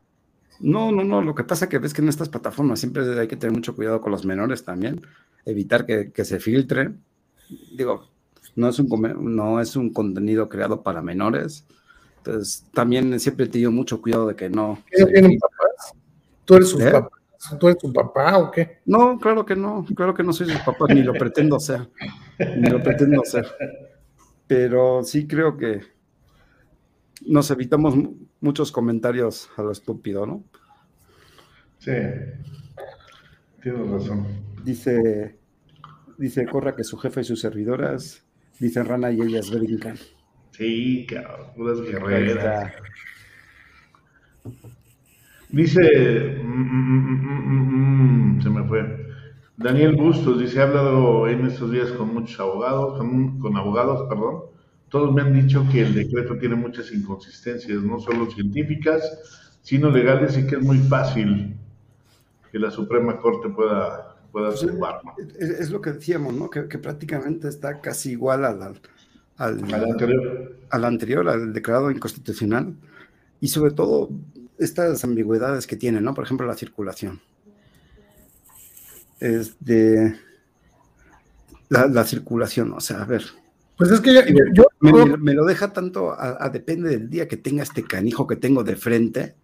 No, 0.60 0.92
no, 0.92 1.04
no. 1.04 1.22
Lo 1.22 1.34
que 1.34 1.44
pasa 1.44 1.66
es 1.66 1.70
que 1.70 1.78
ves 1.78 1.92
que 1.92 2.02
en 2.02 2.08
estas 2.08 2.28
plataformas 2.28 2.80
siempre 2.80 3.18
hay 3.18 3.28
que 3.28 3.36
tener 3.36 3.54
mucho 3.54 3.74
cuidado 3.74 4.00
con 4.00 4.12
los 4.12 4.24
menores 4.24 4.64
también. 4.64 5.00
Evitar 5.44 5.86
que, 5.86 6.24
se 6.24 6.40
filtre. 6.40 6.92
Digo, 7.76 8.08
no 8.56 8.68
es, 8.68 8.78
un, 8.78 8.88
no 9.34 9.60
es 9.60 9.76
un 9.76 9.92
contenido 9.92 10.48
creado 10.48 10.82
para 10.82 11.02
menores. 11.02 11.66
Entonces, 12.18 12.66
también 12.72 13.18
siempre 13.20 13.46
he 13.46 13.48
tenido 13.48 13.70
mucho 13.70 14.00
cuidado 14.00 14.28
de 14.28 14.36
que 14.36 14.48
no. 14.48 14.78
tienen 14.90 15.38
papás? 15.38 15.94
¿Tú 16.44 16.54
eres 16.54 16.68
su 16.68 16.80
¿Eh? 16.80 16.90
papá? 16.90 17.10
¿Tú 17.60 17.68
eres 17.68 17.80
su 17.80 17.92
papá 17.92 18.38
o 18.38 18.50
qué? 18.50 18.78
No, 18.86 19.18
claro 19.18 19.44
que 19.44 19.54
no. 19.54 19.84
Claro 19.94 20.14
que 20.14 20.22
no 20.22 20.32
soy 20.32 20.48
su 20.48 20.64
papá, 20.64 20.86
ni 20.88 21.02
lo 21.02 21.12
pretendo 21.12 21.60
ser. 21.60 21.90
Ni 22.56 22.70
lo 22.70 22.82
pretendo 22.82 23.22
ser. 23.24 23.46
Pero 24.46 25.02
sí 25.04 25.26
creo 25.26 25.56
que 25.56 25.82
nos 27.26 27.50
evitamos 27.50 27.94
muchos 28.44 28.70
comentarios 28.70 29.48
a 29.56 29.62
lo 29.62 29.72
estúpido, 29.72 30.26
¿no? 30.26 30.44
Sí, 31.78 31.92
tienes 33.62 33.90
razón. 33.90 34.26
Dice, 34.62 35.38
dice 36.18 36.46
Corra 36.46 36.76
que 36.76 36.84
su 36.84 36.98
jefe 36.98 37.22
y 37.22 37.24
sus 37.24 37.40
servidoras, 37.40 38.22
dice 38.60 38.82
Rana 38.84 39.10
y 39.10 39.22
ellas 39.22 39.50
brincan. 39.50 39.96
Sí, 40.50 41.06
cabrón, 41.08 41.54
puras 41.56 41.80
guerreras. 41.80 42.72
Dice, 45.48 46.38
mm, 46.42 46.46
mm, 46.46 47.16
mm, 48.36 48.42
se 48.42 48.50
me 48.50 48.64
fue. 48.68 49.06
Daniel 49.56 49.96
Bustos 49.96 50.38
dice, 50.38 50.58
he 50.58 50.62
hablado 50.62 51.28
en 51.28 51.46
estos 51.46 51.72
días 51.72 51.90
con 51.92 52.12
muchos 52.12 52.38
abogados, 52.40 52.98
con, 52.98 53.38
con 53.38 53.56
abogados, 53.56 54.06
perdón, 54.08 54.53
todos 54.94 55.12
me 55.12 55.22
han 55.22 55.32
dicho 55.32 55.66
que 55.72 55.80
el 55.80 55.92
decreto 55.92 56.38
tiene 56.38 56.54
muchas 56.54 56.92
inconsistencias, 56.92 57.82
no 57.82 57.98
solo 57.98 58.30
científicas, 58.30 59.02
sino 59.60 59.90
legales 59.90 60.38
y 60.38 60.46
que 60.46 60.54
es 60.54 60.62
muy 60.62 60.78
fácil 60.78 61.56
que 62.52 62.60
la 62.60 62.70
Suprema 62.70 63.18
Corte 63.20 63.48
pueda, 63.48 64.14
pueda 64.30 64.50
pues, 64.50 65.34
Es, 65.36 65.72
lo 65.72 65.80
que 65.80 65.94
decíamos, 65.94 66.32
¿no? 66.34 66.48
Que, 66.48 66.62
prácticamente 66.78 67.48
está 67.48 67.80
casi 67.80 68.12
igual 68.12 68.44
al, 68.44 68.80
al, 69.36 69.74
anterior. 69.74 70.58
al 70.70 70.84
anterior, 70.84 71.28
al 71.28 71.52
declarado 71.52 71.90
inconstitucional. 71.90 72.76
Y 73.40 73.48
sobre 73.48 73.72
todo 73.72 74.10
estas 74.58 75.02
ambigüedades 75.02 75.66
que 75.66 75.74
tiene, 75.74 76.00
¿no? 76.00 76.14
Por 76.14 76.22
ejemplo, 76.22 76.46
la 76.46 76.54
circulación. 76.54 77.20
Es 79.18 79.56
de 79.58 80.14
la, 81.68 81.88
la 81.88 82.04
circulación, 82.04 82.72
o 82.74 82.80
sea, 82.80 83.02
a 83.02 83.06
ver, 83.06 83.24
pues 83.76 83.90
es 83.90 84.00
que 84.00 84.12
yo, 84.52 84.66
me, 84.80 85.34
lo 85.34 85.44
deja 85.44 85.72
tanto 85.72 86.14
a, 86.16 86.48
depende 86.48 86.90
del 86.90 87.10
día 87.10 87.26
que 87.26 87.36
tenga 87.36 87.64
este 87.64 87.82
canijo 87.82 88.26
que 88.26 88.36
tengo 88.36 88.62
de 88.62 88.76
frente. 88.76 89.34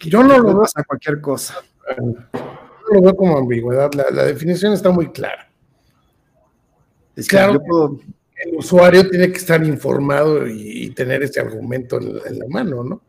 yo 0.00 0.22
no 0.24 0.38
lo 0.38 0.44
veo 0.44 0.64
a 0.74 0.84
cualquier 0.84 1.20
cosa. 1.20 1.54
No 1.96 2.92
lo 2.92 3.02
veo 3.02 3.14
como 3.14 3.38
ambigüedad. 3.38 3.92
La, 3.94 4.24
definición 4.24 4.72
está 4.72 4.90
muy 4.90 5.12
clara. 5.12 5.48
Es 7.14 7.28
claro, 7.28 7.62
el 8.36 8.56
usuario 8.56 9.08
tiene 9.08 9.30
que 9.30 9.38
estar 9.38 9.64
informado 9.64 10.48
y, 10.48 10.90
tener 10.90 11.22
ese 11.22 11.38
argumento 11.38 12.00
en, 12.00 12.38
la 12.38 12.46
mano, 12.48 12.82
¿no? 12.82 13.00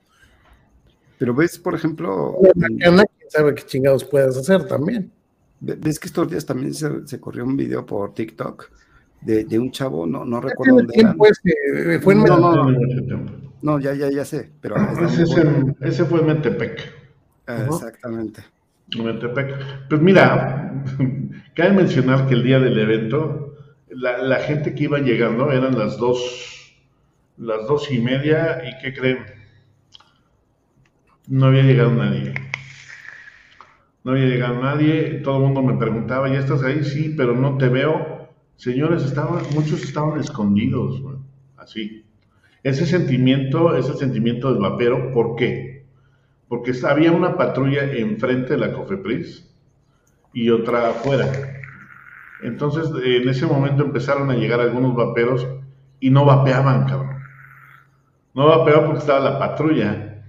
Pero 1.18 1.34
ves, 1.34 1.58
por 1.58 1.74
ejemplo. 1.74 2.38
quién 2.54 3.08
sabe 3.30 3.56
qué 3.56 3.64
chingados 3.64 4.06
puedes 4.06 4.38
hacer 4.38 4.68
también. 4.68 5.12
Ves 5.60 6.00
que 6.00 6.08
estos 6.08 6.30
días 6.30 6.46
también 6.46 6.76
se, 6.76 7.08
se 7.08 7.20
corrió 7.20 7.44
un 7.44 7.58
video 7.58 7.84
por 7.84 8.14
TikTok 8.14 8.70
de, 9.26 9.60
un 9.60 9.72
chavo, 9.72 10.06
no, 10.06 10.24
no 10.24 10.40
recuerdo 10.40 10.76
dónde 10.76 10.94
era. 10.96 11.16
fue 12.02 12.14
en 12.14 12.24
no, 12.24 12.40
no, 12.40 12.72
no, 13.62 13.80
ya, 13.80 13.94
ya, 13.94 14.12
ya 14.12 14.24
sé, 14.24 14.52
pero... 14.62 14.76
ese, 15.82 16.06
fue 16.06 16.20
en 16.20 16.28
Metepec. 16.28 16.94
Ah, 17.48 17.66
exactamente. 17.68 18.44
Metepec. 18.96 19.88
Pues 19.90 20.02
mira, 20.02 20.84
cabe 21.56 21.74
mencionar 21.74 22.28
que 22.28 22.36
el 22.36 22.44
día 22.44 22.60
del 22.60 22.78
evento, 22.78 23.56
la, 23.90 24.20
la, 24.20 24.38
gente 24.38 24.76
que 24.76 24.84
iba 24.84 25.00
llegando 25.00 25.52
eran 25.52 25.78
las 25.78 25.98
dos, 25.98 26.76
las 27.38 27.68
dos 27.68 27.92
y 27.92 28.00
media, 28.00 28.62
y 28.68 28.84
¿qué 28.84 28.94
creen? 28.94 29.26
No 31.28 31.48
había 31.48 31.64
llegado 31.64 31.92
nadie. 31.92 32.36
No 34.04 34.12
había 34.12 34.26
llegado 34.26 34.62
nadie, 34.62 35.22
todo 35.24 35.38
el 35.38 35.44
mundo 35.44 35.64
me 35.64 35.80
preguntaba, 35.80 36.30
¿ya 36.30 36.38
estás 36.38 36.62
ahí? 36.62 36.84
Sí, 36.84 37.16
pero 37.18 37.36
no 37.36 37.58
te 37.58 37.70
veo 37.70 38.15
Señores, 38.58 39.04
estaban, 39.04 39.44
muchos 39.54 39.84
estaban 39.84 40.20
escondidos, 40.20 41.02
así. 41.58 42.06
Ese 42.64 42.86
sentimiento, 42.86 43.76
ese 43.76 43.94
sentimiento 43.94 44.52
del 44.52 44.62
vapero, 44.62 45.12
¿por 45.12 45.36
qué? 45.36 45.86
Porque 46.48 46.74
había 46.88 47.12
una 47.12 47.38
patrulla 47.38 47.84
enfrente 47.84 48.54
de 48.54 48.60
la 48.60 48.74
Cofepris 48.74 49.54
y 50.34 50.50
otra 50.50 50.90
afuera. 50.90 51.32
Entonces, 52.42 52.90
en 53.04 53.28
ese 53.28 53.46
momento 53.46 53.84
empezaron 53.84 54.32
a 54.32 54.36
llegar 54.36 54.62
algunos 54.62 54.96
vaperos 54.96 55.46
y 56.00 56.10
no 56.10 56.26
vapeaban, 56.26 56.88
cabrón. 56.88 57.20
No 58.34 58.48
vapeaban 58.48 58.86
porque 58.86 59.00
estaba 59.00 59.32
la 59.32 59.40
patrulla. 59.40 60.24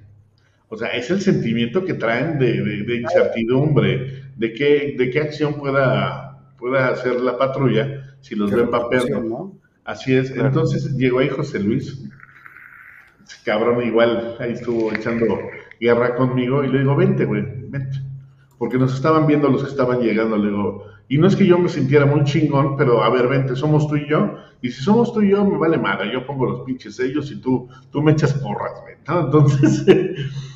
O 0.69 0.77
sea, 0.77 0.89
es 0.89 1.11
el 1.11 1.20
sentimiento 1.20 1.85
que 1.85 1.94
traen 1.94 2.39
de, 2.39 2.98
incertidumbre, 3.01 4.24
de 4.36 4.53
qué, 4.53 4.94
de 4.98 5.11
qué 5.11 5.20
acción 5.20 5.55
pueda, 5.55 6.55
pueda 6.59 6.89
hacer 6.89 7.20
la 7.20 7.39
patrulla 7.39 8.06
si 8.20 8.34
los 8.34 8.51
ven 8.51 8.70
papeando. 8.70 9.52
Así 9.84 10.14
es. 10.14 10.30
Entonces 10.30 10.97
llegó 10.97 11.20
ahí 11.20 11.28
José 11.28 11.60
Luis, 11.60 12.02
cabrón 13.44 13.82
igual, 13.86 14.36
ahí 14.40 14.52
estuvo 14.52 14.93
echando 14.93 15.26
guerra 15.80 16.16
conmigo 16.16 16.64
y 16.64 16.68
le 16.68 16.80
digo, 16.80 16.97
vente, 16.97 17.24
güey, 17.24 17.44
vente. 17.68 17.98
Porque 18.59 18.78
nos 18.78 18.94
estaban 18.94 19.26
viendo 19.26 19.48
los 19.48 19.62
que 19.62 19.70
estaban 19.70 20.01
llegando, 20.01 20.36
le 20.36 20.48
digo, 20.48 20.84
y 21.09 21.18
no 21.18 21.28
es 21.28 21.36
que 21.36 21.47
yo 21.47 21.59
me 21.59 21.68
sintiera 21.68 22.06
muy 22.06 22.24
chingón, 22.24 22.76
pero 22.76 23.02
a 23.02 23.10
ver, 23.10 23.28
vente, 23.28 23.55
somos 23.55 23.86
tú 23.86 23.97
y 23.97 24.09
yo, 24.09 24.36
y 24.62 24.70
si 24.70 24.82
somos 24.82 25.12
tú 25.12 25.22
y 25.22 25.30
yo, 25.30 25.44
me 25.44 25.59
vale 25.59 25.78
madre, 25.78 26.12
yo 26.12 26.26
pongo 26.26 26.47
los 26.47 26.60
pinches 26.62 26.97
sellos 26.97 27.30
y 27.30 27.40
tú, 27.40 27.68
tú 27.93 28.02
me 28.02 28.12
echas 28.12 28.34
porras, 28.34 28.72
güey, 28.82 28.97
Entonces, 29.24 29.84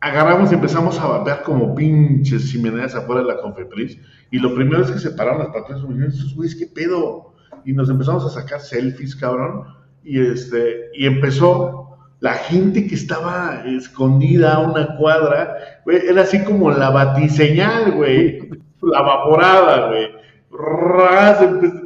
agarramos 0.00 0.50
y 0.50 0.54
empezamos 0.54 0.98
a 0.98 1.06
vapear 1.06 1.42
como 1.42 1.74
pinches 1.74 2.50
chimeneas 2.50 2.94
afuera 2.94 3.22
de 3.22 3.28
la 3.28 3.40
Confepris, 3.40 3.98
y 4.30 4.38
lo 4.38 4.54
primero 4.54 4.82
es 4.82 4.90
que 4.90 4.98
se 4.98 5.10
pararon 5.10 5.40
las 5.40 5.48
patrullas 5.48 5.82
y 6.14 6.34
güeyes, 6.34 6.56
¿qué 6.56 6.66
pedo? 6.66 7.34
Y 7.64 7.72
nos 7.72 7.90
empezamos 7.90 8.24
a 8.24 8.40
sacar 8.40 8.60
selfies, 8.60 9.16
cabrón, 9.16 9.64
y 10.04 10.20
este, 10.20 10.90
y 10.94 11.06
empezó 11.06 11.98
la 12.20 12.34
gente 12.34 12.86
que 12.86 12.94
estaba 12.94 13.62
escondida 13.66 14.54
a 14.54 14.58
una 14.60 14.96
cuadra, 14.96 15.56
güey, 15.84 16.06
era 16.06 16.22
así 16.22 16.42
como 16.44 16.70
la 16.70 16.90
batiseñal, 16.90 17.92
güey, 17.92 18.48
la 18.82 19.02
vaporada, 19.02 19.88
güey. 19.88 20.18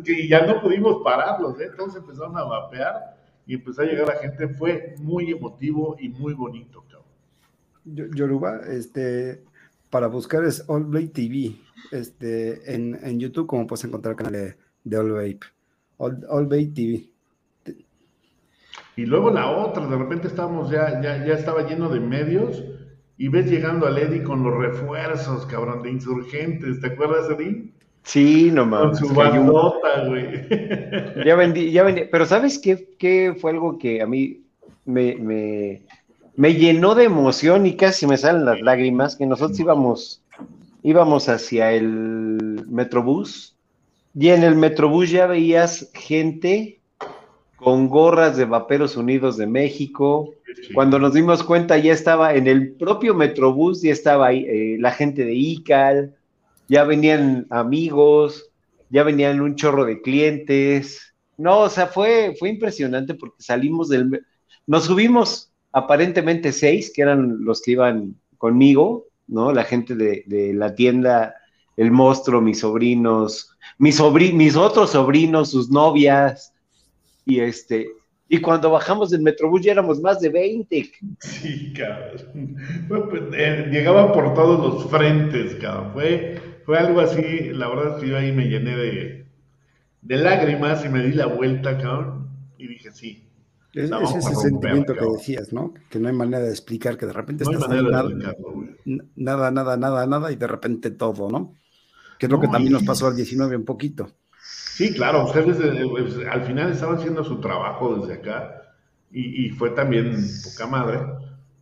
Y 0.06 0.28
ya 0.28 0.47
no 0.47 0.60
pudimos 0.62 1.02
pararlos, 1.02 1.60
¿eh? 1.60 1.68
entonces 1.70 2.01
empezaron 2.01 2.36
a 2.36 2.44
vapear 2.44 3.16
y 3.47 3.55
empezó 3.55 3.82
a 3.82 3.84
llegar 3.84 4.06
la 4.06 4.14
gente, 4.14 4.48
fue 4.48 4.94
muy 4.98 5.30
emotivo 5.32 5.97
y 5.98 6.09
muy 6.09 6.32
bonito, 6.32 6.84
cabrón. 6.89 7.11
Yoruba, 7.84 8.60
este, 8.68 9.42
para 9.90 10.06
buscar 10.06 10.44
es 10.44 10.64
All 10.68 10.90
TV, 11.12 11.56
este, 11.90 12.74
en, 12.74 13.18
YouTube, 13.18 13.46
como 13.46 13.66
puedes 13.66 13.84
encontrar 13.84 14.12
el 14.12 14.16
canal 14.16 14.32
de, 14.32 14.56
de 14.84 14.96
All 14.96 15.12
Vape, 15.12 15.40
All, 15.98 16.48
TV. 16.48 17.09
Y 18.96 19.06
luego 19.06 19.30
la 19.30 19.50
otra, 19.50 19.86
de 19.86 19.96
repente 19.96 20.28
estábamos 20.28 20.70
ya, 20.70 21.00
ya, 21.00 21.24
ya 21.24 21.34
estaba 21.34 21.66
lleno 21.66 21.88
de 21.88 22.00
medios 22.00 22.62
y 23.16 23.28
ves 23.28 23.50
llegando 23.50 23.86
a 23.86 23.90
Lady 23.90 24.22
con 24.22 24.42
los 24.42 24.56
refuerzos, 24.59 25.46
cabrón, 25.46 25.82
de 25.82 25.90
insurgentes. 25.92 26.80
¿Te 26.80 26.88
acuerdas, 26.88 27.30
Eddie? 27.30 27.72
Sí, 28.02 28.50
no 28.50 28.66
mames. 28.66 28.98
Con 28.98 29.09
su 29.09 29.14
bandota, 29.14 30.06
güey. 30.06 31.24
Ya 31.24 31.36
vendí, 31.36 31.70
ya 31.70 31.84
vendí. 31.84 32.02
Pero 32.10 32.26
¿sabes 32.26 32.59
qué, 32.59 32.88
qué 32.98 33.36
fue 33.40 33.52
algo 33.52 33.78
que 33.78 34.02
a 34.02 34.06
mí 34.06 34.42
me, 34.84 35.14
me, 35.16 35.82
me, 36.36 36.54
llenó 36.54 36.94
de 36.94 37.04
emoción 37.04 37.66
y 37.66 37.76
casi 37.76 38.06
me 38.06 38.16
salen 38.16 38.44
las 38.44 38.60
lágrimas? 38.60 39.16
Que 39.16 39.26
nosotros 39.26 39.59
íbamos, 39.59 40.22
íbamos 40.82 41.28
hacia 41.28 41.72
el 41.72 42.66
Metrobús 42.68 43.52
y 44.14 44.28
en 44.28 44.42
el 44.42 44.56
Metrobús 44.56 45.10
ya 45.10 45.26
veías 45.26 45.90
gente 45.94 46.80
con 47.56 47.88
gorras 47.88 48.36
de 48.36 48.44
Vaperos 48.44 48.96
Unidos 48.96 49.36
de 49.36 49.46
México. 49.46 50.34
Cuando 50.74 50.98
nos 50.98 51.14
dimos 51.14 51.42
cuenta 51.42 51.78
ya 51.78 51.92
estaba 51.92 52.34
en 52.34 52.46
el 52.46 52.72
propio 52.72 53.14
Metrobús, 53.14 53.82
ya 53.82 53.92
estaba 53.92 54.28
ahí, 54.28 54.44
eh, 54.46 54.76
la 54.80 54.90
gente 54.90 55.24
de 55.24 55.34
ICAL, 55.34 56.14
ya 56.68 56.84
venían 56.84 57.46
amigos, 57.50 58.50
ya 58.90 59.02
venían 59.02 59.40
un 59.40 59.54
chorro 59.54 59.84
de 59.84 60.02
clientes. 60.02 61.14
No, 61.38 61.60
o 61.60 61.68
sea, 61.70 61.86
fue, 61.86 62.34
fue 62.38 62.50
impresionante 62.50 63.14
porque 63.14 63.42
salimos 63.42 63.88
del... 63.88 64.24
Nos 64.66 64.84
subimos 64.84 65.52
aparentemente 65.73 66.53
seis, 66.53 66.93
que 66.94 67.03
eran 67.03 67.44
los 67.44 67.62
que 67.62 67.73
iban 67.73 68.16
conmigo, 68.39 69.07
¿no? 69.27 69.53
La 69.53 69.65
gente 69.65 69.94
de, 69.94 70.53
la 70.55 70.74
tienda, 70.74 71.35
el 71.77 71.90
monstruo, 71.90 72.40
mis 72.40 72.61
sobrinos, 72.61 73.57
mis, 73.78 73.99
otros 74.01 74.90
sobrinos, 74.90 75.51
sus 75.51 75.70
novias, 75.70 76.55
y 77.24 77.40
este, 77.40 77.89
y 78.28 78.40
cuando 78.40 78.70
bajamos 78.70 79.11
del 79.11 79.23
Metrobús 79.23 79.62
ya 79.62 79.73
éramos 79.73 80.01
más 80.01 80.20
de 80.20 80.28
20. 80.28 80.90
Sí, 81.20 81.73
cabrón. 81.73 82.57
Pues, 82.89 83.23
eh, 83.35 83.85
por 84.12 84.35
todos 84.35 84.59
los 84.59 84.90
frentes, 84.90 85.55
cabrón. 85.57 85.93
Fue, 85.93 86.40
fue 86.65 86.78
algo 86.78 87.01
así, 87.01 87.51
la 87.53 87.69
verdad 87.69 87.97
es 87.97 88.03
que 88.03 88.11
yo 88.11 88.19
ahí 88.19 88.32
me 88.32 88.49
llené 88.49 88.77
de, 88.77 89.27
de 90.03 90.16
lágrimas 90.16 90.85
y 90.85 90.89
me 90.89 91.03
di 91.03 91.12
la 91.12 91.27
vuelta, 91.27 91.78
cabrón, 91.78 92.28
y 92.59 92.66
dije, 92.66 92.90
sí. 92.90 93.24
Es, 93.74 93.90
ese 93.90 94.35
sentimiento 94.35 94.94
que 94.94 95.07
decías, 95.07 95.53
¿no? 95.53 95.73
Que 95.89 95.99
no 95.99 96.09
hay 96.09 96.15
manera 96.15 96.40
de 96.40 96.51
explicar, 96.51 96.99
que 96.99 97.07
de 97.07 97.12
repente 97.12 97.44
no 97.44 97.53
estás 97.53 97.70
nada, 97.70 97.82
nada, 99.16 99.51
nada, 99.51 99.77
nada, 99.78 100.07
nada, 100.07 100.32
y 100.32 100.36
de 100.36 100.47
repente 100.47 100.90
todo, 100.90 101.31
¿no? 101.31 101.55
Que 102.19 102.27
es 102.27 102.32
lo 102.32 102.39
que 102.39 102.49
también 102.49 102.74
nos 102.74 102.85
pasó 102.85 103.07
al 103.07 103.16
19 103.16 103.57
un 103.57 103.65
poquito. 103.65 104.11
Sí, 104.43 104.93
claro, 104.93 105.24
ustedes 105.24 105.59
eh, 105.61 105.86
pues, 105.89 106.16
al 106.31 106.43
final 106.43 106.73
estaban 106.73 106.97
haciendo 106.97 107.24
su 107.24 107.40
trabajo 107.40 107.97
desde 107.97 108.15
acá 108.15 108.62
y, 109.11 109.51
fue 109.51 109.70
también 109.70 110.16
poca 110.43 110.66
madre, 110.66 111.01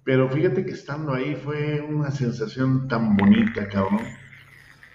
pero 0.04 0.28
fíjate 0.28 0.64
que 0.64 0.72
estando 0.72 1.12
ahí 1.12 1.34
fue 1.34 1.80
una 1.80 2.10
sensación 2.10 2.86
tan 2.86 3.16
bonita, 3.16 3.68
cabrón, 3.68 4.00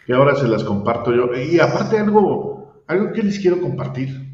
que 0.05 0.13
ahora 0.13 0.35
se 0.35 0.47
las 0.47 0.63
comparto 0.63 1.13
yo. 1.13 1.33
Y 1.35 1.59
aparte 1.59 1.97
algo, 1.97 2.83
algo 2.87 3.11
que 3.11 3.23
les 3.23 3.39
quiero 3.39 3.59
compartir, 3.59 4.24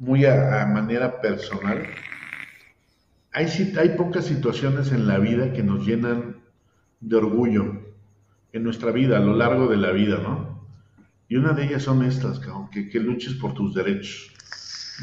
muy 0.00 0.24
a, 0.24 0.66
manera 0.66 1.20
personal, 1.20 1.86
hay, 3.32 3.46
hay 3.78 3.88
pocas 3.90 4.24
situaciones 4.24 4.90
en 4.90 5.06
la 5.06 5.18
vida 5.18 5.52
que 5.52 5.62
nos 5.62 5.86
llenan 5.86 6.38
de 7.00 7.16
orgullo 7.16 7.80
en 8.52 8.64
nuestra 8.64 8.90
vida, 8.90 9.18
a 9.18 9.20
lo 9.20 9.36
largo 9.36 9.68
de 9.68 9.76
la 9.76 9.92
vida, 9.92 10.18
¿no? 10.18 10.66
Y 11.28 11.36
una 11.36 11.52
de 11.52 11.66
ellas 11.66 11.84
son 11.84 12.04
estas, 12.04 12.40
que, 12.72 12.88
que 12.88 12.98
luches 12.98 13.34
por 13.34 13.54
tus 13.54 13.72
derechos. 13.72 14.32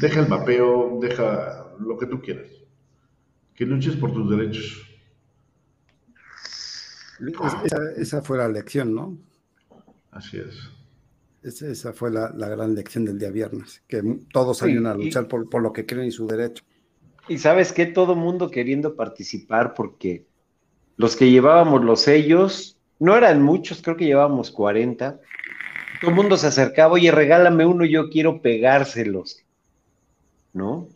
Deja 0.02 0.20
el 0.20 0.26
vapeo, 0.26 0.98
deja 1.00 1.64
lo 1.78 1.96
que 1.96 2.06
tú 2.06 2.20
quieras. 2.20 2.50
Que 3.54 3.64
luches 3.64 3.96
por 3.96 4.12
tus 4.12 4.28
derechos. 4.28 4.84
Esa, 7.96 8.20
fue 8.20 8.38
la 8.38 8.48
lección, 8.48 8.94
¿no? 8.94 9.16
Así 10.10 10.36
es. 10.36 10.70
Esa, 11.42 11.92
fue 11.92 12.10
la, 12.10 12.30
gran 12.30 12.74
lección 12.74 13.04
del 13.04 13.18
día 13.18 13.30
viernes, 13.30 13.82
que 13.86 14.02
todos 14.32 14.58
salieron 14.58 14.86
a 14.86 14.94
luchar 14.94 15.28
por, 15.28 15.48
por, 15.48 15.62
lo 15.62 15.72
que 15.72 15.86
creen 15.86 16.08
y 16.08 16.10
su 16.10 16.26
derecho. 16.26 16.64
Y 17.28 17.38
sabes 17.38 17.72
que 17.72 17.86
todo 17.86 18.16
mundo 18.16 18.50
queriendo 18.50 18.96
participar 18.96 19.74
porque 19.74 20.26
los 20.96 21.14
que 21.14 21.30
llevábamos 21.30 21.84
los 21.84 22.00
sellos, 22.00 22.76
no 22.98 23.16
eran 23.16 23.40
muchos, 23.42 23.82
creo 23.82 23.96
que 23.96 24.06
llevábamos 24.06 24.50
40, 24.50 25.20
todo 26.00 26.10
el 26.10 26.16
mundo 26.16 26.36
se 26.36 26.48
acercaba, 26.48 26.94
oye, 26.94 27.12
regálame 27.12 27.64
uno, 27.64 27.84
yo 27.84 28.10
quiero 28.10 28.42
pegárselos. 28.42 29.44
¿No? 30.52 30.88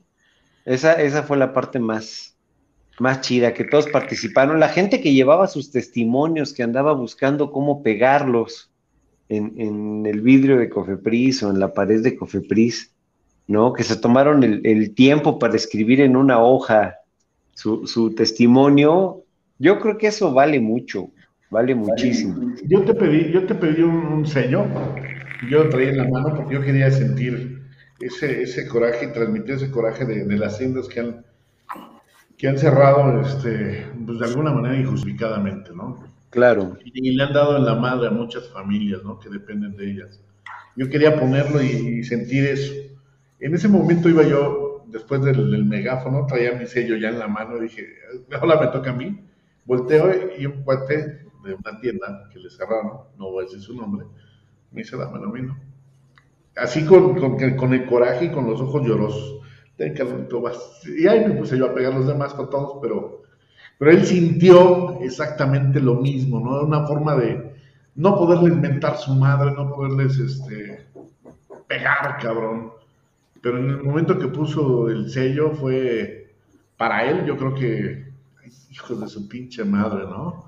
Esa, 0.64 1.00
esa 1.00 1.22
fue 1.22 1.36
la 1.36 1.52
parte 1.52 1.78
más, 1.78 2.36
más 2.98 3.20
chida, 3.20 3.54
que 3.54 3.64
todos 3.64 3.86
participaron. 3.88 4.58
La 4.58 4.68
gente 4.68 5.00
que 5.00 5.12
llevaba 5.12 5.46
sus 5.46 5.70
testimonios, 5.70 6.52
que 6.52 6.64
andaba 6.64 6.94
buscando 6.94 7.52
cómo 7.52 7.84
pegarlos 7.84 8.71
en, 9.36 10.06
el 10.06 10.20
vidrio 10.20 10.58
de 10.58 10.68
Cofepris 10.68 11.42
o 11.42 11.50
en 11.50 11.60
la 11.60 11.72
pared 11.72 12.02
de 12.02 12.16
Cofepris, 12.16 12.92
¿no? 13.46 13.72
Que 13.72 13.82
se 13.82 13.96
tomaron 13.96 14.42
el, 14.42 14.94
tiempo 14.94 15.38
para 15.38 15.56
escribir 15.56 16.00
en 16.00 16.16
una 16.16 16.42
hoja 16.42 16.96
su, 17.54 17.86
su 17.86 18.14
testimonio. 18.14 19.24
Yo 19.58 19.78
creo 19.78 19.98
que 19.98 20.08
eso 20.08 20.32
vale 20.32 20.60
mucho. 20.60 21.10
Vale 21.52 21.74
muchísimo. 21.74 22.54
Yo 22.64 22.82
te 22.82 22.94
pedí, 22.94 23.30
yo 23.30 23.44
te 23.44 23.54
pedí 23.54 23.82
un, 23.82 24.24
sello, 24.24 24.64
yo 25.50 25.64
lo 25.64 25.68
traía 25.68 25.90
en 25.90 25.98
la 25.98 26.08
mano 26.08 26.34
porque 26.34 26.54
yo 26.54 26.62
quería 26.62 26.90
sentir 26.90 27.60
ese, 28.00 28.40
ese 28.40 28.66
coraje 28.66 29.04
y 29.04 29.12
transmitir 29.12 29.56
ese 29.56 29.70
coraje 29.70 30.06
de, 30.06 30.24
las 30.38 30.56
tiendas 30.56 30.88
que 30.88 31.00
han, 31.00 31.26
que 32.38 32.48
han 32.48 32.56
cerrado 32.56 33.20
este, 33.20 33.86
pues 34.06 34.18
de 34.18 34.24
alguna 34.24 34.50
manera 34.50 34.78
injustificadamente, 34.80 35.72
¿no? 35.74 36.02
Claro. 36.32 36.78
Y, 36.82 37.12
le 37.12 37.22
han 37.22 37.34
dado 37.34 37.58
en 37.58 37.66
la 37.66 37.74
madre 37.74 38.08
a 38.08 38.10
muchas 38.10 38.48
familias, 38.48 39.04
¿no? 39.04 39.18
Que 39.18 39.28
dependen 39.28 39.76
de 39.76 39.90
ellas. 39.90 40.18
Yo 40.74 40.88
quería 40.88 41.20
ponerlo 41.20 41.62
y, 41.62 42.02
sentir 42.04 42.46
eso. 42.46 42.72
En 43.38 43.54
ese 43.54 43.68
momento 43.68 44.08
iba 44.08 44.22
yo, 44.22 44.86
después 44.86 45.22
del, 45.22 45.64
megáfono, 45.66 46.24
traía 46.26 46.54
mi 46.54 46.64
sello 46.64 46.96
ya 46.96 47.10
en 47.10 47.18
la 47.18 47.28
mano 47.28 47.58
y 47.58 47.64
dije, 47.64 47.86
ahora 48.40 48.58
me 48.58 48.68
toca 48.68 48.90
a 48.90 48.94
mí. 48.94 49.20
Volteo 49.66 50.10
y 50.38 50.46
un 50.46 50.62
cuate 50.62 51.26
de 51.44 51.54
una 51.54 51.78
tienda 51.80 52.30
que 52.32 52.38
le 52.38 52.48
cerraron, 52.48 53.02
no 53.18 53.30
voy 53.30 53.42
a 53.42 53.46
decir 53.46 53.60
su 53.60 53.76
nombre, 53.76 54.06
me 54.70 54.82
dice, 54.82 54.96
dame 54.96 55.18
lo 55.18 55.28
mismo. 55.28 55.56
Así 56.56 56.84
con, 56.86 57.14
con, 57.14 57.74
el 57.74 57.86
coraje 57.86 58.26
y 58.26 58.30
con 58.30 58.48
los 58.48 58.58
ojos 58.60 58.86
llorosos. 58.86 59.40
Y 59.78 61.06
ahí 61.08 61.26
me 61.26 61.34
puse 61.34 61.58
yo 61.58 61.66
a 61.66 61.74
pegar 61.74 61.92
los 61.92 62.06
demás 62.06 62.32
con 62.32 62.48
todos, 62.48 62.78
pero, 62.80 63.21
pero 63.82 63.96
él 63.96 64.06
sintió 64.06 65.00
exactamente 65.00 65.80
lo 65.80 65.96
mismo, 65.96 66.38
¿no? 66.38 66.64
Una 66.64 66.86
forma 66.86 67.16
de 67.16 67.52
no 67.96 68.16
poderles 68.16 68.56
mentar 68.56 68.96
su 68.96 69.12
madre, 69.12 69.50
no 69.50 69.74
poderles 69.74 70.16
este, 70.20 70.86
pegar, 71.66 72.16
cabrón. 72.22 72.74
Pero 73.40 73.58
en 73.58 73.70
el 73.70 73.82
momento 73.82 74.16
que 74.20 74.28
puso 74.28 74.88
el 74.88 75.10
sello 75.10 75.50
fue 75.50 76.32
para 76.76 77.10
él, 77.10 77.26
yo 77.26 77.36
creo 77.36 77.56
que 77.56 78.06
hijos 78.70 79.00
de 79.00 79.08
su 79.08 79.28
pinche 79.28 79.64
madre, 79.64 80.04
¿no? 80.04 80.44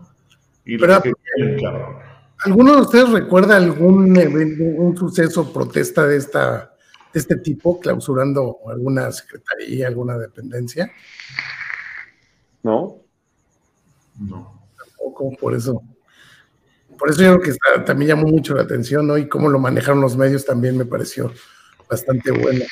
Y 0.64 0.78
Pero, 0.78 1.02
que 1.02 1.12
cabrón. 1.60 1.96
¿Alguno 2.44 2.76
de 2.76 2.82
ustedes 2.82 3.10
recuerda 3.10 3.56
algún 3.56 4.16
evento, 4.16 4.62
un 4.62 4.96
suceso, 4.96 5.52
protesta 5.52 6.06
de 6.06 6.18
esta 6.18 6.72
de 7.12 7.18
este 7.18 7.34
tipo, 7.38 7.80
clausurando 7.80 8.58
alguna 8.68 9.10
secretaría, 9.10 9.88
alguna 9.88 10.18
dependencia? 10.18 10.88
No. 12.62 13.03
No. 14.18 14.68
Tampoco, 14.76 15.30
por 15.40 15.54
eso. 15.54 15.82
Por 16.98 17.10
eso 17.10 17.22
yo 17.22 17.40
creo 17.40 17.54
que 17.54 17.82
también 17.84 18.10
llamó 18.10 18.28
mucho 18.28 18.54
la 18.54 18.62
atención, 18.62 19.06
¿no? 19.06 19.18
Y 19.18 19.28
cómo 19.28 19.48
lo 19.48 19.58
manejaron 19.58 20.00
los 20.00 20.16
medios 20.16 20.44
también 20.44 20.76
me 20.76 20.84
pareció 20.84 21.32
bastante 21.90 22.30
bueno. 22.30 22.64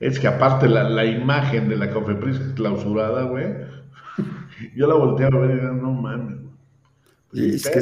Es 0.00 0.18
que 0.18 0.26
aparte 0.26 0.68
la, 0.68 0.84
la 0.84 1.04
imagen 1.04 1.68
de 1.68 1.76
la 1.76 1.90
Cofepris 1.90 2.38
clausurada, 2.54 3.22
güey, 3.22 3.54
yo 4.74 4.86
la 4.86 4.94
volteé 4.94 5.26
a 5.26 5.30
ver 5.30 5.50
y 5.50 5.54
dije, 5.54 5.66
no 5.66 5.92
mames. 5.92 6.38
es 7.32 7.68
que 7.68 7.80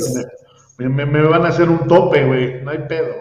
me, 0.89 1.07
me, 1.07 1.23
van 1.23 1.45
a 1.45 1.49
hacer 1.49 1.69
un 1.69 1.87
tope, 1.87 2.25
güey, 2.25 2.63
no 2.63 2.71
hay 2.71 2.79
pedo. 2.89 3.15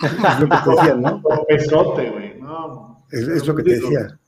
Es 0.00 0.40
lo 0.40 0.48
que 0.48 0.56
te 0.56 0.70
decía, 0.70 0.94
¿no? 0.94 1.22
Pesote, 1.48 2.10
güey, 2.10 2.40
no. 2.40 3.04
Es, 3.10 3.46
lo 3.46 3.54
que 3.54 3.62
te 3.62 3.70
decía. 3.74 4.18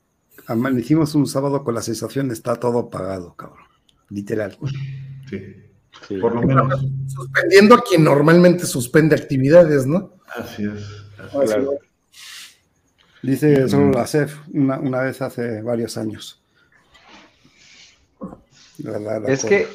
Amanecimos 0.47 1.13
un 1.15 1.27
sábado 1.27 1.63
con 1.63 1.75
la 1.75 1.81
sensación 1.81 2.27
de 2.27 2.33
está 2.33 2.55
todo 2.55 2.89
pagado, 2.89 3.35
cabrón. 3.35 3.68
Literal. 4.09 4.57
Sí. 5.29 6.19
Por 6.19 6.35
lo 6.35 6.41
menos. 6.41 6.85
Suspendiendo 7.07 7.75
a 7.75 7.83
quien 7.83 8.03
normalmente 8.03 8.65
suspende 8.65 9.15
actividades, 9.15 9.85
¿no? 9.85 10.13
Así 10.35 10.63
es. 10.63 10.85
claro. 11.31 11.79
Dice 13.21 13.67
solo 13.67 13.91
la 13.91 14.07
CEF 14.07 14.37
una, 14.53 14.79
una 14.79 15.01
vez 15.01 15.21
hace 15.21 15.61
varios 15.61 15.97
años. 15.97 16.41
es 19.27 19.43
que, 19.43 19.67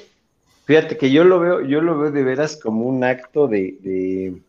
fíjate 0.65 0.97
que 0.97 1.11
yo 1.11 1.24
lo 1.24 1.40
veo, 1.40 1.61
yo 1.61 1.82
lo 1.82 1.98
veo 1.98 2.11
de 2.11 2.23
veras 2.23 2.56
como 2.56 2.86
un 2.86 3.05
acto 3.05 3.47
de, 3.47 4.40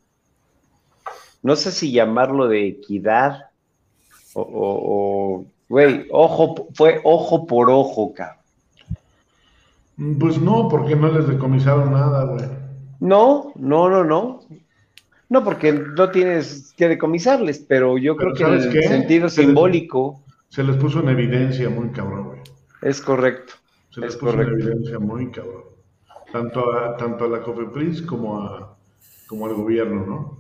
no 1.44 1.56
sé 1.58 1.72
si 1.74 1.92
llamarlo 1.92 2.48
de 2.48 2.68
equidad 2.68 3.50
o, 4.34 5.46
güey, 5.68 6.08
ojo, 6.12 6.70
fue 6.74 7.02
ojo 7.04 7.46
por 7.48 7.70
ojo, 7.70 8.14
cabrón. 8.14 8.45
Pues 10.20 10.42
no, 10.42 10.68
porque 10.70 10.96
no 10.96 11.12
les 11.12 11.28
decomisaron 11.28 11.92
nada, 11.92 12.26
güey. 12.26 12.46
No, 13.00 13.54
no, 13.56 13.90
no, 13.90 14.04
no. 14.04 14.42
No, 15.30 15.44
porque 15.44 15.72
no 15.74 16.12
tienes 16.12 16.74
que 16.78 16.88
decomisarles, 16.88 17.60
pero 17.60 17.98
yo 17.98 18.16
creo 18.16 18.34
que 18.34 18.44
en 18.44 18.54
el 18.54 18.84
sentido 18.84 19.30
simbólico. 19.30 20.22
se 20.50 20.64
les 20.64 20.76
puso 20.78 21.00
en 21.00 21.10
evidencia 21.10 21.70
muy 21.70 21.90
cabrón, 21.90 22.26
güey. 22.26 22.40
Es 22.82 23.02
correcto. 23.02 23.54
Se 23.90 24.02
les 24.02 24.16
puso 24.16 24.40
en 24.42 24.50
evidencia 24.50 25.00
muy 25.00 25.32
cabrón. 25.32 25.64
Tanto 26.32 26.74
a, 26.74 26.98
tanto 26.98 27.26
a 27.26 27.28
la 27.30 27.42
COFEPRIS 27.42 28.02
como, 28.02 28.40
a, 28.42 28.78
como 29.28 29.48
al 29.48 29.54
gobierno, 29.54 30.06
¿no? 30.06 30.38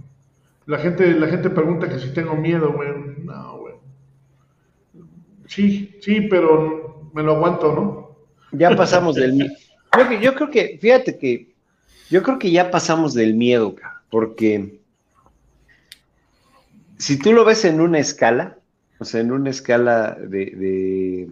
La 0.68 0.77
gente, 0.77 1.14
la 1.14 1.27
gente 1.27 1.49
pregunta 1.49 1.88
que 1.88 1.99
si 1.99 2.14
tengo 2.14 2.36
miedo, 2.36 2.73
güey. 2.73 2.90
No, 3.23 3.60
güey. 3.60 3.76
Sí, 5.48 5.98
sí, 6.02 6.22
pero 6.30 7.10
me 7.14 7.23
lo 7.23 7.36
aguanto, 7.36 7.73
¿no? 7.73 8.05
Ya 8.57 8.76
pasamos 8.76 9.15
del 9.15 9.34
miedo. 9.34 9.53
Yo, 9.98 10.19
yo 10.19 10.36
creo 10.36 10.49
que, 10.49 10.77
fíjate 10.82 11.18
que, 11.18 11.53
yo 12.10 12.22
creo 12.23 12.40
que 12.40 12.52
ya 12.52 12.72
pasamos 12.72 13.14
del 13.14 13.34
miedo, 13.34 13.76
porque 14.10 14.80
si 16.98 17.18
tú 17.18 17.34
lo 17.34 17.45
ves 17.45 17.65
en 17.65 17.82
una 17.82 17.99
escala, 17.99 18.57
o 18.99 19.06
sea, 19.06 19.22
en 19.22 19.32
una 19.32 19.49
escala 19.49 20.18
de, 20.19 21.30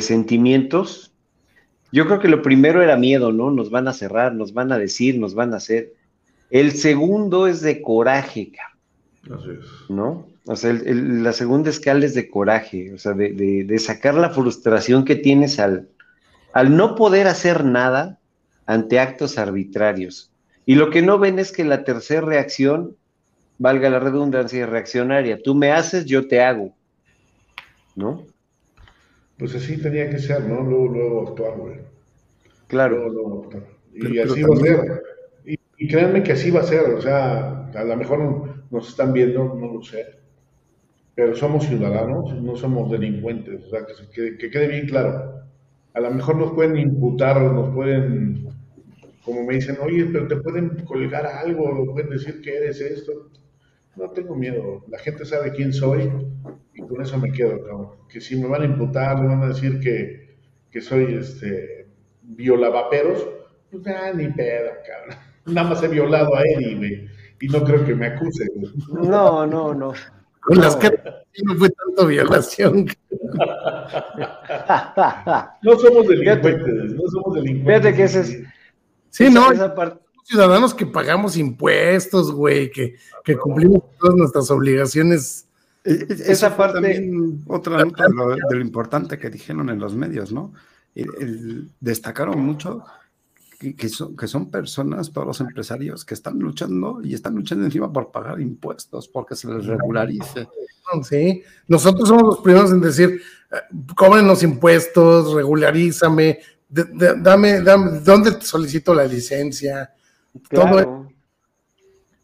sentimientos, 0.00 1.12
yo 1.92 2.06
creo 2.06 2.18
que 2.18 2.28
lo 2.28 2.42
primero 2.42 2.82
era 2.82 2.96
miedo, 2.96 3.32
¿no? 3.32 3.50
Nos 3.50 3.70
van 3.70 3.88
a 3.88 3.92
cerrar, 3.92 4.34
nos 4.34 4.52
van 4.52 4.72
a 4.72 4.78
decir, 4.78 5.18
nos 5.18 5.34
van 5.34 5.54
a 5.54 5.58
hacer. 5.58 5.94
El 6.50 6.72
segundo 6.72 7.46
es 7.46 7.60
de 7.60 7.80
coraje, 7.82 8.52
Así 9.24 9.50
es. 9.50 9.90
¿no? 9.90 10.26
O 10.46 10.54
sea, 10.54 10.72
la 10.84 11.32
segunda 11.32 11.70
escala 11.70 12.04
es 12.04 12.14
de 12.14 12.28
coraje, 12.28 12.92
o 12.92 12.98
sea, 12.98 13.12
de, 13.14 13.78
sacar 13.78 14.14
la 14.14 14.30
frustración 14.30 15.04
que 15.04 15.16
tienes 15.16 15.58
al, 15.58 15.88
al 16.56 16.74
no 16.74 16.94
poder 16.94 17.26
hacer 17.26 17.66
nada 17.66 18.18
ante 18.64 18.98
actos 18.98 19.36
arbitrarios. 19.36 20.32
Y 20.64 20.76
lo 20.76 20.88
que 20.88 21.02
no 21.02 21.18
ven 21.18 21.38
es 21.38 21.52
que 21.52 21.64
la 21.64 21.84
tercera 21.84 22.22
reacción, 22.22 22.96
valga 23.58 23.90
la 23.90 24.00
redundancia, 24.00 24.64
es 24.64 24.70
reaccionaria. 24.70 25.38
Tú 25.42 25.54
me 25.54 25.70
haces, 25.72 26.06
yo 26.06 26.26
te 26.26 26.40
hago. 26.40 26.74
¿No? 27.94 28.24
Pues 29.36 29.54
así 29.54 29.76
tenía 29.76 30.08
que 30.08 30.18
ser, 30.18 30.44
¿no? 30.44 30.62
Luego, 30.62 30.88
luego 30.88 31.28
actuar, 31.28 31.58
güey. 31.58 31.76
Claro. 32.68 33.50
Y 33.92 34.18
así 34.18 34.42
va 34.42 34.56
a 34.56 34.58
ser. 34.58 35.02
Y, 35.76 35.88
créanme 35.88 36.22
que 36.22 36.32
así 36.32 36.50
va 36.50 36.60
a 36.60 36.66
ser. 36.66 36.88
O 36.94 37.02
sea, 37.02 37.66
a 37.66 37.84
lo 37.84 37.96
mejor 37.98 38.64
nos 38.70 38.88
están 38.88 39.12
viendo, 39.12 39.44
no 39.60 39.74
lo 39.74 39.82
sé. 39.82 40.06
Pero 41.14 41.36
somos 41.36 41.66
ciudadanos, 41.66 42.32
no 42.40 42.56
somos 42.56 42.90
delincuentes. 42.90 43.62
O 43.66 43.68
sea, 43.68 43.80
que, 44.14 44.38
que 44.38 44.50
quede 44.50 44.68
bien 44.68 44.86
claro. 44.86 45.36
A 45.96 46.00
lo 46.00 46.10
mejor 46.10 46.36
nos 46.36 46.52
pueden 46.52 46.76
imputar, 46.76 47.40
nos 47.40 47.74
pueden 47.74 48.46
como 49.26 49.42
me 49.42 49.54
dicen, 49.54 49.76
oye, 49.82 50.04
pero 50.06 50.28
te 50.28 50.36
pueden 50.36 50.84
colgar 50.84 51.26
algo, 51.26 51.72
lo 51.72 51.92
pueden 51.92 52.10
decir 52.10 52.40
que 52.40 52.58
eres 52.58 52.80
esto. 52.80 53.28
No 53.96 54.10
tengo 54.10 54.36
miedo, 54.36 54.84
la 54.88 55.00
gente 55.00 55.24
sabe 55.24 55.50
quién 55.50 55.72
soy 55.72 56.08
y 56.74 56.82
con 56.82 57.02
eso 57.02 57.18
me 57.18 57.32
quedo, 57.32 57.60
cabrón. 57.64 57.88
Que 58.08 58.20
si 58.20 58.36
me 58.36 58.46
van 58.46 58.62
a 58.62 58.66
imputar, 58.66 59.20
me 59.20 59.26
van 59.26 59.42
a 59.42 59.48
decir 59.48 59.80
que, 59.80 60.36
que 60.70 60.80
soy 60.80 61.14
este 61.14 61.88
violavaperos, 62.22 63.28
pues 63.68 63.82
ya 63.82 64.12
ni 64.12 64.28
pedo, 64.28 64.70
cabrón. 64.86 65.18
Nada 65.46 65.70
más 65.70 65.82
he 65.82 65.88
violado 65.88 66.36
a 66.36 66.42
él 66.42 67.10
y, 67.40 67.48
no 67.48 67.64
creo 67.64 67.84
que 67.84 67.96
me 67.96 68.06
acuse. 68.06 68.44
No, 68.92 69.44
no, 69.44 69.74
no. 69.74 69.92
Con 70.46 70.58
las 70.58 70.76
que 70.76 70.90
no 71.44 71.56
fue 71.56 71.68
tanto 71.70 72.06
violación. 72.06 72.86
no 75.62 75.78
somos 75.78 76.06
delincuentes, 76.06 76.94
no 76.94 77.08
somos 77.08 77.34
delincuentes. 77.34 77.66
Fíjate 77.66 77.94
que 77.94 78.04
ese 78.04 78.20
es, 78.20 78.42
Sí, 79.10 79.28
no. 79.30 79.48
Ciudadanos 80.24 80.74
que 80.74 80.86
pagamos 80.86 81.36
impuestos, 81.36 82.32
güey, 82.32 82.70
que, 82.70 82.96
que 83.24 83.36
cumplimos 83.36 83.82
todas 83.98 84.16
nuestras 84.16 84.50
obligaciones. 84.50 85.46
Esa 85.84 86.56
parte. 86.56 86.74
También 86.74 87.44
otra 87.46 87.84
nota 87.84 88.06
de 88.08 88.56
lo, 88.56 88.60
importante 88.60 89.18
que 89.18 89.30
dijeron 89.30 89.70
en 89.70 89.78
los 89.78 89.94
medios, 89.94 90.32
¿no? 90.32 90.52
destacaron 91.80 92.40
mucho 92.40 92.82
que, 93.58 93.88
son, 93.88 94.16
que 94.16 94.26
son 94.26 94.50
personas, 94.50 95.12
todos 95.12 95.26
los 95.26 95.40
empresarios, 95.40 96.04
que 96.04 96.14
están 96.14 96.38
luchando 96.38 97.00
y 97.02 97.14
están 97.14 97.34
luchando 97.34 97.64
encima 97.64 97.92
por 97.92 98.10
pagar 98.10 98.40
impuestos, 98.40 99.08
porque 99.08 99.34
se 99.34 99.48
les 99.48 99.66
regularice. 99.66 100.48
Sí, 101.02 101.42
nosotros 101.66 102.08
somos 102.08 102.22
los 102.22 102.38
primeros 102.38 102.70
en 102.70 102.80
decir, 102.80 103.20
eh, 103.50 103.56
cobren 103.96 104.26
los 104.26 104.42
impuestos, 104.42 105.32
regularízame, 105.34 106.38
dame, 106.68 107.60
dame, 107.60 108.00
¿dónde 108.00 108.32
te 108.32 108.44
solicito 108.44 108.94
la 108.94 109.04
licencia? 109.04 109.92
Todo. 110.50 111.08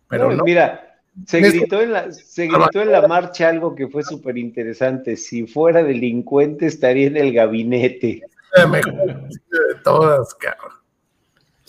Pero 0.09 0.33
no, 0.33 0.45
Mira, 0.45 0.99
se 1.27 1.41
gritó, 1.41 1.81
en 1.81 1.93
la, 1.93 2.13
se 2.13 2.47
gritó 2.47 2.83
en 2.83 2.93
la 2.93 3.07
marcha 3.09 3.49
algo 3.49 3.75
que 3.75 3.89
fue 3.89 4.03
súper 4.03 4.39
interesante. 4.39 5.17
Si 5.17 5.47
fuera 5.47 5.83
delincuente, 5.83 6.67
estaría 6.67 7.07
en 7.07 7.17
el 7.17 7.33
gabinete. 7.33 8.23
de 8.55 9.75
todas, 9.83 10.35
cabrón. 10.35 10.82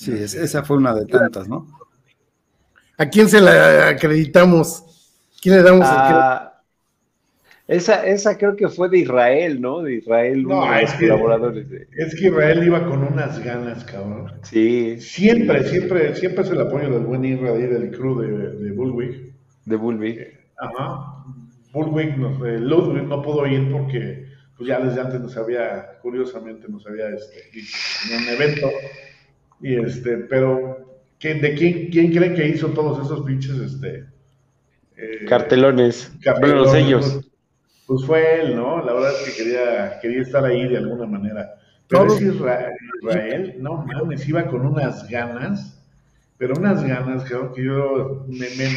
Sí, 0.04 0.12
esa 0.12 0.64
fue 0.64 0.78
una 0.78 0.94
de 0.94 1.06
tantas, 1.06 1.48
¿no? 1.48 1.68
¿A 2.98 3.10
quién 3.10 3.30
se 3.30 3.42
la 3.42 3.90
acreditamos? 3.90 4.84
¿Quién 5.42 5.58
le 5.58 5.64
damos 5.64 5.86
a, 5.86 6.54
esa, 7.68 8.06
esa 8.06 8.38
creo 8.38 8.58
que 8.58 8.68
fue 8.68 8.90
de 8.90 9.00
Israel, 9.00 9.62
¿no? 9.62 9.82
De 9.82 9.96
Israel, 9.96 10.44
no, 10.44 10.60
uno 10.60 10.76
de 10.76 10.82
los 10.82 10.94
colaboradores. 10.94 11.68
Es 11.98 12.14
que 12.16 12.28
Israel 12.28 12.62
iba 12.64 12.86
con 12.86 13.04
unas 13.04 13.42
ganas, 13.42 13.86
cabrón. 13.86 14.34
Sí. 14.44 15.00
Siempre, 15.00 15.64
siempre, 15.70 16.14
siempre 16.16 16.44
se 16.44 16.56
le 16.56 16.64
apoyo 16.64 16.90
del 16.90 17.06
buen 17.06 17.24
Israel 17.24 17.74
del 17.74 17.92
crew 17.92 18.20
de, 18.20 18.28
de 18.58 18.72
Bullwig. 18.72 19.34
De 19.66 19.76
Bullwig. 19.78 20.20
Eh, 20.20 20.40
ajá. 20.58 21.24
Bullwig, 21.72 22.18
no, 22.18 22.46
eh, 22.46 22.60
Ludwig 22.60 23.04
no 23.04 23.22
pudo 23.22 23.48
ir 23.48 23.72
porque 23.72 24.28
pues 24.58 24.68
ya 24.68 24.80
desde 24.80 25.00
antes 25.00 25.22
nos 25.22 25.36
había, 25.38 26.00
curiosamente 26.02 26.68
nos 26.68 26.86
había 26.86 27.10
este, 27.10 27.50
en 28.12 28.22
un 28.22 28.30
evento. 28.30 28.68
Y 29.64 29.76
este, 29.78 30.18
pero 30.18 31.00
¿de 31.22 31.56
quién, 31.56 31.90
quién 31.90 32.12
creen 32.12 32.36
que 32.36 32.50
hizo 32.50 32.68
todos 32.68 33.06
esos 33.06 33.26
pinches 33.26 33.58
este, 33.58 34.06
eh, 34.98 35.26
cartelones? 35.26 36.12
cartelones? 36.22 36.62
los 36.62 36.72
sellos. 36.72 37.20
Pues 37.88 38.06
fue 38.06 38.42
él, 38.42 38.56
¿no? 38.58 38.84
La 38.84 38.94
verdad 38.94 39.12
es 39.14 39.30
que 39.30 39.44
quería, 39.44 40.00
quería 40.02 40.22
estar 40.22 40.44
ahí 40.44 40.68
de 40.68 40.78
alguna 40.78 41.06
manera. 41.06 41.56
Pero 41.88 42.08
es 42.08 42.22
Israel, 42.22 43.56
no 43.60 43.86
mames, 43.86 44.28
iba 44.28 44.46
con 44.48 44.66
unas 44.66 45.08
ganas, 45.10 45.82
pero 46.38 46.56
unas 46.58 46.84
ganas, 46.84 47.24
creo 47.24 47.54
que 47.54 47.64
yo 47.64 48.26
me, 48.28 48.48
me, 48.58 48.70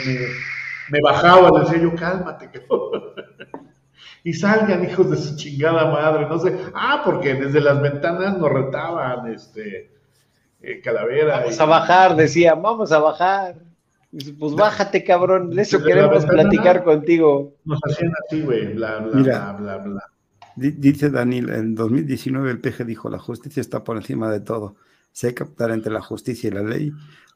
me, 0.90 1.00
bajaba, 1.00 1.50
le 1.50 1.64
decía 1.64 1.82
yo, 1.82 1.94
cálmate, 1.94 2.50
y 4.24 4.32
salgan 4.34 4.84
hijos 4.84 5.10
de 5.10 5.16
su 5.16 5.36
chingada 5.36 5.90
madre, 5.90 6.26
no 6.28 6.38
sé. 6.38 6.56
Ah, 6.74 7.02
porque 7.04 7.34
desde 7.34 7.60
las 7.60 7.80
ventanas 7.80 8.38
nos 8.38 8.52
retaban, 8.52 9.32
este, 9.32 9.95
eh, 10.66 10.80
calavera. 10.80 11.40
Vamos 11.40 11.60
a 11.60 11.64
bajar, 11.64 12.16
decía, 12.16 12.54
vamos 12.54 12.90
a 12.90 12.98
bajar. 12.98 13.56
Pues 14.38 14.54
bájate, 14.54 15.04
cabrón, 15.04 15.50
de 15.50 15.62
eso 15.62 15.82
queremos 15.82 16.24
platicar 16.26 16.82
contigo. 16.82 17.54
Nos 17.64 17.80
hacían 17.84 18.12
así, 18.24 18.42
güey, 18.42 18.74
bla, 18.74 18.98
bla, 18.98 19.20
bla, 19.20 19.52
bla, 19.52 19.76
bla. 19.78 20.10
Dice 20.56 21.10
Daniel, 21.10 21.50
en 21.50 21.74
2019 21.74 22.50
el 22.50 22.60
PG 22.60 22.86
dijo, 22.86 23.10
la 23.10 23.18
justicia 23.18 23.60
está 23.60 23.84
por 23.84 23.96
encima 23.96 24.30
de 24.30 24.40
todo. 24.40 24.76
Si 25.12 25.26
hay 25.26 25.34
que 25.34 25.42
optar 25.42 25.70
entre 25.70 25.92
la 25.92 26.00
justicia 26.00 26.48
y 26.48 26.50
la 26.50 26.62
ley, 26.62 26.92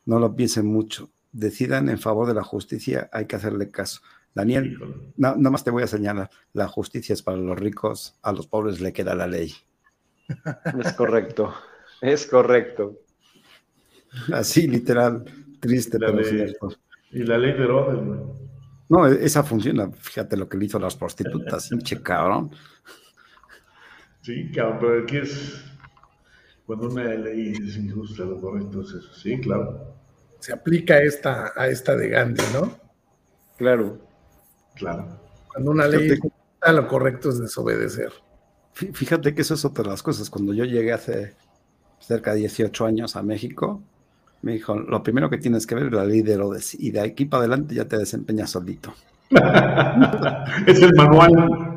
no 0.07 0.19
lo 0.19 0.35
piensen 0.35 0.67
mucho. 0.67 1.11
Decidan 1.31 1.89
en 1.89 1.99
favor 1.99 2.27
de 2.27 2.35
la 2.35 2.43
justicia, 2.43 3.11
hay 3.13 3.27
que 3.27 3.37
hacerle 3.37 3.71
caso. 3.71 4.01
Daniel, 4.35 4.79
nada 5.17 5.37
más 5.37 5.65
te 5.65 5.71
voy 5.71 5.83
a 5.83 5.87
señalar, 5.87 6.31
la 6.53 6.67
justicia 6.67 7.13
es 7.13 7.23
para 7.23 7.37
los 7.37 7.59
ricos, 7.59 8.19
a 8.23 8.33
los 8.33 8.47
pobres 8.47 8.81
le 8.81 8.93
queda 8.93 9.15
la 9.15 9.27
ley. 9.27 9.53
Es 10.79 10.93
correcto, 10.95 11.53
es 12.01 12.27
correcto. 12.27 13.01
Así, 14.33 14.67
literal, 14.67 15.25
triste, 15.61 15.99
pero 15.99 16.23
cierto. 16.25 16.69
Y 17.13 17.25
la 17.25 17.39
ley 17.39 17.53
de 17.53 17.65
Herodes, 17.65 18.01
No, 18.89 19.07
esa 19.07 19.43
funciona. 19.43 19.91
Fíjate 19.91 20.37
lo 20.37 20.49
que 20.49 20.57
le 20.57 20.67
hizo 20.67 20.79
a 20.79 20.81
las 20.81 20.97
prostitutas, 20.97 21.69
pinche 21.71 22.01
cabrón. 22.03 22.51
Sí, 24.23 24.51
cabrón, 24.53 24.79
pero 24.81 25.03
aquí 25.03 25.17
es 25.17 25.65
cuando 26.71 26.89
una 26.89 27.03
ley 27.15 27.53
es 27.53 27.77
injusta, 27.77 28.25
lo 28.25 28.41
correcto 28.41 28.83
es 28.83 28.91
eso. 28.91 29.13
Sí, 29.13 29.41
claro. 29.41 29.93
Se 30.39 30.53
aplica 30.53 31.03
esta, 31.03 31.53
a 31.57 31.67
esta 31.67 31.97
de 31.97 32.09
Gandhi, 32.09 32.45
¿no? 32.53 32.79
Claro. 33.59 33.99
Claro. 34.77 35.21
Cuando 35.49 35.73
una 35.73 35.89
ley 35.89 36.13
está, 36.13 36.73
lo 36.73 36.87
correcto 36.87 37.31
es 37.31 37.41
desobedecer. 37.41 38.13
Fíjate 38.73 39.35
que 39.35 39.43
eso 39.43 39.55
es 39.55 39.65
otra 39.65 39.83
de 39.83 39.91
las 39.91 40.03
cosas. 40.05 40.31
Cuando 40.31 40.55
yo 40.55 40.65
llegué 40.65 40.93
hace 40.93 41.35
cerca 41.99 42.35
de 42.35 42.39
18 42.39 42.87
años 42.87 43.17
a 43.17 43.25
México, 43.25 43.83
me 44.43 44.53
dijo, 44.53 44.75
lo 44.75 45.03
primero 45.03 45.29
que 45.29 45.39
tienes 45.39 45.67
que 45.67 45.75
ver 45.75 45.87
es 45.87 45.93
la 45.93 46.05
ley 46.05 46.23
de 46.23 46.33
Herodes 46.33 46.75
y 46.75 46.91
de 46.91 47.01
aquí 47.01 47.27
para 47.27 47.43
adelante 47.43 47.75
ya 47.75 47.87
te 47.87 47.99
desempeñas 47.99 48.51
solito. 48.51 48.95
es 50.67 50.83
el 50.83 50.95
manual. 50.95 51.77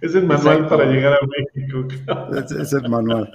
Es 0.00 0.14
el 0.14 0.26
manual 0.26 0.68
para 0.68 0.84
llegar 0.86 1.14
a 1.14 1.18
México. 1.26 1.88
es, 2.60 2.72
el 2.72 2.88
manual. 2.88 3.30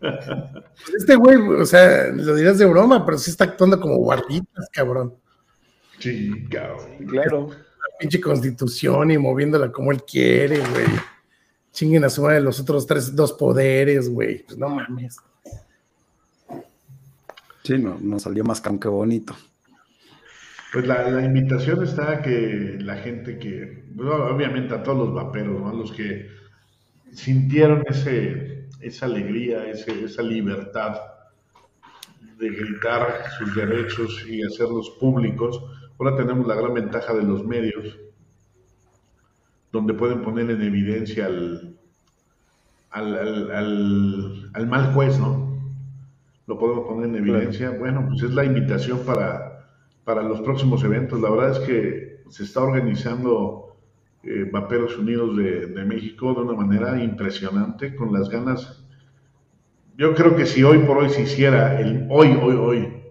Pues 0.00 0.94
este 0.98 1.14
güey, 1.14 1.36
o 1.36 1.64
sea, 1.64 2.08
lo 2.08 2.34
dirás 2.34 2.58
de 2.58 2.66
broma, 2.66 3.06
pero 3.06 3.16
sí 3.16 3.30
está 3.30 3.44
actuando 3.44 3.80
como 3.80 3.96
guarditas, 3.96 4.68
cabrón. 4.72 5.14
Sí, 6.00 6.48
cabrón. 6.50 7.06
Claro. 7.06 7.48
La 7.50 7.98
pinche 7.98 8.20
constitución 8.20 9.12
y 9.12 9.18
moviéndola 9.18 9.70
como 9.70 9.92
él 9.92 10.02
quiere, 10.02 10.58
güey. 10.58 10.86
Chinguen 11.70 12.04
a 12.04 12.10
su 12.10 12.22
madre 12.22 12.40
los 12.40 12.58
otros 12.58 12.86
tres, 12.86 13.14
dos 13.14 13.32
poderes, 13.32 14.10
güey. 14.10 14.44
Pues 14.44 14.58
no 14.58 14.68
mames. 14.68 15.16
Sí, 17.62 17.78
no, 17.78 18.18
salió 18.18 18.44
más 18.44 18.60
que 18.60 18.88
bonito. 18.88 19.34
Pues 20.72 20.86
la, 20.86 21.24
invitación 21.24 21.82
está 21.82 22.22
que 22.22 22.78
la 22.80 22.96
gente 22.96 23.38
que, 23.38 23.84
obviamente 23.98 24.74
a 24.74 24.82
todos 24.82 24.98
los 24.98 25.14
vaperos, 25.14 25.60
¿no? 25.60 25.72
los 25.72 25.92
que 25.92 26.28
sintieron 27.12 27.84
ese, 27.86 28.68
esa 28.80 29.06
alegría, 29.06 29.66
esa 29.66 30.22
libertad 30.22 30.98
de 32.38 32.48
gritar 32.48 33.30
sus 33.38 33.54
derechos 33.54 34.24
y 34.26 34.42
hacerlos 34.42 34.90
públicos, 34.98 35.62
ahora 35.98 36.16
tenemos 36.16 36.46
la 36.46 36.54
gran 36.54 36.74
ventaja 36.74 37.12
de 37.14 37.22
los 37.22 37.44
medios, 37.44 37.98
donde 39.70 39.94
pueden 39.94 40.22
poner 40.22 40.50
en 40.50 40.62
evidencia 40.62 41.26
al, 41.26 41.76
al, 42.90 44.50
al 44.54 44.66
mal 44.66 44.92
juez, 44.94 45.18
¿no? 45.18 45.51
Lo 46.52 46.58
podemos 46.58 46.86
poner 46.86 47.08
en 47.08 47.16
evidencia. 47.16 47.70
Bueno, 47.70 48.06
pues 48.08 48.22
es 48.22 48.30
la 48.34 48.44
invitación 48.44 48.98
para, 49.06 49.66
para 50.04 50.22
los 50.22 50.42
próximos 50.42 50.84
eventos. 50.84 51.18
La 51.20 51.30
verdad 51.30 51.52
es 51.52 51.58
que 51.60 52.22
se 52.28 52.44
está 52.44 52.60
organizando 52.60 53.78
eh, 54.22 54.48
Vaperos 54.52 54.98
Unidos 54.98 55.34
de, 55.36 55.84
México 55.86 56.34
de 56.34 56.42
una 56.42 56.52
manera 56.52 57.02
impresionante, 57.02 57.96
con 57.96 58.12
las 58.12 58.28
ganas. 58.28 58.84
Yo 59.96 60.14
creo 60.14 60.36
que 60.36 60.44
si 60.44 60.62
hoy 60.62 60.80
por 60.80 60.98
hoy 60.98 61.08
se 61.08 61.22
hiciera, 61.22 61.80
el, 61.80 62.06
hoy, 62.10 62.38
hoy, 62.42 62.56
hoy, 62.56 63.02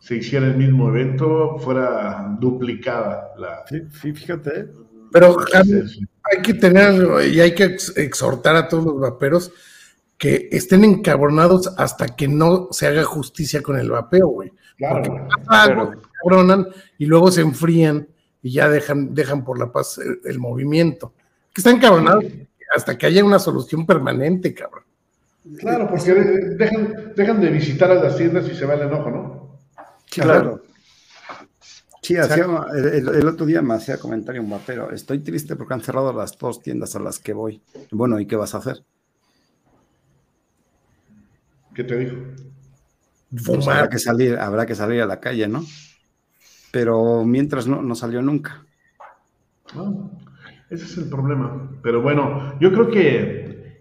se 0.00 0.16
hiciera 0.16 0.46
el 0.46 0.56
mismo 0.56 0.88
evento, 0.88 1.58
fuera 1.58 2.36
duplicada 2.40 3.32
la... 3.38 3.64
Sí, 3.68 4.12
fíjate. 4.12 4.70
Pero 5.12 5.36
hay 5.52 6.42
que 6.42 6.54
tener 6.54 7.26
y 7.32 7.38
hay 7.38 7.54
que 7.54 7.76
exhortar 7.96 8.56
a 8.56 8.66
todos 8.66 8.84
los 8.86 9.00
vaperos 9.00 9.52
que 10.22 10.48
estén 10.52 10.84
encabronados 10.84 11.74
hasta 11.78 12.14
que 12.14 12.28
no 12.28 12.68
se 12.70 12.86
haga 12.86 13.02
justicia 13.02 13.60
con 13.60 13.76
el 13.76 13.90
vapeo, 13.90 14.28
güey. 14.28 14.52
Porque 14.78 15.10
pasa 15.10 15.62
algo, 15.64 15.90
se 15.90 15.98
cabronan 16.22 16.68
y 16.96 17.06
luego 17.06 17.32
se 17.32 17.40
enfrían 17.40 18.06
y 18.40 18.52
ya 18.52 18.68
dejan, 18.68 19.14
dejan 19.14 19.44
por 19.44 19.58
la 19.58 19.72
paz 19.72 19.98
el, 19.98 20.38
movimiento. 20.38 21.12
Que 21.52 21.60
están 21.60 21.74
encabronados 21.74 22.24
hasta 22.72 22.96
que 22.96 23.06
haya 23.06 23.24
una 23.24 23.40
solución 23.40 23.84
permanente, 23.84 24.54
cabrón. 24.54 24.84
Claro, 25.58 25.88
porque 25.88 26.12
dejan, 26.12 27.14
dejan 27.16 27.40
de 27.40 27.50
visitar 27.50 27.90
a 27.90 27.96
las 27.96 28.16
tiendas 28.16 28.48
y 28.48 28.54
se 28.54 28.64
va 28.64 28.74
el 28.74 28.82
enojo, 28.82 29.10
¿no? 29.10 29.58
Claro. 30.08 30.62
Sí, 32.00 32.14
el, 32.14 33.08
el, 33.08 33.26
otro 33.26 33.44
día 33.44 33.60
me 33.60 33.74
hacía 33.74 33.98
comentario 33.98 34.40
un 34.40 34.50
vapero. 34.50 34.92
Estoy 34.92 35.18
triste 35.18 35.56
porque 35.56 35.74
han 35.74 35.82
cerrado 35.82 36.12
las 36.12 36.38
dos 36.38 36.62
tiendas 36.62 36.94
a 36.94 37.00
las 37.00 37.18
que 37.18 37.32
voy. 37.32 37.60
Bueno, 37.90 38.20
¿y 38.20 38.26
qué 38.26 38.36
vas 38.36 38.54
a 38.54 38.58
hacer? 38.58 38.84
¿Qué 41.74 41.84
te 41.84 41.96
dijo? 41.96 42.16
Pues 43.46 43.66
habrá, 43.66 43.88
que 43.88 43.98
salir, 43.98 44.36
habrá 44.38 44.66
que 44.66 44.74
salir 44.74 45.00
a 45.00 45.06
la 45.06 45.20
calle, 45.20 45.48
¿no? 45.48 45.64
Pero 46.70 47.24
mientras 47.24 47.66
no, 47.66 47.80
no 47.80 47.94
salió 47.94 48.20
nunca. 48.20 48.66
Ah, 49.74 49.90
ese 50.68 50.84
es 50.84 50.98
el 50.98 51.08
problema. 51.08 51.70
Pero 51.82 52.02
bueno, 52.02 52.58
yo 52.60 52.72
creo 52.72 52.90
que, 52.90 53.80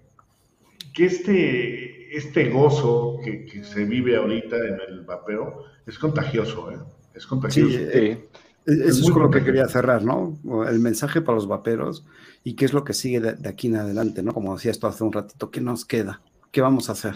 que 0.93 1.05
este, 1.05 2.15
este 2.15 2.49
gozo 2.49 3.19
que, 3.23 3.63
se 3.63 3.83
vive 3.85 4.15
ahorita 4.15 4.55
en 4.55 4.77
el 4.87 5.01
vapeo 5.01 5.65
es 5.85 5.99
contagioso, 5.99 6.71
¿eh? 6.71 6.77
Es 7.13 7.27
contagioso. 7.27 7.71
Sí, 7.71 7.77
eh, 7.77 8.29
eso 8.65 9.01
es, 9.01 9.11
con 9.11 9.23
lo 9.23 9.31
que 9.31 9.43
quería 9.43 9.67
cerrar, 9.67 10.03
¿no? 10.03 10.39
El 10.65 10.79
mensaje 10.79 11.19
para 11.19 11.35
los 11.35 11.47
vaperos 11.47 12.05
y 12.43 12.55
qué 12.55 12.63
es 12.63 12.73
lo 12.73 12.85
que 12.85 12.93
sigue 12.93 13.19
de, 13.19 13.33
de 13.33 13.49
aquí 13.49 13.67
en 13.67 13.75
adelante, 13.75 14.23
¿no? 14.23 14.33
Como 14.33 14.55
decía 14.55 14.71
esto 14.71 14.87
hace 14.87 15.03
un 15.03 15.11
ratito, 15.11 15.51
¿qué 15.51 15.59
nos 15.59 15.83
queda? 15.83 16.21
¿Qué 16.51 16.61
vamos 16.61 16.87
a 16.87 16.93
hacer? 16.93 17.15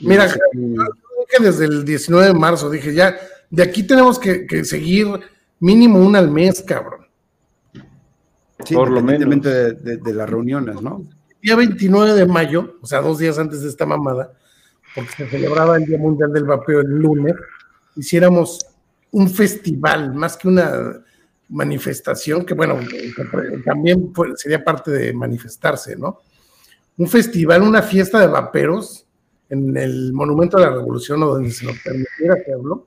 Mira, 0.00 0.26
dije 0.26 1.42
desde 1.42 1.64
el 1.66 1.84
19 1.84 2.28
de 2.28 2.34
marzo, 2.34 2.68
dije 2.70 2.94
ya, 2.94 3.16
de 3.50 3.62
aquí 3.62 3.82
tenemos 3.84 4.18
que, 4.18 4.64
seguir 4.64 5.08
mínimo 5.60 5.98
una 5.98 6.18
al 6.18 6.30
mes, 6.30 6.62
cabrón. 6.62 7.06
Sí, 8.64 8.74
Por 8.74 8.90
lo 8.90 9.02
menos. 9.02 9.42
De, 9.42 9.96
de, 9.96 10.14
las 10.14 10.28
reuniones, 10.28 10.80
¿no? 10.80 11.04
día 11.42 11.56
29 11.56 12.14
de 12.14 12.26
mayo, 12.26 12.76
o 12.80 12.86
sea, 12.86 13.00
dos 13.00 13.18
días 13.18 13.36
antes 13.38 13.62
de 13.62 13.68
esta 13.68 13.84
mamada, 13.84 14.32
porque 14.94 15.10
se 15.10 15.26
celebraba 15.26 15.76
el 15.76 15.84
Día 15.84 15.98
Mundial 15.98 16.32
del 16.32 16.44
Vapeo 16.44 16.80
el 16.80 16.98
lunes, 16.98 17.34
hiciéramos 17.96 18.64
un 19.10 19.28
festival, 19.28 20.14
más 20.14 20.36
que 20.36 20.46
una 20.48 21.02
manifestación, 21.48 22.46
que 22.46 22.54
bueno, 22.54 22.78
también 23.64 24.12
sería 24.36 24.64
parte 24.64 24.92
de 24.92 25.12
manifestarse, 25.12 25.96
¿no? 25.96 26.20
Un 26.96 27.08
festival, 27.08 27.62
una 27.62 27.82
fiesta 27.82 28.20
de 28.20 28.26
vaperos 28.26 29.06
en 29.48 29.76
el 29.76 30.12
Monumento 30.12 30.56
de 30.56 30.64
la 30.64 30.70
Revolución 30.70 31.22
o 31.22 31.34
donde 31.34 31.50
se 31.50 31.66
nos 31.66 31.78
permitiera 31.78 32.34
hacerlo, 32.34 32.86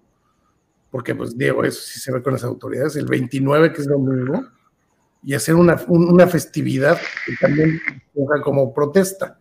porque 0.90 1.14
pues 1.14 1.38
Diego, 1.38 1.64
eso 1.64 1.82
sí 1.82 2.00
se 2.00 2.12
ve 2.12 2.22
con 2.22 2.34
las 2.34 2.44
autoridades, 2.44 2.96
el 2.96 3.06
29 3.06 3.74
que 3.74 3.82
es 3.82 3.88
domingo, 3.88 4.44
y 5.24 5.34
hacer 5.34 5.56
una, 5.56 5.78
festividad 6.28 7.00
que 7.26 7.34
también 7.42 7.80
ponga 8.14 8.42
como 8.42 8.74
protesta. 8.74 9.40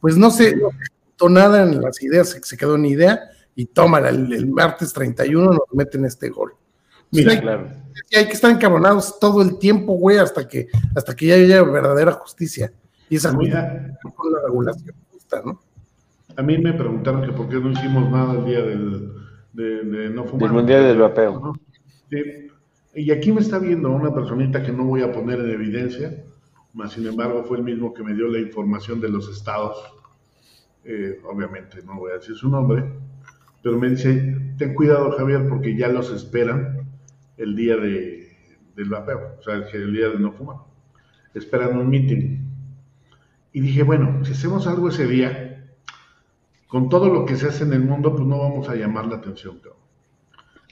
Pues 0.00 0.16
no 0.16 0.30
se 0.30 0.56
no 0.56 1.28
nada 1.28 1.62
en 1.62 1.80
las 1.80 2.02
ideas, 2.02 2.36
se 2.42 2.56
quedó 2.56 2.76
en 2.76 2.86
idea 2.86 3.30
y 3.54 3.66
tómala, 3.66 4.08
el, 4.08 4.46
martes 4.46 4.92
31 4.92 5.52
nos 5.52 5.60
meten 5.72 6.04
este 6.04 6.30
gol. 6.30 6.54
Mira, 7.10 7.32
hay, 7.32 8.26
que 8.26 8.32
estar 8.32 8.50
encabronados 8.50 9.18
todo 9.18 9.42
el 9.42 9.58
tiempo, 9.58 9.94
güey, 9.94 10.18
hasta 10.18 10.46
que, 10.46 10.68
hasta 10.94 11.14
que 11.14 11.26
ya 11.26 11.34
haya 11.34 11.62
verdadera 11.62 12.12
justicia. 12.12 12.72
Y 13.10 13.16
esa 13.16 13.34
con 13.34 14.32
la 14.32 14.40
regulación 14.46 14.94
justa, 15.12 15.42
¿no? 15.44 15.60
A 16.36 16.42
mí 16.42 16.56
me 16.58 16.72
preguntaron 16.72 17.22
que 17.22 17.32
por 17.32 17.48
qué 17.48 17.56
no 17.56 17.70
hicimos 17.70 18.10
nada 18.10 18.38
el 18.38 18.44
día 18.44 18.62
del, 18.62 19.12
de, 19.52 20.10
no 20.10 20.24
fumar. 20.24 20.44
Del 20.44 20.52
Mundial 20.52 20.84
del 20.84 20.98
Vapeo. 20.98 21.54
Y 22.94 23.10
aquí 23.10 23.32
me 23.32 23.40
está 23.40 23.58
viendo 23.58 23.90
una 23.90 24.14
personita 24.14 24.62
que 24.62 24.72
no 24.72 24.84
voy 24.84 25.02
a 25.02 25.12
poner 25.12 25.40
en 25.40 25.50
evidencia, 25.50 26.24
más 26.72 26.92
sin 26.92 27.06
embargo 27.06 27.44
fue 27.44 27.58
el 27.58 27.64
mismo 27.64 27.92
que 27.92 28.02
me 28.02 28.14
dio 28.14 28.28
la 28.28 28.38
información 28.38 29.00
de 29.00 29.08
los 29.08 29.28
estados. 29.28 29.76
Eh, 30.84 31.20
obviamente 31.24 31.82
no 31.82 31.98
voy 31.98 32.12
a 32.12 32.14
decir 32.14 32.34
su 32.36 32.48
nombre, 32.48 32.84
pero 33.62 33.76
me 33.78 33.90
dice, 33.90 34.54
ten 34.56 34.74
cuidado 34.74 35.10
Javier 35.12 35.48
porque 35.48 35.76
ya 35.76 35.88
los 35.88 36.10
esperan 36.10 36.88
el 37.36 37.54
día 37.54 37.76
de, 37.76 38.36
del 38.76 38.88
vapeo, 38.88 39.36
o 39.38 39.42
sea, 39.42 39.56
el 39.56 39.92
día 39.92 40.08
de 40.08 40.18
no 40.18 40.32
fumar, 40.32 40.56
esperando 41.34 41.80
un 41.80 41.90
meeting. 41.90 42.49
Y 43.52 43.60
dije, 43.60 43.82
bueno, 43.82 44.24
si 44.24 44.32
hacemos 44.32 44.66
algo 44.66 44.88
ese 44.88 45.06
día, 45.06 45.50
con 46.68 46.88
todo 46.88 47.08
lo 47.08 47.24
que 47.24 47.36
se 47.36 47.48
hace 47.48 47.64
en 47.64 47.72
el 47.72 47.80
mundo, 47.80 48.14
pues 48.14 48.26
no 48.26 48.38
vamos 48.38 48.68
a 48.68 48.76
llamar 48.76 49.06
la 49.06 49.16
atención, 49.16 49.60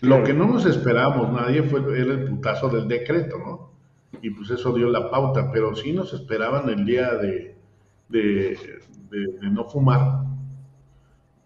Lo 0.01 0.23
que 0.23 0.33
no 0.33 0.47
nos 0.47 0.65
esperábamos 0.65 1.33
nadie 1.33 1.65
fue 1.65 1.81
era 2.01 2.15
el 2.15 2.25
putazo 2.25 2.69
del 2.69 2.87
decreto, 2.87 3.37
¿no? 3.39 3.73
Y 4.23 4.31
pues 4.31 4.51
eso 4.51 4.73
dio 4.73 4.89
la 4.89 5.11
pauta, 5.11 5.51
pero 5.53 5.75
sí 5.75 5.93
nos 5.93 6.13
esperaban 6.13 6.69
el 6.69 6.85
día 6.85 7.15
de, 7.17 7.57
de, 8.09 8.57
no 9.51 9.65
fumar 9.65 10.25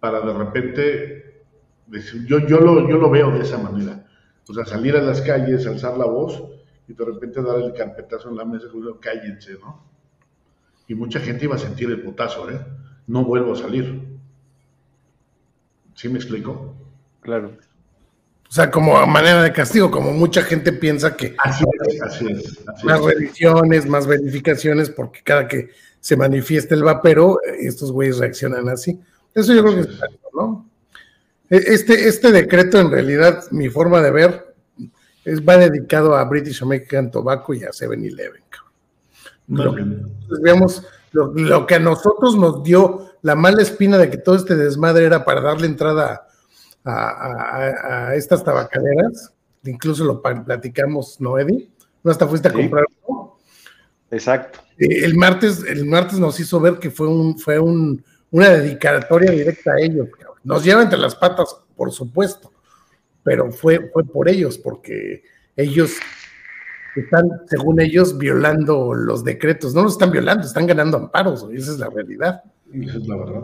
para 0.01 0.21
de 0.21 0.35
repente 0.35 1.45
decir, 1.87 2.27
yo, 2.27 2.41
yo, 2.47 2.59
lo, 2.61 2.89
yo 2.89 2.99
lo 2.99 3.09
veo 3.09 3.31
de 3.31 3.41
esa 3.41 3.57
manera. 3.57 4.07
O 4.49 4.53
sea, 4.53 4.67
salir 4.67 4.97
a 4.97 5.03
las 5.03 5.23
calles, 5.23 5.67
alzar 5.67 5.97
la 5.97 6.05
voz 6.07 6.43
y 6.87 6.93
de 6.93 7.05
repente 7.05 7.43
dar 7.43 7.59
el 7.59 7.73
carpetazo 7.73 8.29
en 8.29 8.37
la 8.37 8.45
mesa 8.45 8.67
y 8.73 8.81
decir, 8.81 8.97
cállense, 9.01 9.55
¿no? 9.61 9.92
Y 10.89 10.95
mucha 10.95 11.21
gente 11.21 11.45
iba 11.45 11.57
a 11.57 11.59
sentir 11.59 11.91
el 11.91 12.03
putazo, 12.03 12.51
¿eh? 12.51 12.61
No 13.07 13.25
vuelvo 13.25 13.53
a 13.53 13.57
salir. 13.57 14.03
¿Sí 15.95 16.09
me 16.09 16.19
explico? 16.19 16.75
Claro. 17.21 17.53
O 18.49 18.55
sea, 18.55 18.71
como 18.71 18.99
a 18.99 19.07
manera 19.07 19.43
de 19.43 19.53
castigo, 19.53 19.91
como 19.91 20.13
mucha 20.13 20.43
gente 20.43 20.73
piensa 20.73 21.17
que 21.17 21.35
así 21.39 21.65
es, 21.89 22.03
así 22.03 22.27
es, 22.29 22.85
más 22.85 23.03
revisiones, 23.03 23.87
más 23.87 24.07
verificaciones, 24.07 24.91
porque 24.91 25.21
cada 25.25 25.49
que 25.49 25.71
se 26.01 26.17
manifiesta 26.17 26.75
el 26.75 26.83
vapero, 26.83 27.39
estos 27.61 27.93
güeyes 27.93 28.19
reaccionan 28.19 28.69
así. 28.69 29.01
Eso 29.35 29.55
yo 29.55 29.63
creo 29.63 29.77
que 29.77 29.81
es 29.83 30.01
¿no? 30.35 30.69
E, 31.49 31.57
este, 31.57 32.09
este 32.09 32.31
decreto, 32.31 32.79
en 32.79 32.91
realidad, 32.91 33.45
mi 33.53 33.71
forma 33.71 34.03
de 34.03 34.11
ver, 34.11 34.55
es, 35.25 35.41
va 35.41 35.57
dedicado 35.57 36.15
a 36.15 36.25
British 36.25 36.63
American 36.63 37.11
Tobacco 37.11 37.55
y 37.55 37.63
a 37.65 37.71
7-Eleven. 37.71 38.43
Lo, 39.49 39.75
veamos, 40.43 40.87
lo 41.13 41.67
que 41.67 41.75
a 41.75 41.81
nosotros 41.81 42.37
nos 42.37 42.63
dio 42.63 43.13
la 43.23 43.35
mala 43.35 43.63
espina 43.63 43.99
de 43.99 44.11
que 44.11 44.19
todo 44.19 44.35
este 44.35 44.57
desmadre 44.57 45.05
era 45.05 45.25
para 45.25 45.41
darle 45.41 45.67
entrada 45.67 46.27
a, 46.85 48.13
estas 48.15 48.43
tabacaderas, 48.45 49.33
incluso 49.65 50.05
lo 50.05 50.21
platicamos, 50.21 51.21
¿no, 51.21 51.39
Eddie? 51.39 51.71
No 52.03 52.11
hasta 52.11 52.27
fuiste 52.27 52.49
a 52.49 52.53
comprar. 52.53 52.85
Exacto. 54.11 54.61
Eh, 54.79 55.05
el 55.05 55.17
martes, 55.17 55.65
el 55.65 55.87
martes 55.87 56.19
nos 56.19 56.39
hizo 56.41 56.61
ver 56.61 56.79
que 56.79 56.91
fue 56.91 57.09
un, 57.09 57.39
fue 57.39 57.59
un, 57.59 58.05
una 58.31 58.49
dedicatoria 58.51 59.31
directa 59.31 59.73
a 59.73 59.81
ellos. 59.81 60.09
Nos 60.43 60.65
lleva 60.65 60.83
entre 60.83 60.99
las 60.99 61.15
patas, 61.15 61.57
por 61.77 61.93
supuesto, 61.93 62.53
pero 63.23 63.53
fue, 63.53 63.91
fue 63.93 64.05
por 64.05 64.29
ellos, 64.29 64.59
porque 64.59 65.23
ellos 65.57 65.93
están, 66.97 67.29
según 67.47 67.81
ellos, 67.81 68.19
violando 68.19 68.95
los 68.95 69.25
decretos. 69.25 69.75
No 69.75 69.83
los 69.83 69.93
están 69.93 70.11
violando, 70.11 70.47
están 70.47 70.67
ganando 70.67 70.99
amparos, 70.99 71.47
esa 71.53 71.73
es 71.73 71.79
la 71.79 71.89
realidad. 71.89 72.43
Esa 72.73 72.99
es 72.99 73.07
la 73.07 73.17
verdad. 73.17 73.43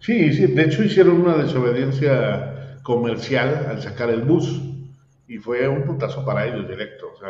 Sí, 0.00 0.32
sí, 0.32 0.46
de 0.46 0.64
hecho 0.64 0.82
hicieron 0.82 1.20
una 1.20 1.36
desobediencia 1.36 2.78
comercial 2.82 3.66
al 3.68 3.80
sacar 3.80 4.10
el 4.10 4.22
bus 4.22 4.60
y 5.28 5.38
fue 5.38 5.68
un 5.68 5.84
putazo 5.84 6.24
para 6.24 6.46
ellos 6.46 6.68
directo. 6.68 7.12
O 7.14 7.18
sea, 7.18 7.28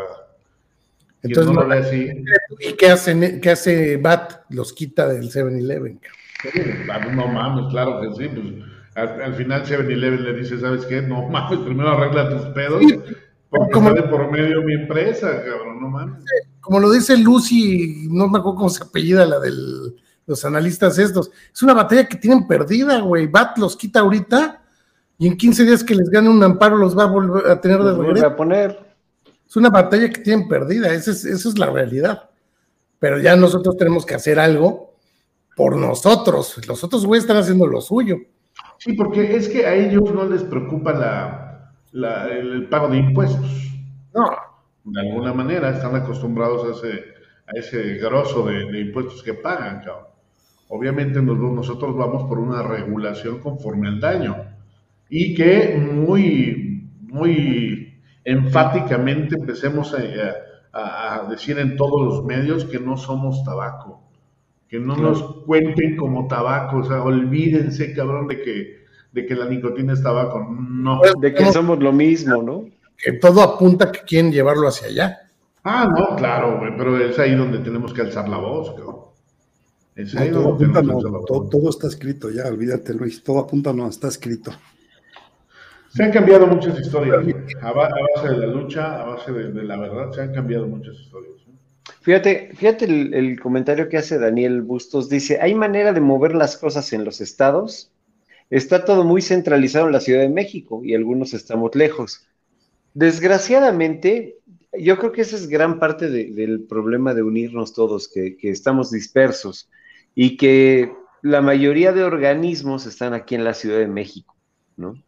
entonces, 1.23 1.55
no, 1.55 2.59
¿y 2.59 2.73
qué, 2.73 2.91
hacen, 2.91 3.41
qué 3.41 3.51
hace 3.51 3.97
BAT? 3.97 4.45
Los 4.51 4.73
quita 4.73 5.07
del 5.07 5.31
7-Eleven. 5.31 6.01
no 7.15 7.29
mames, 7.29 7.71
claro 7.71 8.01
que 8.01 8.09
sí. 8.17 8.29
Pues, 8.29 8.47
al, 8.95 9.35
final 9.35 9.65
7-Eleven 9.65 10.25
le 10.25 10.33
dice, 10.33 10.59
¿sabes 10.59 10.85
qué? 10.87 11.01
No 11.01 11.29
mames, 11.29 11.61
primero 11.61 11.91
arregla 11.91 12.29
tus 12.29 12.47
pedos. 12.55 12.83
Porque 13.53 13.71
como, 13.71 13.91
sale 13.91 14.05
por 14.05 14.31
medio 14.31 14.63
mi 14.63 14.73
empresa, 14.73 15.45
cabrón, 15.45 15.79
no 15.79 15.89
mames. 15.91 16.25
Como 16.63 16.81
lo 16.81 16.91
dice 16.91 17.19
Lucy, 17.19 18.09
no 18.11 18.27
me 18.27 18.39
acuerdo 18.39 18.57
cómo 18.57 18.71
se 18.71 18.83
apellida 18.83 19.27
la 19.27 19.39
de 19.41 19.53
los 20.27 20.45
analistas 20.47 20.97
estos. 20.97 21.31
Es 21.53 21.63
una 21.63 21.75
batalla 21.75 22.09
que 22.09 22.17
tienen 22.17 22.49
perdida, 22.49 23.01
güey. 23.01 23.27
BAT 23.27 23.59
los 23.59 23.77
quita 23.77 24.01
ahorita 24.01 24.63
y 25.19 25.27
en 25.27 25.37
15 25.37 25.65
días 25.65 25.85
que 25.85 25.95
les 25.95 26.09
gane 26.09 26.31
un 26.31 26.43
amparo 26.43 26.79
los 26.79 26.97
va 26.97 27.03
a 27.03 27.09
volver 27.09 27.47
a 27.47 27.61
tener 27.61 27.83
de 27.83 27.93
regreso. 27.93 28.27
a 28.27 28.37
poner. 28.37 28.97
Es 29.47 29.55
una 29.55 29.69
batalla 29.69 30.09
que 30.09 30.23
tienen 30.23 30.49
perdida, 30.49 30.91
esa 30.95 31.11
es, 31.11 31.27
esa 31.27 31.51
es 31.51 31.59
la 31.59 31.67
realidad. 31.67 32.31
Pero 32.99 33.19
ya 33.19 33.37
nosotros 33.37 33.77
tenemos 33.77 34.07
que 34.07 34.15
hacer 34.15 34.39
algo 34.39 34.95
por 35.57 35.77
nosotros. 35.77 36.67
Los 36.67 36.83
otros 36.85 37.05
güeyes 37.05 37.25
están 37.25 37.37
haciendo 37.37 37.67
lo 37.67 37.83
suyo. 37.83 38.17
Sí, 38.79 38.95
porque 38.95 39.37
es 39.37 39.51
que 39.51 39.67
a 39.67 39.75
ellos 39.75 40.11
no 40.15 40.25
les 40.25 40.43
preocupa 40.43 40.95
la, 40.95 41.42
el, 41.93 42.69
pago 42.69 42.89
de 42.89 42.99
impuestos. 42.99 43.73
No. 44.15 44.31
De 44.85 45.01
alguna 45.01 45.33
manera 45.33 45.71
están 45.71 45.95
acostumbrados 45.95 46.65
a 46.65 46.71
ese, 46.73 47.05
a 47.47 47.59
ese 47.59 47.95
grosso 47.99 48.47
de, 48.47 48.81
impuestos 48.81 49.23
que 49.23 49.35
pagan, 49.35 49.81
cabrón. 49.85 50.07
Obviamente 50.69 51.21
nosotros 51.21 51.95
vamos 51.95 52.25
por 52.25 52.39
una 52.39 52.63
regulación 52.63 53.41
conforme 53.41 53.89
al 53.89 54.01
daño 54.01 54.37
y 55.11 55.35
que 55.35 55.77
muy, 55.77 56.89
muy 57.03 58.01
enfáticamente 58.25 59.37
empecemos 59.39 59.95
a, 59.95 61.29
decir 61.29 61.59
en 61.59 61.77
todos 61.77 62.01
los 62.03 62.25
medios 62.25 62.65
que 62.65 62.81
no 62.81 62.97
somos 62.97 63.45
tabaco, 63.45 64.03
que 64.67 64.81
no 64.81 64.97
nos 64.97 65.23
cuenten 65.45 65.97
como 65.97 66.27
tabaco, 66.27 66.79
o 66.79 66.85
sea, 66.85 67.03
olvídense, 67.03 67.93
cabrón, 67.93 68.27
de 68.29 68.41
que, 68.41 68.82
de 69.13 69.27
que 69.27 69.35
la 69.35 69.47
nicotina 69.47 69.93
es 69.93 70.03
tabaco, 70.03 70.47
no. 70.59 71.01
De 71.21 71.35
que 71.35 71.53
somos 71.53 71.79
lo 71.79 71.93
mismo, 71.93 72.43
¿no? 72.43 72.65
Que 72.97 73.13
todo 73.13 73.43
apunta 73.43 73.93
que 73.93 74.01
quieren 74.01 74.33
llevarlo 74.33 74.69
hacia 74.69 74.89
allá. 74.89 75.19
Ah, 75.65 75.89
no, 75.97 76.17
claro, 76.17 76.59
güey, 76.59 76.77
pero 76.77 76.99
es 76.99 77.19
ahí 77.19 77.35
donde 77.37 77.59
tenemos 77.59 77.93
que 77.93 78.01
alzar 78.01 78.29
la 78.29 78.39
voz, 78.39 78.75
cabrón. 78.75 78.97
Es 79.95 80.17
ahí 80.17 80.31
todo, 80.31 80.55
apunta, 80.55 80.83
no, 80.83 80.99
todo, 80.99 81.49
todo, 81.49 81.69
está 81.69 81.87
escrito 81.87 82.31
ya, 82.31 82.47
olvídate 82.47 82.95
Luis, 82.95 83.23
todo 83.23 83.41
apunta 83.41 83.75
no, 83.75 83.89
está 83.89 84.09
escrito. 84.09 84.51
Se 85.95 86.03
han 86.03 86.11
cambiado 86.11 86.47
muchas 86.47 86.81
historias, 86.81 87.23
a, 87.61 87.73
base 87.73 88.29
de 88.31 88.39
la 88.39 88.47
lucha, 88.47 89.03
a 89.03 89.05
base 89.05 89.31
de, 89.31 89.63
la 89.63 89.77
verdad, 89.77 90.11
se 90.13 90.23
han 90.23 90.33
cambiado 90.33 90.67
muchas 90.67 90.95
historias. 90.95 91.33
Fíjate, 92.01 92.53
fíjate 92.55 92.87
el, 92.87 93.39
comentario 93.39 93.91
que 93.91 93.99
hace 93.99 94.19
Daniel 94.19 94.63
Bustos, 94.63 95.11
dice, 95.11 95.39
¿hay 95.41 95.55
manera 95.55 95.93
de 95.93 96.01
mover 96.01 96.35
las 96.35 96.57
cosas 96.57 96.93
en 96.95 97.05
los 97.05 97.21
estados? 97.21 97.92
Está 98.53 98.85
todo 98.85 99.03
muy 99.03 99.23
centralizado 99.23 99.87
en 99.87 99.93
la 99.93 100.01
Ciudad 100.01 100.21
de 100.21 100.29
México 100.29 100.83
y 100.85 100.95
algunos 100.95 101.33
estamos 101.33 101.75
lejos. 101.75 102.27
Desgraciadamente, 102.93 104.37
yo 104.79 104.99
creo 104.99 105.11
que 105.11 105.23
esa 105.23 105.37
es 105.37 105.49
gran 105.49 105.79
parte 105.79 106.11
del 106.11 106.61
problema 106.65 107.15
de 107.15 107.23
unirnos 107.23 107.73
todos, 107.73 108.09
que, 108.09 108.37
que 108.37 108.51
estamos 108.51 108.91
dispersos 108.91 109.71
y 110.15 110.37
que 110.37 110.93
la 111.23 111.41
mayoría 111.41 111.93
de 111.93 112.05
organismos 112.05 112.85
están 112.85 113.15
aquí 113.15 113.37
en 113.37 113.45
la 113.45 113.55
Ciudad 113.55 113.79
de 113.79 113.89
México, 113.89 114.37
¿no? 114.77 115.03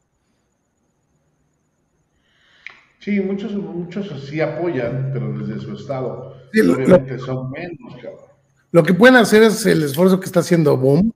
Sí, 3.01 3.21
muchos, 3.21 3.53
muchos 3.53 4.09
sí 4.27 4.41
apoyan, 4.41 5.11
pero 5.13 5.39
desde 5.39 5.61
su 5.61 5.75
estado. 5.75 6.35
obviamente 6.51 7.19
son 7.19 7.51
menos, 7.51 7.95
cabrón. 7.97 8.25
Lo 8.73 8.83
que 8.83 8.95
pueden 8.95 9.17
hacer 9.17 9.43
es 9.43 9.67
el 9.67 9.83
esfuerzo 9.83 10.19
que 10.19 10.25
está 10.25 10.41
haciendo 10.41 10.79
Boom, 10.79 11.13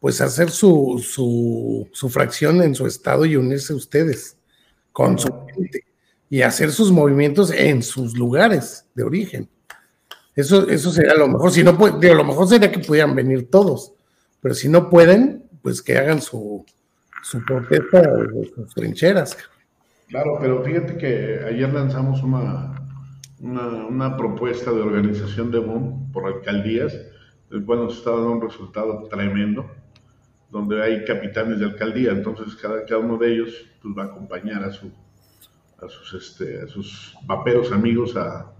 pues 0.00 0.20
hacer 0.20 0.50
su, 0.50 1.02
su, 1.04 2.08
fracción 2.08 2.62
en 2.62 2.74
su 2.74 2.86
estado 2.86 3.24
y 3.24 3.36
unirse 3.36 3.72
a 3.72 3.76
ustedes 3.76 4.38
con 4.92 5.18
su 5.18 5.28
gente 5.54 5.84
y 6.30 6.42
hacer 6.42 6.70
sus 6.70 6.92
movimientos 6.92 7.50
en 7.50 7.82
sus 7.82 8.16
lugares 8.16 8.86
de 8.94 9.02
origen. 9.02 9.48
Eso, 10.34 10.68
eso 10.68 10.90
sería 10.92 11.14
lo 11.14 11.26
mejor. 11.26 11.50
Si 11.50 11.64
no 11.64 11.76
puede, 11.76 12.14
lo 12.14 12.24
mejor 12.24 12.48
sería 12.48 12.70
que 12.70 12.78
pudieran 12.78 13.14
venir 13.14 13.50
todos, 13.50 13.94
pero 14.40 14.54
si 14.54 14.68
no 14.68 14.88
pueden, 14.88 15.44
pues 15.62 15.82
que 15.82 15.98
hagan 15.98 16.22
su, 16.22 16.64
su 17.22 17.44
protesta 17.44 18.02
de 18.02 18.50
sus 18.54 18.74
trincheras. 18.74 19.36
Claro, 20.08 20.38
pero 20.40 20.62
fíjate 20.62 20.96
que 20.96 21.40
ayer 21.46 21.72
lanzamos 21.72 22.22
una, 22.22 22.78
una, 23.40 24.16
propuesta 24.16 24.70
de 24.72 24.80
organización 24.80 25.50
de 25.50 25.58
BOOM 25.58 26.10
por 26.12 26.26
alcaldías, 26.26 26.96
el 27.50 27.64
cual 27.64 27.80
nos 27.80 27.98
está 27.98 28.10
dando 28.10 28.32
un 28.32 28.40
resultado 28.40 29.04
tremendo, 29.10 29.70
donde 30.50 30.82
hay 30.82 31.04
capitanes 31.04 31.58
de 31.58 31.66
alcaldía, 31.66 32.12
entonces 32.12 32.56
cada, 32.56 32.84
cada 32.84 33.00
uno 33.00 33.18
de 33.18 33.32
ellos 33.32 33.66
pues, 33.82 33.94
va 33.96 34.04
a 34.04 34.06
acompañar 34.06 34.64
a, 34.64 34.70
su, 34.70 34.90
a, 35.82 35.88
sus, 35.88 36.14
este, 36.14 36.62
a 36.62 36.66
sus 36.66 37.14
vaperos 37.26 37.70
amigos 37.72 38.16
a, 38.16 38.50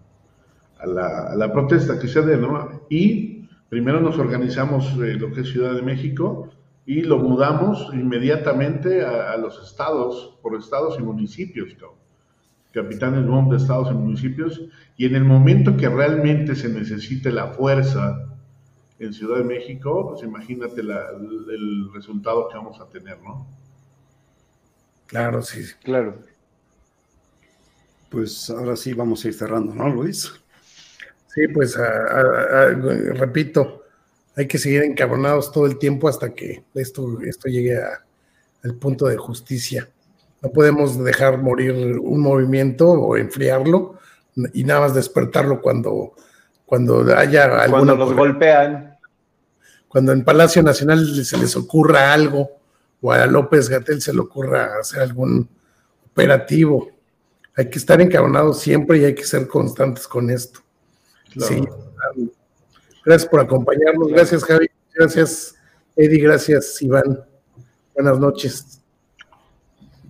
a, 0.79 0.87
la, 0.87 1.33
a 1.33 1.37
la 1.37 1.53
protesta 1.53 1.99
que 1.99 2.09
se 2.09 2.23
dé, 2.23 2.37
¿no? 2.37 2.83
Y 2.91 3.49
primero 3.69 4.01
nos 4.01 4.19
organizamos 4.19 4.93
eh, 5.03 5.15
lo 5.15 5.33
que 5.33 5.41
es 5.41 5.49
Ciudad 5.49 5.75
de 5.75 5.83
México, 5.83 6.51
y 6.89 7.03
lo 7.03 7.19
mudamos 7.19 7.91
inmediatamente 7.93 9.05
a, 9.05 9.37
los 9.37 9.63
estados, 9.63 10.39
por 10.41 10.57
estados 10.57 10.99
y 10.99 11.03
municipios, 11.03 11.77
capitanes 12.73 13.27
de 13.27 13.57
estados 13.59 13.91
y 13.91 13.95
municipios, 13.95 14.63
y 14.97 15.05
en 15.05 15.15
el 15.15 15.25
momento 15.25 15.77
que 15.77 15.87
realmente 15.87 16.55
se 16.55 16.71
necesite 16.71 17.31
la 17.31 17.49
fuerza 17.49 18.28
en 18.99 19.13
Ciudad 19.13 19.39
de 19.39 19.45
México, 19.45 20.11
pues 20.11 20.23
imagínate 20.23 20.81
el 20.81 21.93
resultado 21.93 22.49
que 22.49 22.57
vamos 22.57 22.81
a 22.81 22.89
tener, 22.89 23.21
¿no? 23.23 23.47
Claro, 25.07 25.43
sí. 25.43 25.63
Claro. 25.83 26.19
Pues 28.11 28.51
ahora 28.51 28.77
sí 28.77 28.95
vamos 28.95 29.25
a 29.25 29.29
ir 29.29 29.35
cerrando, 29.35 29.75
¿no, 29.75 29.89
Luis? 29.89 30.33
Sí, 31.35 31.47
pues 31.49 31.77
repito, 33.15 33.85
hay 34.37 34.47
que 34.47 34.59
seguir 34.59 34.83
encabronados 34.83 35.53
todo 35.53 35.67
el 35.67 35.79
tiempo 35.79 36.09
hasta 36.09 36.35
que 36.35 36.65
esto, 36.75 37.21
esto 37.23 37.49
llegue 37.49 37.79
al 38.65 38.75
punto 38.75 39.07
de 39.07 39.17
justicia. 39.17 39.89
No 40.43 40.51
podemos 40.51 41.03
dejar 41.03 41.39
morir 41.39 41.99
un 41.99 42.21
movimiento 42.21 42.89
o 42.89 43.17
enfriarlo 43.17 43.99
y 44.53 44.65
nada 44.65 44.81
más 44.81 44.95
despertarlo 44.95 45.61
cuando, 45.61 46.15
cuando 46.65 47.01
haya 47.17 47.45
alguna. 47.45 47.69
Cuando 47.69 47.97
los 47.97 48.15
golpean. 48.15 48.88
Cuando 49.89 50.13
en 50.13 50.25
Palacio 50.25 50.63
Nacional 50.63 51.07
se 51.25 51.37
les 51.39 51.57
ocurra 51.57 52.13
algo 52.13 52.51
o 53.01 53.13
a 53.13 53.27
López 53.27 53.69
Gatel 53.69 54.03
se 54.03 54.13
le 54.13 54.21
ocurra 54.21 54.79
hacer 54.81 55.01
algún 55.01 55.49
operativo. 56.11 56.91
Hay 57.57 57.71
que 57.71 57.79
estar 57.79 58.01
encabronados 58.01 58.61
siempre 58.61 58.99
y 58.99 59.05
hay 59.05 59.15
que 59.15 59.25
ser 59.25 59.49
constantes 59.49 60.07
con 60.07 60.31
esto. 60.31 60.61
Sí. 61.39 61.65
Gracias 63.05 63.29
por 63.31 63.41
acompañarnos. 63.41 64.09
Gracias, 64.09 64.45
Javi. 64.45 64.69
Gracias, 64.95 65.55
Eddie. 65.97 66.21
Gracias, 66.21 66.81
Iván. 66.83 67.25
Buenas 67.95 68.19
noches. 68.19 68.81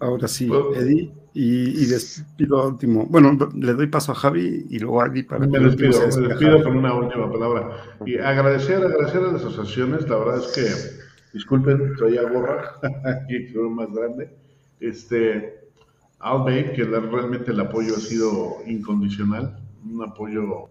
Ahora 0.01 0.29
sí, 0.29 0.51
Eddie. 0.75 1.13
Y, 1.41 1.87
despido 1.87 2.67
último. 2.67 3.07
Bueno, 3.07 3.39
le 3.55 3.75
doy 3.75 3.87
paso 3.87 4.11
a 4.11 4.17
Javi 4.17 4.67
y 4.71 4.81
luego 4.81 5.03
a 5.03 5.07
Eddie 5.07 5.23
para 5.23 5.47
Me 5.47 5.61
despido, 5.61 6.01
me 6.21 6.29
despido 6.29 6.65
con 6.65 6.79
una 6.79 6.93
última 6.93 7.31
palabra. 7.31 7.77
Y 8.05 8.19
agradecer, 8.19 8.85
agradecer 8.85 9.23
a 9.23 9.33
las 9.33 9.45
asociaciones. 9.45 10.09
La 10.09 10.17
verdad 10.17 10.39
es 10.39 10.53
que, 10.53 11.33
disculpen, 11.33 11.95
traía 11.95 12.23
gorra, 12.23 12.73
aquí 13.05 13.53
que 13.53 13.59
más 13.71 13.87
grande. 13.93 14.31
Este, 14.81 15.61
Albay, 16.19 16.73
que 16.73 16.83
realmente 16.83 17.53
el 17.53 17.61
apoyo 17.61 17.95
ha 17.95 18.01
sido 18.01 18.57
incondicional, 18.67 19.61
un 19.89 20.03
apoyo 20.03 20.71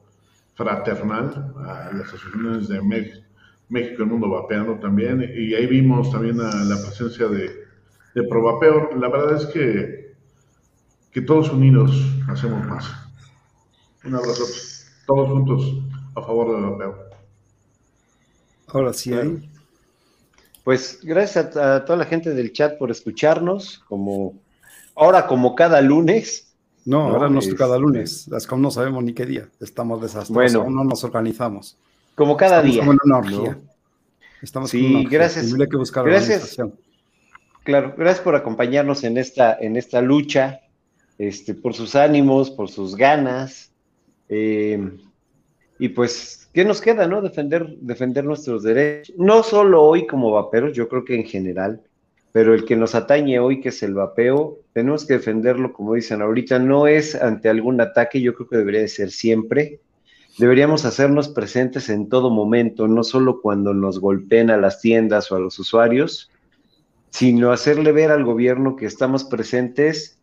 fraternal 0.56 1.54
a 1.60 1.92
las 1.94 2.10
asociaciones 2.10 2.68
de 2.68 2.82
México, 2.82 3.26
México 3.70 4.04
el 4.04 4.10
Mundo 4.10 4.30
Vapeando 4.30 4.74
también, 4.80 5.32
y 5.34 5.54
ahí 5.54 5.66
vimos 5.66 6.12
también 6.12 6.42
a 6.42 6.54
la 6.66 6.76
presencia 6.76 7.30
de, 7.30 7.52
de 8.16 8.24
Provapeo. 8.28 8.90
La 8.98 9.08
verdad 9.08 9.42
es 9.42 9.46
que, 9.46 10.07
que 11.18 11.24
todos 11.24 11.50
unidos 11.50 12.00
hacemos 12.28 12.64
más. 12.68 12.86
Un 14.06 14.14
abrazo, 14.14 14.44
todos 15.08 15.28
juntos 15.30 15.74
a 16.16 16.22
favor 16.22 16.56
del 16.56 16.70
vapeo. 16.70 16.96
Ahora 18.68 18.94
sí 18.94 19.14
hay. 19.14 19.50
Pues 20.64 21.00
gracias 21.02 21.58
a, 21.58 21.84
toda 21.86 21.98
la 21.98 22.06
gente 22.06 22.36
del 22.36 22.54
chat 22.54 22.78
por 22.78 22.92
escucharnos, 22.92 23.80
como 23.88 24.36
ahora 24.96 25.26
como 25.26 25.56
cada 25.56 25.82
lunes. 25.82 26.54
No, 26.86 27.08
ahora 27.08 27.30
no 27.30 27.40
es 27.40 27.52
cada 27.56 27.80
lunes. 27.80 28.28
Es 28.28 28.46
como 28.46 28.62
no 28.62 28.70
sabemos 28.70 29.04
ni 29.04 29.14
qué 29.14 29.26
día. 29.26 29.50
Estamos 29.60 30.00
desastrosos. 30.00 30.36
Bueno, 30.36 30.62
aún 30.62 30.76
no 30.76 30.84
nos 30.84 31.04
organizamos. 31.04 31.80
Como 32.14 32.38
cada 32.38 32.62
día. 32.62 32.82
Estamos 32.82 32.96
en 33.04 33.12
una 33.12 33.18
orgía. 33.18 33.60
Estamos 34.44 34.70
sí, 34.70 34.94
una 34.94 35.10
gracias. 35.10 35.52
que 35.52 35.78
buscar 35.78 36.06
gracias. 36.06 36.58
Claro, 37.64 37.96
gracias 37.98 38.24
por 38.24 38.36
acompañarnos 38.36 39.04
en 39.04 39.18
esta, 39.18 39.58
en 39.60 39.78
esta 39.78 40.00
lucha, 40.00 40.62
este, 41.18 41.54
por 41.54 41.74
sus 41.74 41.96
ánimos, 41.96 42.52
por 42.52 42.70
sus 42.70 42.96
ganas. 42.96 43.72
Eh, 44.30 44.80
y 45.80 45.90
pues, 45.90 46.50
¿qué 46.54 46.66
nos 46.66 46.82
queda, 46.82 47.08
no? 47.08 47.22
Defender, 47.22 47.68
defender 47.80 48.26
nuestros 48.26 48.64
derechos. 48.64 49.16
No 49.18 49.44
solo 49.44 49.84
hoy 49.84 50.08
como 50.08 50.32
vaperos, 50.32 50.74
yo 50.74 50.88
creo 50.88 51.06
que 51.06 51.16
en 51.16 51.26
general 51.26 51.82
pero 52.38 52.54
el 52.54 52.66
que 52.66 52.76
nos 52.76 52.94
atañe 52.94 53.40
hoy, 53.40 53.62
que 53.62 53.70
es 53.70 53.82
el 53.82 53.96
vapeo, 53.96 54.60
tenemos 54.72 55.06
que 55.06 55.14
defenderlo, 55.14 55.74
como 55.74 55.96
dicen 55.96 56.22
ahorita, 56.22 56.60
no 56.60 56.86
es 56.86 57.16
ante 57.16 57.50
algún 57.50 57.82
ataque, 57.82 58.22
yo 58.22 58.36
creo 58.36 58.48
que 58.48 58.58
debería 58.58 58.82
de 58.82 58.90
ser 58.90 59.10
siempre. 59.10 59.80
Deberíamos 60.38 60.86
hacernos 60.86 61.30
presentes 61.30 61.90
en 61.90 62.10
todo 62.10 62.30
momento, 62.30 62.88
no 62.88 63.04
solo 63.04 63.42
cuando 63.42 63.74
nos 63.74 64.00
golpeen 64.00 64.52
a 64.52 64.58
las 64.58 64.82
tiendas 64.82 65.32
o 65.32 65.36
a 65.36 65.40
los 65.40 65.58
usuarios, 65.58 66.30
sino 67.10 67.52
hacerle 67.52 67.92
ver 67.92 68.12
al 68.12 68.24
gobierno 68.24 68.76
que 68.76 68.86
estamos 68.86 69.24
presentes 69.24 70.17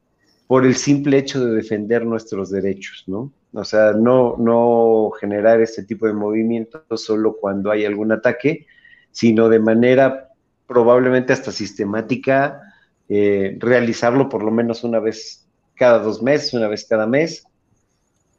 por 0.46 0.66
el 0.66 0.74
simple 0.74 1.18
hecho 1.18 1.44
de 1.44 1.54
defender 1.54 2.04
nuestros 2.04 2.50
derechos, 2.50 3.04
¿no? 3.06 3.32
O 3.52 3.64
sea, 3.64 3.92
no, 3.92 4.36
no 4.38 5.10
generar 5.20 5.60
este 5.60 5.84
tipo 5.84 6.06
de 6.06 6.12
movimientos 6.12 6.82
solo 6.96 7.36
cuando 7.40 7.70
hay 7.70 7.84
algún 7.84 8.12
ataque, 8.12 8.66
sino 9.10 9.48
de 9.48 9.60
manera 9.60 10.28
probablemente 10.66 11.32
hasta 11.32 11.52
sistemática, 11.52 12.60
eh, 13.08 13.56
realizarlo 13.60 14.28
por 14.28 14.42
lo 14.42 14.50
menos 14.50 14.82
una 14.82 14.98
vez 14.98 15.46
cada 15.76 15.98
dos 16.00 16.22
meses, 16.22 16.54
una 16.54 16.68
vez 16.68 16.86
cada 16.88 17.06
mes, 17.06 17.46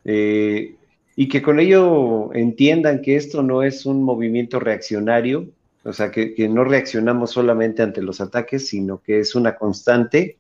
eh, 0.04 0.76
y 1.16 1.30
que 1.30 1.42
con 1.42 1.60
ello 1.60 2.34
entiendan 2.34 3.02
que 3.02 3.16
esto 3.16 3.42
no 3.42 3.64
es 3.64 3.86
un 3.86 4.04
movimiento 4.04 4.60
reaccionario, 4.60 5.48
o 5.84 5.94
sea, 5.94 6.12
que, 6.12 6.34
no 6.50 6.64
reaccionamos 6.64 7.32
solamente 7.32 7.84
ante 7.84 8.02
los 8.02 8.20
ataques, 8.20 8.68
sino 8.68 9.02
que 9.02 9.20
es 9.20 9.36
una 9.36 9.56
constante. 9.56 10.38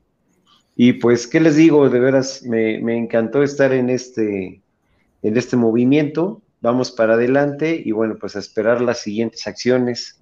Y 0.76 0.93
pues, 0.93 1.27
¿qué 1.27 1.39
les 1.39 1.56
digo? 1.56 1.89
De 1.89 1.99
veras, 1.99 2.43
me, 2.43 2.80
me 2.80 2.97
encantó 2.97 3.43
estar 3.43 3.72
en 3.73 3.89
este, 3.89 4.61
en 5.22 5.38
este 5.38 5.56
movimiento. 5.56 6.41
Vamos 6.61 6.91
para 6.91 7.14
adelante 7.14 7.81
y 7.84 7.91
bueno, 7.91 8.15
pues 8.19 8.35
a 8.35 8.39
esperar 8.39 8.81
las 8.81 8.99
siguientes 8.99 9.47
acciones 9.47 10.19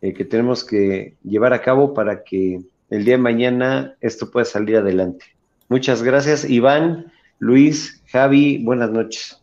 eh, 0.00 0.12
que 0.14 0.24
tenemos 0.24 0.64
que 0.64 1.16
llevar 1.24 1.52
a 1.52 1.62
cabo 1.62 1.94
para 1.94 2.22
que 2.22 2.60
el 2.90 3.04
día 3.04 3.16
de 3.16 3.22
mañana 3.22 3.96
esto 4.00 4.30
pueda 4.30 4.44
salir 4.44 4.76
adelante. 4.76 5.26
Muchas 5.68 6.02
gracias, 6.02 6.48
Iván, 6.48 7.12
Luis, 7.38 8.02
Javi, 8.06 8.62
buenas 8.64 8.90
noches. 8.90 9.42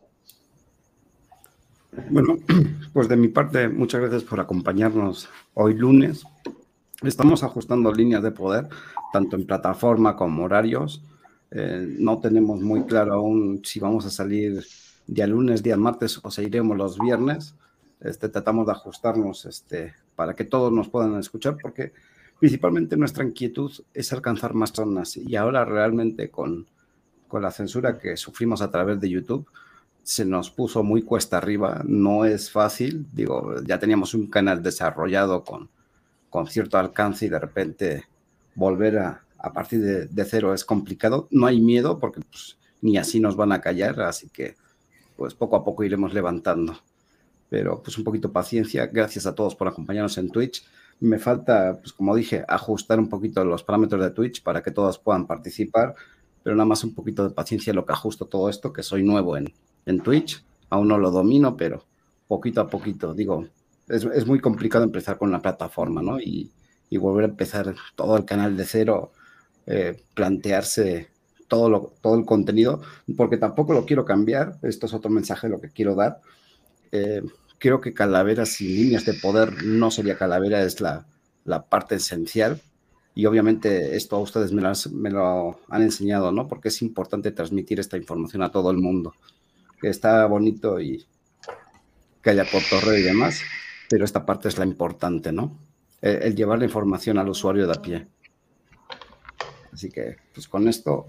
Bueno, 2.09 2.37
pues 2.93 3.09
de 3.09 3.17
mi 3.17 3.27
parte, 3.27 3.67
muchas 3.67 4.01
gracias 4.01 4.23
por 4.23 4.39
acompañarnos 4.39 5.29
hoy 5.53 5.73
lunes. 5.73 6.23
Estamos 7.07 7.43
ajustando 7.43 7.93
líneas 7.93 8.23
de 8.23 8.31
poder, 8.31 8.67
tanto 9.13 9.35
en 9.35 9.45
plataforma 9.45 10.15
como 10.15 10.45
horarios. 10.45 11.03
Eh, 11.51 11.95
no 11.99 12.19
tenemos 12.19 12.61
muy 12.61 12.83
claro 12.85 13.13
aún 13.13 13.61
si 13.63 13.79
vamos 13.79 14.05
a 14.05 14.09
salir 14.09 14.65
día 15.05 15.27
lunes, 15.27 15.61
día 15.61 15.77
martes 15.77 16.19
o 16.23 16.31
seguiremos 16.31 16.75
los 16.75 16.97
viernes. 16.97 17.53
Este, 18.01 18.27
tratamos 18.29 18.65
de 18.65 18.71
ajustarnos 18.71 19.45
este, 19.45 19.93
para 20.15 20.33
que 20.33 20.45
todos 20.45 20.71
nos 20.71 20.89
puedan 20.89 21.17
escuchar, 21.19 21.57
porque 21.61 21.93
principalmente 22.39 22.97
nuestra 22.97 23.23
inquietud 23.23 23.71
es 23.93 24.11
alcanzar 24.11 24.55
más 24.55 24.71
zonas 24.71 25.15
y 25.15 25.35
ahora 25.35 25.63
realmente 25.63 26.29
con, 26.29 26.65
con 27.27 27.43
la 27.43 27.51
censura 27.51 27.99
que 27.99 28.17
sufrimos 28.17 28.61
a 28.61 28.71
través 28.71 28.99
de 28.99 29.09
YouTube, 29.09 29.47
se 30.01 30.25
nos 30.25 30.49
puso 30.51 30.83
muy 30.83 31.03
cuesta 31.03 31.37
arriba, 31.37 31.81
no 31.85 32.25
es 32.25 32.51
fácil, 32.51 33.07
digo, 33.11 33.55
ya 33.63 33.79
teníamos 33.79 34.13
un 34.13 34.27
canal 34.27 34.61
desarrollado 34.61 35.43
con, 35.43 35.69
con 36.35 36.47
cierto 36.47 36.77
alcance 36.77 37.25
y 37.25 37.29
de 37.29 37.39
repente 37.39 38.03
volver 38.55 38.99
a, 38.99 39.23
partir 39.53 39.81
de, 39.81 40.07
de, 40.07 40.25
cero 40.25 40.53
es 40.53 40.65
complicado, 40.65 41.27
no 41.31 41.47
hay 41.47 41.61
miedo 41.61 41.97
porque 41.97 42.19
pues, 42.21 42.57
ni 42.81 42.97
así 42.97 43.19
nos 43.19 43.35
van 43.35 43.53
a 43.53 43.61
callar, 43.61 44.01
así 44.01 44.27
que 44.29 44.55
pues 45.15 45.33
poco 45.33 45.55
a 45.55 45.63
poco 45.63 45.83
iremos 45.83 46.13
levantando 46.13 46.77
pero 47.49 47.81
pues 47.81 47.97
un 47.97 48.03
poquito 48.03 48.33
paciencia. 48.33 48.87
Gracias 48.87 49.25
a 49.25 49.35
todos 49.35 49.55
por 49.55 49.67
acompañarnos 49.69 50.17
en 50.17 50.29
Twitch. 50.29 50.65
Me 50.99 51.19
falta, 51.19 51.77
pues 51.79 51.93
como 51.93 52.13
dije, 52.13 52.43
ajustar 52.47 52.99
un 52.99 53.07
poquito 53.07 53.45
los 53.45 53.63
parámetros 53.63 54.01
de 54.01 54.11
Twitch 54.11 54.43
para 54.43 54.61
que 54.61 54.71
todos 54.71 54.99
puedan 54.99 55.27
participar, 55.27 55.95
pero 56.43 56.55
nada 56.55 56.65
más 56.65 56.83
un 56.83 56.93
poquito 56.93 57.23
de 57.23 57.33
paciencia 57.33 57.71
lo 57.73 57.85
que 57.85 57.93
ajusto 57.93 58.25
todo 58.25 58.49
esto, 58.49 58.73
que 58.73 58.83
soy 58.83 59.03
nuevo 59.03 59.37
en, 59.37 59.53
en 59.85 60.01
Twitch, 60.01 60.43
aún 60.69 60.87
no 60.87 60.97
lo 60.97 61.11
domino, 61.11 61.55
pero 61.55 61.85
poquito 62.27 62.61
a 62.61 62.67
poquito, 62.67 63.13
digo, 63.13 63.45
es, 63.87 64.03
es 64.05 64.25
muy 64.25 64.39
complicado 64.39 64.83
empezar 64.83 65.17
con 65.17 65.31
la 65.31 65.41
plataforma, 65.41 66.01
¿no? 66.01 66.19
Y, 66.19 66.51
y, 66.89 66.97
volver 66.97 67.25
a 67.25 67.29
empezar 67.29 67.75
todo 67.95 68.17
el 68.17 68.25
canal 68.25 68.55
de 68.57 68.65
cero, 68.65 69.11
eh, 69.65 70.01
plantearse 70.13 71.09
todo, 71.47 71.69
lo, 71.69 71.93
todo 72.01 72.17
el 72.17 72.25
contenido, 72.25 72.81
porque 73.17 73.37
tampoco 73.37 73.73
lo 73.73 73.85
quiero 73.85 74.05
cambiar, 74.05 74.57
esto 74.63 74.85
es 74.85 74.93
otro 74.93 75.11
mensaje 75.11 75.49
lo 75.49 75.59
que 75.59 75.69
quiero 75.69 75.95
dar, 75.95 76.21
eh, 76.91 77.21
creo 77.59 77.81
que 77.81 77.93
Calavera 77.93 78.45
sin 78.45 78.67
líneas 78.75 79.05
de 79.05 79.13
poder 79.13 79.63
no 79.63 79.91
sería 79.91 80.17
Calavera, 80.17 80.61
es 80.63 80.81
la, 80.81 81.05
la 81.43 81.65
parte 81.65 81.95
esencial. 81.95 82.61
Y 83.17 83.27
obviamente 83.27 83.95
esto 83.95 84.17
a 84.17 84.19
ustedes 84.19 84.51
me, 84.51 84.61
me, 84.91 85.09
lo 85.09 85.59
han 85.69 85.81
enseñado, 85.81 86.33
¿no? 86.33 86.49
Porque 86.49 86.67
es 86.67 86.81
importante 86.81 87.31
transmitir 87.31 87.79
esta 87.79 87.95
información 87.95 88.43
a 88.43 88.51
todo 88.51 88.71
el 88.71 88.77
mundo. 88.77 89.13
Que 89.79 89.87
está 89.87 90.25
bonito 90.25 90.81
y 90.81 91.05
que 92.21 92.31
haya 92.31 92.43
cotorreo 92.43 92.97
y 92.97 93.03
demás, 93.03 93.39
pero 93.89 94.05
esta 94.05 94.25
parte 94.25 94.47
es 94.47 94.57
la 94.57 94.65
importante, 94.65 95.31
¿no? 95.31 95.57
El, 96.01 96.21
el, 96.23 96.35
llevar 96.35 96.59
la 96.59 96.65
información 96.65 97.17
al 97.17 97.29
usuario 97.29 97.67
de 97.67 97.73
a 97.73 97.81
pie. 97.81 98.07
Así 99.71 99.89
que, 99.89 100.17
pues 100.33 100.47
con 100.47 100.67
esto 100.67 101.07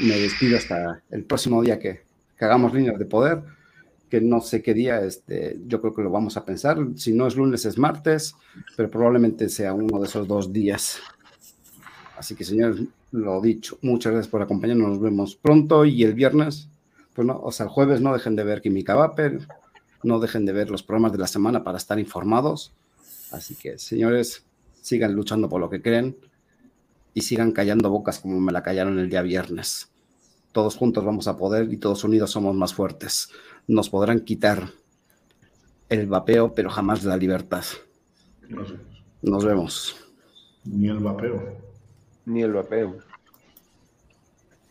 me 0.00 0.16
despido 0.16 0.56
hasta 0.58 1.02
el 1.10 1.24
próximo 1.24 1.62
día 1.62 1.78
que, 1.78 2.02
que 2.38 2.44
hagamos 2.44 2.72
líneas 2.72 2.98
de 2.98 3.06
poder 3.06 3.42
que 4.10 4.20
no 4.20 4.40
sé 4.40 4.62
qué 4.62 4.74
día, 4.74 5.00
este, 5.00 5.58
yo 5.66 5.80
creo 5.80 5.94
que 5.94 6.02
lo 6.02 6.10
vamos 6.10 6.36
a 6.36 6.44
pensar. 6.44 6.78
Si 6.96 7.12
no 7.12 7.26
es 7.26 7.36
lunes, 7.36 7.64
es 7.64 7.78
martes, 7.78 8.36
pero 8.76 8.90
probablemente 8.90 9.48
sea 9.48 9.74
uno 9.74 9.98
de 10.00 10.06
esos 10.06 10.28
dos 10.28 10.52
días. 10.52 11.00
Así 12.16 12.34
que, 12.34 12.44
señores, 12.44 12.80
lo 13.10 13.40
dicho, 13.40 13.78
muchas 13.82 14.12
gracias 14.12 14.30
por 14.30 14.42
acompañarnos, 14.42 14.90
nos 14.90 15.00
vemos 15.00 15.36
pronto 15.36 15.84
y 15.84 16.02
el 16.02 16.14
viernes, 16.14 16.68
pues 17.14 17.26
no, 17.26 17.38
o 17.40 17.52
sea, 17.52 17.64
el 17.64 17.70
jueves 17.70 18.00
no 18.00 18.12
dejen 18.12 18.36
de 18.36 18.44
ver 18.44 18.62
Química 18.62 18.94
Vapor, 18.94 19.40
no 20.02 20.20
dejen 20.20 20.46
de 20.46 20.52
ver 20.52 20.70
los 20.70 20.82
programas 20.82 21.12
de 21.12 21.18
la 21.18 21.26
semana 21.26 21.64
para 21.64 21.78
estar 21.78 21.98
informados. 21.98 22.74
Así 23.32 23.54
que, 23.54 23.78
señores, 23.78 24.44
sigan 24.80 25.14
luchando 25.14 25.48
por 25.48 25.60
lo 25.60 25.68
que 25.68 25.82
creen 25.82 26.16
y 27.14 27.22
sigan 27.22 27.52
callando 27.52 27.90
bocas 27.90 28.18
como 28.20 28.40
me 28.40 28.52
la 28.52 28.62
callaron 28.62 28.98
el 28.98 29.10
día 29.10 29.22
viernes. 29.22 29.90
Todos 30.52 30.76
juntos 30.76 31.04
vamos 31.04 31.28
a 31.28 31.36
poder 31.36 31.72
y 31.72 31.76
todos 31.76 32.04
unidos 32.04 32.30
somos 32.30 32.54
más 32.54 32.72
fuertes. 32.72 33.30
Nos 33.66 33.90
podrán 33.90 34.20
quitar 34.20 34.70
el 35.88 36.06
vapeo, 36.06 36.54
pero 36.54 36.70
jamás 36.70 37.04
la 37.04 37.16
libertad. 37.16 37.64
Nos 39.22 39.44
vemos. 39.44 39.96
Ni 40.64 40.88
el 40.88 40.98
vapeo. 40.98 41.58
Ni 42.26 42.42
el 42.42 42.52
vapeo. 42.52 42.98